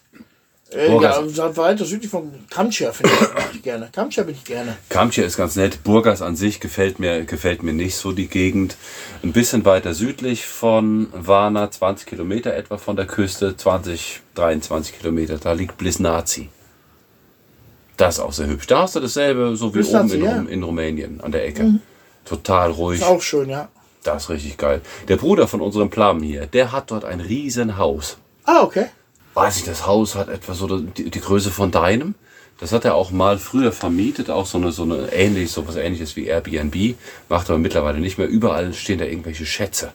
Äh, 0.69 0.90
Burgas. 0.90 1.36
ja, 1.36 1.56
weiter 1.56 1.86
südlich 1.86 2.11
von 2.11 2.32
Kamtscher 2.49 2.91
finde 2.91 3.14
ich, 3.53 3.64
gerne. 3.64 3.90
Kamtscher 3.94 4.26
bin 4.26 4.36
ich 4.36 4.44
gerne. 4.44 4.76
Kamtje 4.90 5.24
ist 5.24 5.38
ganz 5.38 5.56
nett. 5.56 5.84
Burgas 5.84 6.22
an 6.22 6.36
sich 6.36 6.60
gefällt 6.60 6.99
mir, 6.99 7.24
gefällt 7.24 7.64
mir 7.64 7.74
nicht 7.74 7.95
so 7.95 8.11
die 8.11 8.28
Gegend. 8.28 8.76
Ein 9.24 9.32
bisschen 9.32 9.64
weiter 9.64 9.94
südlich 9.94 10.45
von 10.45 11.07
Varna, 11.14 11.72
20 11.72 12.06
Kilometer 12.06 12.53
etwa 12.53 12.78
von 12.78 12.98
der 12.98 13.06
Küste, 13.06 13.56
20, 13.56 14.22
23 14.36 14.99
Kilometer, 14.99 15.38
da 15.38 15.53
liegt 15.53 15.78
Blisnazi. 15.78 16.49
Das 17.95 18.15
ist 18.15 18.19
auch 18.19 18.34
sehr 18.34 18.48
hübsch. 18.48 18.68
Da 18.68 18.82
hast 18.82 18.95
du 18.95 18.99
dasselbe, 18.99 19.56
so 19.56 19.69
wie 19.69 19.80
Blisnazi, 19.80 20.18
oben 20.18 20.26
in, 20.26 20.26
ja. 20.26 20.41
Mhm. 20.41 20.48
In 20.49 20.64
Rumänien 20.64 21.22
an 21.22 21.32
der 21.32 21.45
Ecke. 21.45 21.80
Total 22.26 22.72
ruhig. 22.72 22.99
Ist 22.99 23.07
auch 23.07 23.22
schön, 23.22 23.49
ja. 23.49 23.69
Das 24.07 24.23
ist 24.23 24.29
richtig 24.29 24.57
geil. 24.57 24.81
Der 25.09 25.17
Bruder 25.17 25.47
von 25.47 25.61
unserem 25.61 25.89
Plum 25.89 26.21
hier, 26.23 26.45
der 26.45 26.71
hat 26.71 26.91
dort 26.91 27.03
ein 27.03 27.19
riesen 27.19 27.77
Haus. 27.77 28.17
Ah, 28.45 28.63
okay. 28.63 28.85
Weiß 29.34 29.57
ich, 29.57 29.65
das 29.65 29.85
Haus 29.85 30.15
hat 30.15 30.29
etwa 30.29 30.53
so 30.53 30.79
die, 30.79 31.09
die 31.09 31.19
Größe 31.19 31.51
von 31.51 31.71
deinem. 31.71 32.15
Das 32.59 32.71
hat 32.71 32.85
er 32.85 32.95
auch 32.95 33.11
mal 33.11 33.38
früher 33.38 33.71
vermietet, 33.71 34.29
auch 34.29 34.45
so 34.45 34.57
eine, 34.57 34.71
so 34.71 34.84
eine 34.84 35.11
ähnlich, 35.11 35.51
so 35.51 35.67
was 35.67 35.75
ähnliches 35.75 36.15
wie 36.15 36.25
Airbnb. 36.25 36.95
Macht 37.29 37.49
aber 37.49 37.59
mittlerweile 37.59 37.99
nicht 37.99 38.17
mehr. 38.17 38.27
Überall 38.27 38.73
stehen 38.73 38.97
da 38.97 39.05
irgendwelche 39.05 39.45
Schätze. 39.45 39.91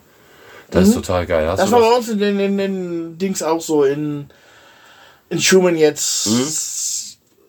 Das 0.71 0.89
ist 0.89 0.95
total 0.95 1.27
geil. 1.27 1.49
Hast 1.49 1.59
Mhm. 1.59 1.63
Das 1.63 1.73
war 1.73 1.81
bei 1.81 1.97
uns 1.97 2.09
in 2.09 2.19
den, 2.19 2.39
in 2.39 2.59
den 2.59 3.19
Dings 3.19 3.43
auch 3.43 3.61
so 3.61 3.85
in, 3.85 4.27
in 5.29 5.41
Schumann 5.41 5.77
jetzt. 5.77 6.27
Mhm. 6.29 6.45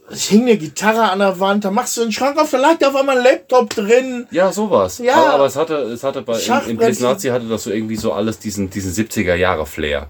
Es 0.09 0.25
hing 0.25 0.41
eine 0.43 0.57
Gitarre 0.57 1.09
an 1.11 1.19
der 1.19 1.39
Wand, 1.39 1.63
da 1.65 1.71
machst 1.71 1.95
du 1.97 2.01
den 2.01 2.11
Schrank 2.11 2.37
auf, 2.37 2.51
da 2.51 2.57
lag 2.57 2.77
da 2.77 2.89
auf 2.89 2.95
einmal 2.95 3.17
ein 3.17 3.23
Laptop 3.23 3.69
drin. 3.69 4.27
ja, 4.31 4.51
sowas. 4.51 4.97
Ja. 4.99 5.15
Aber, 5.15 5.33
aber 5.35 5.45
es 5.45 5.55
hatte, 5.55 5.75
es 5.75 6.03
hatte 6.03 6.21
bei 6.21 6.33
in, 6.33 6.39
in 6.39 6.45
Schachbrettchen. 6.45 6.77
Blisnazi 6.77 7.27
hatte 7.29 7.47
das 7.47 7.63
so 7.63 7.71
irgendwie 7.71 7.95
so 7.95 8.11
alles 8.11 8.37
diesen, 8.39 8.69
diesen 8.69 8.91
70er 8.91 9.35
Jahre 9.35 9.65
Flair. 9.65 10.09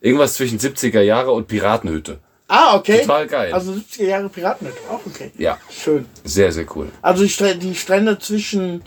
Irgendwas 0.00 0.34
zwischen 0.34 0.58
70er 0.58 1.00
Jahre 1.02 1.30
und 1.32 1.46
Piratenhütte. 1.46 2.18
Ah, 2.48 2.74
okay. 2.76 3.02
Total 3.02 3.26
geil. 3.28 3.52
Also 3.52 3.70
70er 3.72 4.04
Jahre 4.06 4.28
Piratenhütte, 4.28 4.78
auch 4.90 5.00
okay. 5.06 5.30
Ja, 5.38 5.58
Schön. 5.70 6.06
sehr, 6.24 6.50
sehr 6.50 6.66
cool. 6.74 6.88
Also 7.00 7.22
die 7.22 7.28
Strände, 7.28 7.58
die 7.58 7.74
Strände 7.76 8.18
zwischen 8.18 8.82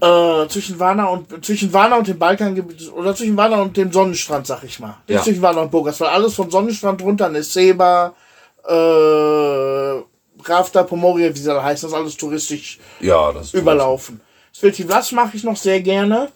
äh, 0.00 0.46
zwischen 0.48 0.78
Varna 0.78 1.06
und 1.06 1.44
zwischen 1.44 1.72
Varna 1.72 1.96
und 1.96 2.06
dem 2.06 2.18
Balkangebiet 2.18 2.92
oder 2.92 3.16
zwischen 3.16 3.36
Varna 3.36 3.60
und 3.62 3.76
dem 3.76 3.92
Sonnenstrand, 3.92 4.46
sag 4.46 4.62
ich 4.62 4.78
mal. 4.78 4.96
Nicht 5.08 5.16
Ja. 5.16 5.22
zwischen 5.24 5.42
Varna 5.42 5.62
und 5.62 5.70
Burgas, 5.72 6.00
weil 6.00 6.08
alles 6.10 6.34
vom 6.34 6.48
Sonnenstrand 6.50 7.02
runter 7.02 7.26
an 7.26 7.42
Seba, 7.42 8.14
äh, 8.68 10.02
Rafta, 10.44 10.82
Pomoria, 10.84 11.34
wie 11.34 11.38
sie 11.38 11.50
alle 11.50 11.62
heißen, 11.62 11.88
das 11.88 11.92
ist 11.92 12.02
alles 12.02 12.16
touristisch 12.16 12.78
Ja, 13.00 13.32
das 13.32 13.54
überlaufen. 13.54 14.20
Svetivlas 14.54 15.12
mache 15.12 15.36
ich 15.36 15.44
noch 15.44 15.56
sehr 15.56 15.80
gerne. 15.80 16.30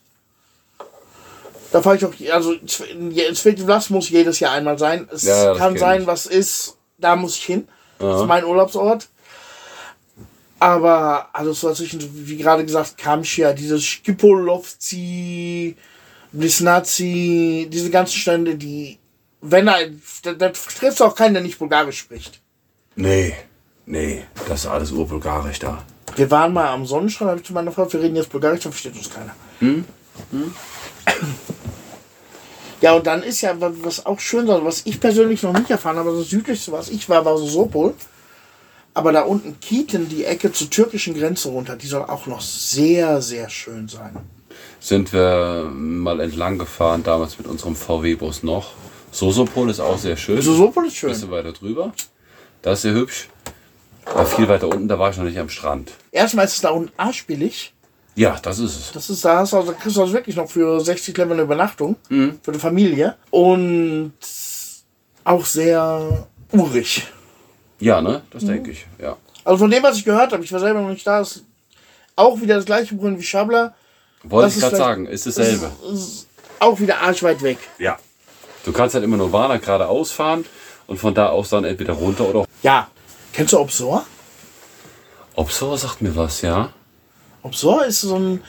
Da 1.73 1.81
fahre 1.81 1.97
ich 1.97 2.05
auch, 2.05 2.13
also 2.33 2.55
Svetivlas 2.67 3.91
muss 3.91 4.11
jedes 4.11 4.41
Jahr 4.41 4.53
einmal 4.53 4.79
sein. 4.79 5.09
Es 5.11 5.23
Ja, 5.23 5.51
das 5.51 5.59
kann 5.59 5.77
sein, 5.79 6.03
ich. 6.03 6.07
was 6.07 6.27
ist, 6.27 6.77
da 6.99 7.17
muss 7.17 7.37
ich 7.37 7.45
hin. 7.45 7.69
Das 7.99 8.21
ist 8.21 8.27
mein 8.27 8.45
Urlaubsort. 8.45 9.09
Aber 10.59 11.29
alles 11.33 11.61
so 11.61 11.73
zwischen, 11.73 12.01
wie 12.29 12.37
gerade 12.37 12.65
gesagt, 12.65 12.97
Kamschia, 12.99 13.53
dieses 13.53 13.83
Skipolovci, 13.85 15.77
Blisnazi, 16.31 17.69
diese 17.71 17.91
ganzen 17.91 18.17
Stände, 18.17 18.55
die, 18.55 18.99
wenn 19.43 19.69
er, 19.69 19.91
da, 20.23 20.33
da 20.33 20.49
triffst 20.49 21.01
du 21.01 21.05
auch 21.05 21.15
keinen, 21.15 21.35
der 21.35 21.43
nicht 21.43 21.59
Bulgarisch 21.59 21.99
spricht. 21.99 22.41
Nee, 22.97 23.35
nee, 23.85 24.25
das 24.49 24.61
ist 24.61 24.67
alles 24.67 24.93
urbulgarisch 24.93 25.59
da. 25.59 25.83
Wir 26.17 26.31
waren 26.31 26.53
mal 26.53 26.69
am 26.69 26.87
Sonnenstrand, 26.87 27.31
habe 27.31 27.41
ich 27.41 27.47
zu 27.47 27.53
meiner 27.53 27.73
Frau, 27.73 27.93
wir 27.93 28.01
reden 28.01 28.17
jetzt 28.17 28.31
Bulgarisch, 28.31 28.61
da 28.61 28.71
versteht 28.71 28.97
uns 28.97 29.11
keiner. 29.11 29.35
Ja, 32.81 32.95
und 32.95 33.07
dann 33.07 33.23
ist 33.23 33.41
ja, 33.41 33.55
was 33.59 34.05
auch 34.07 34.19
schön 34.19 34.49
war, 34.49 34.65
was 34.65 34.83
ich 34.87 34.99
persönlich 35.01 35.43
noch 35.43 35.53
nicht 35.53 35.71
erfahren 35.71 35.97
habe, 35.97 36.17
das 36.17 36.31
südlichste, 36.31 36.73
was 36.73 36.89
ich 36.89 37.09
war, 37.09 37.25
war 37.25 37.39
so 37.39 37.47
Sopol. 37.47 37.95
Aber 38.95 39.13
da 39.13 39.23
unten 39.23 39.59
Kieten, 39.61 40.09
die 40.09 40.25
Ecke 40.25 40.53
zur 40.53 40.69
türkischen 40.69 41.15
Grenze 41.15 41.49
runter, 41.49 41.77
die 41.77 41.87
soll 41.87 42.03
auch 42.03 42.27
noch 42.27 42.43
sehr, 42.43 43.23
sehr 43.23 43.49
schön 43.49 43.89
sein. 43.89 44.17
Sind 44.81 45.13
wir 45.13 45.71
mal 45.73 46.21
entlang 46.21 46.59
gefahren, 46.59 47.03
damals 47.03 47.39
mit 47.39 47.47
unserem 47.47 47.75
VW-Bus 47.75 48.43
noch. 48.43 48.73
Sosopol 49.13 49.71
ist 49.71 49.79
auch 49.79 49.99
sehr 49.99 50.17
schön. 50.17 50.37
Also 50.37 50.55
Sopol 50.55 50.87
ist 50.87 50.97
schön. 50.97 51.11
Bisschen 51.11 51.31
weiter 51.31 51.53
drüber. 51.53 51.93
Das 52.63 52.79
ist 52.79 52.83
sehr 52.83 52.95
hübsch. 52.95 53.29
Aber 54.07 54.27
viel 54.27 54.49
weiter 54.49 54.67
unten, 54.69 54.89
da 54.89 54.99
war 54.99 55.11
ich 55.11 55.17
noch 55.17 55.25
nicht 55.25 55.39
am 55.39 55.49
Strand. 55.49 55.93
Erstmal 56.11 56.47
ist 56.47 56.55
es 56.55 56.61
da 56.61 56.71
unten 56.71 56.93
arschbillig. 56.97 57.73
Ja, 58.15 58.39
das 58.43 58.59
ist 58.59 58.77
es. 58.79 58.93
Das 58.93 59.09
ist, 59.09 59.25
da 59.25 59.39
hast 59.39 59.53
du, 59.53 59.59
also, 59.59 59.73
da 59.73 59.79
kriegst 59.79 59.97
du 59.97 60.01
also 60.03 60.13
wirklich 60.13 60.37
noch 60.37 60.51
für 60.51 60.81
60 60.81 61.15
Clever 61.15 61.33
eine 61.33 61.43
Übernachtung. 61.43 61.97
Für 62.09 62.53
die 62.53 62.59
Familie. 62.59 63.17
Und 63.31 64.13
auch 65.25 65.45
sehr 65.45 66.27
urig. 66.53 67.07
Ja, 67.79 68.01
ne? 68.03 68.23
Das 68.31 68.45
denke 68.45 68.73
ich. 68.73 68.87
Ja. 69.01 69.17
Also 69.45 69.59
von 69.59 69.71
dem, 69.71 69.83
was 69.83 69.97
ich 69.97 70.05
gehört 70.05 70.33
habe, 70.33 70.45
ich 70.45 70.53
war 70.53 70.61
selber 70.61 70.81
noch 70.81 70.91
nicht 70.91 71.07
da, 71.07 71.21
ist 71.21 71.45
auch 72.17 72.41
wieder 72.41 72.57
das 72.57 72.65
gleiche 72.65 72.95
Brunnen 72.95 73.19
wie 73.19 73.23
Schabler. 73.23 73.75
Wollte 74.25 74.47
Das 74.49 74.57
ich 74.57 74.63
gerade 74.63 74.77
sagen, 74.77 75.07
ist 75.07 75.27
dasselbe. 75.27 75.71
Ist, 75.91 75.93
ist 75.93 76.27
auch 76.61 76.79
wieder 76.81 77.01
arschweit 77.01 77.43
weg. 77.43 77.59
Ja. 77.79 77.99
Du 78.65 78.73
kannst 78.73 78.95
halt 78.95 79.05
immer 79.05 79.17
nur 79.17 79.33
Warner 79.33 79.59
geradeaus 79.59 80.13
fahren 80.13 80.45
und 80.87 80.99
von 80.99 81.15
da 81.15 81.29
aus 81.29 81.51
dann 81.51 81.65
entweder 81.65 81.95
runter 81.95 82.29
oder 82.29 82.45
Ja. 82.63 82.89
Kennst 83.33 83.53
du 83.53 83.59
Obsor? 83.59 84.05
Obsor 85.35 85.79
sagt 85.79 86.03
mir 86.03 86.15
was, 86.15 86.43
ja? 86.43 86.73
Obsor 87.43 87.85
ist 87.85 88.03
so 88.03 88.17
ein. 88.17 88.43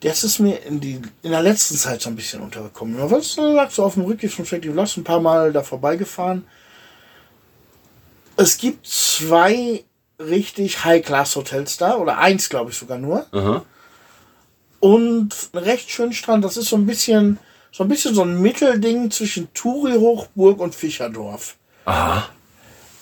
Das 0.00 0.24
ist 0.24 0.38
mir 0.38 0.62
in, 0.64 0.80
die, 0.80 1.00
in 1.22 1.30
der 1.30 1.42
letzten 1.42 1.76
Zeit 1.76 2.02
so 2.02 2.10
ein 2.10 2.16
bisschen 2.16 2.42
untergekommen. 2.42 2.98
Man 2.98 3.10
was 3.10 3.36
lag 3.36 3.70
so 3.70 3.84
auf 3.84 3.94
dem 3.94 4.02
Rückweg 4.04 4.30
von 4.30 4.44
Track 4.44 4.64
Lost 4.66 4.98
ein 4.98 5.04
paar 5.04 5.20
Mal 5.20 5.52
da 5.52 5.62
vorbeigefahren. 5.62 6.44
Es 8.36 8.58
gibt 8.58 8.86
zwei 8.86 9.84
richtig 10.18 10.84
High-Class-Hotels 10.84 11.78
da, 11.78 11.96
oder 11.96 12.18
eins, 12.18 12.48
glaube 12.48 12.70
ich, 12.70 12.76
sogar 12.76 12.98
nur. 12.98 13.26
Aha. 13.32 13.64
Und 14.80 15.34
einen 15.52 15.64
recht 15.64 15.88
schönen 15.90 16.12
Strand. 16.12 16.44
Das 16.44 16.58
ist 16.58 16.68
so 16.68 16.76
ein 16.76 16.84
bisschen 16.84 17.38
so 17.74 17.82
ein 17.82 17.88
bisschen 17.88 18.14
so 18.14 18.22
ein 18.22 18.40
Mittelding 18.40 19.10
zwischen 19.10 19.52
Turi 19.52 19.94
Hochburg 19.94 20.60
und 20.60 20.76
Fischerdorf. 20.76 21.56
Aha. 21.86 22.28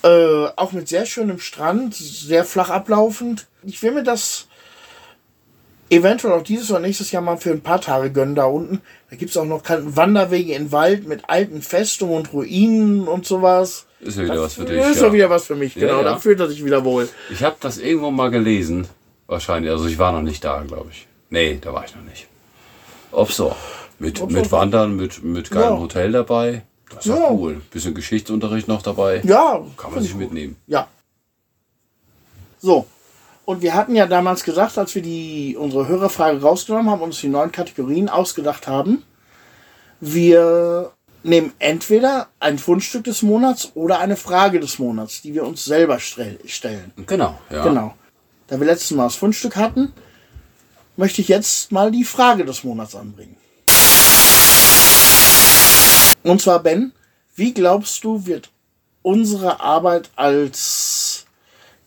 Äh, 0.02 0.46
auch 0.56 0.72
mit 0.72 0.88
sehr 0.88 1.04
schönem 1.04 1.38
Strand, 1.40 1.94
sehr 1.94 2.42
flach 2.46 2.70
ablaufend. 2.70 3.48
Ich 3.64 3.82
will 3.82 3.92
mir 3.92 4.02
das 4.02 4.48
eventuell 5.90 6.32
auch 6.32 6.42
dieses 6.42 6.70
oder 6.70 6.80
nächstes 6.80 7.12
Jahr 7.12 7.20
mal 7.20 7.36
für 7.36 7.50
ein 7.50 7.60
paar 7.60 7.82
Tage 7.82 8.10
gönnen 8.12 8.34
da 8.34 8.46
unten. 8.46 8.80
Da 9.10 9.16
gibt 9.16 9.30
es 9.32 9.36
auch 9.36 9.44
noch 9.44 9.60
Wanderwege 9.66 10.54
in 10.54 10.72
Wald 10.72 11.06
mit 11.06 11.28
alten 11.28 11.60
Festungen 11.60 12.16
und 12.16 12.32
Ruinen 12.32 13.06
und 13.08 13.26
sowas. 13.26 13.84
Ist 14.00 14.16
ja 14.16 14.24
wieder 14.24 14.40
was 14.40 14.54
für 14.54 14.64
dich. 14.64 14.82
Ist 14.82 15.02
ja 15.02 15.12
wieder 15.12 15.28
was 15.28 15.44
für 15.44 15.54
mich, 15.54 15.74
Ja, 15.74 15.88
genau. 15.88 15.98
ja. 15.98 16.04
Da 16.04 16.18
fühlt 16.18 16.40
er 16.40 16.48
sich 16.48 16.64
wieder 16.64 16.82
wohl. 16.82 17.10
Ich 17.30 17.42
habe 17.44 17.56
das 17.60 17.76
irgendwo 17.76 18.10
mal 18.10 18.30
gelesen. 18.30 18.88
Wahrscheinlich. 19.26 19.70
Also 19.70 19.84
ich 19.86 19.98
war 19.98 20.12
noch 20.12 20.22
nicht 20.22 20.42
da, 20.42 20.64
glaube 20.66 20.88
ich. 20.92 21.06
Nee, 21.28 21.58
da 21.60 21.74
war 21.74 21.84
ich 21.84 21.94
noch 21.94 22.04
nicht. 22.04 22.26
Obsor. 23.10 23.54
Mit, 24.02 24.30
mit 24.30 24.50
Wandern, 24.50 24.96
mit, 24.96 25.22
mit 25.22 25.50
geilem 25.50 25.74
Ja. 25.74 25.78
Hotel 25.78 26.10
dabei. 26.10 26.62
Das 26.90 27.06
ist 27.06 27.16
ja 27.16 27.30
cool. 27.30 27.62
Bisschen 27.70 27.94
Geschichtsunterricht 27.94 28.66
noch 28.66 28.82
dabei. 28.82 29.22
Ja, 29.24 29.64
Kann 29.76 29.94
man 29.94 30.02
sich 30.02 30.16
mitnehmen. 30.16 30.56
Ja. 30.66 30.88
So. 32.60 32.86
Und 33.44 33.62
wir 33.62 33.74
hatten 33.74 33.94
ja 33.94 34.06
damals 34.06 34.42
gesagt, 34.42 34.76
als 34.76 34.94
wir 34.96 35.02
die, 35.02 35.56
unsere 35.56 35.86
Hörerfrage 35.86 36.40
rausgenommen 36.42 36.90
haben 36.90 37.00
und 37.00 37.10
uns 37.10 37.20
die 37.20 37.28
neuen 37.28 37.52
Kategorien 37.52 38.08
ausgedacht 38.08 38.66
haben, 38.66 39.04
wir 40.00 40.90
nehmen 41.22 41.52
entweder 41.60 42.26
ein 42.40 42.58
Fundstück 42.58 43.04
des 43.04 43.22
Monats 43.22 43.70
oder 43.74 44.00
eine 44.00 44.16
Frage 44.16 44.58
des 44.58 44.80
Monats, 44.80 45.22
die 45.22 45.32
wir 45.34 45.44
uns 45.44 45.64
selber 45.64 46.00
stellen. 46.00 46.92
Genau, 47.06 47.38
ja. 47.50 47.62
Genau. 47.62 47.94
Da 48.48 48.58
wir 48.58 48.66
letztes 48.66 48.90
Mal 48.90 49.04
das 49.04 49.14
Fundstück 49.14 49.54
hatten, 49.54 49.92
möchte 50.96 51.20
ich 51.20 51.28
jetzt 51.28 51.70
mal 51.70 51.92
die 51.92 52.04
Frage 52.04 52.44
des 52.44 52.64
Monats 52.64 52.96
anbringen. 52.96 53.36
Und 56.22 56.40
zwar, 56.40 56.62
Ben, 56.62 56.92
wie 57.34 57.52
glaubst 57.52 58.04
du, 58.04 58.26
wird 58.26 58.50
unsere 59.02 59.60
Arbeit 59.60 60.10
als 60.16 61.26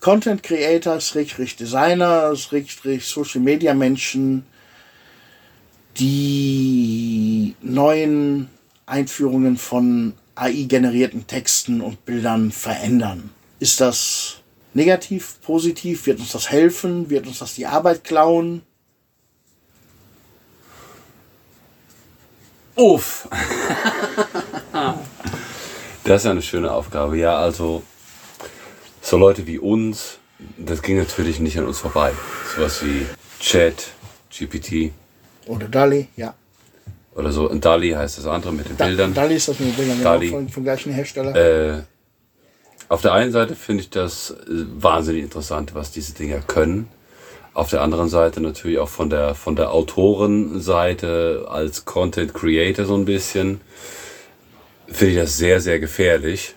Content 0.00 0.42
Creator, 0.42 1.00
Schrägstrich 1.00 1.56
Designer, 1.56 2.36
Schrägstrich 2.36 3.06
Social 3.06 3.40
Media 3.40 3.74
Menschen, 3.74 4.44
die 5.98 7.54
neuen 7.62 8.50
Einführungen 8.84 9.56
von 9.56 10.12
AI-generierten 10.34 11.26
Texten 11.26 11.80
und 11.80 12.04
Bildern 12.04 12.52
verändern? 12.52 13.30
Ist 13.58 13.80
das 13.80 14.42
negativ, 14.74 15.40
positiv? 15.40 16.06
Wird 16.06 16.20
uns 16.20 16.32
das 16.32 16.50
helfen? 16.50 17.08
Wird 17.08 17.26
uns 17.26 17.38
das 17.38 17.54
die 17.54 17.66
Arbeit 17.66 18.04
klauen? 18.04 18.62
Uff. 22.76 23.26
das 26.04 26.20
ist 26.20 26.24
ja 26.24 26.30
eine 26.30 26.42
schöne 26.42 26.70
Aufgabe. 26.70 27.16
Ja, 27.16 27.38
also 27.38 27.82
so 29.00 29.16
Leute 29.16 29.46
wie 29.46 29.58
uns, 29.58 30.18
das 30.58 30.82
ging 30.82 30.98
natürlich 30.98 31.40
nicht 31.40 31.58
an 31.58 31.66
uns 31.66 31.78
vorbei. 31.78 32.12
Sowas 32.54 32.84
wie 32.84 33.06
Chat, 33.40 33.88
GPT 34.30 34.92
Oder 35.46 35.68
DALI, 35.68 36.08
ja. 36.16 36.34
oder 37.14 37.32
so. 37.32 37.48
Und 37.48 37.64
Dali 37.64 37.90
heißt 37.92 38.18
das 38.18 38.26
andere 38.26 38.52
mit 38.52 38.68
den 38.68 38.76
Da, 38.76 38.86
Bildern. 38.86 39.14
DALI 39.14 39.36
ist 39.36 39.48
das 39.48 39.58
mit 39.58 39.70
den 39.70 39.76
Bildern, 39.76 39.98
genau, 39.98 40.10
DALI. 40.10 40.28
von, 40.28 40.48
vom 40.48 40.64
gleichen 40.64 40.92
Hersteller. 40.92 41.34
Äh, 41.34 41.82
auf 42.88 43.00
der 43.00 43.12
einen 43.14 43.32
Seite 43.32 43.56
finde 43.56 43.82
ich 43.82 43.90
das 43.90 44.30
äh, 44.30 44.34
wahnsinnig 44.48 45.22
interessant, 45.22 45.74
was 45.74 45.90
diese 45.92 46.12
Dinger 46.12 46.40
können. 46.40 46.88
Auf 47.56 47.70
der 47.70 47.80
anderen 47.80 48.10
Seite 48.10 48.42
natürlich 48.42 48.78
auch 48.78 48.90
von 48.90 49.08
der, 49.08 49.34
von 49.34 49.56
der 49.56 49.72
Autorenseite 49.72 51.46
als 51.48 51.86
Content 51.86 52.34
Creator 52.34 52.84
so 52.84 52.94
ein 52.94 53.06
bisschen. 53.06 53.62
Finde 54.86 55.14
ich 55.14 55.18
das 55.18 55.38
sehr, 55.38 55.62
sehr 55.62 55.80
gefährlich. 55.80 56.54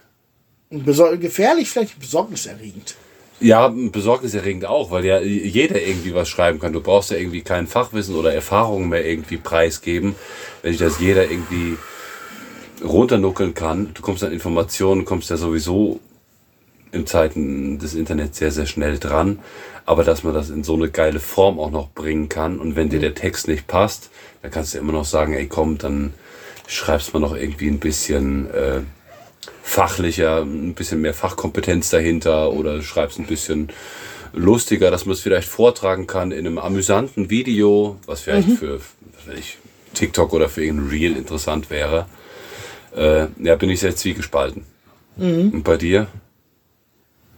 Besor 0.70 1.16
gefährlich, 1.16 1.70
vielleicht 1.70 1.98
besorgniserregend. 1.98 2.96
Ja, 3.40 3.70
besorgniserregend 3.70 4.66
auch, 4.66 4.92
weil 4.92 5.06
ja 5.06 5.22
jeder 5.22 5.82
irgendwie 5.82 6.14
was 6.14 6.28
schreiben 6.28 6.60
kann. 6.60 6.74
Du 6.74 6.82
brauchst 6.82 7.12
ja 7.12 7.18
irgendwie 7.18 7.44
kein 7.44 7.66
Fachwissen 7.66 8.16
oder 8.16 8.34
Erfahrungen 8.34 8.90
mehr 8.90 9.06
irgendwie 9.06 9.38
preisgeben. 9.38 10.16
Wenn 10.64 10.74
sich 10.74 10.82
das 10.82 11.00
jeder 11.00 11.32
irgendwie 11.32 11.78
runternuckeln 12.84 13.54
kann, 13.54 13.92
du 13.94 14.02
kommst 14.02 14.26
an 14.26 14.34
Informationen, 14.34 15.06
kommst 15.06 15.30
ja 15.30 15.38
sowieso 15.38 16.02
in 16.92 17.06
Zeiten 17.06 17.80
des 17.80 17.94
Internets 17.94 18.38
sehr, 18.38 18.52
sehr 18.52 18.66
schnell 18.66 19.00
dran. 19.00 19.40
Aber 19.86 20.04
dass 20.04 20.24
man 20.24 20.34
das 20.34 20.50
in 20.50 20.64
so 20.64 20.76
eine 20.76 20.90
geile 20.90 21.20
Form 21.20 21.60
auch 21.60 21.72
noch 21.72 21.90
bringen 21.90 22.30
kann 22.30 22.60
und 22.60 22.76
wenn 22.76 22.90
dir 22.90 23.00
der 23.00 23.16
Text 23.16 23.48
nicht 23.48 23.68
passt, 23.68 24.10
dann 24.42 24.52
kannst 24.52 24.74
du 24.74 24.78
immer 24.78 24.94
noch 24.94 25.06
sagen, 25.06 25.34
ey 25.34 25.48
komm, 25.48 25.78
dann 25.78 26.14
schreibst 26.68 27.14
mal 27.14 27.20
noch 27.20 27.36
irgendwie 27.36 27.68
ein 27.68 27.80
bisschen 27.80 28.50
äh, 28.52 28.82
fachlicher, 29.64 30.42
ein 30.42 30.76
bisschen 30.76 31.02
mehr 31.02 31.14
Fachkompetenz 31.14 31.90
dahinter 31.90 32.54
oder 32.54 32.82
schreibst 32.82 33.18
ein 33.20 33.26
bisschen 33.26 33.70
lustiger, 34.34 34.92
dass 34.92 35.06
man 35.06 35.14
es 35.14 35.22
vielleicht 35.22 35.48
vortragen 35.48 36.06
kann 36.06 36.32
in 36.32 36.46
einem 36.46 36.60
amüsanten 36.60 37.30
Video, 37.30 37.98
was 38.06 38.22
vielleicht 38.22 38.52
für 38.52 38.80
was 39.26 39.38
ich, 39.38 39.58
TikTok 39.94 40.34
oder 40.34 40.50
für 40.50 40.64
irgendein 40.64 40.90
Reel 40.90 41.18
interessant 41.18 41.70
wäre. 41.70 42.06
Äh, 42.96 43.28
ja, 43.40 43.56
bin 43.56 43.70
ich 43.70 43.80
sehr 43.80 43.96
zwiegespalten. 43.96 44.64
Und 45.52 45.64
bei 45.64 45.78
dir? 45.78 46.08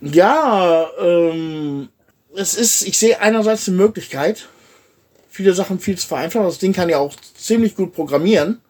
Ja, 0.01 0.89
ähm, 0.99 1.89
es 2.35 2.55
ist, 2.55 2.81
ich 2.83 2.97
sehe 2.97 3.19
einerseits 3.21 3.67
eine 3.67 3.77
Möglichkeit, 3.77 4.47
viele 5.29 5.53
Sachen 5.53 5.79
viel 5.79 5.97
zu 5.97 6.07
vereinfachen. 6.07 6.45
Das 6.45 6.57
Ding 6.59 6.73
kann 6.73 6.89
ja 6.89 6.97
auch 6.97 7.15
ziemlich 7.35 7.75
gut 7.75 7.93
programmieren. 7.93 8.61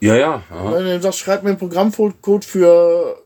Ja, 0.00 0.16
ja. 0.16 0.42
Aha. 0.50 0.72
Wenn 0.72 0.84
du 0.84 1.00
sagst, 1.00 1.18
schreib 1.18 1.42
mir 1.42 1.50
einen 1.50 1.58
Programmcode 1.58 2.44
für, 2.44 3.22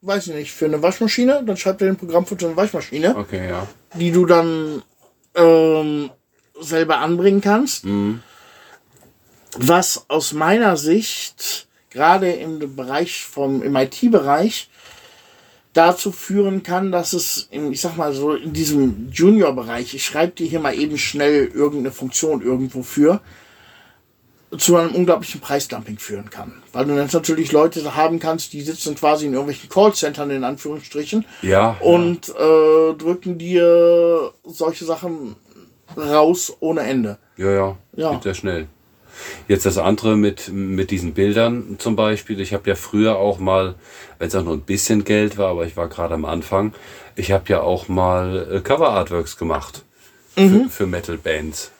weiß 0.00 0.28
ich 0.28 0.34
nicht, 0.34 0.52
für 0.52 0.64
eine 0.64 0.82
Waschmaschine, 0.82 1.42
dann 1.44 1.56
schreibt 1.56 1.82
er 1.82 1.88
den 1.88 1.96
Programmcode 1.96 2.40
für 2.40 2.46
eine 2.46 2.56
Waschmaschine, 2.56 3.16
Okay, 3.16 3.48
ja. 3.48 3.66
die 3.94 4.10
du 4.12 4.26
dann 4.26 4.82
ähm, 5.34 6.10
selber 6.60 6.98
anbringen 6.98 7.40
kannst. 7.40 7.84
Was 9.58 10.06
aus 10.08 10.32
meiner 10.32 10.76
Sicht 10.76 11.68
gerade 11.90 12.30
im 12.32 12.76
Bereich 12.76 13.24
vom 13.24 13.62
im 13.62 13.76
IT-Bereich 13.76 14.68
dazu 15.76 16.12
führen 16.12 16.62
kann, 16.62 16.90
dass 16.92 17.12
es, 17.12 17.48
im, 17.50 17.72
ich 17.72 17.80
sag 17.80 17.96
mal 17.96 18.12
so, 18.12 18.34
in 18.34 18.52
diesem 18.52 19.08
Junior-Bereich, 19.12 19.94
ich 19.94 20.04
schreibe 20.04 20.32
dir 20.32 20.46
hier 20.46 20.60
mal 20.60 20.74
eben 20.74 20.98
schnell 20.98 21.46
irgendeine 21.46 21.92
Funktion 21.92 22.42
irgendwo 22.42 22.82
für, 22.82 23.20
zu 24.56 24.76
einem 24.76 24.94
unglaublichen 24.94 25.40
Preisdumping 25.40 25.98
führen 25.98 26.30
kann. 26.30 26.62
Weil 26.72 26.86
du 26.86 26.94
dann 26.96 27.08
natürlich 27.12 27.52
Leute 27.52 27.94
haben 27.94 28.20
kannst, 28.20 28.52
die 28.52 28.62
sitzen 28.62 28.94
quasi 28.94 29.26
in 29.26 29.32
irgendwelchen 29.32 29.68
Callcentern 29.68 30.30
in 30.30 30.44
Anführungsstrichen 30.44 31.24
Ja. 31.42 31.76
und 31.80 32.28
äh, 32.30 32.94
drücken 32.94 33.38
dir 33.38 34.32
solche 34.44 34.84
Sachen 34.84 35.36
raus 35.96 36.56
ohne 36.60 36.82
Ende. 36.82 37.18
Ja, 37.36 37.50
ja. 37.50 37.76
Ja. 37.96 38.12
Geht 38.12 38.22
sehr 38.22 38.34
schnell. 38.34 38.68
Jetzt 39.48 39.66
das 39.66 39.78
andere 39.78 40.16
mit, 40.16 40.50
mit 40.52 40.90
diesen 40.90 41.14
Bildern 41.14 41.76
zum 41.78 41.96
Beispiel. 41.96 42.40
Ich 42.40 42.52
habe 42.52 42.68
ja 42.68 42.74
früher 42.74 43.16
auch 43.16 43.38
mal, 43.38 43.74
wenn 44.18 44.28
es 44.28 44.34
auch 44.34 44.44
nur 44.44 44.54
ein 44.54 44.62
bisschen 44.62 45.04
Geld 45.04 45.38
war, 45.38 45.50
aber 45.50 45.66
ich 45.66 45.76
war 45.76 45.88
gerade 45.88 46.14
am 46.14 46.24
Anfang, 46.24 46.74
ich 47.16 47.32
habe 47.32 47.44
ja 47.48 47.60
auch 47.60 47.88
mal 47.88 48.48
äh, 48.50 48.60
Cover 48.60 48.90
Artworks 48.90 49.36
gemacht 49.36 49.84
für, 50.34 50.68
für 50.68 50.86
Metal 50.86 51.16
Bands. 51.16 51.70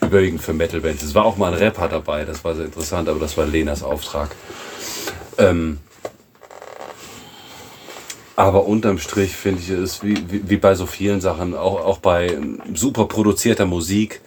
Überwiegend 0.00 0.42
für 0.42 0.52
Metal 0.52 0.80
Bands. 0.80 1.02
Es 1.02 1.14
war 1.14 1.24
auch 1.24 1.36
mal 1.36 1.52
ein 1.52 1.58
Rapper 1.58 1.88
dabei, 1.88 2.24
das 2.24 2.44
war 2.44 2.54
sehr 2.54 2.66
interessant, 2.66 3.08
aber 3.08 3.18
das 3.18 3.36
war 3.36 3.46
Lenas 3.46 3.82
Auftrag. 3.82 4.30
Ähm, 5.38 5.78
aber 8.36 8.66
unterm 8.66 8.98
Strich 8.98 9.34
finde 9.34 9.62
ich 9.62 9.70
es 9.70 10.02
wie, 10.02 10.30
wie, 10.30 10.48
wie 10.50 10.56
bei 10.58 10.74
so 10.74 10.84
vielen 10.84 11.22
Sachen, 11.22 11.54
auch, 11.54 11.82
auch 11.82 11.98
bei 11.98 12.36
super 12.74 13.06
produzierter 13.06 13.64
Musik. 13.64 14.20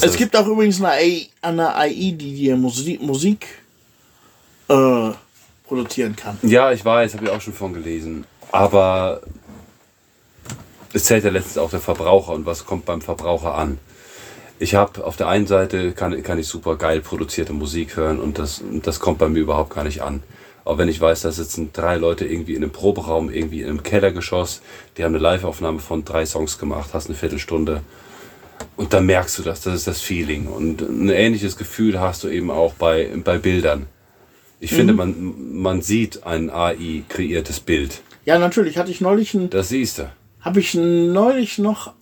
Es 0.00 0.16
gibt 0.16 0.36
auch 0.36 0.46
übrigens 0.46 0.80
eine 0.80 0.90
AI, 0.90 1.28
eine 1.42 1.74
AI 1.74 1.90
die 1.90 2.34
dir 2.34 2.56
Musik, 2.56 3.02
Musik 3.02 3.46
äh, 4.68 5.10
produzieren 5.66 6.16
kann. 6.16 6.38
Ja, 6.42 6.72
ich 6.72 6.84
weiß, 6.84 7.14
habe 7.14 7.26
ich 7.26 7.30
auch 7.30 7.40
schon 7.40 7.52
von 7.52 7.74
gelesen. 7.74 8.24
Aber 8.50 9.20
es 10.92 11.04
zählt 11.04 11.24
ja 11.24 11.30
letztens 11.30 11.58
auch 11.58 11.70
der 11.70 11.80
Verbraucher 11.80 12.32
und 12.32 12.46
was 12.46 12.66
kommt 12.66 12.84
beim 12.84 13.00
Verbraucher 13.00 13.54
an. 13.54 13.78
Ich 14.58 14.74
habe 14.74 15.04
auf 15.04 15.16
der 15.16 15.28
einen 15.28 15.46
Seite 15.46 15.92
kann, 15.92 16.22
kann 16.22 16.38
ich 16.38 16.46
super 16.46 16.76
geil 16.76 17.00
produzierte 17.00 17.52
Musik 17.52 17.96
hören 17.96 18.20
und 18.20 18.38
das, 18.38 18.62
das 18.82 19.00
kommt 19.00 19.18
bei 19.18 19.28
mir 19.28 19.40
überhaupt 19.40 19.74
gar 19.74 19.84
nicht 19.84 20.02
an. 20.02 20.22
Auch 20.64 20.78
wenn 20.78 20.88
ich 20.88 21.00
weiß, 21.00 21.22
da 21.22 21.32
sitzen 21.32 21.70
drei 21.72 21.96
Leute 21.96 22.24
irgendwie 22.24 22.54
in 22.54 22.62
einem 22.62 22.70
Proberaum, 22.70 23.30
irgendwie 23.30 23.62
in 23.62 23.68
einem 23.68 23.82
Kellergeschoss, 23.82 24.62
die 24.96 25.02
haben 25.02 25.14
eine 25.14 25.22
Live-Aufnahme 25.22 25.80
von 25.80 26.04
drei 26.04 26.24
Songs 26.24 26.58
gemacht, 26.58 26.90
hast 26.92 27.06
eine 27.06 27.16
Viertelstunde. 27.16 27.82
Und 28.76 28.92
dann 28.92 29.06
merkst 29.06 29.38
du 29.38 29.42
das, 29.42 29.60
das 29.62 29.74
ist 29.74 29.86
das 29.86 30.00
Feeling. 30.00 30.46
Und 30.46 30.80
ein 30.82 31.08
ähnliches 31.08 31.56
Gefühl 31.56 32.00
hast 32.00 32.24
du 32.24 32.28
eben 32.28 32.50
auch 32.50 32.74
bei, 32.74 33.10
bei 33.24 33.38
Bildern. 33.38 33.86
Ich 34.60 34.72
finde, 34.72 34.92
man, 34.92 35.34
man 35.60 35.82
sieht 35.82 36.24
ein 36.24 36.48
AI-kreiertes 36.50 37.60
Bild. 37.60 38.00
Ja, 38.24 38.38
natürlich 38.38 38.78
hatte 38.78 38.90
ich 38.92 39.00
neulich 39.00 39.34
ein, 39.34 39.50
Das 39.50 39.70
siehst 39.70 39.98
du. 39.98 40.10
habe 40.40 40.60
ich 40.60 40.74
neulich 40.74 41.58
noch 41.58 41.92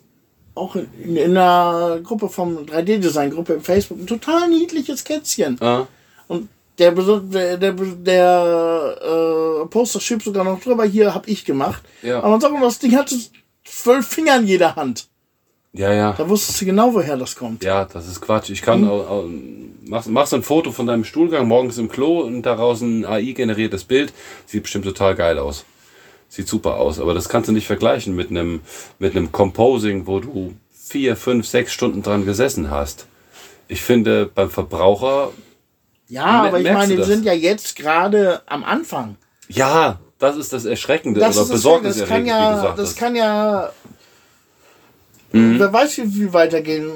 auch 0.55 0.77
in, 0.77 1.16
in 1.16 1.37
einer 1.37 2.01
Gruppe 2.03 2.28
vom 2.28 2.59
3D-Design-Gruppe 2.66 3.55
im 3.55 3.62
Facebook 3.62 3.99
ein 3.99 4.07
total 4.07 4.49
niedliches 4.49 5.05
Kätzchen. 5.05 5.57
Ah, 5.62 5.87
Und 6.28 6.49
der, 6.78 6.93
der, 6.93 7.57
der, 7.57 7.73
der 7.73 8.97
äh, 9.62 9.66
Poster 9.69 10.01
schrieb 10.01 10.23
sogar 10.23 10.45
noch 10.45 10.61
drüber, 10.61 10.85
hier 10.85 11.15
habe 11.15 11.31
ich 11.31 11.45
gemacht. 11.45 11.82
Ja. 12.03 12.19
Aber 12.19 12.31
man 12.31 12.41
sagt 12.41 12.55
das 12.61 12.78
Ding 12.78 12.97
hatte 12.97 13.16
zwölf 13.65 14.07
Finger 14.07 14.37
in 14.39 14.47
jeder 14.47 14.77
Hand. 14.77 15.09
Ja, 15.72 15.92
ja. 15.92 16.12
Da 16.16 16.28
wusstest 16.28 16.60
du 16.60 16.64
genau, 16.66 16.92
woher 16.94 17.16
das 17.16 17.36
kommt. 17.36 17.62
Ja, 17.64 17.84
das 17.84 18.09
ist 18.09 18.20
Quatsch. 18.20 18.51
Ich 18.51 18.62
kann, 18.62 18.86
au- 18.88 19.06
au- 19.06 19.28
mach, 19.86 20.05
machst 20.06 20.34
ein 20.34 20.42
Foto 20.42 20.72
von 20.72 20.86
deinem 20.86 21.05
Stuhlgang 21.05 21.47
morgens 21.47 21.78
im 21.78 21.88
Klo 21.88 22.20
und 22.20 22.42
daraus 22.42 22.80
ein 22.80 23.05
AI-generiertes 23.05 23.84
Bild. 23.84 24.12
Sieht 24.47 24.62
bestimmt 24.64 24.84
total 24.84 25.14
geil 25.14 25.38
aus. 25.38 25.64
Sieht 26.28 26.48
super 26.48 26.76
aus. 26.76 26.98
Aber 27.01 27.14
das 27.14 27.28
kannst 27.28 27.48
du 27.48 27.52
nicht 27.52 27.66
vergleichen 27.66 28.14
mit 28.16 28.30
einem, 28.30 28.60
mit 28.98 29.14
einem 29.16 29.30
Composing, 29.32 30.06
wo 30.06 30.20
du 30.20 30.55
vier, 30.72 31.16
fünf, 31.16 31.47
sechs 31.47 31.72
Stunden 31.72 32.02
dran 32.02 32.24
gesessen 32.24 32.70
hast. 32.70 33.06
Ich 33.68 33.82
finde, 33.82 34.26
beim 34.34 34.51
Verbraucher, 34.51 35.30
Ja, 36.09 36.24
aber 36.44 36.59
ich 36.59 36.72
meine, 36.72 36.97
das? 36.97 37.06
sind 37.06 37.24
ja 37.24 37.32
jetzt 37.32 37.76
gerade 37.76 38.42
am 38.47 38.64
Anfang. 38.64 39.16
ja, 39.48 40.01
das 40.18 40.36
ist 40.36 40.52
das 40.52 40.64
Erschreckende 40.66 41.20
Das, 41.20 41.36
oder 41.36 41.42
ist 41.44 41.48
das, 41.51 41.56
besorgniserregend, 41.59 42.28
das 42.28 42.36
kann 42.36 42.42
wie 42.42 42.44
du 42.44 42.56
ja, 42.56 42.60
sagtest. 42.60 42.88
das 42.92 42.97
kann 42.97 43.16
ja, 43.16 43.72
Mhm. 45.32 45.59
wer 45.59 45.73
weiß, 45.73 45.98
wie 45.98 46.09
viel 46.09 46.32
weitergehen. 46.32 46.90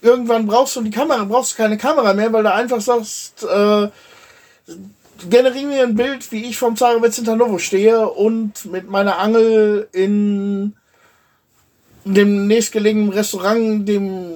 Irgendwann 0.00 0.46
brauchst 0.46 0.74
du 0.76 0.82
die 0.82 0.90
Kamera, 0.90 1.24
brauchst 1.24 1.52
du 1.52 1.56
keine 1.56 1.78
Kamera 1.78 2.12
mehr, 2.12 2.32
weil 2.32 2.42
du 2.42 2.52
einfach 2.52 2.80
sagst, 2.80 3.44
äh, 3.44 3.88
generiere 5.30 5.66
mir 5.66 5.82
ein 5.84 5.94
Bild, 5.94 6.30
wie 6.32 6.44
ich 6.44 6.56
vom 6.56 6.76
Zarewitz 6.76 7.18
in 7.18 7.26
Hannover 7.28 7.58
stehe 7.60 8.08
und 8.08 8.64
mit 8.64 8.90
meiner 8.90 9.18
Angel 9.18 9.88
in 9.92 10.74
dem 12.04 12.48
nächstgelegenen 12.48 13.10
Restaurant 13.10 13.88
dem 13.88 14.32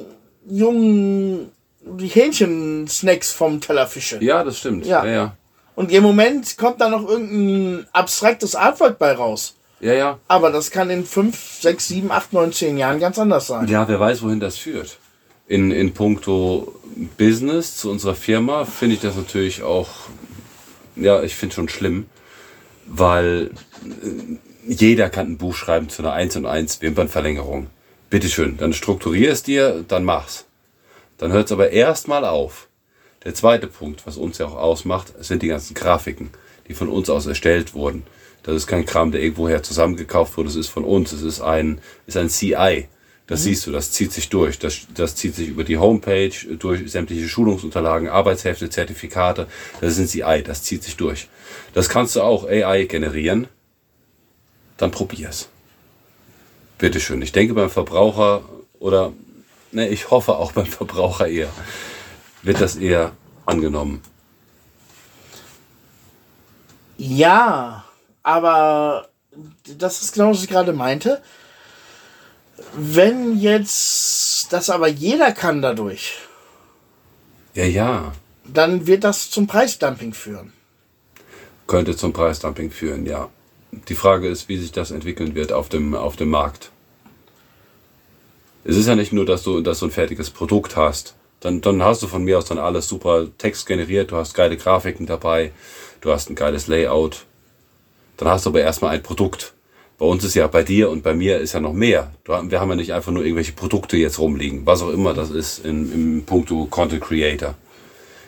jungen 0.48 1.51
die 1.81 2.09
Hähnchensnacks 2.09 3.32
vom 3.32 3.60
Teller 3.60 3.86
fische. 3.86 4.18
ja, 4.23 4.43
das 4.44 4.59
stimmt. 4.59 4.86
Ja. 4.86 5.05
Ja, 5.05 5.12
ja. 5.12 5.36
Und 5.74 5.93
im 5.93 6.02
Moment 6.02 6.56
kommt 6.56 6.81
da 6.81 6.89
noch 6.89 7.06
irgendein 7.09 7.86
abstraktes 7.93 8.55
Artwork 8.55 8.98
bei 8.98 9.12
raus. 9.12 9.56
Ja, 9.81 9.93
ja. 9.93 10.19
Aber 10.28 10.51
das 10.51 10.70
kann 10.70 10.90
in 10.90 11.05
5, 11.05 11.61
6, 11.61 11.89
7, 11.89 12.11
8, 12.11 12.32
9, 12.32 12.53
10 12.53 12.78
Jahren 12.78 12.98
ganz 12.98 13.19
anders 13.19 13.47
sein. 13.47 13.69
Ja, 13.69 13.86
wer 13.89 14.01
weiß, 14.01 14.23
wohin 14.23 14.40
das 14.40 14.57
führt. 14.57 14.98
In, 15.48 15.70
in 15.70 15.93
puncto 15.94 16.74
Business 17.19 17.77
zu 17.77 17.90
unserer 17.90 18.15
Firma 18.15 18.65
finde 18.65 18.97
ich 18.97 19.01
das 19.01 19.16
natürlich 19.16 19.62
auch, 19.62 19.89
ja, 20.97 21.23
ich 21.23 21.36
finde 21.36 21.55
schon 21.55 21.69
schlimm, 21.69 22.07
weil 22.86 23.51
äh, 23.85 24.39
jeder 24.66 25.11
kann 25.11 25.32
ein 25.32 25.39
Buch 25.39 25.55
schreiben 25.55 25.89
zu 25.89 26.03
einer 26.03 26.12
1 26.12 26.36
und 26.36 26.47
1 26.47 26.81
Wimpernverlängerung. 26.82 27.69
Bitteschön, 28.11 28.57
dann 28.57 28.73
strukturier 28.73 29.31
es 29.31 29.43
dir, 29.43 29.85
dann 29.86 30.05
mach's. 30.05 30.47
Dann 31.19 31.32
hört 31.32 31.47
es 31.47 31.53
aber 31.53 31.70
erstmal 31.70 32.24
auf. 32.24 32.69
Der 33.24 33.35
zweite 33.35 33.66
Punkt, 33.66 34.07
was 34.07 34.16
uns 34.16 34.39
ja 34.39 34.47
auch 34.47 34.57
ausmacht, 34.57 35.12
sind 35.20 35.43
die 35.43 35.48
ganzen 35.48 35.74
Grafiken, 35.74 36.31
die 36.69 36.74
von 36.74 36.89
uns 36.89 37.11
aus 37.11 37.27
erstellt 37.27 37.74
wurden. 37.74 38.05
Das 38.47 38.55
ist 38.55 38.68
kein 38.68 38.86
Kram, 38.86 39.10
der 39.10 39.20
irgendwoher 39.23 39.64
zusammengekauft 39.64 40.36
wurde, 40.36 40.48
es 40.48 40.55
ist 40.55 40.68
von 40.68 40.85
uns, 40.85 41.12
es 41.12 41.23
ist 41.23 41.40
ein, 41.40 41.81
ist 42.06 42.16
ein 42.16 42.31
CI. 42.31 42.86
Das 43.27 43.43
siehst 43.43 43.66
du, 43.66 43.73
das 43.73 43.90
zieht 43.90 44.12
sich 44.12 44.28
durch. 44.28 44.60
Das, 44.60 44.86
das 44.94 45.16
zieht 45.16 45.35
sich 45.35 45.48
über 45.48 45.64
die 45.64 45.78
Homepage, 45.78 46.31
durch 46.56 46.89
sämtliche 46.89 47.28
Schulungsunterlagen, 47.28 48.09
Arbeitshefte, 48.09 48.70
Zertifikate. 48.70 49.48
Das 49.81 49.98
ist 49.98 49.98
ein 49.98 50.06
CI, 50.06 50.44
das 50.44 50.62
zieht 50.62 50.85
sich 50.85 50.97
durch. 50.97 51.28
Das 51.74 51.89
kannst 51.89 52.14
du 52.14 52.23
auch 52.23 52.47
AI 52.47 52.85
generieren. 52.85 53.48
Dann 54.77 54.93
probier's. 54.93 55.48
Bitteschön. 56.78 57.20
Ich 57.23 57.32
denke 57.32 57.55
beim 57.55 57.70
Verbraucher 57.70 58.44
oder 58.78 59.12
ne, 59.73 59.89
ich 59.89 60.10
hoffe 60.12 60.36
auch 60.36 60.52
beim 60.52 60.66
Verbraucher 60.66 61.27
eher, 61.27 61.48
wird 62.43 62.60
das 62.60 62.77
eher 62.77 63.10
angenommen. 63.44 64.02
Ja, 66.97 67.85
aber 68.27 69.09
das 69.78 70.03
ist 70.03 70.15
genau, 70.15 70.31
was 70.31 70.43
ich 70.43 70.48
gerade 70.48 70.73
meinte. 70.73 71.23
Wenn 72.74 73.39
jetzt 73.39 74.53
das 74.53 74.69
aber 74.69 74.89
jeder 74.89 75.31
kann 75.31 75.62
dadurch, 75.62 76.19
Ja, 77.55 77.65
ja. 77.65 78.12
dann 78.44 78.89
wird 78.89 79.05
das 79.05 79.31
zum 79.31 79.47
Preisdumping 79.47 80.12
führen. 80.12 80.53
Könnte 81.69 81.97
zum 81.97 82.12
Preisdumping 82.12 82.73
führen, 82.73 83.07
ja. 83.07 83.28
Die 83.89 83.94
Frage 83.94 84.27
ist, 84.28 84.48
wie 84.48 84.59
sich 84.59 84.73
das 84.73 84.90
entwickeln 84.90 85.36
wird 85.36 85.53
auf 85.53 85.69
dem, 85.69 85.94
auf 85.94 86.16
dem 86.16 86.31
Markt. 86.31 86.73
Es 88.65 88.77
ist 88.77 88.89
ja 88.89 88.97
nicht 88.97 89.12
nur, 89.12 89.24
dass 89.24 89.44
du, 89.44 89.61
dass 89.61 89.78
du 89.78 89.86
ein 89.86 89.93
fertiges 89.93 90.31
Produkt 90.31 90.74
hast. 90.74 91.15
Dann, 91.39 91.61
dann 91.61 91.81
hast 91.81 92.03
du 92.03 92.09
von 92.09 92.24
mir 92.24 92.39
aus 92.39 92.47
dann 92.47 92.59
alles 92.59 92.89
super 92.89 93.27
Text 93.39 93.66
generiert, 93.66 94.11
du 94.11 94.16
hast 94.16 94.35
geile 94.35 94.57
Grafiken 94.57 95.07
dabei, 95.07 95.53
du 96.01 96.11
hast 96.11 96.28
ein 96.28 96.35
geiles 96.35 96.66
Layout. 96.66 97.27
Dann 98.16 98.28
hast 98.28 98.47
du 98.47 98.51
aber 98.51 98.60
erstmal 98.60 98.94
ein 98.94 99.02
Produkt. 99.02 99.55
Bei 99.98 100.05
uns 100.05 100.24
ist 100.24 100.34
ja, 100.34 100.47
bei 100.47 100.62
dir 100.62 100.90
und 100.90 101.02
bei 101.02 101.14
mir 101.14 101.38
ist 101.38 101.55
ja 101.55 101.60
noch 101.60 101.72
mehr. 101.72 102.12
Wir 102.24 102.60
haben 102.60 102.70
ja 102.70 102.76
nicht 102.76 102.93
einfach 102.93 103.12
nur 103.12 103.24
irgendwelche 103.24 103.52
Produkte 103.52 103.97
jetzt 103.97 104.18
rumliegen, 104.18 104.66
was 104.66 104.82
auch 104.82 104.90
immer 104.90 105.14
das 105.14 105.30
ist 105.30 105.64
in, 105.64 105.93
im 105.93 106.24
Punkto 106.24 106.66
Content 106.66 107.02
Creator. 107.02 107.55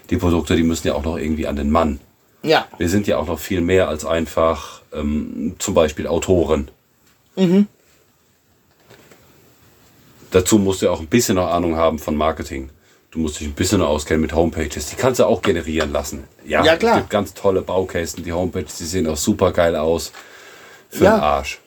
Die 0.08 0.16
Produkte, 0.16 0.56
die 0.56 0.62
müssen 0.62 0.86
ja 0.86 0.94
auch 0.94 1.04
noch 1.04 1.18
irgendwie 1.18 1.46
an 1.46 1.56
den 1.56 1.70
Mann. 1.70 2.00
Ja, 2.42 2.68
Wir 2.78 2.88
sind 2.88 3.06
ja 3.06 3.18
auch 3.18 3.26
noch 3.26 3.38
viel 3.38 3.60
mehr 3.60 3.88
als 3.88 4.04
einfach 4.04 4.82
ähm, 4.92 5.56
zum 5.58 5.74
Beispiel 5.74 6.06
Autoren. 6.06 6.70
Dazu 10.30 10.58
musst 10.58 10.82
du 10.82 10.86
ja 10.86 10.92
auch 10.92 11.00
ein 11.00 11.06
bisschen 11.06 11.34
noch 11.36 11.48
Ahnung 11.48 11.76
haben 11.76 11.98
von 11.98 12.14
Marketing. 12.14 12.70
Du 13.10 13.20
musst 13.20 13.40
dich 13.40 13.46
ein 13.48 13.54
bisschen 13.54 13.78
noch 13.78 13.88
auskennen 13.88 14.20
mit 14.20 14.34
Homepages. 14.34 14.86
Die 14.90 14.96
kannst 14.96 15.18
du 15.18 15.24
auch 15.24 15.40
generieren 15.40 15.92
lassen. 15.92 16.24
Ja, 16.44 16.62
Ja, 16.64 16.76
klar. 16.76 16.92
Es 16.96 16.98
gibt 16.98 17.10
ganz 17.10 17.32
tolle 17.34 17.62
Baukästen. 17.62 18.22
Die 18.22 18.32
Homepages, 18.32 18.76
die 18.78 18.84
sehen 18.84 19.06
auch 19.06 19.16
super 19.16 19.52
geil 19.52 19.76
aus. 19.76 20.12
Für 20.90 21.04
Ja. 21.04 21.16
den 21.16 21.22
Arsch. 21.22 21.58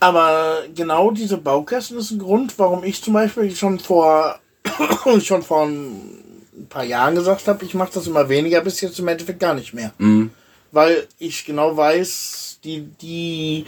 aber 0.00 0.62
genau 0.74 1.12
diese 1.12 1.38
Baukästen 1.38 1.96
ist 1.96 2.10
ein 2.10 2.18
Grund, 2.18 2.58
warum 2.58 2.82
ich 2.82 3.02
zum 3.04 3.14
Beispiel 3.14 3.54
schon 3.54 3.78
vor 3.78 4.40
schon 5.22 5.42
vor 5.42 5.66
ein 5.66 6.66
paar 6.68 6.82
Jahren 6.84 7.14
gesagt 7.14 7.46
habe, 7.46 7.64
ich 7.64 7.74
mache 7.74 7.92
das 7.94 8.06
immer 8.08 8.28
weniger, 8.28 8.60
bis 8.62 8.80
jetzt 8.80 8.98
im 8.98 9.06
Endeffekt 9.08 9.38
gar 9.40 9.54
nicht 9.54 9.74
mehr. 9.74 9.92
Weil 10.72 11.06
ich 11.20 11.44
genau 11.44 11.76
weiß, 11.76 12.58
die, 12.64 12.80
die 13.00 13.64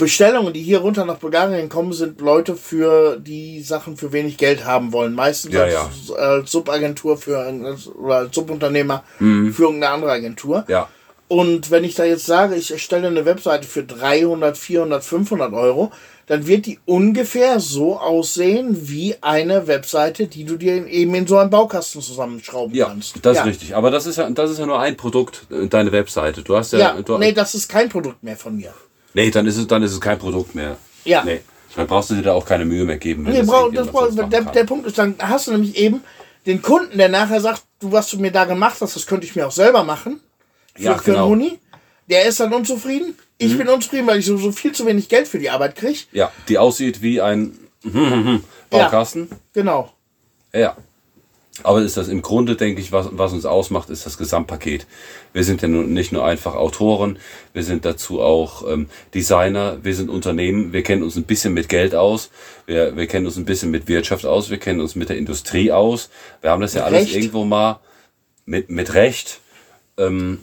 Bestellungen, 0.00 0.52
die 0.52 0.62
hier 0.62 0.80
runter 0.80 1.04
nach 1.04 1.18
Bulgarien 1.18 1.68
kommen, 1.68 1.92
sind 1.92 2.20
Leute 2.20 2.56
für 2.56 3.16
die 3.20 3.62
Sachen 3.62 3.96
für 3.96 4.10
wenig 4.12 4.36
Geld 4.36 4.64
haben 4.64 4.92
wollen. 4.92 5.14
Meistens 5.14 5.54
Ja, 5.54 5.62
als, 5.62 6.10
als 6.10 6.50
Subagentur 6.50 7.16
für 7.16 7.38
ein- 7.40 7.64
oder 8.02 8.16
als 8.16 8.34
Subunternehmer 8.34 9.04
für 9.18 9.62
irgendeine 9.62 9.90
andere 9.90 10.10
Agentur. 10.10 10.64
Ja. 10.66 10.88
Und 11.28 11.70
wenn 11.70 11.84
ich 11.84 11.94
da 11.94 12.02
jetzt 12.04 12.26
sage, 12.26 12.56
ich 12.56 12.72
erstelle 12.72 13.06
eine 13.06 13.24
Webseite 13.24 13.64
für 13.68 13.84
300, 13.84 14.58
400, 14.58 15.04
500 15.04 15.52
Euro, 15.52 15.92
dann 16.26 16.46
wird 16.48 16.66
die 16.66 16.78
ungefähr 16.86 17.60
so 17.60 17.98
aussehen 18.00 18.88
wie 18.88 19.14
eine 19.20 19.66
Webseite, 19.68 20.26
die 20.26 20.44
du 20.44 20.56
dir 20.56 20.86
eben 20.88 21.14
in 21.14 21.26
so 21.28 21.38
einem 21.38 21.50
Baukasten 21.50 22.00
zusammenschrauben 22.00 22.74
Ja, 22.74 22.86
kannst. 22.86 23.14
das 23.22 23.36
ja. 23.36 23.42
ist 23.42 23.48
richtig. 23.48 23.76
Aber 23.76 23.90
das 23.92 24.06
ist 24.06 24.16
ja, 24.16 24.28
das 24.30 24.50
ist 24.50 24.58
ja 24.58 24.66
nur 24.66 24.80
ein 24.80 24.96
Produkt, 24.96 25.46
äh, 25.50 25.66
deine 25.68 25.92
Webseite. 25.92 26.42
Du 26.42 26.56
hast 26.56 26.72
ja, 26.72 26.78
Ja, 26.78 27.02
du, 27.02 27.18
nee, 27.18 27.32
das 27.32 27.54
ist 27.54 27.68
kein 27.68 27.88
Produkt 27.88 28.22
mehr 28.24 28.36
von 28.36 28.56
mir. 28.56 28.72
Nee, 29.14 29.30
dann 29.30 29.46
ist 29.46 29.56
es, 29.56 29.66
dann 29.66 29.82
ist 29.82 29.92
es 29.92 30.00
kein 30.00 30.18
Produkt 30.18 30.54
mehr. 30.54 30.76
Ja. 31.04 31.24
Nee. 31.24 31.40
Dann 31.76 31.86
brauchst 31.86 32.10
du 32.10 32.14
dir 32.16 32.22
da 32.22 32.32
auch 32.32 32.44
keine 32.44 32.64
Mühe 32.64 32.84
mehr 32.84 32.98
geben. 32.98 33.22
Nee, 33.22 33.38
das 33.38 33.46
brauch, 33.46 33.72
das 33.72 33.86
brauch, 33.88 34.08
der, 34.12 34.40
der 34.42 34.64
Punkt 34.64 34.86
ist, 34.86 34.98
dann 34.98 35.14
hast 35.20 35.46
du 35.46 35.52
nämlich 35.52 35.76
eben 35.76 36.02
den 36.46 36.62
Kunden, 36.62 36.98
der 36.98 37.08
nachher 37.08 37.40
sagt, 37.40 37.62
du, 37.78 37.92
was 37.92 38.10
du 38.10 38.18
mir 38.18 38.32
da 38.32 38.44
gemacht 38.44 38.78
hast, 38.80 38.96
das 38.96 39.06
könnte 39.06 39.26
ich 39.26 39.36
mir 39.36 39.46
auch 39.46 39.52
selber 39.52 39.84
machen. 39.84 40.20
Für, 40.74 40.82
Ja, 40.82 40.98
für 40.98 41.12
genau. 41.12 41.24
einen 41.26 41.30
Huni. 41.30 41.58
Der 42.08 42.24
ist 42.24 42.40
dann 42.40 42.52
unzufrieden. 42.52 43.16
Ich 43.38 43.56
bin 43.56 43.68
unzufrieden, 43.68 44.06
weil 44.06 44.18
ich 44.18 44.26
so, 44.26 44.36
so 44.36 44.50
viel 44.52 44.72
zu 44.72 44.84
wenig 44.84 45.08
Geld 45.08 45.28
für 45.28 45.38
die 45.38 45.48
Arbeit 45.48 45.76
kriege. 45.76 46.00
Ja, 46.12 46.32
die 46.48 46.58
aussieht 46.58 47.00
wie 47.02 47.20
ein 47.20 47.56
Baukasten. 48.70 49.28
Genau. 49.54 49.92
Ja. 50.52 50.76
Aber 51.62 51.82
ist 51.82 51.96
das 51.96 52.08
im 52.08 52.22
Grunde, 52.22 52.56
denke 52.56 52.80
ich, 52.80 52.90
was, 52.90 53.08
was 53.12 53.32
uns 53.32 53.44
ausmacht, 53.44 53.90
ist 53.90 54.06
das 54.06 54.16
Gesamtpaket. 54.16 54.86
Wir 55.32 55.44
sind 55.44 55.60
ja 55.62 55.68
nun 55.68 55.92
nicht 55.92 56.10
nur 56.10 56.24
einfach 56.24 56.54
Autoren, 56.54 57.18
wir 57.52 57.62
sind 57.62 57.84
dazu 57.84 58.20
auch 58.22 58.66
ähm, 58.66 58.88
Designer, 59.14 59.78
wir 59.82 59.94
sind 59.94 60.08
Unternehmen, 60.08 60.72
wir 60.72 60.82
kennen 60.82 61.02
uns 61.02 61.16
ein 61.16 61.24
bisschen 61.24 61.52
mit 61.52 61.68
Geld 61.68 61.94
aus, 61.94 62.30
wir, 62.66 62.96
wir 62.96 63.06
kennen 63.06 63.26
uns 63.26 63.36
ein 63.36 63.44
bisschen 63.44 63.70
mit 63.70 63.88
Wirtschaft 63.88 64.24
aus, 64.24 64.48
wir 64.48 64.58
kennen 64.58 64.80
uns 64.80 64.94
mit 64.94 65.10
der 65.10 65.18
Industrie 65.18 65.70
aus. 65.70 66.08
Wir 66.40 66.50
haben 66.50 66.62
das 66.62 66.74
ja 66.74 66.84
alles 66.84 67.02
Recht. 67.02 67.16
irgendwo 67.16 67.44
mal 67.44 67.80
mit, 68.46 68.70
mit 68.70 68.94
Recht. 68.94 69.40
Ähm, 69.98 70.40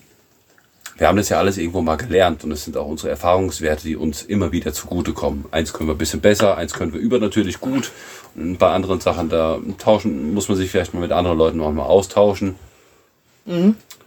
wir 0.97 1.07
haben 1.07 1.17
das 1.17 1.29
ja 1.29 1.38
alles 1.38 1.57
irgendwo 1.57 1.81
mal 1.81 1.95
gelernt 1.95 2.43
und 2.43 2.51
es 2.51 2.63
sind 2.63 2.75
auch 2.75 2.88
unsere 2.88 3.09
Erfahrungswerte, 3.09 3.84
die 3.84 3.95
uns 3.95 4.23
immer 4.23 4.51
wieder 4.51 4.73
zugutekommen. 4.73 5.45
Eins 5.51 5.71
können 5.71 5.89
wir 5.89 5.93
ein 5.93 5.99
bisschen 5.99 6.21
besser, 6.21 6.57
eins 6.57 6.73
können 6.73 6.93
wir 6.93 6.99
übernatürlich 6.99 7.59
gut. 7.59 7.91
Bei 8.35 8.69
anderen 8.71 8.99
Sachen, 8.99 9.29
da 9.29 9.59
tauschen, 9.77 10.33
muss 10.33 10.47
man 10.49 10.57
sich 10.57 10.69
vielleicht 10.69 10.93
mal 10.93 10.99
mit 10.99 11.11
anderen 11.11 11.37
Leuten 11.37 11.61
auch 11.61 11.71
mal 11.71 11.83
austauschen. 11.83 12.55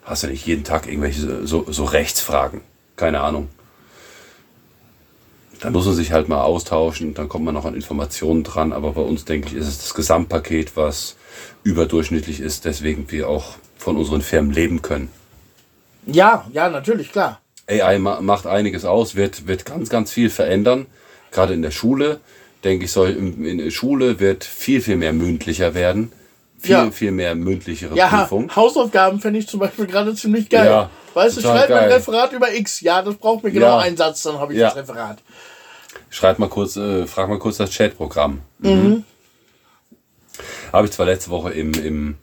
Hast 0.04 0.22
ja 0.22 0.28
nicht 0.28 0.46
jeden 0.46 0.64
Tag 0.64 0.86
irgendwelche 0.86 1.46
so, 1.46 1.66
so 1.68 1.84
Rechtsfragen. 1.84 2.60
Keine 2.96 3.20
Ahnung. 3.20 3.48
Da 5.60 5.70
muss 5.70 5.84
man 5.84 5.94
sich 5.94 6.12
halt 6.12 6.28
mal 6.28 6.42
austauschen, 6.42 7.12
dann 7.12 7.28
kommt 7.28 7.44
man 7.44 7.54
noch 7.54 7.66
an 7.66 7.74
Informationen 7.74 8.44
dran. 8.44 8.72
Aber 8.72 8.92
bei 8.92 9.02
uns, 9.02 9.24
denke 9.24 9.48
ich, 9.48 9.54
ist 9.54 9.68
es 9.68 9.78
das 9.78 9.94
Gesamtpaket, 9.94 10.76
was 10.76 11.16
überdurchschnittlich 11.64 12.40
ist, 12.40 12.64
deswegen 12.64 13.10
wir 13.10 13.28
auch 13.28 13.56
von 13.76 13.96
unseren 13.96 14.22
Firmen 14.22 14.52
leben 14.52 14.82
können. 14.82 15.10
Ja, 16.06 16.46
ja, 16.52 16.68
natürlich, 16.68 17.12
klar. 17.12 17.40
AI 17.68 17.98
ma 17.98 18.20
macht 18.20 18.46
einiges 18.46 18.84
aus, 18.84 19.14
wird, 19.14 19.46
wird 19.46 19.64
ganz, 19.64 19.90
ganz 19.90 20.10
viel 20.10 20.30
verändern. 20.30 20.86
Gerade 21.30 21.54
in 21.54 21.62
der 21.62 21.70
Schule, 21.70 22.20
denke 22.64 22.84
ich, 22.84 22.92
soll 22.92 23.10
in, 23.10 23.58
der 23.58 23.70
Schule 23.70 24.20
wird 24.20 24.44
viel, 24.44 24.80
viel 24.80 24.96
mehr 24.96 25.12
mündlicher 25.12 25.74
werden. 25.74 26.12
Viel, 26.58 26.70
Ja. 26.72 26.90
viel 26.90 27.10
mehr 27.10 27.34
mündlichere 27.34 27.96
Ja, 27.96 28.08
Prüfung. 28.08 28.54
Hausaufgaben 28.54 29.18
finde 29.20 29.38
ich 29.38 29.48
zum 29.48 29.60
Beispiel 29.60 29.86
gerade 29.86 30.14
ziemlich 30.14 30.50
geil. 30.50 30.66
Ja, 30.66 30.90
weißt 31.14 31.38
du, 31.38 31.40
schreib 31.40 31.70
mein 31.70 31.78
geil. 31.80 31.92
Referat 31.92 32.32
über 32.32 32.52
X. 32.52 32.82
Ja, 32.82 33.00
das 33.00 33.14
braucht 33.14 33.42
mir 33.44 33.50
genau 33.50 33.78
einen 33.78 33.96
Satz, 33.96 34.22
dann 34.24 34.38
habe 34.38 34.52
ich 34.52 34.60
das 34.60 34.76
Referat. 34.76 35.18
Schreib 36.10 36.38
mal 36.38 36.48
kurz, 36.48 36.76
äh, 36.76 37.06
frag 37.06 37.28
mal 37.28 37.38
kurz 37.38 37.56
das 37.56 37.70
Chatprogramm. 37.70 38.40
Mhm. 38.58 39.04
Habe 40.72 40.86
ich 40.86 40.92
zwar 40.92 41.06
letzte 41.06 41.30
Woche 41.30 41.50
im, 41.52 41.72
im, 41.74 42.16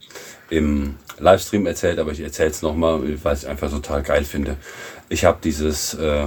im 0.50 0.96
Livestream 1.18 1.66
erzählt, 1.66 1.98
aber 1.98 2.12
ich 2.12 2.20
erzähle 2.20 2.50
es 2.50 2.62
nochmal, 2.62 3.00
weil 3.24 3.34
ich 3.34 3.40
es 3.42 3.44
einfach 3.44 3.70
total 3.70 4.02
geil 4.02 4.24
finde. 4.24 4.56
Ich 5.08 5.24
habe 5.24 5.38
dieses, 5.42 5.94
äh, 5.94 6.26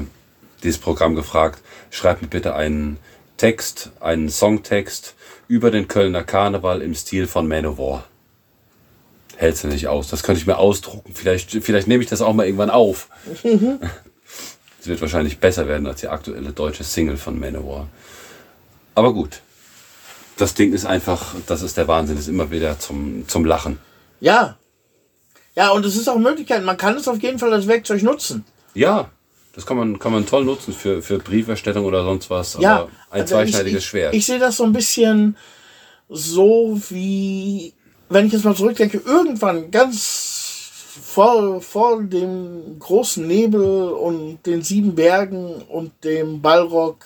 dieses 0.63 0.79
Programm 0.79 1.15
gefragt, 1.15 1.59
schreib 1.91 2.21
mir 2.21 2.27
bitte 2.27 2.55
einen 2.55 2.97
Text, 3.41 3.89
einen 3.99 4.29
Songtext 4.29 5.15
über 5.47 5.71
den 5.71 5.87
Kölner 5.87 6.21
Karneval 6.21 6.83
im 6.83 6.93
Stil 6.93 7.25
von 7.25 7.47
Manowar. 7.47 8.03
Hältst 9.35 9.63
du 9.63 9.67
nicht 9.67 9.87
aus. 9.87 10.09
Das 10.09 10.21
könnte 10.21 10.39
ich 10.39 10.45
mir 10.45 10.59
ausdrucken. 10.59 11.13
Vielleicht, 11.15 11.49
vielleicht 11.49 11.87
nehme 11.87 12.03
ich 12.03 12.09
das 12.09 12.21
auch 12.21 12.33
mal 12.35 12.45
irgendwann 12.45 12.69
auf. 12.69 13.09
Es 14.79 14.85
wird 14.85 15.01
wahrscheinlich 15.01 15.39
besser 15.39 15.67
werden 15.67 15.87
als 15.87 16.01
die 16.01 16.07
aktuelle 16.07 16.51
deutsche 16.51 16.83
Single 16.83 17.17
von 17.17 17.39
Manowar. 17.39 17.87
Aber 18.93 19.11
gut. 19.11 19.41
Das 20.37 20.53
Ding 20.53 20.71
ist 20.71 20.85
einfach, 20.85 21.33
das 21.47 21.63
ist 21.63 21.77
der 21.77 21.87
Wahnsinn, 21.87 22.19
ist 22.19 22.27
immer 22.27 22.51
wieder 22.51 22.77
zum, 22.77 23.27
zum 23.27 23.43
Lachen. 23.45 23.79
Ja. 24.19 24.55
Ja, 25.55 25.71
und 25.71 25.83
es 25.83 25.95
ist 25.95 26.07
auch 26.07 26.19
Möglichkeit, 26.19 26.63
man 26.63 26.77
kann 26.77 26.95
es 26.95 27.07
auf 27.07 27.19
jeden 27.23 27.39
Fall 27.39 27.51
als 27.51 27.65
Werkzeug 27.67 28.03
nutzen. 28.03 28.45
Ja, 28.75 29.09
das 29.53 29.65
kann 29.65 29.77
man, 29.77 29.99
kann 29.99 30.11
man 30.11 30.25
toll 30.25 30.45
nutzen 30.45 30.73
für, 30.73 31.01
für 31.01 31.19
Brieferstellung 31.19 31.85
oder 31.85 32.03
sonst 32.03 32.29
was. 32.29 32.57
Ja, 32.59 32.81
aber 32.81 32.89
ein 33.09 33.21
also 33.21 33.35
zweischneidiges 33.35 33.83
ich, 33.83 33.89
Schwert. 33.89 34.13
Ich, 34.13 34.19
ich 34.19 34.25
sehe 34.25 34.39
das 34.39 34.57
so 34.57 34.63
ein 34.63 34.73
bisschen 34.73 35.35
so 36.07 36.79
wie, 36.89 37.73
wenn 38.09 38.27
ich 38.27 38.33
jetzt 38.33 38.45
mal 38.45 38.55
zurückdenke, 38.55 39.01
irgendwann 39.03 39.71
ganz 39.71 40.41
vor, 41.01 41.61
vor 41.61 42.01
dem 42.01 42.79
großen 42.79 43.25
Nebel 43.25 43.91
und 43.91 44.45
den 44.45 44.61
sieben 44.61 44.95
Bergen 44.95 45.61
und 45.63 45.91
dem 46.03 46.41
Ballrock 46.41 47.05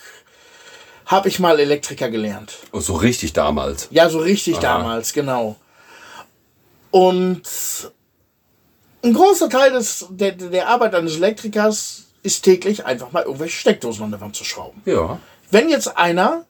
habe 1.05 1.30
ich 1.30 1.39
mal 1.39 1.59
Elektriker 1.59 2.09
gelernt. 2.09 2.57
Oh, 2.72 2.80
so 2.80 2.95
richtig 2.95 3.34
damals. 3.34 3.88
Ja, 3.91 4.09
so 4.09 4.19
richtig 4.19 4.57
damals, 4.57 5.13
genau. 5.13 5.55
Und 6.89 7.43
ein 9.03 9.13
großer 9.13 9.49
Teil 9.49 9.72
des, 9.72 10.07
der, 10.09 10.31
der 10.31 10.67
Arbeit 10.67 10.95
eines 10.95 11.17
Elektrikers 11.17 12.05
ist 12.26 12.41
täglich 12.41 12.85
einfach 12.85 13.11
mal 13.11 13.23
irgendwelche 13.23 13.57
Steckdosen 13.57 14.03
an 14.03 14.11
der 14.11 14.22
Wand 14.22 14.35
zu 14.35 14.43
schrauben. 14.43 14.81
Ja. 14.85 15.19
Wenn 15.52 15.69
jetzt 15.69 15.97
einer 15.97 16.45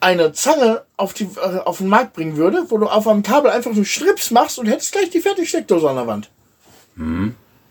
eine 0.00 0.32
Zange 0.32 0.82
auf, 0.96 1.14
die, 1.14 1.28
äh, 1.36 1.58
auf 1.58 1.78
den 1.78 1.86
Markt 1.86 2.14
bringen 2.14 2.36
würde, 2.36 2.64
wo 2.70 2.78
du 2.78 2.86
auf 2.86 3.06
einem 3.06 3.22
Kabel 3.22 3.52
einfach 3.52 3.72
nur 3.72 3.84
Strips 3.84 4.32
machst 4.32 4.58
und 4.58 4.66
hättest 4.66 4.92
gleich 4.92 5.10
die 5.10 5.20
fertige 5.20 5.46
Steckdose 5.46 5.88
an 5.88 5.96
der 5.96 6.06
Wand. 6.08 6.28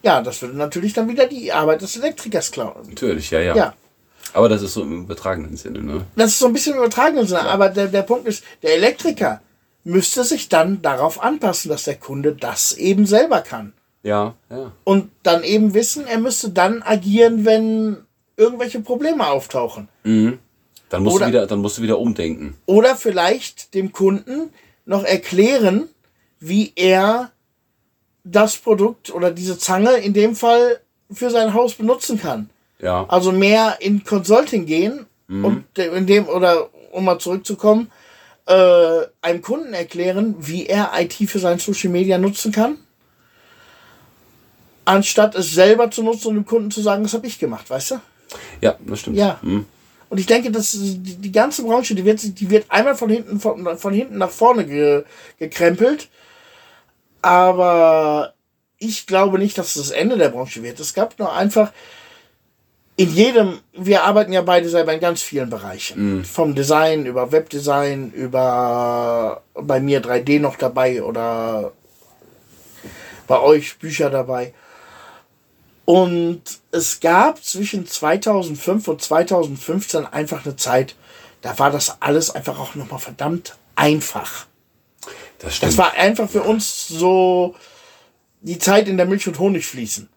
Ja, 0.02 0.22
das 0.22 0.42
würde 0.42 0.58
natürlich 0.58 0.94
dann 0.94 1.10
wieder 1.10 1.28
die 1.28 1.52
Arbeit 1.52 1.82
des 1.82 1.98
Elektrikers 1.98 2.52
klauen. 2.52 2.88
Natürlich, 2.90 3.32
ja, 3.32 3.40
ja, 3.42 3.56
Ja. 3.56 3.74
Aber 4.34 4.48
das 4.48 4.62
ist 4.62 4.76
so 4.76 4.84
im 4.84 5.04
übertragenen 5.04 5.58
Sinne, 5.58 5.82
ne? 5.82 6.06
Das 6.16 6.32
ist 6.32 6.40
so 6.40 6.46
ein 6.46 6.54
bisschen 6.54 6.78
übertragen, 6.78 7.26
Sinne, 7.26 7.42
aber 7.42 7.68
der, 7.68 7.88
der 7.88 8.04
Punkt 8.04 8.28
ist, 8.28 8.44
der 8.64 8.76
Elektriker 8.76 9.42
müsste 9.84 10.24
sich 10.24 10.48
dann 10.48 10.82
darauf 10.82 11.22
anpassen, 11.22 11.70
dass 11.70 11.84
der 11.84 11.96
Kunde 11.96 12.34
das 12.34 12.72
eben 12.74 13.06
selber 13.06 13.42
kann. 13.42 13.74
Ja, 14.04 14.36
ja. 14.50 14.72
Und 14.84 15.12
dann 15.24 15.44
eben 15.44 15.74
wissen, 15.74 16.08
er 16.08 16.20
müsste 16.20 16.50
dann 16.50 16.82
agieren, 16.82 17.46
wenn 17.46 17.98
irgendwelche 18.38 18.80
Probleme 18.82 19.28
auftauchen. 19.28 19.88
Dann 20.04 21.04
musst, 21.04 21.18
Oder- 21.18 21.26
du 21.26 21.32
wieder, 21.32 21.48
dann 21.48 21.60
musst 21.60 21.78
du 21.78 21.82
wieder 21.84 22.00
umdenken. 22.00 22.58
Oder 22.66 22.96
vielleicht 22.96 23.74
dem 23.76 23.92
Kunden 23.92 24.50
noch 24.86 25.04
erklären, 25.04 25.88
wie 26.40 26.74
er 26.76 27.32
das 28.24 28.58
Produkt 28.58 29.14
oder 29.14 29.32
diese 29.32 29.58
Zange 29.58 29.92
in 29.98 30.14
dem 30.14 30.36
Fall 30.36 30.80
für 31.12 31.30
sein 31.30 31.54
Haus 31.54 31.76
benutzen 31.76 32.20
kann. 32.20 32.50
Ja. 32.80 33.06
Also 33.08 33.32
mehr 33.32 33.78
in 33.80 34.04
Consulting 34.04 34.66
gehen 34.66 35.06
und 35.28 35.64
de- 35.78 35.96
in 35.96 36.08
dem, 36.08 36.28
oder 36.28 36.70
um 36.92 37.06
mal 37.06 37.20
zurückzukommen, 37.20 37.90
äh, 38.48 39.02
einem 39.22 39.42
Kunden 39.42 39.74
erklären, 39.74 40.36
wie 40.40 40.66
er 40.66 40.92
IT 40.98 41.14
für 41.30 41.40
sein 41.40 41.58
Social 41.60 41.90
Media 41.92 42.18
nutzen 42.18 42.52
kann. 42.52 42.78
Anstatt 44.92 45.36
es 45.36 45.54
selber 45.54 45.90
zu 45.90 46.04
nutzen 46.04 46.28
und 46.28 46.36
dem 46.36 46.46
Kunden 46.46 46.70
zu 46.70 46.82
sagen, 46.82 47.04
das 47.04 47.14
habe 47.14 47.26
ich 47.26 47.40
gemacht, 47.40 47.70
weißt 47.70 47.92
du? 47.92 47.96
Ja, 48.60 48.76
das 48.86 49.00
stimmt. 49.00 49.16
Ja. 49.16 49.40
Hm. 49.42 49.66
Und 50.10 50.18
ich 50.18 50.26
denke, 50.26 50.52
dass 50.52 50.72
die, 50.72 50.98
die 50.98 51.32
ganze 51.32 51.64
Branche, 51.64 51.96
die 51.96 52.04
wird, 52.04 52.42
die 52.42 52.50
wird 52.50 52.66
einmal 52.68 52.96
von 52.96 53.10
hinten, 53.10 53.40
von, 53.40 53.78
von 53.78 53.94
hinten 53.94 54.18
nach 54.18 54.30
vorne 54.30 54.66
ge, 54.66 55.04
gekrempelt. 55.40 56.10
Aber 57.22 58.34
ich 58.80 59.08
glaube 59.08 59.40
nicht, 59.40 59.58
dass 59.58 59.78
es 59.78 59.88
das 59.88 59.92
Ende 59.92 60.18
der 60.18 60.28
Branche 60.28 60.62
wird. 60.62 60.82
Es 60.82 60.94
gab 60.94 61.18
nur 61.18 61.32
einfach 61.32 61.72
in 62.98 63.16
jedem, 63.16 63.62
wir 63.72 64.04
arbeiten 64.04 64.34
ja 64.34 64.42
beide 64.42 64.68
selber 64.68 64.94
in 64.94 65.00
ganz 65.00 65.22
vielen 65.22 65.50
Bereichen. 65.50 66.26
Vom 66.26 66.54
Design 66.54 67.06
über 67.06 67.32
Webdesign, 67.32 68.12
über 68.12 69.42
bei 69.54 69.80
mir 69.80 70.04
3D 70.04 70.42
noch 70.42 70.58
dabei 70.58 71.02
oder 71.02 71.72
bei 73.28 73.40
euch 73.40 73.80
Bücher 73.80 74.10
dabei. 74.10 74.54
Und 75.92 76.42
es 76.72 77.02
gab 77.02 77.44
zwischen 77.44 77.86
2005 77.86 78.88
und 78.88 79.02
2015 79.02 80.06
einfach 80.06 80.46
eine 80.46 80.56
Zeit, 80.56 80.96
da 81.42 81.60
war 81.60 81.70
das 81.70 82.02
alles 82.02 82.30
einfach 82.32 82.58
auch 82.60 82.76
nochmal 82.76 83.00
verdammt 83.00 83.58
einfach. 83.76 84.46
Das 85.40 85.58
stimmt. 85.58 85.74
Das 85.74 85.78
war 85.78 85.92
einfach 85.96 86.30
für 86.30 86.44
uns 86.44 86.88
so 86.88 87.56
die 88.40 88.58
Zeit, 88.58 88.88
in 88.88 88.96
der 88.96 89.06
Milch 89.06 89.28
und 89.28 89.38
Honig 89.38 89.66
fließen. 89.66 90.08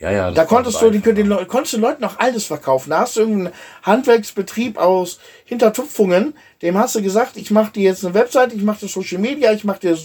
Ja, 0.00 0.10
ja, 0.10 0.30
Da 0.32 0.44
konntest 0.44 0.82
du, 0.82 0.90
die, 0.90 1.00
den, 1.00 1.28
konntest 1.46 1.74
du 1.74 1.78
Leuten 1.78 2.02
noch 2.02 2.18
alles 2.18 2.44
verkaufen. 2.46 2.90
Da 2.90 3.00
hast 3.00 3.16
du 3.16 3.20
irgendeinen 3.20 3.52
Handwerksbetrieb 3.82 4.76
aus 4.76 5.18
Hintertupfungen, 5.44 6.34
dem 6.62 6.76
hast 6.76 6.94
du 6.94 7.02
gesagt, 7.02 7.36
ich 7.36 7.50
mache 7.50 7.72
dir 7.72 7.84
jetzt 7.84 8.04
eine 8.04 8.12
Webseite, 8.14 8.54
ich 8.54 8.62
mache 8.62 8.80
dir 8.80 8.88
Social 8.88 9.18
Media, 9.20 9.52
ich 9.52 9.64
mache 9.64 9.80
dir 9.80 9.96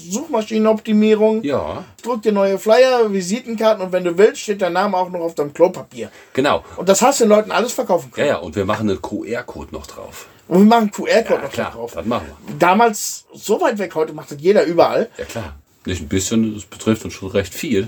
Suchmaschinenoptimierung, 0.60 1.44
Ja, 1.44 1.84
druck 2.04 2.22
dir 2.22 2.32
neue 2.32 2.58
Flyer, 2.60 3.12
Visitenkarten 3.12 3.84
und 3.86 3.92
wenn 3.92 4.04
du 4.04 4.18
willst, 4.18 4.42
steht 4.42 4.62
dein 4.62 4.74
Name 4.74 4.96
auch 4.98 5.10
noch 5.10 5.20
auf 5.22 5.36
deinem 5.36 5.54
Klopapier. 5.54 6.12
genau. 6.34 6.64
Und 6.78 6.88
das 6.90 7.02
hast 7.02 7.20
du 7.20 7.26
den 7.26 7.30
Leuten 7.30 7.52
alles 7.52 7.74
verkaufen 7.74 8.08
Ja, 8.12 8.16
können. 8.16 8.28
ja, 8.28 8.38
und 8.38 8.56
wir 8.56 8.66
machen 8.66 8.90
einen 8.90 9.02
QR-Code 9.02 9.74
noch 9.74 9.88
drauf. 9.88 10.28
Und 10.48 10.60
wir 10.60 10.66
machen 10.66 10.92
QR-Code 10.92 11.36
Ja, 11.36 11.42
noch 11.46 11.52
klar, 11.52 11.72
drauf. 11.72 11.92
das 11.94 12.06
machen 12.06 12.26
wir. 12.48 12.56
Damals 12.58 13.26
so 13.34 13.60
weit 13.62 13.78
weg, 13.78 13.94
heute 13.96 14.14
macht 14.14 14.32
das 14.32 14.38
jeder 14.42 14.64
überall. 14.64 15.10
Ja, 15.18 15.26
klar. 15.26 15.56
Nicht 15.86 16.02
ein 16.02 16.08
bisschen, 16.10 16.54
das 16.56 16.66
betrifft 16.66 17.06
uns 17.06 17.14
schon 17.14 17.30
recht 17.30 17.54
viel. 17.54 17.88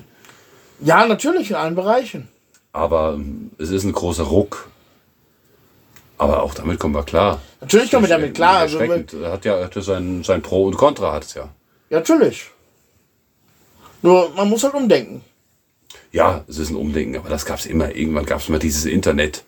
Ja, 0.82 1.06
natürlich 1.06 1.50
in 1.50 1.56
allen 1.56 1.76
Bereichen. 1.76 2.28
Aber 2.74 3.14
ähm, 3.14 3.52
es 3.58 3.70
ist 3.70 3.84
ein 3.84 3.94
großer 3.94 4.24
Ruck. 4.24 4.70
Aber 6.18 6.44
auch 6.44 6.54
damit 6.54 6.80
kommen 6.80 6.94
wir 6.94 7.04
klar. 7.04 7.42
Natürlich 7.62 7.90
kommen 7.92 8.04
wir 8.04 8.10
damit 8.10 8.36
klar. 8.36 8.60
Also, 8.60 8.80
hat 8.80 9.46
ja 9.46 9.64
hat 9.64 9.76
ja 9.76 9.82
sein, 9.82 10.24
sein 10.24 10.42
Pro 10.42 10.66
und 10.66 10.78
Contra 10.78 11.14
hat 11.14 11.24
es 11.24 11.34
ja. 11.34 11.50
ja, 11.90 11.98
natürlich. 11.98 12.50
Nur, 14.02 14.30
man 14.36 14.50
muss 14.50 14.64
halt 14.64 14.74
umdenken. 14.74 15.24
Ja, 16.12 16.44
es 16.48 16.58
ist 16.58 16.70
ein 16.70 16.76
Umdenken, 16.76 17.18
aber 17.18 17.30
das 17.30 17.46
gab 17.46 17.60
es 17.60 17.66
immer. 17.66 17.96
Irgendwann 17.96 18.26
gab 18.26 18.40
es 18.40 18.50
mal 18.50 18.60
dieses 18.60 18.86
Internet. 18.86 19.44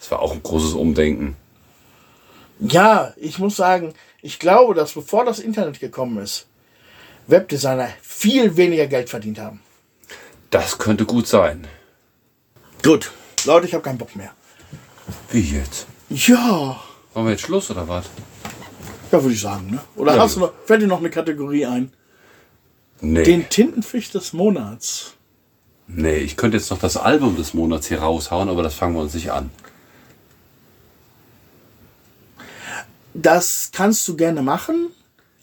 Das 0.00 0.10
war 0.10 0.20
auch 0.20 0.32
ein 0.32 0.42
großes 0.42 0.74
Umdenken. 0.74 1.36
Ja, 2.60 3.14
ich 3.16 3.38
muss 3.38 3.56
sagen, 3.56 3.94
ich 4.20 4.38
glaube, 4.38 4.74
dass 4.74 4.92
bevor 4.92 5.24
das 5.24 5.38
Internet 5.38 5.80
gekommen 5.80 6.18
ist, 6.18 6.46
Webdesigner 7.26 7.88
viel 8.02 8.56
weniger 8.56 8.86
Geld 8.86 9.10
verdient 9.10 9.38
haben. 9.38 9.60
Das 10.50 10.78
könnte 10.78 11.04
gut 11.04 11.26
sein. 11.26 11.66
Gut. 12.82 13.12
Leute, 13.44 13.66
ich 13.66 13.74
habe 13.74 13.82
keinen 13.82 13.98
Bock 13.98 14.14
mehr. 14.16 14.32
Wie 15.30 15.40
jetzt? 15.40 15.86
Ja. 16.08 16.80
Wollen 17.14 17.26
wir 17.26 17.32
jetzt 17.32 17.42
Schluss 17.42 17.70
oder 17.70 17.86
was? 17.88 18.06
Ja, 19.12 19.22
würde 19.22 19.34
ich 19.34 19.40
sagen, 19.40 19.70
ne? 19.70 19.80
Oder 19.96 20.14
Ja, 20.16 20.22
hast 20.22 20.36
du 20.36 20.40
noch, 20.40 20.52
fällt 20.64 20.82
dir 20.82 20.86
noch 20.86 20.98
eine 20.98 21.10
Kategorie 21.10 21.66
ein? 21.66 21.92
Nee. 23.00 23.22
Den 23.22 23.48
Tintenfisch 23.48 24.10
des 24.10 24.32
Monats. 24.32 25.14
nee, 25.86 26.16
ich 26.16 26.36
könnte 26.36 26.56
jetzt 26.56 26.70
noch 26.70 26.78
das 26.78 26.96
Album 26.96 27.36
des 27.36 27.54
Monats 27.54 27.86
hier 27.88 28.00
raushauen, 28.00 28.48
aber 28.48 28.62
das 28.62 28.74
fangen 28.74 28.94
wir 28.94 29.00
uns 29.02 29.14
nicht 29.14 29.30
an. 29.32 29.50
Das 33.14 33.70
kannst 33.72 34.06
du 34.08 34.16
gerne 34.16 34.42
machen. 34.42 34.88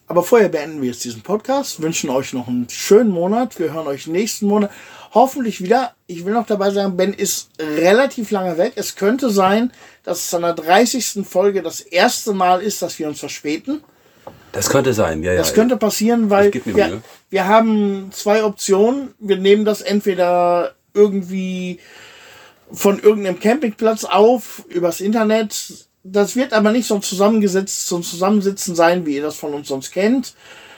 Aber 0.07 0.21
vorher 0.21 0.49
beenden 0.49 0.81
wir 0.81 0.89
jetzt 0.89 1.03
diesen 1.03 1.21
Podcast. 1.23 1.81
Wünschen 1.81 2.11
euch 2.11 2.31
noch 2.33 2.47
einen 2.47 2.69
schönen 2.69 3.09
Monat. 3.09 3.57
Wir 3.57 3.73
hören 3.73 3.87
euch 3.87 4.05
nächsten 4.05 4.45
Monat 4.47 4.69
hoffentlich 5.15 5.63
wieder. 5.63 5.95
Ich 6.05 6.25
will 6.25 6.33
noch 6.33 6.45
dabei 6.45 6.69
sagen, 6.69 6.97
Ben 6.97 7.13
ist 7.13 7.49
relativ 7.59 8.29
lange 8.29 8.57
weg. 8.59 8.73
Es 8.75 8.95
könnte 8.95 9.31
sein, 9.31 9.71
dass 10.03 10.27
es 10.27 10.33
an 10.33 10.43
der 10.43 10.53
30. 10.53 11.25
Folge 11.27 11.63
das 11.63 11.79
erste 11.79 12.33
Mal 12.33 12.61
ist, 12.61 12.83
dass 12.83 12.99
wir 12.99 13.07
uns 13.07 13.19
verspäten. 13.19 13.81
Das 14.51 14.69
könnte 14.69 14.93
sein, 14.93 15.23
ja, 15.23 15.31
ja. 15.31 15.37
Das 15.37 15.53
könnte 15.53 15.77
passieren, 15.77 16.29
weil 16.29 16.53
wir, 16.53 17.01
wir 17.29 17.47
haben 17.47 18.09
zwei 18.11 18.43
Optionen. 18.43 19.13
Wir 19.19 19.37
nehmen 19.37 19.65
das 19.65 19.81
entweder 19.81 20.75
irgendwie 20.93 21.79
von 22.71 22.99
irgendeinem 22.99 23.39
Campingplatz 23.39 24.03
auf, 24.03 24.63
übers 24.69 25.01
Internet. 25.01 25.87
Das 26.03 26.35
wird 26.35 26.53
aber 26.53 26.71
nicht 26.71 26.87
so 26.87 26.99
zusammengesetzt, 26.99 27.87
so 27.87 27.97
ein 27.97 28.03
Zusammensitzen 28.03 28.75
sein, 28.75 29.05
wie 29.05 29.15
ihr 29.15 29.23
das 29.23 29.35
von 29.35 29.53
uns 29.53 29.67
sonst 29.67 29.91
kennt. 29.91 30.35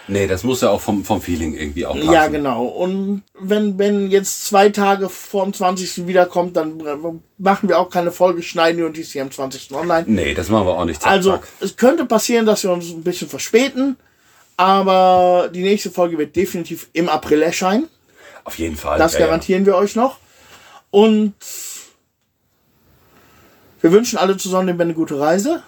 Nee, 0.07 0.27
das 0.27 0.43
muss 0.43 0.61
ja 0.61 0.69
auch 0.69 0.79
vom, 0.79 1.03
vom 1.03 1.21
Feeling 1.21 1.53
irgendwie 1.53 1.85
auch 1.85 1.95
passen. 1.95 2.11
Ja, 2.11 2.27
genau. 2.27 2.65
Und 2.65 3.23
wenn 3.39 3.75
Ben 3.75 4.09
jetzt 4.09 4.45
zwei 4.45 4.69
Tage 4.69 5.09
vor 5.09 5.43
dem 5.43 5.53
20. 5.53 6.07
wiederkommt, 6.07 6.55
dann 6.55 6.81
machen 7.37 7.67
wir 7.69 7.77
auch 7.77 7.89
keine 7.89 8.11
Folge, 8.11 8.41
schneiden 8.41 8.77
wir 8.79 8.85
und 8.85 8.95
die 8.95 9.01
ist 9.01 9.11
hier 9.11 9.21
am 9.21 9.31
20. 9.31 9.71
online. 9.73 10.05
Nee, 10.07 10.33
das 10.33 10.49
machen 10.49 10.65
wir 10.65 10.77
auch 10.77 10.85
nicht. 10.85 11.01
Zack, 11.01 11.11
Also, 11.11 11.31
zack. 11.31 11.47
es 11.59 11.75
könnte 11.75 12.05
passieren, 12.05 12.45
dass 12.45 12.63
wir 12.63 12.71
uns 12.71 12.89
ein 12.89 13.03
bisschen 13.03 13.27
verspäten, 13.27 13.97
aber 14.55 15.49
die 15.53 15.61
nächste 15.63 15.91
Folge 15.91 16.17
wird 16.17 16.35
definitiv 16.35 16.87
im 16.93 17.09
April 17.09 17.41
erscheinen. 17.41 17.87
Auf 18.45 18.57
jeden 18.57 18.77
Fall. 18.77 18.97
Das 18.97 19.13
ja, 19.13 19.19
ja. 19.19 19.25
garantieren 19.25 19.65
wir 19.65 19.75
euch 19.75 19.95
noch. 19.95 20.19
Und 20.89 21.33
wir 23.81 23.91
wünschen 23.91 24.17
alle 24.17 24.37
zusammen 24.37 24.67
dem 24.67 24.77
Ben 24.77 24.87
eine 24.87 24.93
gute 24.93 25.19
Reise. 25.19 25.63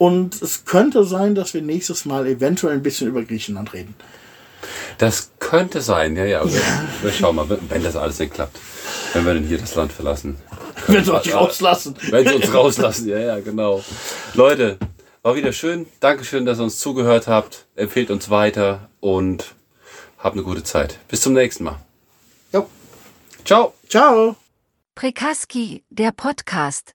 Und 0.00 0.40
es 0.40 0.64
könnte 0.64 1.04
sein, 1.04 1.34
dass 1.34 1.52
wir 1.52 1.60
nächstes 1.60 2.06
Mal 2.06 2.26
eventuell 2.26 2.72
ein 2.72 2.82
bisschen 2.82 3.06
über 3.06 3.22
Griechenland 3.22 3.74
reden. 3.74 3.94
Das 4.96 5.32
könnte 5.38 5.82
sein, 5.82 6.16
ja, 6.16 6.24
ja. 6.24 6.42
Wir, 6.42 6.62
wir 7.02 7.12
schauen 7.12 7.36
mal, 7.36 7.46
wenn 7.68 7.82
das 7.82 7.96
alles 7.96 8.18
nicht 8.18 8.32
klappt. 8.32 8.58
Wenn 9.12 9.26
wir 9.26 9.34
denn 9.34 9.44
hier 9.44 9.58
das 9.58 9.74
Land 9.74 9.92
verlassen. 9.92 10.38
Wenn 10.86 11.04
sie 11.04 11.12
euch 11.12 11.34
rauslassen. 11.34 11.96
Wenn 12.08 12.26
sie 12.26 12.34
uns 12.34 12.54
rauslassen, 12.54 13.08
ja, 13.08 13.18
ja, 13.18 13.40
genau. 13.40 13.84
Leute, 14.32 14.78
war 15.20 15.34
wieder 15.34 15.52
schön. 15.52 15.86
Dankeschön, 16.00 16.46
dass 16.46 16.58
ihr 16.58 16.64
uns 16.64 16.78
zugehört 16.78 17.26
habt. 17.26 17.66
Empfehlt 17.76 18.10
uns 18.10 18.30
weiter 18.30 18.88
und 19.00 19.54
habt 20.16 20.34
eine 20.34 20.44
gute 20.44 20.64
Zeit. 20.64 20.98
Bis 21.08 21.20
zum 21.20 21.34
nächsten 21.34 21.64
Mal. 21.64 21.78
Jo. 22.54 22.66
Ciao. 23.44 23.74
Ciao. 23.86 24.34
Prekaski, 24.94 25.84
der 25.90 26.12
Podcast, 26.12 26.94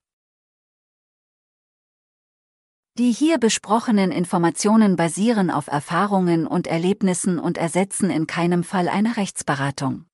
Die 3.01 3.11
hier 3.11 3.39
besprochenen 3.39 4.11
Informationen 4.11 4.95
basieren 4.95 5.49
auf 5.49 5.65
Erfahrungen 5.65 6.45
und 6.45 6.67
Erlebnissen 6.67 7.39
und 7.39 7.57
ersetzen 7.57 8.11
in 8.11 8.27
keinem 8.27 8.63
Fall 8.63 8.87
eine 8.87 9.17
Rechtsberatung. 9.17 10.05